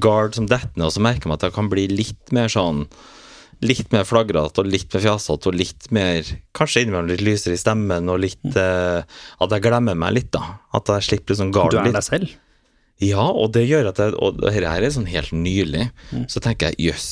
guard 0.00 0.36
som 0.38 0.46
detter 0.48 0.72
ned, 0.76 0.86
og 0.88 0.94
så 0.94 1.02
merker 1.04 1.28
man 1.28 1.40
at 1.40 1.48
jeg 1.48 1.56
kan 1.56 1.68
bli 1.72 1.88
litt 1.92 2.32
mer 2.34 2.52
sånn 2.52 2.86
Litt 3.62 3.92
mer 3.94 4.02
flagrete 4.02 4.58
og 4.58 4.66
litt 4.66 4.90
mer 4.90 5.02
fjasete 5.04 5.46
og 5.46 5.54
litt 5.54 5.84
mer 5.94 6.26
Kanskje 6.56 6.80
innimellom 6.82 7.12
litt 7.12 7.20
lysere 7.22 7.54
i 7.54 7.60
stemmen 7.60 8.08
og 8.10 8.18
litt 8.24 8.56
eh, 8.58 9.04
At 9.38 9.54
jeg 9.54 9.62
glemmer 9.62 9.94
meg 9.94 10.16
litt, 10.16 10.32
da. 10.34 10.56
At 10.74 10.90
jeg 10.90 11.06
slipper 11.06 11.36
liksom 11.36 11.52
Du 11.54 11.76
er 11.78 11.92
deg 11.94 12.02
selv. 12.02 12.32
Ja, 13.02 13.22
og 13.22 13.52
det 13.54 13.62
gjør 13.68 13.92
at 13.92 14.00
jeg 14.02 14.16
Og 14.18 14.40
dette 14.40 14.66
her 14.66 14.82
er 14.82 14.90
sånn 14.94 15.06
helt 15.06 15.30
nylig. 15.30 15.86
Så 16.32 16.42
tenker 16.42 16.72
jeg 16.72 16.90
jøss. 16.90 17.06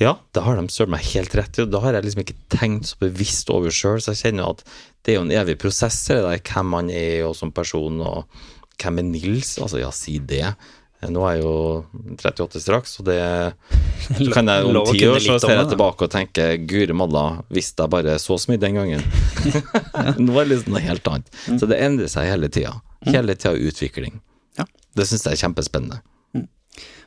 Ja, 0.00 0.16
det 0.32 0.42
har 0.46 0.56
de 0.56 0.64
søren 0.72 0.94
meg 0.94 1.04
helt 1.12 1.34
rett 1.36 1.58
i, 1.58 1.66
og 1.66 1.72
da 1.74 1.82
har 1.84 1.94
jeg 1.94 2.06
liksom 2.06 2.22
ikke 2.24 2.38
tenkt 2.50 2.88
så 2.88 2.98
bevisst 3.02 3.50
over 3.52 3.74
sjøl, 3.74 4.00
så 4.00 4.14
jeg 4.14 4.22
kjenner 4.22 4.54
at 4.54 4.62
det 5.04 5.12
er 5.12 5.18
jo 5.18 5.26
en 5.26 5.34
evig 5.42 5.58
prosess, 5.60 5.98
det 6.08 6.22
der, 6.24 6.40
hvem 6.48 6.70
man 6.72 6.88
er 6.90 7.26
og 7.28 7.36
som 7.38 7.52
person, 7.54 8.00
og 8.00 8.24
hvem 8.80 9.02
er 9.02 9.06
Nils? 9.10 9.52
Altså, 9.60 9.82
ja, 9.82 9.92
si 9.94 10.16
det. 10.18 10.54
Nå 11.10 11.24
er 11.26 11.38
jeg 11.38 11.42
jo 11.42 11.54
38 12.14 12.60
straks, 12.62 12.92
og 13.00 13.08
det 13.08 13.18
så 14.18 14.28
kan 14.30 14.50
jeg 14.50 14.68
om 14.68 14.78
ti 14.86 15.02
år 15.08 15.18
så 15.22 15.38
ser 15.42 15.56
jeg 15.56 15.72
tilbake 15.72 16.06
og 16.06 16.12
tenker 16.12 16.54
guri 16.70 16.94
malla, 16.94 17.24
visste 17.50 17.82
jeg 17.82 17.94
bare 17.94 18.14
så 18.22 18.38
så 18.38 18.52
mye 18.52 18.62
den 18.62 18.78
gangen. 18.78 19.02
Nå 20.22 20.36
er 20.36 20.46
det 20.46 20.48
liksom 20.52 20.76
noe 20.76 20.84
helt 20.84 21.10
annet. 21.10 21.42
Så 21.48 21.66
det 21.70 21.80
endrer 21.82 22.10
seg 22.12 22.30
hele 22.30 22.50
tida. 22.52 22.76
Hele 23.08 23.34
tida 23.34 23.56
utvikling. 23.58 24.20
Ja. 24.60 24.68
Det 24.94 25.08
syns 25.10 25.26
jeg 25.26 25.34
er 25.34 25.42
kjempespennende. 25.46 26.02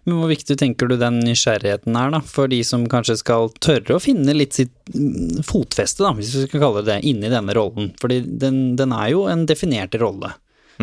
Men 0.06 0.20
hvor 0.20 0.30
viktig 0.30 0.58
tenker 0.62 0.90
du 0.90 1.00
den 1.02 1.18
nysgjerrigheten 1.26 1.96
er, 1.98 2.12
da, 2.14 2.20
for 2.22 2.50
de 2.52 2.60
som 2.68 2.84
kanskje 2.90 3.18
skal 3.24 3.50
tørre 3.64 3.96
å 3.96 4.02
finne 4.04 4.36
litt 4.38 4.54
sitt 4.54 4.74
mm, 4.94 5.42
fotfeste, 5.48 6.04
da, 6.06 6.12
hvis 6.14 6.36
vi 6.36 6.44
skal 6.46 6.62
kalle 6.62 6.84
det 6.86 6.92
det, 6.92 7.10
inni 7.10 7.32
denne 7.32 7.56
rollen? 7.58 7.90
Fordi 8.02 8.20
den, 8.44 8.60
den 8.78 8.94
er 8.94 9.10
jo 9.16 9.24
en 9.32 9.48
definert 9.50 9.98
rolle. 9.98 10.36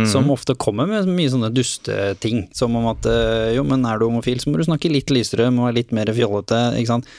Som 0.09 0.30
ofte 0.32 0.55
kommer 0.57 0.88
med 0.88 1.09
mye 1.12 1.28
sånne 1.28 1.51
dusteting, 1.53 2.47
som 2.57 2.76
om 2.78 2.86
at 2.95 3.05
øh, 3.11 3.51
jo, 3.59 3.64
men 3.68 3.84
er 3.84 4.01
du 4.01 4.07
homofil, 4.07 4.40
så 4.40 4.49
må 4.49 4.57
du 4.57 4.64
snakke 4.64 4.88
litt 4.88 5.12
lysere, 5.12 5.51
må 5.53 5.66
være 5.66 5.82
litt 5.82 5.93
mer 5.93 6.09
fjollete, 6.16 6.61
ikke 6.80 6.93
sant. 6.95 7.11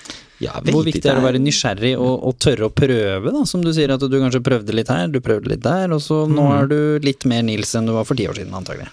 Ja, 0.42 0.58
Hvor 0.66 0.82
viktig 0.84 1.06
er 1.06 1.20
det 1.20 1.22
å 1.22 1.28
være 1.28 1.40
nysgjerrig 1.44 1.94
og, 1.96 2.26
og 2.28 2.40
tørre 2.42 2.68
å 2.68 2.74
prøve, 2.74 3.30
da, 3.32 3.44
som 3.48 3.62
du 3.64 3.70
sier 3.76 3.94
at 3.94 4.02
du 4.02 4.18
kanskje 4.18 4.42
prøvde 4.44 4.76
litt 4.76 4.90
her, 4.92 5.06
du 5.14 5.22
prøvde 5.24 5.54
litt 5.54 5.62
der, 5.64 5.94
og 5.94 6.02
så 6.04 6.24
nå 6.28 6.50
er 6.58 6.68
du 6.72 6.80
litt 7.06 7.28
mer 7.30 7.46
Nils 7.46 7.76
enn 7.78 7.88
du 7.88 7.94
var 7.96 8.10
for 8.10 8.20
ti 8.20 8.26
år 8.28 8.42
siden, 8.42 8.58
antagelig. 8.58 8.90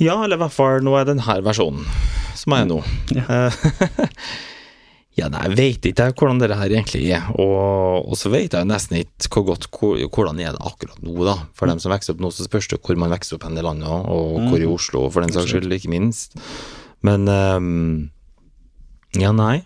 Ja, 0.00 0.18
eller 0.20 0.36
i 0.36 0.42
hvert 0.44 0.54
fall 0.54 0.84
nå 0.84 0.94
er 1.00 1.08
den 1.08 1.24
her 1.24 1.40
versjonen 1.44 1.88
som 2.36 2.54
er 2.56 2.68
nå. 2.68 2.78
Eh, 3.16 3.64
ja, 5.18 5.26
nei, 5.28 5.40
jeg 5.48 5.56
vet 5.58 5.86
ikke 5.90 6.04
hvordan 6.14 6.38
det 6.40 6.54
her 6.54 6.70
egentlig 6.70 7.02
er, 7.12 7.26
og, 7.42 8.06
og 8.08 8.16
så 8.16 8.30
vet 8.32 8.54
jeg 8.54 8.68
nesten 8.70 9.00
ikke 9.02 9.28
hvor 9.34 9.46
godt 9.50 9.66
hvor, 9.74 9.98
hvordan 10.14 10.38
er 10.40 10.54
det 10.54 10.62
akkurat 10.70 11.00
nå, 11.02 11.16
da. 11.26 11.34
For 11.58 11.66
dem 11.70 11.80
som 11.82 11.92
vokser 11.92 12.14
opp 12.14 12.22
nå, 12.22 12.30
så 12.32 12.46
spørs 12.46 12.70
det 12.70 12.78
hvor 12.86 12.96
man 13.00 13.12
vokser 13.12 13.36
opp 13.36 13.44
hen 13.48 13.58
i 13.58 13.64
landet, 13.66 13.90
og 13.90 14.38
hvor 14.48 14.62
i 14.62 14.68
Oslo, 14.70 15.08
for 15.10 15.26
den 15.26 15.34
saks 15.34 15.50
skyld, 15.50 15.72
ikke 15.76 15.90
minst. 15.92 16.38
Men 17.06 17.26
um, 17.28 18.10
ja, 19.18 19.32
nei. 19.34 19.60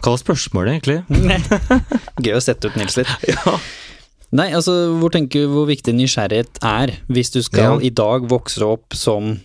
Hva 0.00 0.12
var 0.14 0.20
spørsmålet, 0.20 0.76
egentlig? 0.76 1.02
Gøy 2.24 2.36
å 2.36 2.44
sette 2.44 2.68
ut 2.70 2.76
Nils 2.80 2.96
litt. 3.00 3.12
Nei, 4.36 4.48
altså, 4.56 4.72
hvor 4.98 5.12
tenker 5.14 5.44
du 5.46 5.52
hvor 5.52 5.68
viktig 5.68 5.92
nysgjerrighet 5.94 6.58
er, 6.66 6.96
hvis 7.06 7.30
du 7.32 7.38
skal 7.46 7.76
Ja. 7.78 7.86
i 7.86 7.92
dag 7.94 8.26
vokse 8.28 8.64
opp 8.66 8.96
som 8.98 9.36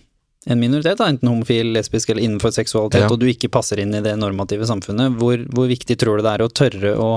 en 0.46 0.58
minoritet, 0.58 0.98
da, 0.98 1.06
enten 1.08 1.28
homofil, 1.30 1.72
lesbisk 1.76 2.10
eller 2.10 2.22
innenfor 2.22 2.50
seksualitet, 2.54 3.04
Ja. 3.04 3.10
og 3.10 3.20
du 3.20 3.26
ikke 3.30 3.50
passer 3.52 3.78
inn 3.78 3.94
i 3.94 4.00
det 4.02 4.16
normative 4.18 4.66
samfunnet, 4.66 5.16
hvor, 5.20 5.38
hvor 5.54 5.68
viktig 5.70 5.96
tror 6.00 6.18
du 6.18 6.22
det 6.26 6.32
er 6.34 6.42
å 6.46 6.50
tørre 6.52 6.94
å, 6.98 7.10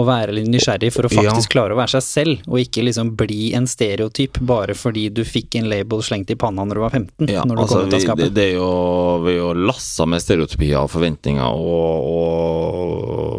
å 0.00 0.06
være 0.08 0.32
litt 0.32 0.48
nysgjerrig 0.48 0.88
for 0.94 1.04
å 1.04 1.10
faktisk 1.12 1.50
Ja. 1.50 1.52
klare 1.52 1.74
å 1.74 1.76
være 1.76 1.92
seg 1.98 2.02
selv, 2.06 2.46
og 2.48 2.58
ikke 2.62 2.84
liksom 2.86 3.10
bli 3.16 3.52
en 3.54 3.66
stereotyp 3.68 4.38
bare 4.40 4.72
fordi 4.74 5.08
du 5.12 5.20
fikk 5.24 5.56
en 5.60 5.68
label 5.68 6.00
slengt 6.00 6.30
i 6.32 6.36
panna 6.40 6.64
når 6.64 6.74
du 6.74 6.80
var 6.80 6.90
15, 6.96 7.28
Ja, 7.28 7.42
når 7.44 7.56
du 7.56 7.62
altså, 7.62 7.74
kom 7.74 7.86
ut 7.88 7.92
av 7.92 7.98
det, 7.98 8.00
skapet? 8.06 8.34
det 8.34 8.46
er 8.46 8.54
jo, 8.56 8.70
vi 9.26 9.32
er 9.34 9.38
jo 9.42 9.52
lassa 9.68 10.06
med 10.08 10.22
stereotypier 10.24 10.80
og 10.80 10.90
forventninger 10.94 11.44
og, 11.44 12.08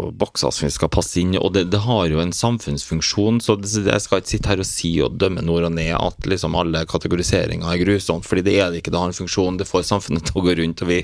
og 0.07 0.13
bokser 0.19 0.53
som 0.53 0.67
vi 0.67 0.71
skal 0.75 0.91
passe 0.93 1.17
inn 1.21 1.33
i, 1.35 1.39
og 1.41 1.53
det, 1.55 1.65
det 1.73 1.81
har 1.85 2.05
jo 2.11 2.21
en 2.21 2.33
samfunnsfunksjon, 2.35 3.41
så 3.43 3.55
det, 3.59 3.71
jeg 3.87 4.03
skal 4.05 4.21
ikke 4.21 4.33
sitte 4.35 4.51
her 4.53 4.61
og 4.63 4.69
si 4.69 4.91
og 5.03 5.17
dømme 5.21 5.41
nord 5.45 5.67
og 5.69 5.73
ned 5.75 5.93
at 5.97 6.27
liksom 6.29 6.57
alle 6.59 6.83
kategoriseringer 6.89 7.65
er 7.73 7.81
grusomt, 7.81 8.27
fordi 8.29 8.45
det 8.45 8.55
er 8.61 8.71
det 8.73 8.83
ikke, 8.83 8.93
det 8.93 9.01
har 9.01 9.11
en 9.11 9.17
funksjon, 9.17 9.57
det 9.61 9.67
får 9.69 9.87
samfunnet 9.89 10.25
til 10.29 10.39
å 10.41 10.45
gå 10.45 10.55
rundt, 10.61 10.83
og 10.85 10.91
vi, 10.91 10.99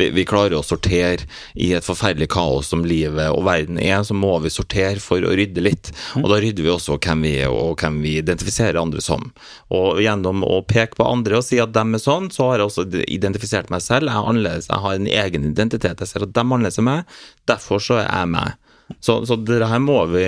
vi, 0.00 0.10
vi 0.16 0.26
klarer 0.28 0.56
å 0.58 0.64
sortere 0.64 1.28
i 1.60 1.72
et 1.76 1.84
forferdelig 1.86 2.30
kaos 2.32 2.72
som 2.72 2.84
livet 2.88 3.28
og 3.34 3.44
verden 3.46 3.78
er, 3.82 4.00
så 4.06 4.16
må 4.16 4.32
vi 4.44 4.52
sortere 4.54 4.93
for 5.02 5.24
å 5.24 5.34
rydde 5.36 5.64
litt, 5.64 5.90
og 6.20 6.28
da 6.30 6.38
rydder 6.42 6.66
vi 6.66 6.72
også 6.72 6.98
hvem 6.98 7.24
vi 7.26 7.34
er 7.44 7.52
og 7.52 7.80
hvem 7.82 8.00
vi 8.04 8.16
identifiserer 8.20 8.80
andre 8.80 9.02
som. 9.04 9.30
Og 9.74 10.02
gjennom 10.04 10.44
å 10.46 10.60
peke 10.68 10.98
på 10.98 11.08
andre 11.08 11.40
og 11.40 11.46
si 11.46 11.60
at 11.62 11.74
dem 11.74 11.96
er 11.96 12.02
sånn, 12.02 12.30
så 12.34 12.50
har 12.50 12.62
jeg 12.62 12.70
også 12.70 12.86
identifisert 13.04 13.72
meg 13.74 13.84
selv. 13.84 14.10
Jeg 14.10 14.20
er 14.20 14.30
annerledes, 14.32 14.70
jeg 14.70 14.84
har 14.86 14.98
en 14.98 15.10
egen 15.24 15.48
identitet. 15.50 16.02
Jeg 16.02 16.10
ser 16.10 16.26
at 16.26 16.36
dem 16.36 16.52
er 16.52 16.58
annerledes 16.58 16.80
enn 16.82 16.88
meg, 16.90 17.18
derfor 17.50 17.82
så 17.82 18.00
er 18.02 18.08
jeg 18.08 18.32
meg. 18.34 18.60
Så, 19.00 19.22
så 19.26 19.36
det 19.40 19.64
her 19.64 19.80
må 19.80 20.02
vi 20.12 20.26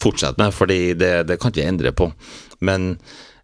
fortsette 0.00 0.38
med, 0.40 0.54
fordi 0.54 0.80
det, 0.98 1.14
det 1.30 1.40
kan 1.42 1.52
ikke 1.52 1.66
endre 1.66 1.92
på. 1.96 2.10
Men 2.64 2.94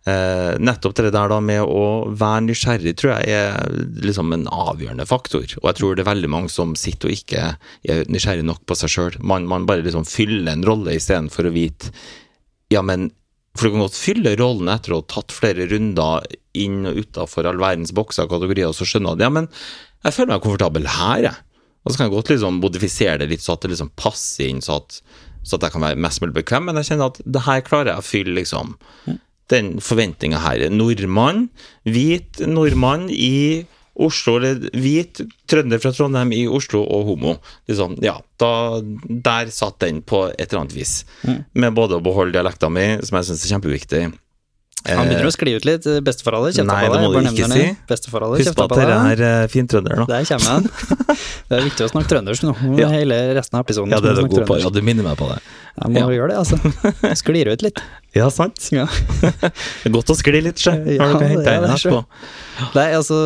eh, 0.09 0.59
nettopp 0.59 0.97
det 0.99 1.13
der 1.15 1.31
da 1.33 1.39
med 1.45 1.63
å 1.63 1.85
være 2.09 2.45
nysgjerrig 2.49 2.95
tror 2.99 3.15
jeg 3.15 3.37
er 3.37 3.79
liksom 4.03 4.35
en 4.35 4.49
avgjørende 4.51 5.07
faktor. 5.09 5.47
Og 5.61 5.71
jeg 5.71 5.79
tror 5.81 5.97
det 5.97 6.05
er 6.05 6.11
veldig 6.13 6.33
mange 6.33 6.53
som 6.53 6.77
sitter 6.79 7.11
og 7.11 7.17
ikke 7.17 7.47
er 7.89 8.05
nysgjerrig 8.13 8.47
nok 8.49 8.65
på 8.67 8.79
seg 8.79 8.95
sjøl. 8.95 9.19
Man, 9.21 9.49
man 9.51 9.67
bare 9.69 9.85
liksom 9.87 10.07
fyller 10.09 10.55
en 10.55 10.67
rolle 10.67 10.97
istedenfor 10.99 11.49
å 11.49 11.57
vite 11.57 11.93
Ja, 12.73 12.81
men 12.81 13.11
for 13.53 13.69
du 13.69 13.75
kan 13.75 13.85
godt 13.85 13.99
fylle 14.01 14.33
rollen 14.41 14.71
etter 14.73 14.95
å 14.95 15.03
ha 15.03 15.09
tatt 15.13 15.35
flere 15.35 15.67
runder 15.69 16.25
inn 16.57 16.87
og 16.89 17.03
utafor 17.05 17.49
all 17.49 17.61
verdens 17.61 17.93
bokser 17.97 18.25
og 18.25 18.33
kategorier, 18.33 18.71
og 18.71 18.77
så 18.77 18.87
skjønner 18.89 19.13
du 19.13 19.21
at 19.21 19.27
ja, 19.27 19.33
men 19.33 19.49
jeg 20.07 20.17
føler 20.17 20.33
meg 20.33 20.47
komfortabel 20.47 20.89
her, 20.89 21.27
jeg. 21.29 21.37
Og 21.83 21.93
så 21.93 21.99
kan 21.99 22.07
jeg 22.07 22.15
godt 22.15 22.31
liksom 22.33 22.63
modifisere 22.63 23.19
det 23.21 23.29
litt 23.33 23.45
så 23.45 23.57
at 23.57 23.67
det 23.67 23.73
liksom 23.75 23.91
passer 23.99 24.49
inn, 24.49 24.63
så 24.65 24.79
at, 24.81 25.01
så 25.43 25.59
at 25.59 25.67
jeg 25.67 25.75
kan 25.75 25.85
være 25.85 26.01
mest 26.01 26.23
mulig 26.23 26.37
bekvem, 26.39 26.69
men 26.69 26.79
jeg 26.81 26.93
kjenner 26.93 27.13
at 27.13 27.21
det 27.37 27.45
her 27.45 27.65
klarer 27.67 27.93
jeg 27.93 28.03
å 28.03 28.07
fylle 28.07 28.37
liksom 28.39 28.77
den 29.53 29.77
forventninga 29.85 30.41
her. 30.43 30.67
Nordmann, 30.73 31.47
hvit 31.85 32.43
nordmann 32.49 33.09
i 33.13 33.65
Oslo, 33.93 34.39
eller 34.41 34.71
hvit 34.73 35.21
trønder 35.51 35.81
fra 35.83 35.93
Trondheim 35.93 36.33
i 36.33 36.47
Oslo 36.49 36.81
og 36.83 37.11
homo. 37.11 37.37
Liksom, 37.69 37.99
ja, 38.05 38.17
da, 38.41 38.81
der 39.29 39.53
satt 39.53 39.83
den 39.85 40.01
på 40.01 40.25
et 40.33 40.47
eller 40.49 40.63
annet 40.63 40.77
vis. 40.77 40.95
Med 41.53 41.77
både 41.77 41.99
å 41.99 42.05
beholde 42.05 42.39
dialekta 42.39 42.73
mi, 42.73 42.87
som 43.05 43.21
jeg 43.21 43.29
syns 43.29 43.45
er 43.45 43.55
kjempeviktig. 43.57 44.05
Han 44.89 45.07
begynner 45.07 45.29
å 45.29 45.33
skli 45.35 45.53
ut 45.55 45.67
litt. 45.69 45.87
Besteforholdet 46.03 46.57
kjefta 46.59 46.75
på 46.75 46.83
deg. 46.83 46.91
Nei, 46.91 46.91
det 46.91 47.03
må 47.03 47.11
du 47.13 47.29
ikke 47.31 47.49
si. 47.53 47.67
Bestefar-Aller 47.91 48.43
Husk 48.43 48.57
på 48.59 48.65
at 48.67 48.75
dere 48.81 48.97
er 49.13 49.51
fin 49.53 49.63
fintrønder, 49.63 50.01
nå. 50.03 50.07
Der 50.11 50.27
kommer 50.27 50.57
han. 50.57 50.69
Det 51.53 51.59
er 51.59 51.67
viktig 51.67 51.85
å 51.87 51.91
snakke 51.93 52.09
trøndersk 52.11 52.47
nå. 52.49 52.55
Ja. 52.81 52.89
Hele 52.93 53.19
resten 53.37 53.59
av 53.59 53.67
episoden 53.67 53.93
Ja, 53.93 54.01
det 54.03 54.15
er 54.15 54.23
du 54.23 54.31
god 54.33 54.47
på. 54.49 54.57
Ja, 54.63 54.71
du 54.73 54.81
minner 54.85 55.07
meg 55.07 55.19
på 55.21 55.29
det. 55.31 55.39
Ja, 55.77 55.89
må 55.89 56.01
Ja. 56.01 56.07
gjøre 56.17 56.33
det, 56.33 56.39
altså. 56.43 57.15
Sklir 57.23 57.53
ut 57.53 57.63
litt. 57.63 57.83
Ja, 58.17 58.27
sant. 58.33 58.69
Ja. 58.75 58.87
Det 59.23 59.89
er 59.89 59.95
godt 59.95 60.11
å 60.13 60.17
skli 60.19 60.43
litt, 60.45 60.61
sjø. 60.61 60.75
Ja, 60.97 61.09
hente 61.15 61.45
det 61.45 61.53
er 61.53 61.63
inn 61.63 61.71
etterpå. 61.77 62.03
Nei, 62.77 62.89
altså, 62.97 63.21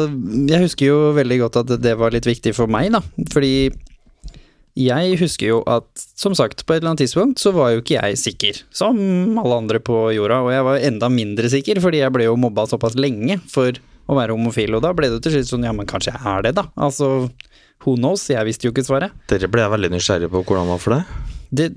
jeg 0.50 0.62
husker 0.66 0.90
jo 0.90 0.98
veldig 1.16 1.40
godt 1.46 1.60
at 1.64 1.72
det 1.82 1.96
var 1.98 2.14
litt 2.14 2.26
viktig 2.28 2.52
for 2.56 2.70
meg, 2.70 2.92
da. 2.94 3.00
Fordi 3.32 3.54
jeg 4.76 5.16
husker 5.20 5.48
jo 5.48 5.58
at, 5.70 5.88
som 6.20 6.34
sagt, 6.36 6.66
på 6.66 6.74
et 6.74 6.82
eller 6.82 6.92
annet 6.92 7.06
tidspunkt 7.06 7.40
så 7.40 7.52
var 7.56 7.72
jo 7.72 7.80
ikke 7.80 7.96
jeg 7.96 8.18
sikker, 8.20 8.58
som 8.76 8.98
alle 9.40 9.60
andre 9.62 9.80
på 9.80 10.10
jorda, 10.12 10.42
og 10.44 10.52
jeg 10.52 10.66
var 10.68 10.84
enda 10.90 11.08
mindre 11.12 11.50
sikker, 11.52 11.80
fordi 11.80 12.02
jeg 12.02 12.12
ble 12.12 12.26
jo 12.28 12.36
mobba 12.40 12.66
såpass 12.68 12.98
lenge 13.00 13.38
for 13.48 13.78
å 14.06 14.18
være 14.18 14.36
homofil, 14.36 14.76
og 14.76 14.84
da 14.84 14.92
ble 14.94 15.08
det 15.10 15.22
til 15.24 15.34
slutt 15.34 15.50
sånn, 15.50 15.64
ja, 15.66 15.72
men 15.74 15.88
kanskje 15.88 16.12
jeg 16.12 16.22
er 16.28 16.44
det, 16.46 16.52
da. 16.58 16.66
Altså, 16.76 17.30
who 17.84 17.96
knows? 17.96 18.28
Jeg 18.30 18.46
visste 18.46 18.68
jo 18.68 18.74
ikke 18.74 18.84
svaret. 18.86 19.16
Dere 19.32 19.48
ble 19.50 19.64
jeg 19.64 19.72
veldig 19.72 19.92
nysgjerrig 19.96 20.30
på 20.30 20.44
hvordan 20.44 20.68
det 20.68 20.74
var 20.74 20.84
for 20.84 20.96
deg. 20.98 21.32
Det, 21.56 21.70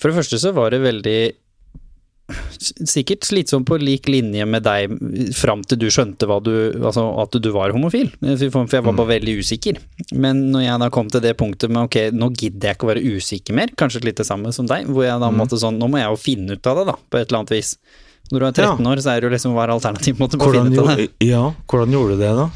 for 0.00 0.10
det 0.10 0.18
første 0.18 0.42
så 0.42 0.52
var 0.56 0.74
det 0.74 0.82
veldig 0.82 1.20
Sikkert 2.60 3.24
slitsom 3.26 3.64
på 3.68 3.78
lik 3.80 4.08
linje 4.10 4.44
med 4.48 4.64
deg 4.66 4.92
fram 5.36 5.62
til 5.66 5.80
du 5.80 5.86
skjønte 5.92 6.28
du, 6.44 6.52
altså 6.80 7.06
at 7.22 7.36
du 7.42 7.50
var 7.54 7.74
homofil. 7.74 8.10
For 8.20 8.76
jeg 8.76 8.86
var 8.86 8.96
bare 8.96 9.12
veldig 9.16 9.38
usikker. 9.40 9.80
Men 10.12 10.46
når 10.54 10.66
jeg 10.66 10.82
da 10.84 10.90
kom 10.94 11.10
til 11.12 11.24
det 11.24 11.36
punktet 11.40 11.72
med 11.72 11.88
ok, 11.88 11.98
nå 12.16 12.30
gidder 12.34 12.70
jeg 12.70 12.78
ikke 12.78 12.88
å 12.88 12.92
være 12.92 13.16
usikker 13.16 13.56
mer, 13.56 13.74
kanskje 13.80 14.04
litt 14.06 14.20
det 14.20 14.28
samme 14.28 14.52
som 14.56 14.68
deg, 14.70 14.88
hvor 14.90 15.06
jeg 15.06 15.20
da 15.22 15.32
måtte 15.34 15.58
sånn, 15.60 15.78
nå 15.80 15.90
må 15.90 16.00
jeg 16.02 16.10
jo 16.12 16.20
finne 16.20 16.56
ut 16.58 16.70
av 16.70 16.80
det, 16.82 16.86
da, 16.92 16.96
på 17.00 17.20
et 17.20 17.28
eller 17.28 17.42
annet 17.42 17.54
vis. 17.56 17.74
Når 18.30 18.38
du 18.42 18.46
er 18.46 18.58
13 18.62 18.86
år, 18.92 19.00
så 19.02 19.12
er 19.12 19.22
det 19.22 19.26
jo 19.26 19.32
liksom 19.34 19.54
hva 19.56 19.64
er 19.64 19.72
alternativet? 19.74 20.20
Måtte 20.22 20.38
Hvordan 20.38 20.68
finne 20.68 20.76
ut 20.76 20.84
av 20.84 21.00
det. 21.00 21.08
ja, 21.26 21.44
hvordan 21.66 21.96
gjorde 21.96 22.18
du 22.18 22.22
det, 22.22 22.34
da? 22.38 22.50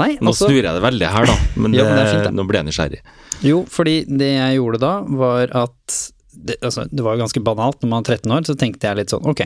Nei, 0.00 0.12
Nå 0.22 0.30
altså, 0.30 0.46
snur 0.46 0.62
jeg 0.62 0.70
det 0.70 0.84
veldig 0.84 1.08
her, 1.12 1.26
da, 1.28 1.34
men, 1.60 1.74
Ja, 1.76 1.84
det, 1.84 1.90
men 1.90 1.98
det 1.98 2.06
fint, 2.12 2.24
da. 2.28 2.32
nå 2.38 2.46
ble 2.48 2.60
jeg 2.60 2.68
nysgjerrig. 2.70 3.00
Jo, 3.44 3.58
fordi 3.68 3.96
det 4.06 4.30
jeg 4.36 4.56
gjorde 4.60 4.80
da, 4.80 4.92
var 5.20 5.52
at 5.66 5.98
det, 6.44 6.56
altså, 6.64 6.84
det 6.90 7.04
var 7.04 7.16
jo 7.16 7.22
ganske 7.24 7.42
banalt. 7.44 7.80
Når 7.82 7.88
man 7.92 8.04
er 8.04 8.16
13 8.16 8.32
år, 8.36 8.44
så 8.48 8.56
tenkte 8.58 8.88
jeg 8.88 8.96
litt 9.00 9.12
sånn 9.12 9.26
ok, 9.30 9.42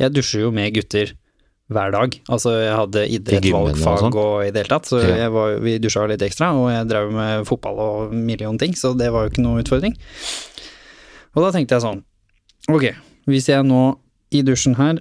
jeg 0.00 0.12
dusjer 0.16 0.40
jo 0.46 0.50
med 0.54 0.74
gutter 0.74 1.12
hver 1.68 1.92
dag. 1.92 2.14
Altså, 2.32 2.54
jeg 2.64 2.72
hadde 2.78 3.02
idrett, 3.12 3.44
I 3.44 3.52
og 3.52 3.66
valgfag 3.68 3.98
sånn? 4.00 4.14
og 4.16 4.34
i 4.46 4.50
det 4.54 4.62
hele 4.62 4.72
tatt, 4.72 4.86
så 4.88 5.02
Ja. 5.04 5.28
var, 5.34 5.58
vi 5.60 5.74
dusja 5.78 6.06
litt 6.08 6.22
ekstra, 6.24 6.52
og 6.56 6.70
jeg 6.72 6.88
drev 6.88 7.10
med 7.12 7.44
fotball 7.46 7.78
og 7.84 8.14
million 8.14 8.56
ting, 8.58 8.72
så 8.72 8.94
det 8.96 9.10
var 9.12 9.26
jo 9.26 9.30
ikke 9.34 9.44
noe 9.44 9.60
utfordring. 9.62 9.92
Og 11.36 11.44
da 11.44 11.50
tenkte 11.52 11.76
jeg 11.76 11.84
sånn, 11.84 12.00
ok, 12.72 12.86
hvis 13.28 13.48
jeg 13.52 13.66
nå 13.68 13.82
i 14.32 14.40
dusjen 14.42 14.76
her 14.80 14.98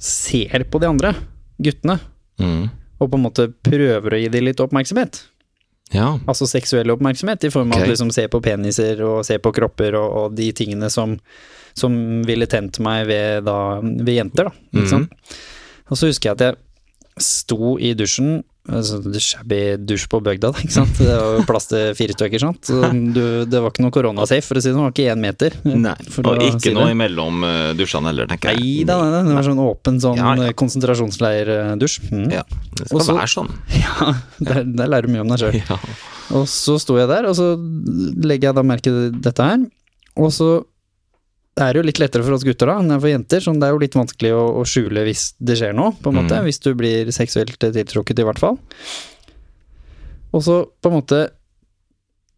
ser 0.00 0.64
på 0.70 0.80
de 0.80 0.88
andre 0.88 1.14
guttene, 1.62 2.00
Mm. 2.40 2.70
og 3.00 3.10
på 3.10 3.16
en 3.16 3.22
måte 3.24 3.46
prøver 3.64 4.10
å 4.12 4.18
gi 4.20 4.28
dem 4.28 4.44
litt 4.44 4.60
oppmerksomhet, 4.60 5.22
Ja. 5.94 6.16
Altså 6.26 6.48
seksuell 6.50 6.90
oppmerksomhet, 6.94 7.46
i 7.46 7.52
form 7.54 7.70
av 7.70 7.80
okay. 7.80 7.90
å 7.90 7.92
liksom 7.92 8.10
se 8.14 8.26
på 8.30 8.40
peniser 8.42 9.02
og 9.06 9.20
se 9.26 9.38
på 9.42 9.52
kropper 9.54 9.98
og, 9.98 10.08
og 10.20 10.36
de 10.38 10.50
tingene 10.56 10.90
som, 10.92 11.14
som 11.78 11.94
ville 12.26 12.48
tent 12.50 12.80
meg 12.82 13.06
ved, 13.10 13.46
da, 13.46 13.58
ved 13.82 14.16
jenter, 14.16 14.50
da. 14.50 14.66
Ikke 14.74 14.92
sant? 14.92 15.36
Og 15.86 15.98
så 15.98 16.10
husker 16.10 16.32
jeg 16.32 16.38
at 16.38 16.46
jeg 16.48 17.22
sto 17.22 17.76
i 17.78 17.94
dusjen, 17.96 18.40
shabby 18.66 19.60
dusj 19.78 20.06
på 20.10 20.20
bygda, 20.24 20.50
da, 20.52 20.62
ikke 20.64 20.74
sant. 20.74 20.98
Det 20.98 21.14
var 21.14 21.44
plass 21.48 21.68
til 21.70 21.92
fire 21.98 22.16
stykker, 22.16 22.42
sant. 22.42 22.70
Du, 23.14 23.22
det 23.46 23.60
var 23.62 23.70
ikke 23.70 23.84
noe 23.84 23.94
koronasafe, 23.94 24.44
for 24.48 24.58
å 24.58 24.62
si 24.64 24.70
det 24.70 24.74
sånn, 24.74 24.82
det 24.82 24.88
var 24.88 24.94
ikke 24.96 25.14
én 25.14 25.22
meter. 25.22 25.56
Nei, 25.66 25.94
og 26.24 26.42
ikke 26.48 26.64
si 26.66 26.74
noe 26.76 26.90
imellom 26.94 27.46
uh, 27.46 27.70
dusjene 27.78 28.10
heller, 28.10 28.28
tenker 28.32 28.54
jeg. 28.56 28.62
Nei 28.64 28.88
da, 28.88 28.98
nei, 29.04 29.22
det 29.28 29.36
var 29.38 29.48
sånn 29.48 29.62
åpen 29.62 30.00
sånn 30.02 30.20
Ja, 30.20 30.34
ja. 30.34 30.48
eh, 30.50 30.56
konsentrasjonsleirdusj. 30.58 31.98
Mm. 32.10 32.28
Ja, 32.34 32.44
det 32.76 32.88
skal 32.90 33.00
Også, 33.02 33.18
være 33.20 33.32
sånn. 33.36 33.52
Ja, 33.86 34.12
der, 34.42 34.62
der 34.66 34.90
lærer 34.90 35.06
du 35.08 35.14
mye 35.14 35.24
om 35.24 35.30
deg 35.32 35.42
sjøl. 35.44 35.58
Ja. 35.62 35.78
Og 36.36 36.48
så 36.50 36.74
sto 36.82 36.96
jeg 36.98 37.08
der, 37.10 37.28
og 37.30 37.36
så 37.38 37.52
legger 38.26 38.50
jeg 38.50 38.58
da 38.58 38.64
merke 38.66 38.88
til 38.88 39.12
dette 39.22 39.46
her. 39.46 39.62
Og 40.18 40.32
så 40.34 40.50
er 41.64 41.78
jo 41.78 41.84
litt 41.86 42.00
lettere 42.00 42.24
for 42.26 42.36
oss 42.36 42.44
gutter 42.44 42.68
da, 42.68 42.76
enn 42.82 42.98
for 43.00 43.08
jenter, 43.08 43.40
så 43.40 43.54
det 43.56 43.68
er 43.68 43.74
jo 43.74 43.80
litt 43.80 43.96
vanskelig 43.96 44.32
å, 44.36 44.44
å 44.60 44.64
skjule 44.68 45.06
hvis 45.06 45.30
det 45.38 45.56
skjer 45.60 45.76
noe, 45.76 45.94
på 46.02 46.12
en 46.12 46.18
måte. 46.20 46.36
Mm. 46.36 46.48
Hvis 46.48 46.60
du 46.64 46.70
blir 46.76 47.12
seksuelt 47.14 47.56
tiltrukket, 47.62 48.20
i 48.20 48.26
hvert 48.28 48.42
fall. 48.42 48.58
Og 50.36 50.44
så 50.44 50.58
på 50.68 50.90
en 50.90 50.98
måte 50.98 51.20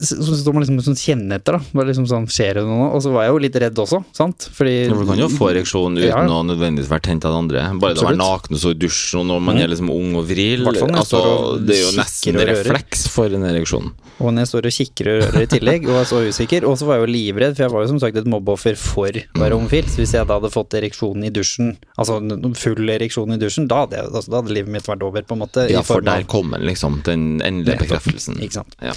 så 0.01 0.15
står 0.39 0.55
man 0.55 0.63
liksom 0.63 0.77
og 0.79 0.85
sånn 0.87 0.99
kjenner 1.01 1.41
etter, 1.41 1.57
da. 1.59 1.61
Bare 1.75 1.89
liksom 1.91 2.05
sånn, 2.07 2.27
skjer 2.31 2.61
det 2.61 2.63
noe? 2.69 2.93
Og 2.95 3.01
så 3.03 3.11
var 3.11 3.25
jeg 3.27 3.33
jo 3.33 3.39
litt 3.43 3.57
redd 3.59 3.81
også, 3.83 3.99
sant? 4.15 4.45
Fordi 4.55 4.75
For 4.89 5.01
Du 5.03 5.09
kan 5.11 5.19
jo 5.19 5.29
få 5.33 5.49
ereksjon 5.51 5.99
uten 5.99 6.07
Ja. 6.07 6.21
å 6.23 6.45
nødvendigvis 6.47 6.87
være 6.93 7.03
tent 7.03 7.25
av 7.27 7.33
det 7.35 7.39
andre. 7.43 7.79
Bare 7.83 7.95
det 7.95 8.03
å 8.05 8.07
være 8.07 8.21
naken 8.21 8.55
og 8.55 8.61
så 8.63 8.71
i 8.71 8.79
dusjen 8.79 9.27
når 9.27 9.41
man 9.43 9.57
Mm. 9.57 9.63
er 9.65 9.69
liksom 9.75 9.91
ung 9.91 10.15
og 10.15 10.25
vril. 10.29 10.63
Altså, 10.69 11.19
og 11.19 11.67
det 11.67 11.75
er 11.77 11.83
jo 11.83 11.97
nesten 11.99 12.39
refleks 12.39 13.09
for 13.09 13.27
en 13.27 13.43
ereksjon. 13.43 13.91
Og 14.21 14.33
når 14.35 14.39
jeg 14.47 14.49
står 14.53 14.67
og 14.67 14.75
kikker 14.79 15.07
og 15.11 15.23
rører 15.23 15.43
i 15.43 15.47
tillegg, 15.47 15.83
og 15.89 15.97
er 15.99 16.05
så 16.07 16.23
usikker. 16.27 16.65
Og 16.67 16.79
så 16.79 16.87
var 16.87 16.99
jeg 16.99 17.07
jo 17.07 17.13
livredd, 17.15 17.57
for 17.57 17.63
jeg 17.67 17.71
var 17.73 17.83
jo 17.83 17.89
som 17.89 17.99
sagt 18.01 18.17
et 18.17 18.25
mobbeoffer 18.27 18.77
for 18.77 19.09
å 19.11 19.39
være 19.39 19.55
homofil. 19.59 19.85
Så 19.91 19.99
hvis 20.03 20.13
jeg 20.15 20.27
da 20.27 20.39
hadde 20.39 20.51
fått 20.55 20.71
ereksjon 20.79 21.25
i 21.27 21.31
dusjen, 21.31 21.77
altså 21.99 22.19
full 22.57 22.87
ereksjon 22.89 23.33
i 23.35 23.39
dusjen, 23.39 23.67
da 23.67 23.87
hadde, 23.87 23.99
altså, 24.13 24.31
da 24.31 24.43
hadde 24.43 24.55
livet 24.55 24.69
mitt 24.71 24.87
vært 24.87 25.03
over, 25.03 25.23
på 25.23 25.33
en 25.35 25.43
måte. 25.43 25.69
Ja, 25.71 25.83
for 25.83 26.01
der 26.01 26.23
kom 26.23 26.51
den, 26.53 26.63
liksom. 26.63 27.03
Den 27.03 27.41
endelige 27.43 27.79
bekreftelsen. 27.83 28.39
Ikke 28.39 28.53
sant. 28.63 28.75
Ja. 28.83 28.93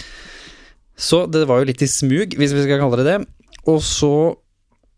Så 1.01 1.25
det 1.31 1.47
var 1.49 1.61
jo 1.61 1.69
litt 1.71 1.81
i 1.81 1.89
smug, 1.89 2.37
hvis 2.37 2.53
vi 2.53 2.65
skal 2.65 2.81
kalle 2.81 3.01
det 3.01 3.07
det. 3.09 3.19
Og 3.69 3.81
så 3.85 4.13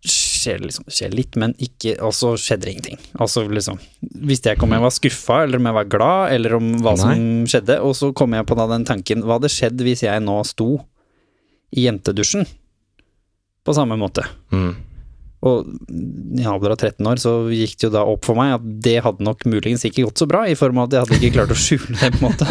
skjer 0.04 0.60
det 0.60 0.68
liksom, 0.68 0.88
skjer 0.92 1.14
litt, 1.16 1.38
men 1.40 1.54
ikke 1.64 1.94
Og 2.04 2.12
så 2.16 2.34
skjedde 2.40 2.66
det 2.66 2.72
ingenting. 2.74 2.98
Altså 3.24 3.46
liksom 3.48 3.78
Visste 4.28 4.52
jeg 4.52 4.58
ikke 4.58 4.68
om 4.68 4.76
jeg 4.76 4.84
var 4.84 4.96
skuffa, 4.96 5.38
eller 5.46 5.62
om 5.62 5.70
jeg 5.70 5.78
var 5.78 5.92
glad, 5.94 6.34
eller 6.36 6.56
om 6.58 6.72
hva 6.84 6.96
som 7.00 7.22
skjedde. 7.48 7.78
Og 7.88 7.96
så 7.96 8.12
kom 8.16 8.36
jeg 8.36 8.48
på 8.50 8.58
da 8.60 8.68
den 8.74 8.88
tanken, 8.88 9.24
hva 9.24 9.38
hadde 9.38 9.52
skjedd 9.54 9.84
hvis 9.86 10.04
jeg 10.04 10.24
nå 10.24 10.36
sto 10.48 10.74
i 11.74 11.88
jentedusjen 11.88 12.44
på 13.64 13.76
samme 13.76 13.96
måte? 14.00 14.26
Mm. 14.52 14.74
Og 15.44 15.68
i 15.68 16.40
en 16.40 16.48
alder 16.54 16.72
av 16.72 16.78
13 16.80 17.08
år 17.12 17.20
så 17.20 17.32
gikk 17.52 17.74
det 17.76 17.88
jo 17.90 17.92
da 17.92 18.04
opp 18.08 18.24
for 18.24 18.38
meg 18.40 18.54
at 18.56 18.68
det 18.86 18.94
hadde 19.04 19.26
nok 19.28 19.42
muligens 19.52 19.84
ikke 19.84 20.06
gått 20.08 20.22
så 20.22 20.28
bra, 20.32 20.46
i 20.48 20.56
form 20.56 20.78
av 20.80 20.88
at 20.88 20.94
jeg 20.96 21.04
hadde 21.04 21.18
ikke 21.20 21.34
klart 21.36 21.52
å 21.52 21.58
skjule 21.60 21.98
det, 22.00 22.10
på 22.16 22.22
en 22.22 22.28
måte. 22.30 22.48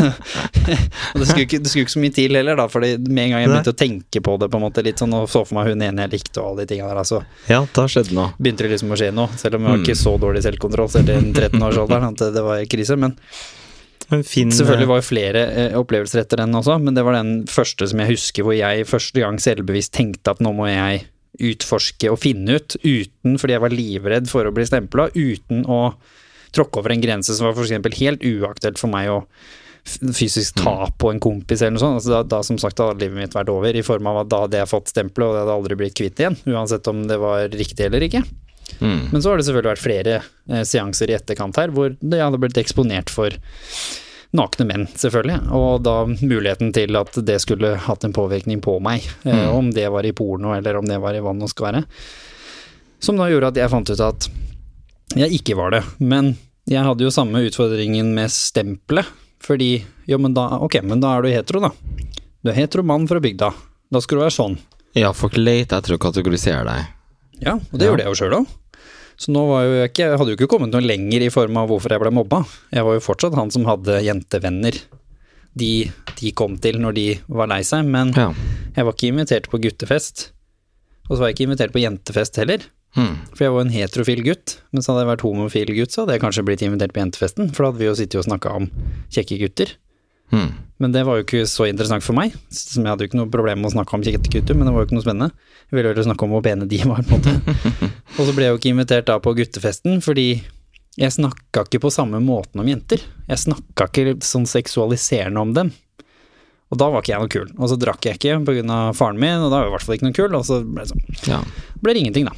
og 1.15 1.23
det 1.23 1.29
skulle, 1.31 1.47
ikke, 1.47 1.61
det 1.65 1.73
skulle 1.73 1.87
ikke 1.87 1.95
så 1.97 2.03
mye 2.05 2.15
til 2.19 2.37
heller, 2.37 2.59
da, 2.61 2.67
fordi 2.73 2.91
med 3.09 3.23
en 3.25 3.33
gang 3.33 3.45
jeg 3.47 3.51
begynte 3.55 3.73
å 3.73 3.79
tenke 3.81 4.23
på 4.29 4.35
det, 4.43 4.51
på 4.53 4.61
en 4.61 4.67
måte 4.67 4.85
litt 4.85 5.01
sånn, 5.01 5.17
og 5.17 5.25
så 5.33 5.43
for 5.49 5.57
meg 5.59 5.73
hun 5.73 5.87
ene 5.89 6.05
jeg 6.07 6.13
likte 6.19 6.43
og 6.43 6.51
alle 6.53 6.67
de 6.67 6.75
tingene 6.75 6.91
der, 6.93 7.01
altså, 7.07 7.23
ja, 7.49 7.63
da 7.79 7.87
skjedde 7.89 8.19
noe. 8.19 8.35
begynte 8.37 8.67
det 8.67 8.75
liksom 8.75 8.93
å 8.93 9.01
skje 9.01 9.09
noe. 9.17 9.33
Selv 9.41 9.57
om 9.57 9.65
jeg 9.65 9.73
var 9.73 9.81
Mm. 9.81 9.87
ikke 9.89 9.99
så 10.03 10.13
dårlig 10.21 10.45
selvkontroll 10.45 10.93
selv 10.93 11.09
i 11.09 11.17
en 11.17 11.33
13-årsalderen 11.33 12.13
at 12.13 12.21
det, 12.27 12.31
det 12.37 12.45
var 12.45 12.61
krise. 12.77 12.97
Men 13.01 13.17
En 14.13 14.23
fin 14.29 14.51
selvfølgelig 14.53 14.89
var 14.91 14.99
jo 15.01 15.07
flere 15.07 15.43
eh, 15.57 15.77
opplevelser 15.79 16.21
etter 16.27 16.43
den 16.43 16.53
også, 16.59 16.77
men 16.83 16.93
det 16.99 17.05
var 17.07 17.17
den 17.17 17.47
første 17.49 17.87
som 17.89 18.03
jeg 18.03 18.13
husker 18.13 18.45
hvor 18.45 18.53
jeg 18.59 18.85
første 18.91 19.23
gang 19.23 19.39
selvbevisst 19.41 19.95
tenkte 19.97 20.35
at 20.35 20.43
nå 20.45 20.53
må 20.53 20.67
jeg 20.69 21.07
utforske 21.41 22.11
og 22.13 22.21
finne 22.21 22.59
ut, 22.59 22.77
uten 22.83 23.39
fordi 23.41 23.57
jeg 23.57 23.65
var 23.65 23.75
livredd 23.75 24.29
for 24.31 24.47
å 24.47 24.53
bli 24.55 24.67
stempla, 24.69 25.09
uten 25.15 25.65
å 25.71 25.95
tråkke 26.53 26.83
over 26.83 26.93
en 26.93 27.03
grense 27.03 27.35
som 27.35 27.49
var 27.49 27.57
f.eks. 27.57 28.01
helt 28.01 28.25
uaktuelt 28.29 28.81
for 28.81 28.93
meg 28.93 29.09
å 29.09 29.23
fysisk 30.15 30.61
ta 30.61 30.87
på 30.99 31.11
en 31.11 31.21
kompis 31.23 31.63
eller 31.63 31.75
noe 31.75 31.83
sånt. 31.83 31.99
Altså 31.99 32.13
da, 32.13 32.23
da 32.37 32.43
som 32.47 32.59
sagt 32.61 32.79
hadde 32.79 33.03
livet 33.03 33.19
mitt 33.19 33.35
vært 33.35 33.51
over, 33.51 33.75
i 33.75 33.85
form 33.87 34.11
av 34.13 34.23
at 34.23 34.31
da 34.31 34.45
hadde 34.45 34.61
jeg 34.61 34.71
fått 34.71 34.93
stempelet, 34.93 35.31
og 35.31 35.35
det 35.35 35.43
hadde 35.43 35.57
aldri 35.57 35.79
blitt 35.81 35.97
kvitt 35.99 36.23
igjen, 36.23 36.39
uansett 36.53 36.87
om 36.93 37.03
det 37.09 37.19
var 37.23 37.49
riktig 37.51 37.89
eller 37.89 38.07
ikke. 38.07 38.23
Mm. 38.79 39.11
Men 39.11 39.19
så 39.19 39.33
har 39.33 39.41
det 39.41 39.49
selvfølgelig 39.49 39.73
vært 39.73 39.85
flere 39.85 40.15
eh, 40.21 40.63
seanser 40.69 41.11
i 41.11 41.17
etterkant 41.17 41.59
her, 41.59 41.75
hvor 41.75 41.93
jeg 41.93 42.23
hadde 42.23 42.41
blitt 42.41 42.61
eksponert 42.63 43.13
for 43.13 43.35
nakne 44.35 44.65
menn, 44.67 44.87
selvfølgelig. 44.97 45.51
Og 45.53 45.83
da 45.85 45.95
muligheten 46.09 46.73
til 46.73 46.97
at 46.97 47.13
det 47.25 47.41
skulle 47.43 47.75
hatt 47.77 48.05
en 48.05 48.15
påvirkning 48.17 48.61
på 48.65 48.79
meg, 48.81 49.03
Mm. 49.25 49.49
om 49.55 49.71
det 49.73 49.89
var 49.93 50.05
i 50.09 50.13
porno 50.13 50.55
eller 50.57 50.77
om 50.79 50.87
det 50.89 50.99
var 51.01 51.15
i 51.15 51.21
vann 51.21 51.43
og 51.43 51.49
skvære. 51.53 51.85
Som 53.01 53.17
da 53.19 53.29
gjorde 53.29 53.49
at 53.53 53.57
jeg 53.57 53.71
fant 53.71 53.91
ut 53.91 54.01
at 54.01 54.29
jeg 55.17 55.31
ikke 55.41 55.57
var 55.59 55.71
det. 55.75 55.83
Men 56.01 56.37
jeg 56.67 56.85
hadde 56.87 57.03
jo 57.05 57.11
samme 57.11 57.43
utfordringen 57.45 58.15
med 58.15 58.31
stempelet, 58.31 59.07
fordi 59.43 59.83
jo, 60.07 60.19
men 60.19 60.35
da, 60.35 60.49
ok, 60.63 60.81
men 60.87 61.01
da 61.03 61.17
er 61.19 61.23
du 61.23 61.29
hetero, 61.29 61.61
da. 61.61 61.71
Du 62.43 62.51
er 62.51 62.55
hetero 62.55 62.83
mann 62.87 63.07
fra 63.11 63.21
bygda. 63.21 63.53
Da 63.93 64.01
skal 64.01 64.19
du 64.19 64.23
være 64.25 64.35
sånn. 64.39 64.59
Ja, 64.95 65.13
folk 65.13 65.37
leter 65.37 65.79
etter 65.81 65.97
å 65.97 65.99
kategorisere 65.99 66.65
deg. 66.65 66.87
Ja, 67.43 67.55
og 67.57 67.79
det 67.79 67.85
Ja. 67.87 67.91
gjorde 67.91 68.05
jeg 68.05 68.07
jo 68.13 68.19
sjøl 68.25 68.37
òg. 68.41 68.47
Så 69.17 69.33
nå 69.35 69.43
var 69.49 69.65
jo 69.67 69.73
jeg 69.81 69.91
ikke, 69.93 70.09
hadde 70.19 70.33
jo 70.33 70.37
ikke 70.39 70.49
kommet 70.51 70.73
noe 70.73 70.83
lenger 70.85 71.23
i 71.27 71.31
form 71.31 71.57
av 71.61 71.69
hvorfor 71.71 71.91
jeg 71.95 72.01
ble 72.03 72.11
mobba. 72.15 72.43
Jeg 72.73 72.85
var 72.87 72.95
jo 72.97 73.05
fortsatt 73.05 73.35
han 73.39 73.51
som 73.55 73.65
hadde 73.69 74.01
jentevenner. 74.07 74.81
de, 75.55 75.91
de 76.17 76.31
kom 76.33 76.55
til 76.57 76.79
når 76.81 76.95
de 76.97 77.07
var 77.29 77.47
lei 77.51 77.61
seg, 77.63 77.85
men 77.85 78.13
Ja. 78.17 78.33
jeg 78.75 78.85
var 78.87 78.93
ikke 78.95 79.11
invitert 79.13 79.51
på 79.53 79.61
guttefest. 79.61 80.31
Og 81.11 81.17
så 81.17 81.21
var 81.21 81.29
jeg 81.29 81.37
ikke 81.37 81.49
invitert 81.51 81.73
på 81.75 81.83
jentefest 81.83 82.37
heller, 82.41 82.63
Hmm. 82.95 83.19
for 83.35 83.45
jeg 83.45 83.53
var 83.53 83.61
en 83.61 83.71
heterofil 83.73 84.23
gutt. 84.25 84.59
Men 84.73 84.83
så 84.83 84.93
hadde 84.93 85.05
jeg 85.07 85.17
vært 85.17 85.25
homofil 85.29 85.67
gutt, 85.77 85.91
så 85.93 86.03
hadde 86.07 86.13
jeg 86.17 86.21
kanskje 86.23 86.45
blitt 86.45 86.63
invitert 86.65 86.93
på 86.93 87.01
jentefesten, 87.05 87.53
for 87.53 87.65
da 87.65 87.71
hadde 87.73 87.79
vi 87.81 87.85
jo 87.89 87.95
sittet 87.95 88.19
og 88.21 88.25
snakka 88.29 88.55
om 88.57 88.71
kjekke 89.13 89.39
gutter. 89.41 89.73
Hmm. 90.33 90.55
Men 90.83 90.95
det 90.95 91.05
var 91.07 91.21
jo 91.21 91.25
ikke 91.27 91.45
så 91.47 91.69
interessant 91.69 92.03
for 92.03 92.17
meg, 92.19 92.33
som 92.51 92.83
jeg 92.83 92.91
hadde 92.91 93.05
jo 93.05 93.11
ikke 93.13 93.21
noe 93.21 93.31
problem 93.31 93.61
med 93.63 93.71
å 93.71 93.75
snakke 93.77 93.95
om 93.95 94.03
kjettekutter 94.03 94.57
men 94.59 94.67
det 94.67 94.73
var 94.75 94.83
jo 94.83 94.89
ikke 94.89 94.97
noe 94.97 95.05
spennende. 95.05 95.47
Jeg 95.69 95.77
ville 95.79 95.93
heller 95.93 96.07
snakke 96.09 96.27
om 96.27 96.35
hvor 96.35 96.43
pene 96.43 96.67
de 96.67 96.81
var, 96.89 97.05
på 97.07 97.19
en 97.19 97.23
måte. 97.23 97.69
og 98.17 98.27
så 98.27 98.35
ble 98.35 98.49
jeg 98.49 98.55
jo 98.57 98.59
ikke 98.59 98.73
invitert 98.73 99.07
da 99.13 99.21
på 99.23 99.35
guttefesten, 99.39 100.01
fordi 100.03 100.27
jeg 100.99 101.15
snakka 101.15 101.65
ikke 101.69 101.85
på 101.87 101.93
samme 101.95 102.19
måten 102.25 102.61
om 102.61 102.69
jenter. 102.69 103.05
Jeg 103.29 103.45
snakka 103.45 103.87
ikke 103.89 104.19
sånn 104.27 104.49
seksualiserende 104.51 105.41
om 105.41 105.55
dem. 105.57 105.71
Og 106.73 106.81
da 106.81 106.89
var 106.89 107.05
ikke 107.05 107.13
jeg 107.13 107.23
noe 107.23 107.33
kul. 107.33 107.49
Og 107.61 107.69
så 107.69 107.77
drakk 107.81 108.09
jeg 108.09 108.19
ikke 108.19 108.41
pga. 108.49 108.77
faren 108.97 109.21
min, 109.21 109.45
og 109.45 109.53
da 109.53 109.61
var 109.61 109.67
jeg 109.67 109.71
i 109.71 109.75
hvert 109.77 109.87
fall 109.87 109.97
ikke 109.99 110.09
noe 110.09 110.19
kul, 110.19 110.37
og 110.37 110.45
så 110.49 110.61
ble 110.65 110.85
det 110.85 110.93
sånn 110.93 111.31
Ja. 111.31 111.41
ble 111.85 111.93
det 111.95 112.03
ingenting, 112.03 112.29
da. 112.29 112.35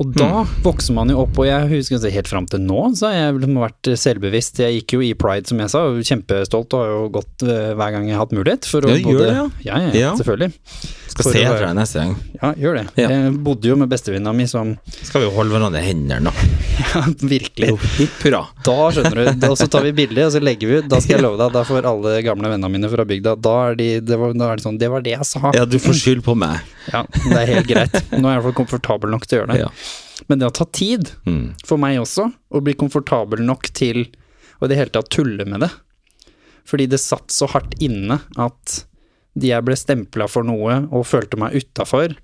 Og 0.00 0.10
da 0.16 0.42
vokser 0.64 0.96
man 0.96 1.12
jo 1.12 1.20
opp, 1.22 1.38
og 1.38 1.46
jeg 1.46 1.68
husker 1.70 2.02
helt 2.10 2.30
fram 2.30 2.48
til 2.50 2.62
nå, 2.64 2.80
så 2.98 3.10
har 3.10 3.14
jeg 3.18 3.36
liksom 3.38 3.60
vært 3.62 3.90
selvbevisst. 4.02 4.58
Jeg 4.64 4.80
gikk 4.80 4.96
jo 4.96 5.04
i 5.06 5.12
pride, 5.18 5.46
som 5.50 5.60
jeg 5.62 5.70
sa, 5.70 5.84
kjempestolt 6.10 6.74
og 6.74 6.82
har 6.82 6.90
jo 6.94 7.04
gått 7.14 7.46
eh, 7.46 7.70
hver 7.78 7.94
gang 7.94 8.08
jeg 8.10 8.16
har 8.18 8.24
hatt 8.26 8.34
mulighet. 8.34 8.66
For 8.70 8.82
å 8.86 8.90
Ja, 8.90 8.98
både, 9.06 9.22
det, 9.22 9.32
ja. 9.36 9.46
Ja, 9.68 9.80
ja, 9.86 9.92
Ja. 10.00 10.12
selvfølgelig. 10.18 10.50
Skal 11.14 11.28
se 11.30 11.42
etter 11.46 11.60
deg 11.62 11.74
neste 11.78 12.00
gang. 12.02 12.14
Ja, 12.40 12.48
gjør 12.58 12.76
det. 12.80 12.84
Ja. 12.98 13.08
Jeg 13.12 13.34
bodde 13.46 13.68
jo 13.70 13.76
med 13.78 13.90
bestevenninna 13.92 14.32
mi 14.34 14.46
som 14.50 14.72
Skal 15.06 15.22
vi 15.22 15.28
jo 15.28 15.34
holde 15.36 15.54
hverandre 15.54 15.78
i 15.82 15.86
hendene, 15.86 16.30
da. 16.30 16.48
Ja, 16.94 17.02
virkelig. 17.30 17.68
Jo. 17.70 18.40
Da 18.66 18.74
skjønner 18.94 19.20
du, 19.20 19.46
og 19.48 19.56
så 19.58 19.68
tar 19.70 19.86
vi 19.86 19.92
bilde, 19.94 20.24
og 20.26 20.32
så 20.34 20.42
legger 20.42 20.70
vi 20.70 20.78
ut. 20.82 20.88
Da 20.90 20.98
skal 21.02 21.16
jeg 21.18 21.24
love 21.26 21.38
deg, 21.38 21.52
da 21.54 21.62
får 21.68 21.86
alle 21.90 22.16
gamle 22.26 22.50
vennene 22.50 22.70
mine 22.74 22.90
fra 22.90 23.06
bygda 23.08 23.36
Da 23.42 23.54
er 23.70 23.78
de, 23.78 23.88
det 24.02 24.18
var, 24.20 24.34
da 24.38 24.50
er 24.52 24.58
de 24.60 24.66
sånn 24.66 24.78
Det 24.82 24.90
var 24.90 25.04
det 25.06 25.14
jeg 25.14 25.28
sa. 25.30 25.52
Ja, 25.54 25.64
du 25.70 25.78
får 25.82 26.00
skyld 26.02 26.24
på 26.26 26.34
meg. 26.38 26.58
Ja, 26.94 27.00
det 27.14 27.38
er 27.40 27.48
helt 27.54 27.68
greit. 27.70 27.94
Nå 28.12 28.26
er 28.28 28.34
jeg 28.34 28.40
i 28.40 28.42
hvert 28.42 28.48
fall 28.50 28.58
komfortabel 28.58 29.14
nok 29.14 29.24
til 29.24 29.38
å 29.38 29.42
gjøre 29.44 29.54
det. 29.54 29.62
Ja. 29.62 30.24
Men 30.28 30.40
det 30.42 30.46
har 30.50 30.56
tatt 30.58 30.74
tid 30.76 31.14
Mm. 31.24 31.46
for 31.66 31.80
meg 31.80 31.96
også 32.02 32.26
å 32.54 32.60
bli 32.64 32.74
komfortabel 32.78 33.40
nok 33.46 33.70
til 33.74 34.02
å 34.60 34.66
i 34.66 34.70
det 34.70 34.76
hele 34.82 34.92
tatt 34.92 35.08
tulle 35.14 35.46
med 35.48 35.64
det. 35.64 35.70
Fordi 36.68 36.86
det 36.92 37.00
satt 37.02 37.32
så 37.34 37.48
hardt 37.52 37.74
inne 37.84 38.20
at 38.40 38.84
de 39.34 39.50
jeg 39.50 39.66
ble 39.66 39.76
stempla 39.78 40.28
for 40.30 40.46
noe 40.46 40.84
og 40.94 41.08
følte 41.08 41.38
meg 41.40 41.56
utafor, 41.58 42.14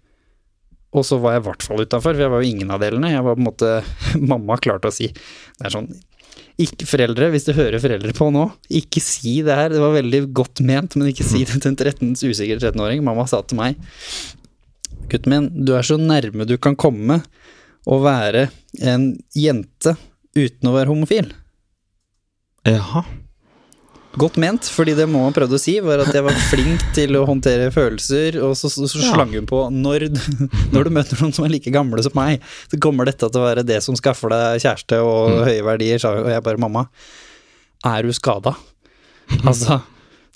og 0.90 1.06
så 1.06 1.20
var 1.22 1.36
jeg 1.36 1.42
i 1.42 1.46
hvert 1.46 1.64
fall 1.66 1.82
utafor, 1.84 2.14
for 2.14 2.24
jeg 2.24 2.32
var 2.32 2.42
jo 2.42 2.50
ingen 2.50 2.70
av 2.74 2.80
delene. 2.82 3.12
Jeg 3.12 3.22
var 3.22 3.36
på 3.36 3.42
en 3.42 3.46
måte 3.46 3.74
Mamma 4.32 4.56
klarte 4.58 4.90
å 4.90 4.94
si 4.94 5.11
Det 5.12 5.68
er 5.68 5.74
sånn 5.76 5.90
ikke 6.61 6.84
foreldre, 6.84 7.30
hvis 7.32 7.46
du 7.46 7.54
hører 7.56 7.80
foreldre 7.80 8.12
på 8.16 8.26
nå, 8.34 8.42
ikke 8.80 9.00
si 9.00 9.38
det 9.46 9.54
her. 9.56 9.70
Det 9.72 9.80
var 9.80 9.94
veldig 9.94 10.20
godt 10.36 10.61
ment, 10.66 10.96
men 10.98 11.08
ikke 11.08 11.24
si 11.24 11.40
det 11.48 11.56
til 11.56 11.70
en 11.70 11.78
13, 11.78 12.11
usikker 12.20 12.61
13-åring. 12.61 13.00
Mamma 13.06 13.24
sa 13.30 13.40
til 13.40 13.56
meg 13.61 13.80
Gutten 15.11 15.32
min, 15.32 15.48
du 15.66 15.72
er 15.74 15.86
så 15.86 15.96
nærme 15.98 16.44
du 16.46 16.54
kan 16.61 16.76
komme 16.78 17.22
å 17.88 17.96
være 18.04 18.50
en 18.84 19.14
jente 19.34 19.96
uten 20.36 20.68
å 20.68 20.74
være 20.76 20.92
homofil. 20.92 21.32
Jaha. 22.68 23.02
Godt 24.18 24.40
ment, 24.42 24.66
fordi 24.74 24.96
det 24.98 25.04
må 25.06 25.20
han 25.22 25.34
prøvde 25.36 25.54
å 25.54 25.61
si, 25.62 25.76
var 25.84 26.00
at 26.02 26.11
jeg 26.16 26.24
var 26.26 26.34
flink 26.50 26.82
til 26.96 27.14
å 27.14 27.22
håndtere 27.28 27.68
følelser, 27.70 28.40
og 28.42 28.56
så, 28.58 28.66
så, 28.72 28.88
så 28.90 28.98
slang 29.04 29.30
hun 29.36 29.46
på 29.46 29.61
når, 29.70 30.08
når 30.74 30.88
du 30.88 30.90
møter 30.96 31.20
noen 31.22 31.34
som 31.36 31.46
er 31.46 31.52
like 31.54 31.70
gamle 31.70 32.02
som 32.02 32.16
meg, 32.18 32.42
så 32.72 32.80
kommer 32.82 33.06
dette 33.06 33.28
til 33.30 33.38
å 33.38 33.44
være 33.46 33.62
det 33.68 33.78
som 33.86 33.94
skaffer 33.98 34.32
deg 34.34 34.64
kjæreste 34.66 34.98
og 35.04 35.30
Mm. 35.30 35.44
høye 35.46 35.62
verdier, 35.68 36.02
og 36.11 36.26
jeg 36.32 36.42
bare 36.48 36.58
mamma, 36.66 36.86
er 37.86 38.02
du 38.02 38.11
skada? 38.16 38.56
Altså, 39.46 39.78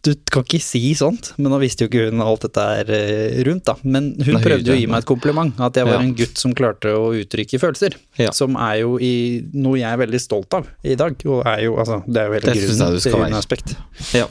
du 0.04 0.10
kan 0.30 0.44
ikke 0.44 0.60
si 0.62 0.80
sånt, 0.98 1.30
men 1.40 1.50
nå 1.52 1.58
visste 1.62 1.86
jo 1.86 1.88
ikke 1.90 2.10
hun 2.10 2.20
alt 2.24 2.42
dette 2.44 2.64
er 2.80 2.90
eh, 2.92 3.38
rundt, 3.46 3.64
da. 3.68 3.74
Men 3.82 4.10
hun 4.18 4.34
Nei, 4.36 4.42
prøvde 4.44 4.68
jo 4.70 4.74
å 4.76 4.80
gi 4.80 4.88
meg 4.92 5.02
et 5.04 5.08
kompliment, 5.08 5.54
at 5.64 5.78
jeg 5.80 5.88
var 5.88 5.96
Ja. 5.96 6.02
en 6.04 6.14
gutt 6.18 6.40
som 6.40 6.52
klarte 6.56 6.92
å 6.92 7.06
uttrykke 7.16 7.60
følelser. 7.62 7.96
Ja. 8.20 8.30
Som 8.36 8.58
er 8.60 8.82
jo 8.82 8.98
i, 9.00 9.12
noe 9.56 9.78
jeg 9.80 9.88
er 9.88 10.00
veldig 10.02 10.20
stolt 10.20 10.52
av 10.58 10.68
i 10.84 10.94
dag, 11.00 11.16
og 11.24 11.42
er 11.48 11.64
jo, 11.64 11.76
altså, 11.80 12.02
det 12.06 12.20
er 12.20 12.28
jo 12.28 12.36
hele 12.38 12.56
grunnen 12.60 13.00
til 13.00 13.16
være. 13.18 13.40
aspekt. 13.40 13.74
Ja. 14.14 14.28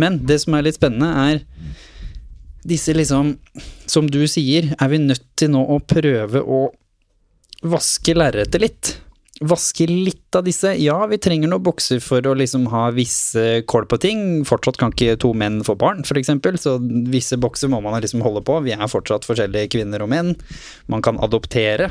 Men 0.00 0.20
det 0.26 0.40
som 0.44 0.54
er 0.54 0.62
litt 0.68 0.78
spennende, 0.78 1.10
er 1.34 1.42
disse 2.64 2.92
liksom 2.94 3.38
Som 3.90 4.06
du 4.06 4.20
sier, 4.28 4.74
er 4.78 4.88
vi 4.92 4.98
nødt 5.02 5.24
til 5.40 5.50
nå 5.50 5.64
å 5.66 5.80
prøve 5.82 6.42
å 6.44 6.68
vaske 7.66 8.14
lerretet 8.14 8.60
litt. 8.62 8.90
Vaske 9.40 9.86
litt 9.88 10.36
av 10.36 10.44
disse. 10.44 10.74
Ja, 10.76 10.98
vi 11.08 11.16
trenger 11.16 11.48
noen 11.48 11.64
bokser 11.64 12.00
for 12.04 12.26
å 12.28 12.34
liksom 12.36 12.66
ha 12.74 12.90
visse 12.92 13.62
kål 13.64 13.86
på 13.88 13.96
ting. 14.02 14.22
Fortsatt 14.44 14.76
kan 14.80 14.92
ikke 14.92 15.16
to 15.22 15.30
menn 15.32 15.62
få 15.64 15.78
barn, 15.80 16.02
eksempel, 16.04 16.58
så 16.60 16.76
visse 17.08 17.38
bokser 17.40 17.72
må 17.72 17.80
man 17.80 17.96
liksom 18.04 18.20
holde 18.20 18.42
på. 18.44 18.58
Vi 18.66 18.74
er 18.76 18.90
fortsatt 18.92 19.24
forskjellige 19.24 19.72
kvinner 19.72 20.04
og 20.04 20.10
menn. 20.12 20.34
Man 20.92 21.00
kan 21.00 21.16
adoptere, 21.24 21.88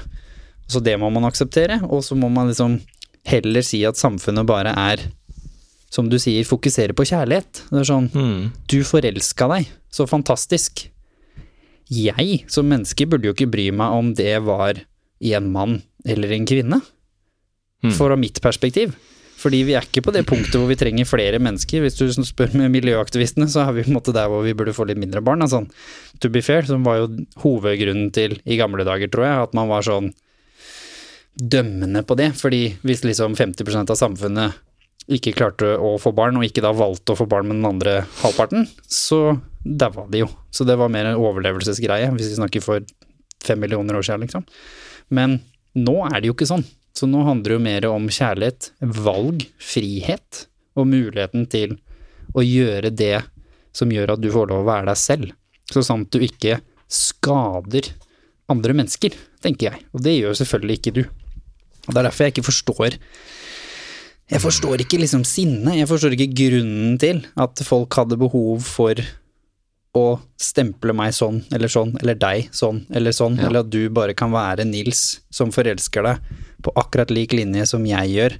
så 0.69 0.79
det 0.79 0.99
må 1.01 1.09
man 1.09 1.25
akseptere. 1.25 1.79
Og 1.89 2.03
så 2.05 2.13
må 2.13 2.29
man 2.29 2.51
liksom 2.51 2.77
heller 3.25 3.65
si 3.65 3.81
at 3.85 3.97
samfunnet 3.97 4.45
bare 4.45 4.75
er 4.77 5.09
som 5.89 6.05
du 6.05 6.19
sier, 6.21 6.45
fokusere 6.45 6.93
på 6.93 7.07
kjærlighet. 7.09 7.63
Det 7.71 7.81
er 7.81 7.89
sånn 7.89 8.11
Mm. 8.13 8.51
Du 8.69 8.83
forelska 8.85 9.49
deg. 9.49 9.65
Så 9.89 10.05
fantastisk. 10.05 10.85
Jeg 11.89 12.45
som 12.47 12.69
menneske 12.69 13.09
burde 13.09 13.25
jo 13.25 13.33
ikke 13.33 13.49
bry 13.49 13.71
meg 13.73 13.89
om 13.89 14.13
det 14.13 14.37
var 14.45 14.85
en 15.19 15.51
mann 15.51 15.81
eller 16.05 16.31
en 16.31 16.45
kvinne. 16.45 16.81
Mm. 17.83 17.93
Fra 17.95 18.17
mitt 18.19 18.41
perspektiv. 18.43 18.95
Fordi 19.39 19.61
vi 19.63 19.75
er 19.77 19.85
ikke 19.87 20.03
på 20.03 20.11
det 20.11 20.25
punktet 20.27 20.57
hvor 20.57 20.67
vi 20.67 20.75
trenger 20.79 21.07
flere 21.07 21.39
mennesker. 21.39 21.83
Hvis 21.85 21.95
du 21.95 22.09
spør 22.27 22.51
med 22.59 22.73
miljøaktivistene, 22.73 23.47
så 23.47 23.63
er 23.63 23.75
vi 23.77 23.85
på 23.85 23.93
en 23.93 23.99
måte 23.99 24.13
der 24.15 24.27
hvor 24.31 24.43
vi 24.43 24.55
burde 24.57 24.75
få 24.75 24.87
litt 24.89 24.99
mindre 24.99 25.23
barn. 25.23 25.45
Altså, 25.45 25.63
to 26.19 26.31
be 26.33 26.41
fair, 26.43 26.67
som 26.67 26.83
var 26.83 26.99
jo 26.99 27.11
hovedgrunnen 27.43 28.09
til 28.15 28.35
i 28.43 28.59
gamle 28.59 28.83
dager, 28.87 29.11
tror 29.11 29.27
jeg, 29.27 29.45
at 29.47 29.55
man 29.55 29.71
var 29.71 29.87
sånn 29.87 30.11
dømmende 31.39 32.03
på 32.03 32.17
det. 32.19 32.33
Fordi 32.35 32.65
hvis 32.83 33.05
liksom 33.07 33.37
50% 33.39 33.95
av 33.95 33.99
samfunnet 33.99 34.59
ikke 35.09 35.33
klarte 35.37 35.71
å 35.79 35.95
få 36.01 36.11
barn, 36.13 36.37
og 36.37 36.45
ikke 36.45 36.63
da 36.65 36.73
valgte 36.75 37.15
å 37.15 37.17
få 37.17 37.29
barn 37.29 37.47
med 37.47 37.61
den 37.61 37.69
andre 37.69 37.93
halvparten, 38.19 38.67
så 38.85 39.39
daua 39.63 40.03
de 40.11 40.25
jo. 40.25 40.27
Så 40.51 40.67
det 40.67 40.75
var 40.79 40.91
mer 40.91 41.09
en 41.09 41.21
overlevelsesgreie, 41.21 42.11
hvis 42.17 42.33
vi 42.33 42.41
snakker 42.41 42.65
for 42.65 42.83
fem 43.45 43.63
millioner 43.63 43.97
år 43.97 44.05
siden, 44.05 44.27
liksom. 44.27 44.43
Men 45.15 45.39
nå 45.79 45.95
er 46.09 46.19
det 46.19 46.29
jo 46.29 46.35
ikke 46.35 46.49
sånn. 46.49 46.67
Så 46.95 47.07
nå 47.07 47.21
handler 47.27 47.53
det 47.53 47.57
jo 47.57 47.65
mer 47.65 47.87
om 47.91 48.07
kjærlighet, 48.11 48.71
valg, 48.81 49.45
frihet, 49.61 50.45
og 50.79 50.87
muligheten 50.89 51.45
til 51.51 51.75
å 52.37 52.43
gjøre 52.45 52.91
det 52.93 53.17
som 53.75 53.91
gjør 53.91 54.15
at 54.15 54.21
du 54.23 54.29
får 54.33 54.49
lov 54.51 54.63
å 54.63 54.69
være 54.69 54.89
deg 54.91 54.99
selv. 54.99 55.33
Så 55.69 55.83
sant 55.85 56.09
du 56.13 56.23
ikke 56.23 56.59
skader 56.89 57.91
andre 58.49 58.75
mennesker, 58.77 59.13
tenker 59.43 59.69
jeg. 59.69 59.83
Og 59.93 60.03
det 60.05 60.15
gjør 60.17 60.37
selvfølgelig 60.39 60.79
ikke 60.79 60.95
du. 60.95 61.03
Og 61.87 61.91
det 61.93 62.01
er 62.01 62.09
derfor 62.09 62.25
jeg 62.25 62.35
ikke 62.35 62.49
forstår 62.49 62.97
jeg 64.29 64.43
forstår 64.43 64.83
ikke 64.83 64.99
liksom 65.01 65.23
sinne, 65.25 65.73
jeg 65.73 65.89
forstår 65.89 66.13
ikke 66.13 66.35
grunnen 66.37 66.99
til 67.01 67.23
at 67.41 67.63
folk 67.65 67.95
hadde 67.97 68.17
behov 68.21 68.61
for 68.61 68.99
å 69.99 70.19
stemple 70.39 70.93
meg 70.95 71.13
sånn 71.15 71.41
eller 71.55 71.71
sånn, 71.71 71.93
eller 72.01 72.17
deg 72.19 72.49
sånn 72.55 72.81
eller 72.95 73.15
sånn, 73.15 73.37
Ja. 73.39 73.47
eller 73.47 73.65
at 73.65 73.69
du 73.73 73.89
bare 73.89 74.13
kan 74.17 74.31
være 74.31 74.65
Nils 74.67 75.19
som 75.29 75.51
forelsker 75.51 76.03
deg 76.07 76.19
på 76.63 76.73
akkurat 76.75 77.11
lik 77.13 77.31
linje 77.35 77.65
som 77.67 77.85
jeg 77.87 78.09
gjør, 78.15 78.37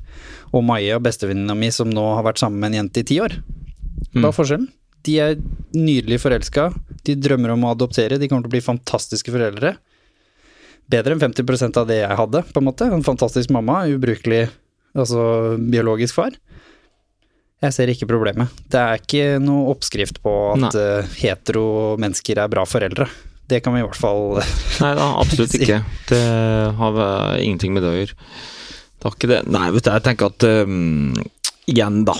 og 0.54 0.64
Maja, 0.68 1.00
bestevenninna 1.00 1.56
mi, 1.56 1.70
som 1.72 1.90
nå 1.90 2.04
har 2.16 2.24
vært 2.28 2.42
sammen 2.42 2.60
med 2.60 2.74
en 2.74 2.80
jente 2.84 3.00
i 3.04 3.08
ti 3.08 3.20
år. 3.24 3.38
Hva 4.14 4.30
er 4.32 4.36
forskjellen? 4.36 4.68
De 5.08 5.14
er 5.24 5.36
nydelig 5.74 6.20
forelska, 6.20 6.74
de 7.08 7.16
drømmer 7.16 7.54
om 7.54 7.64
å 7.64 7.72
adoptere, 7.76 8.20
de 8.20 8.28
kommer 8.28 8.44
til 8.44 8.52
å 8.52 8.56
bli 8.58 8.66
fantastiske 8.66 9.32
foreldre. 9.32 9.78
Bedre 10.90 11.14
enn 11.16 11.22
50% 11.22 11.78
av 11.78 11.88
det 11.88 12.02
jeg 12.02 12.18
hadde, 12.18 12.42
på 12.52 12.58
en 12.60 12.66
måte. 12.68 12.88
En 12.92 13.04
fantastisk 13.06 13.52
mamma, 13.54 13.84
ubrukelig 13.88 14.50
altså 14.98 15.56
biologisk 15.70 16.16
far. 16.18 16.32
Jeg 17.60 17.76
ser 17.76 17.92
ikke 17.92 18.08
problemet. 18.08 18.54
Det 18.72 18.80
er 18.80 19.02
ikke 19.02 19.24
noe 19.44 19.72
oppskrift 19.74 20.22
på 20.24 20.34
at 20.56 20.78
eh, 20.80 21.10
hetero 21.26 21.98
mennesker 22.00 22.40
er 22.40 22.52
bra 22.52 22.64
foreldre. 22.70 23.10
Det 23.50 23.60
kan 23.66 23.74
vi 23.76 23.82
i 23.82 23.84
hvert 23.84 23.98
fall 24.00 24.38
Nei 24.84 24.92
da, 24.96 25.08
absolutt 25.20 25.56
ikke. 25.58 25.82
Det 26.12 26.22
har 26.80 26.94
vi 26.96 27.08
ingenting 27.48 27.74
med 27.76 27.84
det 27.84 27.90
å 27.92 27.98
gjøre. 27.98 28.16
Det 29.00 29.08
har 29.10 29.18
ikke 29.18 29.32
det. 29.32 29.42
Nei, 29.52 29.66
vet 29.76 29.88
du, 29.88 29.92
jeg 29.96 30.06
tenker 30.08 30.32
at 30.32 30.46
um, 30.70 31.18
Igjen, 31.70 32.00
da. 32.08 32.16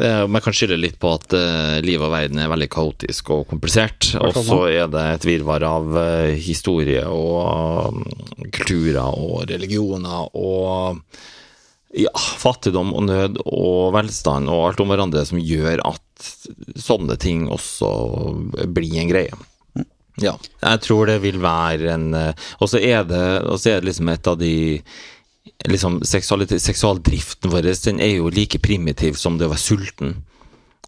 eh, 0.00 0.22
Man 0.30 0.42
kan 0.44 0.54
skylde 0.56 0.78
litt 0.80 0.96
på 1.02 1.10
at 1.16 1.34
uh, 1.36 1.76
livet 1.84 2.06
og 2.06 2.14
verden 2.14 2.40
er 2.42 2.50
veldig 2.52 2.70
kaotisk 2.72 3.34
og 3.34 3.44
komplisert. 3.50 4.12
Og 4.22 4.38
så 4.46 4.60
er 4.70 4.88
det 4.94 5.04
et 5.18 5.26
virvar 5.28 5.66
av 5.68 5.90
uh, 5.94 6.30
historie 6.38 7.02
og 7.06 7.98
um, 7.98 8.04
kulturer 8.54 9.02
og 9.10 9.44
religioner 9.50 10.30
og 10.38 11.02
ja, 11.94 12.12
fattigdom 12.42 12.92
og 12.96 13.06
nød 13.08 13.40
og 13.44 13.94
velstand 13.94 14.50
og 14.50 14.68
alt 14.68 14.82
om 14.82 14.92
hverandre 14.92 15.24
som 15.28 15.40
gjør 15.40 15.82
at 15.86 16.28
sånne 16.80 17.16
ting 17.20 17.48
også 17.52 17.90
blir 18.74 19.00
en 19.02 19.10
greie. 19.10 19.42
Ja, 20.22 20.36
jeg 20.62 20.82
tror 20.84 21.08
det 21.10 21.18
vil 21.24 21.40
være 21.42 21.88
en 21.90 22.12
eh, 22.14 22.44
Og 22.62 22.68
så 22.70 22.78
er 22.78 23.00
er 23.02 23.08
det 23.10 23.80
liksom 23.82 24.08
et 24.12 24.28
av 24.30 24.36
de 24.38 24.54
liksom 25.66 25.96
Seksualdriften 26.06 27.50
vår 27.50 27.66
den 27.82 27.98
er 28.00 28.12
jo 28.20 28.30
like 28.30 28.60
primitiv 28.62 29.18
som 29.18 29.38
det 29.38 29.48
å 29.48 29.50
være 29.50 29.64
sulten. 29.64 30.14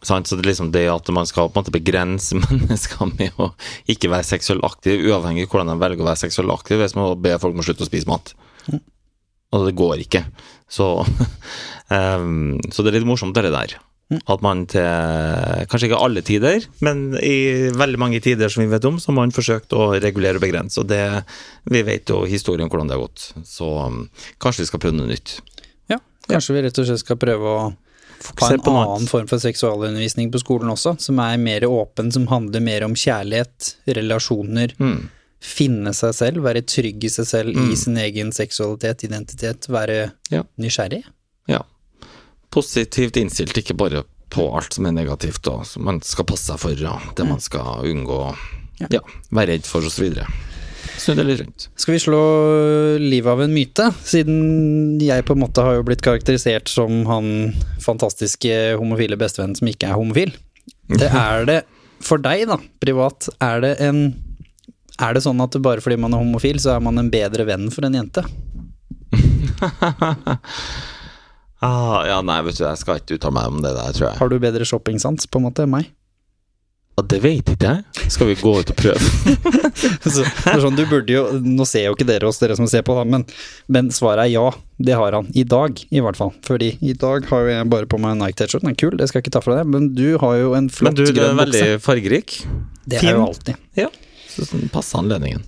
Sant? 0.03 0.29
Så 0.29 0.37
det 0.37 0.45
er 0.45 0.51
liksom 0.53 0.71
det 0.73 0.87
at 0.93 1.09
man 1.11 1.27
skal 1.27 1.51
på 1.51 1.59
en 1.59 1.65
måte 1.65 1.75
begrense 1.75 2.39
mennesker 2.43 3.11
med 3.19 3.35
å 3.43 3.51
ikke 3.91 4.13
være 4.13 4.31
seksuelt 4.31 4.65
aktiv, 4.65 5.03
uavhengig 5.09 5.49
av 5.49 5.51
hvordan 5.51 5.73
de 5.73 5.81
velger 5.83 6.05
å 6.05 6.11
være 6.11 6.23
seksuelt 6.27 6.55
aktiv, 6.55 6.79
hvis 6.81 6.95
man 6.99 7.17
ber 7.23 7.41
folk 7.43 7.57
om 7.57 7.65
å 7.65 7.67
slutte 7.67 7.87
å 7.87 7.91
spise 7.91 8.11
mat. 8.11 8.35
Og 9.55 9.67
det 9.67 9.77
går 9.79 10.03
ikke. 10.07 10.27
Så, 10.69 10.89
um, 11.91 12.57
så 12.73 12.83
det 12.83 12.93
er 12.93 12.99
litt 12.99 13.09
morsomt, 13.09 13.37
det 13.37 13.53
der. 13.55 13.77
At 14.31 14.43
man 14.45 14.69
til 14.71 14.87
Kanskje 15.67 15.89
ikke 15.89 15.99
alle 15.99 16.23
tider, 16.23 16.63
men 16.87 17.17
i 17.19 17.73
veldig 17.75 17.99
mange 17.99 18.21
tider 18.23 18.53
som 18.53 18.63
vi 18.63 18.71
vet 18.71 18.85
om, 18.87 19.01
så 19.03 19.11
har 19.11 19.17
man 19.19 19.35
forsøkt 19.35 19.75
å 19.75 19.89
regulere 19.99 20.39
og 20.39 20.45
begrense. 20.45 20.79
Og 20.79 20.87
det 20.91 21.25
Vi 21.67 21.83
vet 21.83 22.13
jo 22.15 22.23
historien 22.29 22.71
hvordan 22.71 22.87
det 22.87 22.95
har 22.95 23.03
gått. 23.03 23.33
Så 23.47 23.67
um, 23.67 24.05
kanskje 24.43 24.63
vi 24.63 24.71
skal 24.71 24.83
prøve 24.85 24.99
noe 25.01 25.11
nytt. 25.11 25.41
Ja, 25.91 25.99
kanskje 26.29 26.55
vi 26.55 26.63
rett 26.69 26.79
og 26.79 26.87
slett 26.87 27.03
skal 27.03 27.19
prøve 27.19 27.51
å 27.51 27.59
ha 27.67 28.49
en 28.53 28.63
annen 28.71 29.11
form 29.11 29.27
for 29.29 29.43
seksualundervisning 29.43 30.31
på 30.33 30.41
skolen 30.41 30.71
også, 30.73 30.97
som 31.03 31.19
er 31.23 31.37
mer 31.43 31.67
åpen, 31.69 32.13
som 32.15 32.27
handler 32.31 32.63
mer 32.65 32.87
om 32.87 32.95
kjærlighet, 32.97 33.75
relasjoner, 33.99 34.75
Mm. 34.79 35.11
Finne 35.43 35.93
seg 35.95 36.15
selv, 36.17 36.43
være 36.47 36.63
trygg 36.67 37.05
i 37.05 37.11
seg 37.13 37.27
selv, 37.29 37.57
i 37.71 37.77
sin 37.79 37.97
egen 38.01 38.33
seksualitet, 38.35 39.05
identitet, 39.09 39.69
være 39.71 40.13
Ja. 40.33 40.43
nysgjerrig. 40.59 41.03
Ja. 41.49 41.63
Positivt 42.51 43.17
innstilt, 43.21 43.57
ikke 43.59 43.77
bare 43.77 44.05
på 44.33 44.47
alt 44.57 44.75
som 44.75 44.87
er 44.89 44.95
negativt, 44.97 45.47
og 45.53 45.67
som 45.69 45.85
man 45.87 46.01
skal 46.03 46.25
passe 46.29 46.49
seg 46.51 46.59
for, 46.63 46.87
og 46.91 47.15
det 47.17 47.27
man 47.29 47.41
skal 47.41 47.85
unngå, 47.87 48.21
ja, 48.91 49.01
være 49.31 49.53
redd 49.55 49.69
for, 49.69 49.85
osv. 49.87 50.17
Snu 50.97 51.15
det 51.19 51.27
litt 51.29 51.41
rundt. 51.43 51.69
Skal 51.77 51.95
vi 51.97 52.01
slå 52.01 52.21
livet 53.03 53.29
av 53.29 53.43
en 53.45 53.53
myte, 53.53 53.91
siden 54.07 54.99
jeg 55.03 55.25
på 55.29 55.37
en 55.37 55.43
måte 55.45 55.63
har 55.65 55.77
jo 55.79 55.85
blitt 55.87 56.03
karakterisert 56.05 56.71
som 56.73 57.05
han 57.11 57.53
fantastiske 57.85 58.77
homofile 58.81 59.19
bestevennen 59.21 59.57
som 59.59 59.69
ikke 59.69 59.91
er 59.91 59.99
homofil. 59.99 60.33
Det 60.89 61.11
er 61.29 61.45
det 61.49 61.59
for 62.05 62.21
deg, 62.23 62.47
da, 62.49 62.57
privat, 62.83 63.29
er 63.41 63.61
det 63.65 63.75
en 63.85 64.01
Er 65.03 65.17
det 65.17 65.25
sånn 65.27 65.41
at 65.45 65.57
bare 65.61 65.83
fordi 65.85 65.99
man 66.01 66.15
er 66.17 66.23
homofil, 66.23 66.61
så 66.63 66.77
er 66.77 66.85
man 66.85 66.99
en 67.01 67.11
bedre 67.13 67.45
venn 67.49 67.69
for 67.75 67.89
en 67.89 67.99
jente? 68.01 68.25
Ah, 71.65 72.03
ja, 72.05 72.19
nei, 72.21 72.43
vet 72.45 72.59
du, 72.59 72.67
jeg 72.67 72.79
skal 72.79 72.99
ikke 73.01 73.17
uttale 73.17 73.33
meg 73.33 73.47
om 73.49 73.63
det 73.65 73.71
der, 73.73 73.95
tror 73.97 74.05
jeg. 74.11 74.19
Har 74.21 74.29
du 74.29 74.37
bedre 74.43 74.67
shoppingsans, 74.69 75.25
på 75.25 75.41
en 75.41 75.47
måte, 75.47 75.65
enn 75.65 75.73
meg? 75.73 75.87
Ja, 76.97 77.05
det 77.13 77.19
vet 77.25 77.49
ikke 77.53 77.73
jeg. 77.73 78.05
Skal 78.13 78.29
vi 78.31 78.37
gå 78.41 78.53
ut 78.61 78.71
og 78.73 78.77
prøve? 78.77 79.01
Så, 80.05 80.23
sånn, 80.63 80.77
du 80.79 80.85
burde 80.89 81.13
jo, 81.13 81.25
Nå 81.45 81.67
ser 81.69 81.89
jo 81.89 81.97
ikke 81.97 82.07
dere 82.09 82.29
oss, 82.29 82.39
dere 82.41 82.57
som 82.57 82.69
ser 82.71 82.85
på, 82.87 82.95
da, 82.97 83.05
men, 83.09 83.27
men 83.73 83.91
svaret 83.93 84.27
er 84.27 84.33
ja. 84.33 84.47
Det 84.77 84.97
har 84.97 85.17
han. 85.17 85.29
I 85.37 85.45
dag, 85.49 85.81
i 85.89 86.01
hvert 86.05 86.21
fall. 86.21 86.33
Fordi 86.45 86.75
i 86.85 86.93
dag 86.97 87.29
har 87.33 87.45
jo 87.45 87.53
jeg 87.53 87.69
bare 87.73 87.89
på 87.89 88.01
meg 88.01 88.15
en 88.15 88.25
Nike-T-skjorte. 88.25 88.65
Den 88.65 88.73
er 88.73 88.81
kul, 88.81 88.97
det 89.01 89.09
skal 89.09 89.21
jeg 89.21 89.27
ikke 89.27 89.37
ta 89.39 89.45
fra 89.45 89.59
deg, 89.59 89.71
men 89.73 89.91
du 89.97 90.19
har 90.21 90.37
jo 90.41 90.53
en 90.57 90.69
flott 90.73 90.93
Men 90.93 91.01
du, 91.01 91.13
du 91.17 91.23
er 91.25 91.37
veldig 91.41 91.65
fargerik. 91.85 92.43
Det 92.85 93.01
er 93.01 93.17
jo 93.17 93.25
alltid. 93.31 93.61
Ja. 93.81 93.89
Så 94.37 94.47
sånn 94.51 94.69
passe 94.73 94.99
anledningen. 95.01 95.43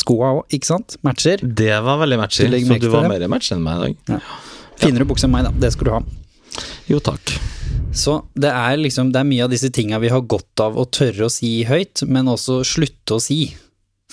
Skoa 0.00 0.32
òg, 0.40 0.42
ikke 0.52 0.66
sant? 0.68 0.96
Matcher. 1.06 1.38
Det 1.42 1.70
var 1.86 2.00
veldig 2.02 2.18
matcher, 2.18 2.50
Du 2.50 2.58
så 2.66 2.78
du 2.82 2.88
var 2.90 3.08
mer 3.08 3.26
match 3.30 3.52
enn 3.54 3.62
meg 3.62 3.94
i 3.94 3.94
dag. 4.10 4.20
Finere 4.82 5.06
bukse 5.06 5.28
enn 5.28 5.34
meg, 5.34 5.44
da. 5.46 5.52
Det 5.62 5.70
skal 5.72 5.88
du 5.88 5.92
ha. 5.94 6.00
Jo, 6.90 6.98
takk. 7.00 7.36
Så 7.94 8.16
det 8.34 8.50
er 8.50 8.76
liksom, 8.80 9.12
det 9.14 9.20
er 9.22 9.28
mye 9.28 9.44
av 9.46 9.52
disse 9.54 9.70
tinga 9.70 10.00
vi 10.02 10.10
har 10.10 10.20
godt 10.26 10.60
av 10.64 10.74
å 10.76 10.84
tørre 10.90 11.28
å 11.28 11.30
si 11.30 11.60
høyt, 11.68 12.02
men 12.10 12.26
også 12.26 12.60
slutte 12.66 13.14
å 13.16 13.22
si. 13.22 13.54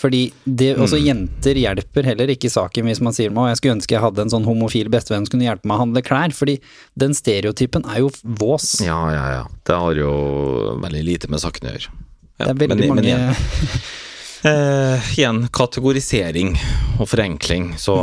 Fordi 0.01 0.31
det, 0.45 0.75
også 0.77 0.97
Mm. 0.97 1.05
jenter 1.05 1.57
hjelper 1.61 2.03
heller 2.05 2.27
ikke 2.33 2.49
saken 2.49 2.85
hvis 2.85 3.01
man 3.01 3.13
sier 3.13 3.29
at 3.29 3.49
jeg 3.51 3.57
skulle 3.57 3.75
ønske 3.77 3.91
jeg 3.97 4.01
hadde 4.01 4.21
en 4.23 4.29
sånn 4.33 4.45
homofil 4.45 4.89
bestevenn 4.89 5.25
som 5.27 5.33
kunne 5.37 5.45
hjelpe 5.49 5.65
meg 5.65 5.77
å 5.77 5.81
handle 5.83 6.01
klær, 6.01 6.33
fordi 6.33 6.59
den 6.97 7.13
stereotypen 7.13 7.85
er 7.89 7.99
jo 7.99 8.09
vås. 8.23 8.81
Ja, 8.81 9.01
ja, 9.13 9.25
ja. 9.33 9.43
Det 9.65 9.75
har 9.77 9.93
jo 9.93 10.77
veldig 10.81 11.03
lite 11.05 11.29
med 11.29 11.39
saken 11.41 11.69
å 11.69 11.73
gjøre. 11.73 11.89
Ja, 12.47 12.53
Det 12.53 12.63
er 12.63 12.67
veldig 12.67 12.77
men- 12.77 12.87
men 12.87 12.95
mange 12.95 13.07
igjen, 13.07 13.35
eh, 14.51 15.09
igjen, 15.17 15.41
kategorisering 15.53 16.55
og 16.99 17.07
forenkling, 17.11 17.73
så 17.77 17.95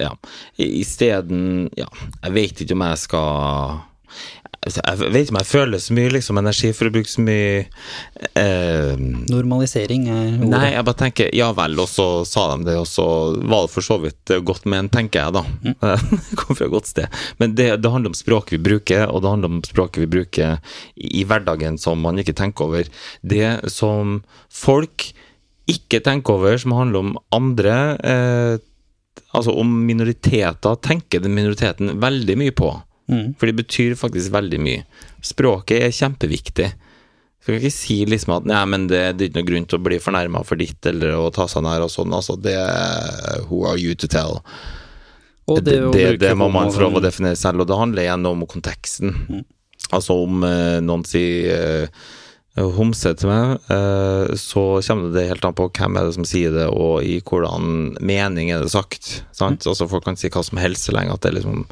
ja. 0.00 0.12
Isteden 0.58 1.70
Ja, 1.76 1.86
jeg 2.24 2.32
vet 2.36 2.60
ikke 2.64 2.72
om 2.76 2.84
jeg 2.88 2.98
skal 2.98 3.80
Jeg 4.66 4.98
vet 4.98 5.20
ikke 5.20 5.34
om 5.34 5.38
jeg 5.38 5.48
føler 5.48 5.82
så 5.82 5.94
mye 5.94 6.12
liksom, 6.16 6.38
energi 6.40 6.72
for 6.74 6.88
å 6.88 6.92
bruke 6.94 7.10
så 7.10 7.22
mye 7.22 7.50
eh, 8.40 9.04
Normalisering 9.30 10.08
er 10.10 10.24
ordet. 10.24 10.48
Nei, 10.50 10.70
jeg 10.72 10.86
bare 10.88 11.00
tenker 11.04 11.30
ja 11.36 11.52
vel, 11.54 11.76
og 11.78 11.86
så 11.90 12.06
sa 12.26 12.48
de 12.52 12.66
det, 12.66 12.74
og 12.80 12.88
så 12.90 13.06
var 13.36 13.66
det 13.66 13.72
for 13.76 13.86
så 13.86 13.98
vidt 14.02 14.34
godt 14.48 14.66
ment, 14.70 14.90
tenker 14.96 15.22
jeg 15.22 15.36
da. 15.36 15.44
Kom 16.40 16.58
fra 16.58 16.66
et 16.66 16.74
godt 16.74 16.90
sted. 16.90 17.20
Men 17.38 17.54
det, 17.58 17.68
det 17.84 17.92
handler 17.92 18.10
om 18.10 18.18
språket 18.18 18.56
vi 18.56 18.62
bruker, 18.72 19.06
og 19.06 19.22
det 19.22 19.34
handler 19.36 19.54
om 19.54 19.62
språket 19.66 20.02
vi 20.02 20.10
bruker 20.16 20.58
i, 20.96 21.12
i 21.22 21.26
hverdagen 21.28 21.78
som 21.78 22.02
man 22.02 22.18
ikke 22.22 22.34
tenker 22.36 22.66
over. 22.66 22.90
Det 23.22 23.70
som 23.70 24.18
folk 24.50 25.12
ikke 25.70 26.02
tenker 26.02 26.40
over, 26.40 26.58
som 26.58 26.74
handler 26.74 27.04
om 27.04 27.20
andre 27.34 27.76
eh, 28.02 28.64
Altså 29.36 29.52
om 29.56 29.68
minoriteter, 29.84 30.76
tenker 30.84 31.20
den 31.20 31.34
minoriteten 31.36 31.94
veldig 32.00 32.36
mye 32.40 32.52
på. 32.56 32.68
Mm. 33.10 33.36
For 33.38 33.48
det 33.48 33.60
betyr 33.60 33.94
faktisk 33.98 34.34
veldig 34.34 34.58
mye. 34.62 34.82
Språket 35.24 35.84
er 35.86 35.94
kjempeviktig. 35.94 36.72
Du 37.46 37.52
kan 37.52 37.60
ikke 37.60 37.70
si 37.70 38.00
liksom 38.10 38.32
at 38.40 38.48
nei, 38.50 38.62
men 38.66 38.88
det, 38.90 39.02
det 39.18 39.28
er 39.28 39.30
ikke 39.30 39.38
noe 39.38 39.50
grunn 39.52 39.68
til 39.70 39.78
å 39.78 39.84
bli 39.86 40.00
fornærma 40.02 40.42
for 40.46 40.58
ditt 40.58 40.88
eller 40.90 41.14
å 41.14 41.28
ta 41.34 41.46
seg 41.50 41.62
nær 41.62 41.84
og 41.84 41.92
sånn. 41.92 42.14
Altså, 42.16 42.34
det 42.42 42.56
Who 43.46 43.62
are 43.70 43.78
you 43.78 43.94
to 43.94 44.10
tell? 44.10 44.40
Og 45.46 45.62
det, 45.62 45.78
det, 45.94 46.06
det 46.24 46.34
må 46.34 46.48
man 46.50 46.72
få 46.74 46.82
lov 46.82 46.98
å 46.98 47.04
definere 47.04 47.38
selv, 47.38 47.62
og 47.62 47.70
det 47.70 47.78
handler 47.78 48.02
igjen 48.02 48.26
om 48.26 48.42
konteksten. 48.50 49.44
Altså 49.94 50.16
om 50.24 50.42
eh, 50.42 50.80
noen 50.82 51.04
sier 51.06 51.86
eh, 51.86 52.72
homse 52.74 53.12
til 53.14 53.30
meg, 53.30 53.68
eh, 53.70 54.34
så 54.40 54.64
kommer 54.88 55.14
det 55.14 55.28
helt 55.28 55.46
an 55.46 55.54
på 55.54 55.68
hvem 55.70 56.00
er 56.00 56.08
det 56.08 56.16
som 56.16 56.26
sier 56.26 56.54
det, 56.56 56.66
og 56.66 57.06
i 57.06 57.20
hvordan 57.22 57.94
mening 58.00 58.50
er 58.50 58.64
det 58.64 58.72
sagt. 58.74 59.20
Sant? 59.36 59.68
Altså 59.70 59.86
Folk 59.86 60.08
kan 60.08 60.18
si 60.18 60.32
hva 60.32 60.42
som 60.46 60.58
helst 60.58 60.88
så 60.88 60.96
lenge 60.96 61.14
at 61.14 61.22
det 61.22 61.30
er 61.30 61.38
liksom 61.38 61.62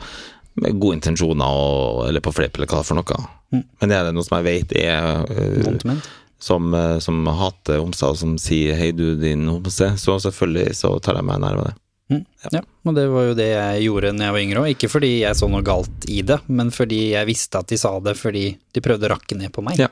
med 0.61 0.81
gode 0.81 1.01
intensjoner 1.01 1.63
og, 1.63 2.05
eller 2.09 2.23
på 2.25 2.33
fleip 2.35 2.59
eller 2.59 2.71
hva 2.71 2.83
for 2.87 2.99
noe. 2.99 3.23
Men 3.53 3.95
er 3.95 4.07
det 4.07 4.15
noe 4.15 4.27
som 4.27 4.39
jeg 4.39 4.47
vet 4.47 4.75
er 4.79 5.25
uh, 5.27 5.97
som, 6.43 6.75
uh, 6.75 6.99
som 7.03 7.25
hater 7.27 7.81
homser, 7.81 8.13
og 8.13 8.21
som 8.21 8.37
sier 8.41 8.77
'hei, 8.79 8.93
du, 8.95 9.15
din 9.19 9.49
homse', 9.51 9.95
så 10.01 10.19
selvfølgelig 10.23 10.77
så 10.79 10.95
tar 11.03 11.19
jeg 11.21 11.27
meg 11.31 11.43
nær 11.43 11.59
av 11.59 11.71
det. 11.71 11.75
Mm. 12.13 12.25
Ja, 12.53 12.61
og 12.85 12.97
det 12.99 13.05
var 13.09 13.23
jo 13.31 13.37
det 13.39 13.47
jeg 13.49 13.85
gjorde 13.87 14.11
når 14.13 14.27
jeg 14.27 14.35
var 14.37 14.43
yngre 14.43 14.63
òg. 14.63 14.73
Ikke 14.75 14.91
fordi 14.93 15.13
jeg 15.23 15.39
så 15.39 15.49
noe 15.49 15.65
galt 15.65 16.09
i 16.13 16.21
det, 16.27 16.39
men 16.53 16.73
fordi 16.75 17.01
jeg 17.15 17.29
visste 17.31 17.63
at 17.63 17.71
de 17.73 17.79
sa 17.81 17.95
det 18.05 18.17
fordi 18.21 18.51
de 18.75 18.83
prøvde 18.85 19.09
å 19.09 19.15
rakke 19.15 19.39
ned 19.39 19.55
på 19.55 19.65
meg. 19.65 19.81
Ja. 19.81 19.89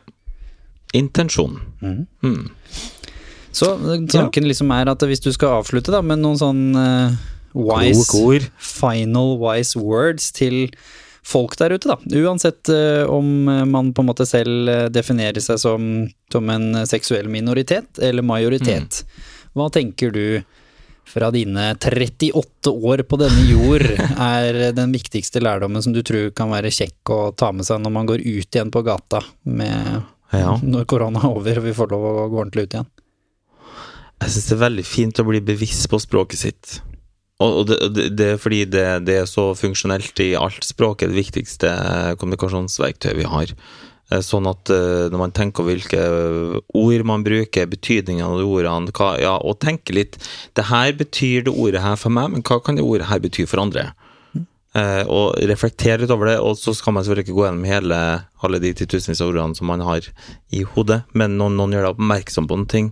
Intensjon. 0.92 1.56
Mm. 1.80 2.42
Så 3.52 3.72
tanken 4.12 4.48
liksom 4.48 4.72
er 4.76 4.92
at 4.92 5.04
hvis 5.08 5.24
du 5.24 5.30
skal 5.32 5.62
avslutte 5.62 5.92
da 5.92 6.02
med 6.04 6.20
noen 6.20 6.36
sånn 6.40 6.62
eh, 6.76 7.16
wise 7.54 8.08
Kloke 8.10 8.26
ord. 8.26 8.50
Final 8.58 9.36
wise 9.40 9.78
words 9.78 10.30
til 10.36 10.70
folk 11.22 11.54
der 11.60 11.76
ute, 11.76 11.86
da. 11.92 11.98
Uansett 12.22 12.68
uh, 12.72 13.06
om 13.10 13.48
eh, 13.48 13.64
man 13.68 13.92
på 13.94 14.02
en 14.02 14.08
måte 14.10 14.26
selv 14.26 14.68
eh, 14.68 14.88
definerer 14.90 15.38
seg 15.42 15.60
som, 15.62 15.84
som 16.32 16.50
en 16.50 16.82
seksuell 16.88 17.30
minoritet 17.30 18.00
eller 18.02 18.26
majoritet. 18.26 19.04
Hva 19.54 19.68
tenker 19.70 20.10
du 20.10 20.42
fra 21.06 21.30
dine 21.34 21.74
38 21.78 22.70
år 22.70 23.02
på 23.06 23.18
denne 23.20 23.42
jord 23.50 23.84
er 24.16 24.72
den 24.74 24.94
viktigste 24.94 25.42
lærdommen 25.42 25.82
som 25.82 25.94
du 25.94 26.00
tror 26.06 26.30
kan 26.36 26.52
være 26.52 26.72
kjekk 26.72 27.12
å 27.12 27.20
ta 27.36 27.50
med 27.52 27.66
seg 27.68 27.82
når 27.82 27.94
man 27.94 28.08
går 28.08 28.22
ut 28.22 28.48
igjen 28.54 28.70
på 28.72 28.84
gata 28.86 29.20
med, 29.42 30.02
Ja. 30.32 30.54
når 30.62 30.86
korona 30.88 31.20
er 31.20 31.34
over 31.34 31.58
og 31.60 31.66
vi 31.66 31.74
får 31.76 31.90
lov 31.92 32.06
å 32.08 32.28
gå 32.32 32.38
ordentlig 32.38 32.64
ut 32.66 32.78
igjen? 32.78 32.90
Jeg 34.22 34.30
syns 34.30 34.48
det 34.48 34.54
er 34.54 34.62
veldig 34.62 34.86
fint 34.86 35.20
å 35.20 35.26
bli 35.26 35.40
bevisst 35.44 35.88
på 35.90 35.98
språket 36.00 36.38
sitt. 36.38 36.78
Og 37.42 37.70
det, 37.70 38.08
det, 38.16 38.26
er 38.34 38.40
fordi 38.40 38.64
det, 38.70 38.86
det 39.06 39.22
er 39.22 39.30
så 39.30 39.50
funksjonelt 39.58 40.20
i 40.24 40.32
alt. 40.38 40.62
Språk 40.66 41.02
er 41.02 41.12
det 41.12 41.20
viktigste 41.20 41.72
kommunikasjonsverktøyet 42.20 43.18
vi 43.18 43.28
har. 43.28 43.54
Eh, 44.12 44.22
Sånn 44.24 44.48
at 44.50 44.72
eh, 44.72 45.08
når 45.12 45.24
man 45.24 45.34
tenker 45.36 45.66
hvilke 45.66 46.02
ord 46.78 47.08
man 47.08 47.24
bruker, 47.26 47.70
betydningen 47.70 48.26
av 48.26 48.38
de 48.40 48.46
ordene, 48.46 48.94
hva, 48.96 49.14
ja, 49.22 49.36
og 49.38 49.60
tenker 49.62 49.96
litt 49.96 50.18
Det 50.56 50.68
her 50.68 50.92
betyr 50.98 51.46
det 51.46 51.54
ordet 51.54 51.84
her 51.84 51.98
for 52.00 52.14
meg, 52.14 52.32
men 52.34 52.46
hva 52.46 52.60
kan 52.64 52.78
det 52.78 52.86
ordet 52.86 53.10
her 53.10 53.22
bety 53.22 53.46
for 53.48 53.62
andre? 53.64 53.92
Eh, 54.72 55.02
og 55.04 55.36
reflektere 55.50 56.00
litt 56.00 56.12
over 56.14 56.30
det, 56.30 56.38
og 56.40 56.56
så 56.56 56.72
skal 56.72 56.94
man 56.96 57.04
selvfølgelig 57.04 57.26
ikke 57.28 57.36
gå 57.36 57.44
gjennom 57.44 57.66
hele, 57.68 57.96
alle 58.40 58.60
de 58.62 58.70
titusenvis 58.76 59.20
av 59.20 59.32
ordene 59.32 59.58
som 59.58 59.68
man 59.68 59.84
har 59.84 60.06
i 60.48 60.62
hodet, 60.64 61.02
men 61.12 61.36
når 61.36 61.52
noen 61.58 61.76
gjør 61.76 61.84
deg 61.84 61.98
oppmerksom 61.98 62.48
på 62.48 62.56
noen 62.56 62.70
ting, 62.72 62.88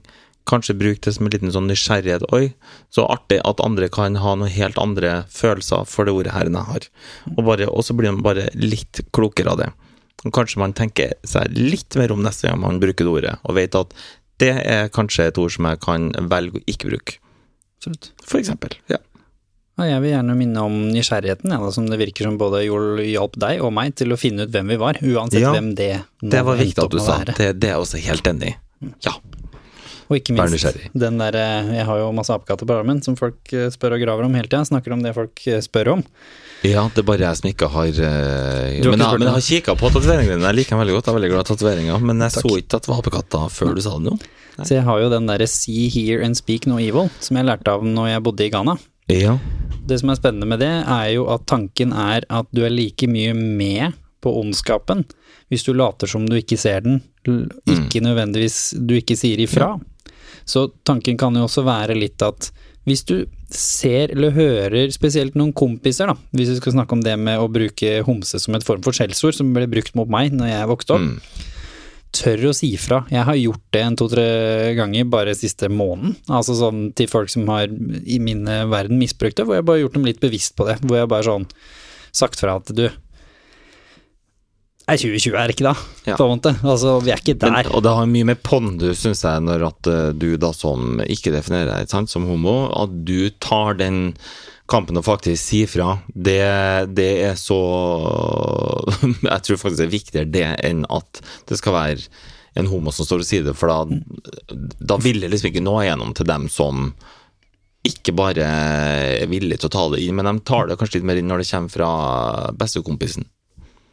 kanskje 0.51 0.77
bruke 0.79 1.05
det 1.07 1.15
som 1.17 1.27
en 1.27 1.33
liten 1.35 1.53
sånn 1.55 1.69
nysgjerrighet. 1.71 2.27
Oi, 2.37 2.53
så 2.93 3.07
artig 3.11 3.41
at 3.47 3.63
andre 3.65 3.89
kan 3.93 4.19
ha 4.21 4.35
noen 4.39 4.53
helt 4.53 4.81
andre 4.83 5.23
følelser 5.33 5.87
for 5.89 6.09
det 6.09 6.17
ordet 6.17 6.35
her 6.35 6.51
enn 6.51 6.59
jeg 6.59 6.71
har. 6.73 6.89
Og, 7.37 7.45
bare, 7.47 7.71
og 7.71 7.87
så 7.87 7.97
blir 7.97 8.13
man 8.13 8.25
bare 8.27 8.49
litt 8.59 9.05
klokere 9.17 9.55
av 9.55 9.63
det. 9.63 9.71
Og 10.27 10.35
kanskje 10.37 10.61
man 10.61 10.77
tenker 10.77 11.15
seg 11.25 11.55
litt 11.57 11.97
mer 11.97 12.13
om 12.13 12.25
neste 12.25 12.51
gang 12.51 12.61
man 12.61 12.81
bruker 12.83 13.07
det 13.07 13.15
ordet, 13.15 13.37
og 13.47 13.57
vet 13.57 13.79
at 13.79 13.95
det 14.41 14.55
er 14.65 14.91
kanskje 14.93 15.29
et 15.31 15.39
ord 15.41 15.53
som 15.53 15.69
jeg 15.69 15.81
kan 15.85 16.11
velge 16.33 16.61
å 16.61 16.67
ikke 16.69 16.91
bruke. 16.93 17.21
Absolutt. 17.81 18.11
For 18.27 18.41
eksempel. 18.41 18.77
Ja. 18.93 19.01
Og 19.81 19.89
jeg 19.89 20.03
vil 20.05 20.13
gjerne 20.13 20.37
minne 20.37 20.63
om 20.69 20.75
nysgjerrigheten, 20.93 21.53
ja, 21.55 21.73
som 21.73 21.87
det 21.89 21.97
virker 22.01 22.29
som 22.29 22.37
både 22.41 22.61
hjalp 22.67 23.39
deg 23.41 23.63
og 23.65 23.73
meg 23.73 23.95
til 23.97 24.13
å 24.13 24.19
finne 24.21 24.45
ut 24.45 24.53
hvem 24.53 24.75
vi 24.75 24.77
var, 24.81 25.01
uansett 25.01 25.41
Ja, 25.41 25.55
hvem 25.57 25.71
det 25.79 25.93
nå 26.21 26.33
Det 26.35 26.43
var 26.45 26.59
viktig 26.61 26.85
at 26.85 26.93
du 26.93 27.01
sa. 27.01 27.17
Det, 27.25 27.53
det 27.57 27.71
er 27.71 27.79
jeg 27.79 27.87
også 27.87 28.03
helt 28.05 28.29
enig 28.29 28.53
i. 28.53 28.57
Ja. 29.07 29.15
Og 30.11 30.19
ikke 30.19 30.35
minst 30.35 30.81
den 30.99 31.21
derre 31.21 31.45
Jeg 31.71 31.87
har 31.87 32.01
jo 32.01 32.11
masse 32.15 32.35
apekatter 32.35 32.67
på 32.67 32.75
armen 32.81 32.99
som 33.05 33.15
folk 33.19 33.53
eh, 33.55 33.69
spør 33.71 33.95
og 33.95 34.03
graver 34.03 34.27
om 34.27 34.35
hele 34.35 34.51
tida. 34.51 34.65
Snakker 34.67 34.97
om 34.97 35.05
det 35.05 35.15
folk 35.15 35.45
eh, 35.47 35.61
spør 35.63 35.95
om. 35.95 36.03
ja, 36.67 36.83
det 36.91 37.05
er 37.05 37.07
bare 37.07 37.29
jeg 37.29 37.39
som 37.39 37.49
ikke 37.49 37.71
har 37.71 37.93
uh, 37.95 38.03
har 38.03 38.91
men, 38.91 39.05
jeg, 39.05 39.21
men 39.23 39.29
jeg 39.29 39.37
har 39.37 39.47
kikka 39.47 39.77
på 39.79 39.93
tatoveringene 39.95 40.35
dine. 40.35 40.51
Jeg 40.51 40.59
liker 40.59 40.75
dem 40.75 40.83
veldig 40.83 40.97
godt. 40.97 41.07
Jeg 41.07 41.15
er 41.15 41.19
veldig 41.21 41.33
glad 41.33 41.47
i 41.47 41.51
tatoveringer. 41.53 42.05
Men 42.11 42.27
jeg 42.27 42.37
så 42.37 42.53
ikke 42.59 42.81
at 42.81 42.87
det 42.87 42.93
var 42.93 43.05
apekatter 43.05 43.55
før 43.55 43.79
du 43.79 43.83
sa 43.87 43.95
det 43.97 44.11
nå. 44.11 44.19
Så 44.61 44.75
jeg 44.77 44.85
har 44.85 45.01
jo 45.01 45.09
den 45.13 45.31
derre 45.31 45.47
see, 45.49 45.87
hear 45.89 46.25
and 46.27 46.37
speak 46.37 46.67
no 46.69 46.77
evil, 46.83 47.09
som 47.23 47.39
jeg 47.39 47.47
lærte 47.49 47.73
av 47.73 47.87
når 47.87 48.11
jeg 48.11 48.25
bodde 48.27 48.45
i 48.45 48.51
Ghana. 48.53 48.77
Ja. 49.15 49.39
Det 49.89 50.03
som 50.03 50.13
er 50.13 50.19
spennende 50.19 50.51
med 50.51 50.61
det, 50.61 50.73
er 50.85 51.07
jo 51.15 51.31
at 51.33 51.47
tanken 51.51 51.95
er 51.97 52.27
at 52.29 52.51
du 52.55 52.65
er 52.67 52.75
like 52.75 53.09
mye 53.11 53.33
med 53.35 53.97
på 54.21 54.35
ondskapen 54.43 55.07
hvis 55.51 55.65
du 55.67 55.73
later 55.75 56.07
som 56.11 56.27
du 56.29 56.37
ikke 56.39 56.59
ser 56.61 56.85
den, 56.85 57.01
ikke 57.67 58.03
nødvendigvis 58.05 58.77
du 58.79 58.95
ikke 59.01 59.17
sier 59.19 59.41
ifra. 59.43 59.73
Så 60.51 60.67
tanken 60.89 61.19
kan 61.21 61.37
jo 61.39 61.47
også 61.47 61.65
være 61.67 61.99
litt 61.99 62.23
at 62.27 62.51
hvis 62.89 63.05
du 63.07 63.15
ser 63.55 64.13
eller 64.15 64.35
hører 64.35 64.91
spesielt 64.95 65.37
noen 65.39 65.53
kompiser, 65.55 66.11
da, 66.11 66.17
hvis 66.35 66.53
vi 66.55 66.59
skal 66.59 66.75
snakke 66.79 66.97
om 66.97 67.05
det 67.05 67.17
med 67.21 67.43
å 67.43 67.51
bruke 67.53 68.01
homse 68.07 68.41
som 68.43 68.57
et 68.57 68.67
form 68.67 68.83
for 68.87 68.97
skjellsord, 68.97 69.37
som 69.37 69.53
ble 69.55 69.69
brukt 69.71 69.97
mot 69.99 70.11
meg 70.11 70.35
når 70.35 70.53
jeg 70.53 70.71
vokste 70.71 70.97
opp, 70.97 71.35
tør 72.17 72.49
å 72.51 72.55
si 72.57 72.73
fra. 72.81 73.05
Jeg 73.13 73.27
har 73.27 73.39
gjort 73.39 73.67
det 73.75 73.83
en 73.87 73.99
to-tre 73.99 74.25
ganger 74.79 75.11
bare 75.13 75.37
siste 75.39 75.71
måneden. 75.71 76.17
Altså 76.27 76.57
sånn 76.59 76.89
til 76.99 77.11
folk 77.11 77.31
som 77.31 77.47
har 77.53 77.71
i 77.71 78.19
min 78.23 78.43
verden 78.73 78.99
misbrukt 78.99 79.39
det, 79.39 79.47
hvor 79.47 79.59
jeg 79.59 79.67
bare 79.69 79.79
har 79.79 79.85
gjort 79.85 80.01
dem 80.01 80.09
litt 80.09 80.23
bevisst 80.23 80.57
på 80.59 80.67
det. 80.67 80.81
Hvor 80.83 80.99
jeg 80.99 81.11
bare 81.13 81.29
sånn 81.29 81.47
sagt 82.11 82.43
fra 82.43 82.57
at 82.59 82.73
du 82.75 82.89
er 84.93 85.01
2020 85.01 85.39
er 85.41 85.53
ikke 85.55 85.67
da, 85.69 85.75
Ja. 86.09 86.17
på 86.19 86.27
en 86.27 86.35
måte. 86.37 86.53
Altså, 86.67 86.97
vi 87.05 87.11
er 87.15 87.21
ikke 87.23 87.39
der. 87.39 87.51
Men, 87.55 87.71
og 87.75 87.83
det 87.87 87.95
har 87.97 88.07
mye 88.11 88.29
med 88.33 88.43
pondus, 88.47 89.03
syns 89.05 89.23
jeg, 89.25 89.43
når 89.47 89.67
at 89.71 89.91
eh, 89.91 90.13
du 90.13 90.37
da 90.41 90.53
som 90.57 91.01
ikke 91.07 91.33
definerer 91.35 91.71
deg 91.73 91.91
sant, 91.93 92.11
som 92.13 92.27
homo, 92.29 92.71
at 92.75 92.95
du 93.09 93.31
tar 93.43 93.79
den 93.81 94.15
kampen 94.71 94.99
og 95.01 95.05
faktisk 95.07 95.43
sier 95.43 95.67
fra. 95.71 95.95
Det, 96.15 96.41
det 96.95 97.11
er 97.27 97.39
så 97.39 97.59
Jeg 99.33 99.43
tror 99.47 99.59
faktisk 99.63 99.81
det 99.83 99.87
er 99.89 99.95
viktigere 99.97 100.31
det 100.31 100.45
enn 100.69 100.85
at 100.91 101.23
det 101.51 101.59
skal 101.59 101.75
være 101.75 102.05
en 102.59 102.67
homo 102.71 102.91
som 102.95 103.07
står 103.07 103.23
og 103.23 103.27
sier 103.29 103.45
det, 103.47 103.55
for 103.59 103.71
da, 103.71 104.55
da 104.83 104.99
vil 105.03 105.21
det 105.23 105.31
liksom 105.31 105.51
ikke 105.53 105.63
nå 105.63 105.77
igjennom 105.85 106.15
til 106.19 106.27
dem 106.31 106.49
som 106.51 106.91
ikke 107.87 108.13
bare 108.13 108.45
er 108.45 109.29
villige 109.31 109.63
til 109.63 109.71
å 109.71 109.73
ta 109.73 109.85
det 109.95 110.03
inn, 110.05 110.17
men 110.19 110.27
de 110.29 110.43
tar 110.45 110.67
det 110.69 110.77
kanskje 110.81 110.99
litt 110.99 111.07
mer 111.09 111.21
inn 111.21 111.31
når 111.31 111.41
det 111.41 111.49
kommer 111.49 111.73
fra 111.73 111.91
bestekompisen. 112.61 113.25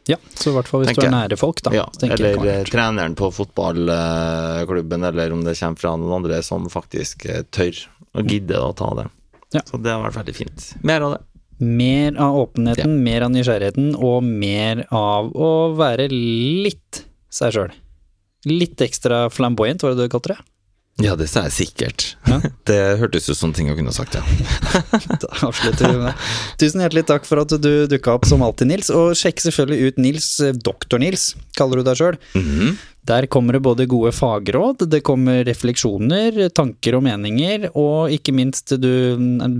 Ja, 0.08 0.16
så 0.34 0.50
i 0.50 0.56
hvert 0.56 0.68
fall 0.70 0.82
hvis 0.82 0.88
Tenker 0.94 1.04
du 1.04 1.10
er 1.10 1.14
nære 1.14 1.36
folk, 1.36 1.60
da. 1.66 1.72
Ja, 1.76 1.84
eller 2.08 2.68
treneren 2.68 3.16
på 3.18 3.28
fotballklubben, 3.36 5.04
eller 5.04 5.34
om 5.36 5.42
det 5.44 5.52
kommer 5.60 5.82
fra 5.82 5.94
noen 6.00 6.14
andre 6.22 6.40
som 6.46 6.68
faktisk 6.72 7.26
eh, 7.28 7.42
tør 7.52 7.76
og 8.16 8.30
gidder 8.32 8.70
å 8.70 8.72
ta 8.76 8.88
det. 8.96 9.08
Ja. 9.52 9.62
Så 9.68 9.80
det 9.80 9.92
har 9.92 10.00
vært 10.06 10.16
veldig 10.22 10.36
fint. 10.36 10.70
Mer 10.86 11.04
av 11.04 11.16
det. 11.16 11.24
Mer 11.58 12.16
av 12.22 12.36
åpenheten, 12.38 13.00
mer 13.02 13.26
av 13.26 13.32
nysgjerrigheten, 13.34 13.90
og 13.98 14.22
mer 14.24 14.84
av 14.94 15.32
å 15.34 15.50
være 15.76 16.06
litt 16.12 17.02
seg 17.34 17.56
sjøl. 17.56 17.72
Litt 18.48 18.80
ekstra 18.84 19.26
flamboyant, 19.34 19.82
var 19.82 19.96
det 19.96 20.06
du 20.06 20.12
kalte 20.12 20.36
det? 20.36 20.38
Ja, 21.00 21.14
det 21.14 21.28
sa 21.30 21.44
jeg 21.46 21.52
sikkert. 21.54 22.16
Ja. 22.26 22.40
Det 22.68 22.78
hørtes 22.98 23.28
ut 23.30 23.38
som 23.38 23.52
ting 23.54 23.68
jeg 23.70 23.78
kunne 23.78 23.92
sagt, 23.94 24.16
ja. 24.18 24.22
Da 25.22 25.28
avslutter 25.46 25.92
vi 25.94 26.00
med. 26.02 26.26
Tusen 26.58 26.82
hjertelig 26.82 27.04
takk 27.08 27.24
for 27.28 27.40
at 27.44 27.54
du 27.62 27.86
dukka 27.88 28.16
opp 28.18 28.26
som 28.28 28.42
alltid, 28.42 28.66
Nils. 28.72 28.90
Og 28.90 29.14
sjekk 29.18 29.40
selvfølgelig 29.46 29.92
ut 29.92 30.00
Nils, 30.02 30.28
eh, 30.42 30.52
Doktor 30.58 30.98
Nils, 31.02 31.30
kaller 31.58 31.80
du 31.80 31.86
deg 31.86 32.00
sjøl. 32.02 32.18
Mhm. 32.38 32.76
Der 33.08 33.24
kommer 33.32 33.56
det 33.56 33.62
både 33.64 33.86
gode 33.88 34.10
fagråd, 34.12 34.82
det 34.92 34.98
kommer 35.06 35.40
refleksjoner, 35.48 36.50
tanker 36.52 36.98
og 36.98 37.06
meninger, 37.06 37.70
og 37.72 38.12
ikke 38.12 38.34
minst 38.36 38.74
du 38.82 38.90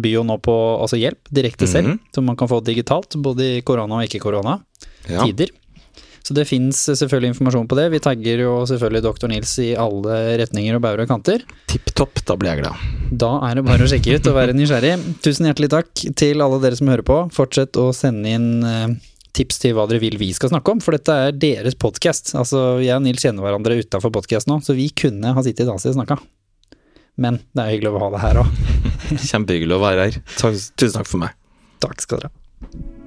byr 0.03 0.19
jo 0.19 0.25
nå 0.29 0.37
på 0.45 0.53
altså 0.83 0.99
hjelp 1.01 1.31
direkte 1.33 1.65
selv, 1.71 1.95
Mhm. 1.95 2.01
som 2.13 2.27
man 2.29 2.37
kan 2.37 2.51
få 2.51 2.59
digitalt, 2.67 3.17
både 3.17 3.47
i 3.57 3.63
korona 3.65 4.03
og 4.03 4.05
ikke-korona 4.11 4.59
Ja. 5.09 5.25
tider. 5.25 5.49
Så 6.29 6.35
det 6.37 6.45
fins 6.45 6.77
selvfølgelig 6.85 7.31
informasjon 7.33 7.69
på 7.71 7.77
det. 7.79 7.87
Vi 7.95 7.99
tagger 8.05 8.43
jo 8.43 8.51
selvfølgelig 8.69 9.01
Doktor 9.07 9.31
Nils 9.33 9.55
i 9.65 9.71
alle 9.81 10.19
retninger 10.37 10.77
og 10.77 10.83
bauger 10.85 11.07
og 11.07 11.09
kanter. 11.09 11.45
Tipp 11.73 11.89
topp, 11.97 12.21
da 12.29 12.35
blir 12.37 12.51
jeg 12.53 12.61
glad. 12.67 12.83
Da 13.23 13.31
er 13.49 13.57
det 13.57 13.63
bare 13.65 13.87
å 13.87 13.89
sjekke 13.89 14.19
ut 14.19 14.29
og 14.29 14.37
være 14.37 14.57
nysgjerrig. 14.59 14.91
Tusen 15.25 15.49
hjertelig 15.49 15.71
takk 15.73 16.03
til 16.21 16.45
alle 16.45 16.59
dere 16.61 16.77
som 16.77 16.91
hører 16.93 17.07
på. 17.09 17.17
Fortsett 17.33 17.81
å 17.81 17.87
sende 17.97 18.35
inn 18.37 18.51
eh, 18.61 18.99
tips 19.41 19.63
til 19.65 19.73
hva 19.79 19.87
dere 19.89 20.03
vil 20.05 20.19
vi 20.21 20.29
skal 20.37 20.53
snakke 20.53 20.77
om, 20.77 20.85
for 20.85 20.99
dette 20.99 21.17
er 21.17 21.41
deres 21.47 21.81
podkast. 21.81 22.35
Altså, 22.37 22.83
jeg 22.85 22.93
og 22.99 23.07
Nils 23.07 23.25
kjenner 23.25 23.49
hverandre 23.49 23.81
utafor 23.81 24.13
podkast 24.13 24.53
nå, 24.53 24.61
så 24.61 24.77
vi 24.77 24.91
kunne 24.93 25.33
ha 25.33 25.47
sittet 25.47 25.65
i 25.65 25.71
dansen 25.71 25.95
og 25.95 26.03
snakka. 26.03 26.21
Men 27.17 27.41
det 27.57 27.65
er 27.65 27.73
hyggelig 27.73 27.97
å 27.97 28.05
ha 28.05 28.13
det 28.19 28.23
her 28.27 28.45
òg. 28.45 28.63
Kjempehyggelig 29.31 29.81
å 29.81 29.83
være 29.87 30.07
her. 30.11 30.23
Tusen 30.45 31.01
takk 31.01 31.09
for 31.09 31.25
meg. 31.25 31.41
Takk 31.81 32.05
skal 32.05 32.27
dere 32.27 32.35
ha. 32.35 32.98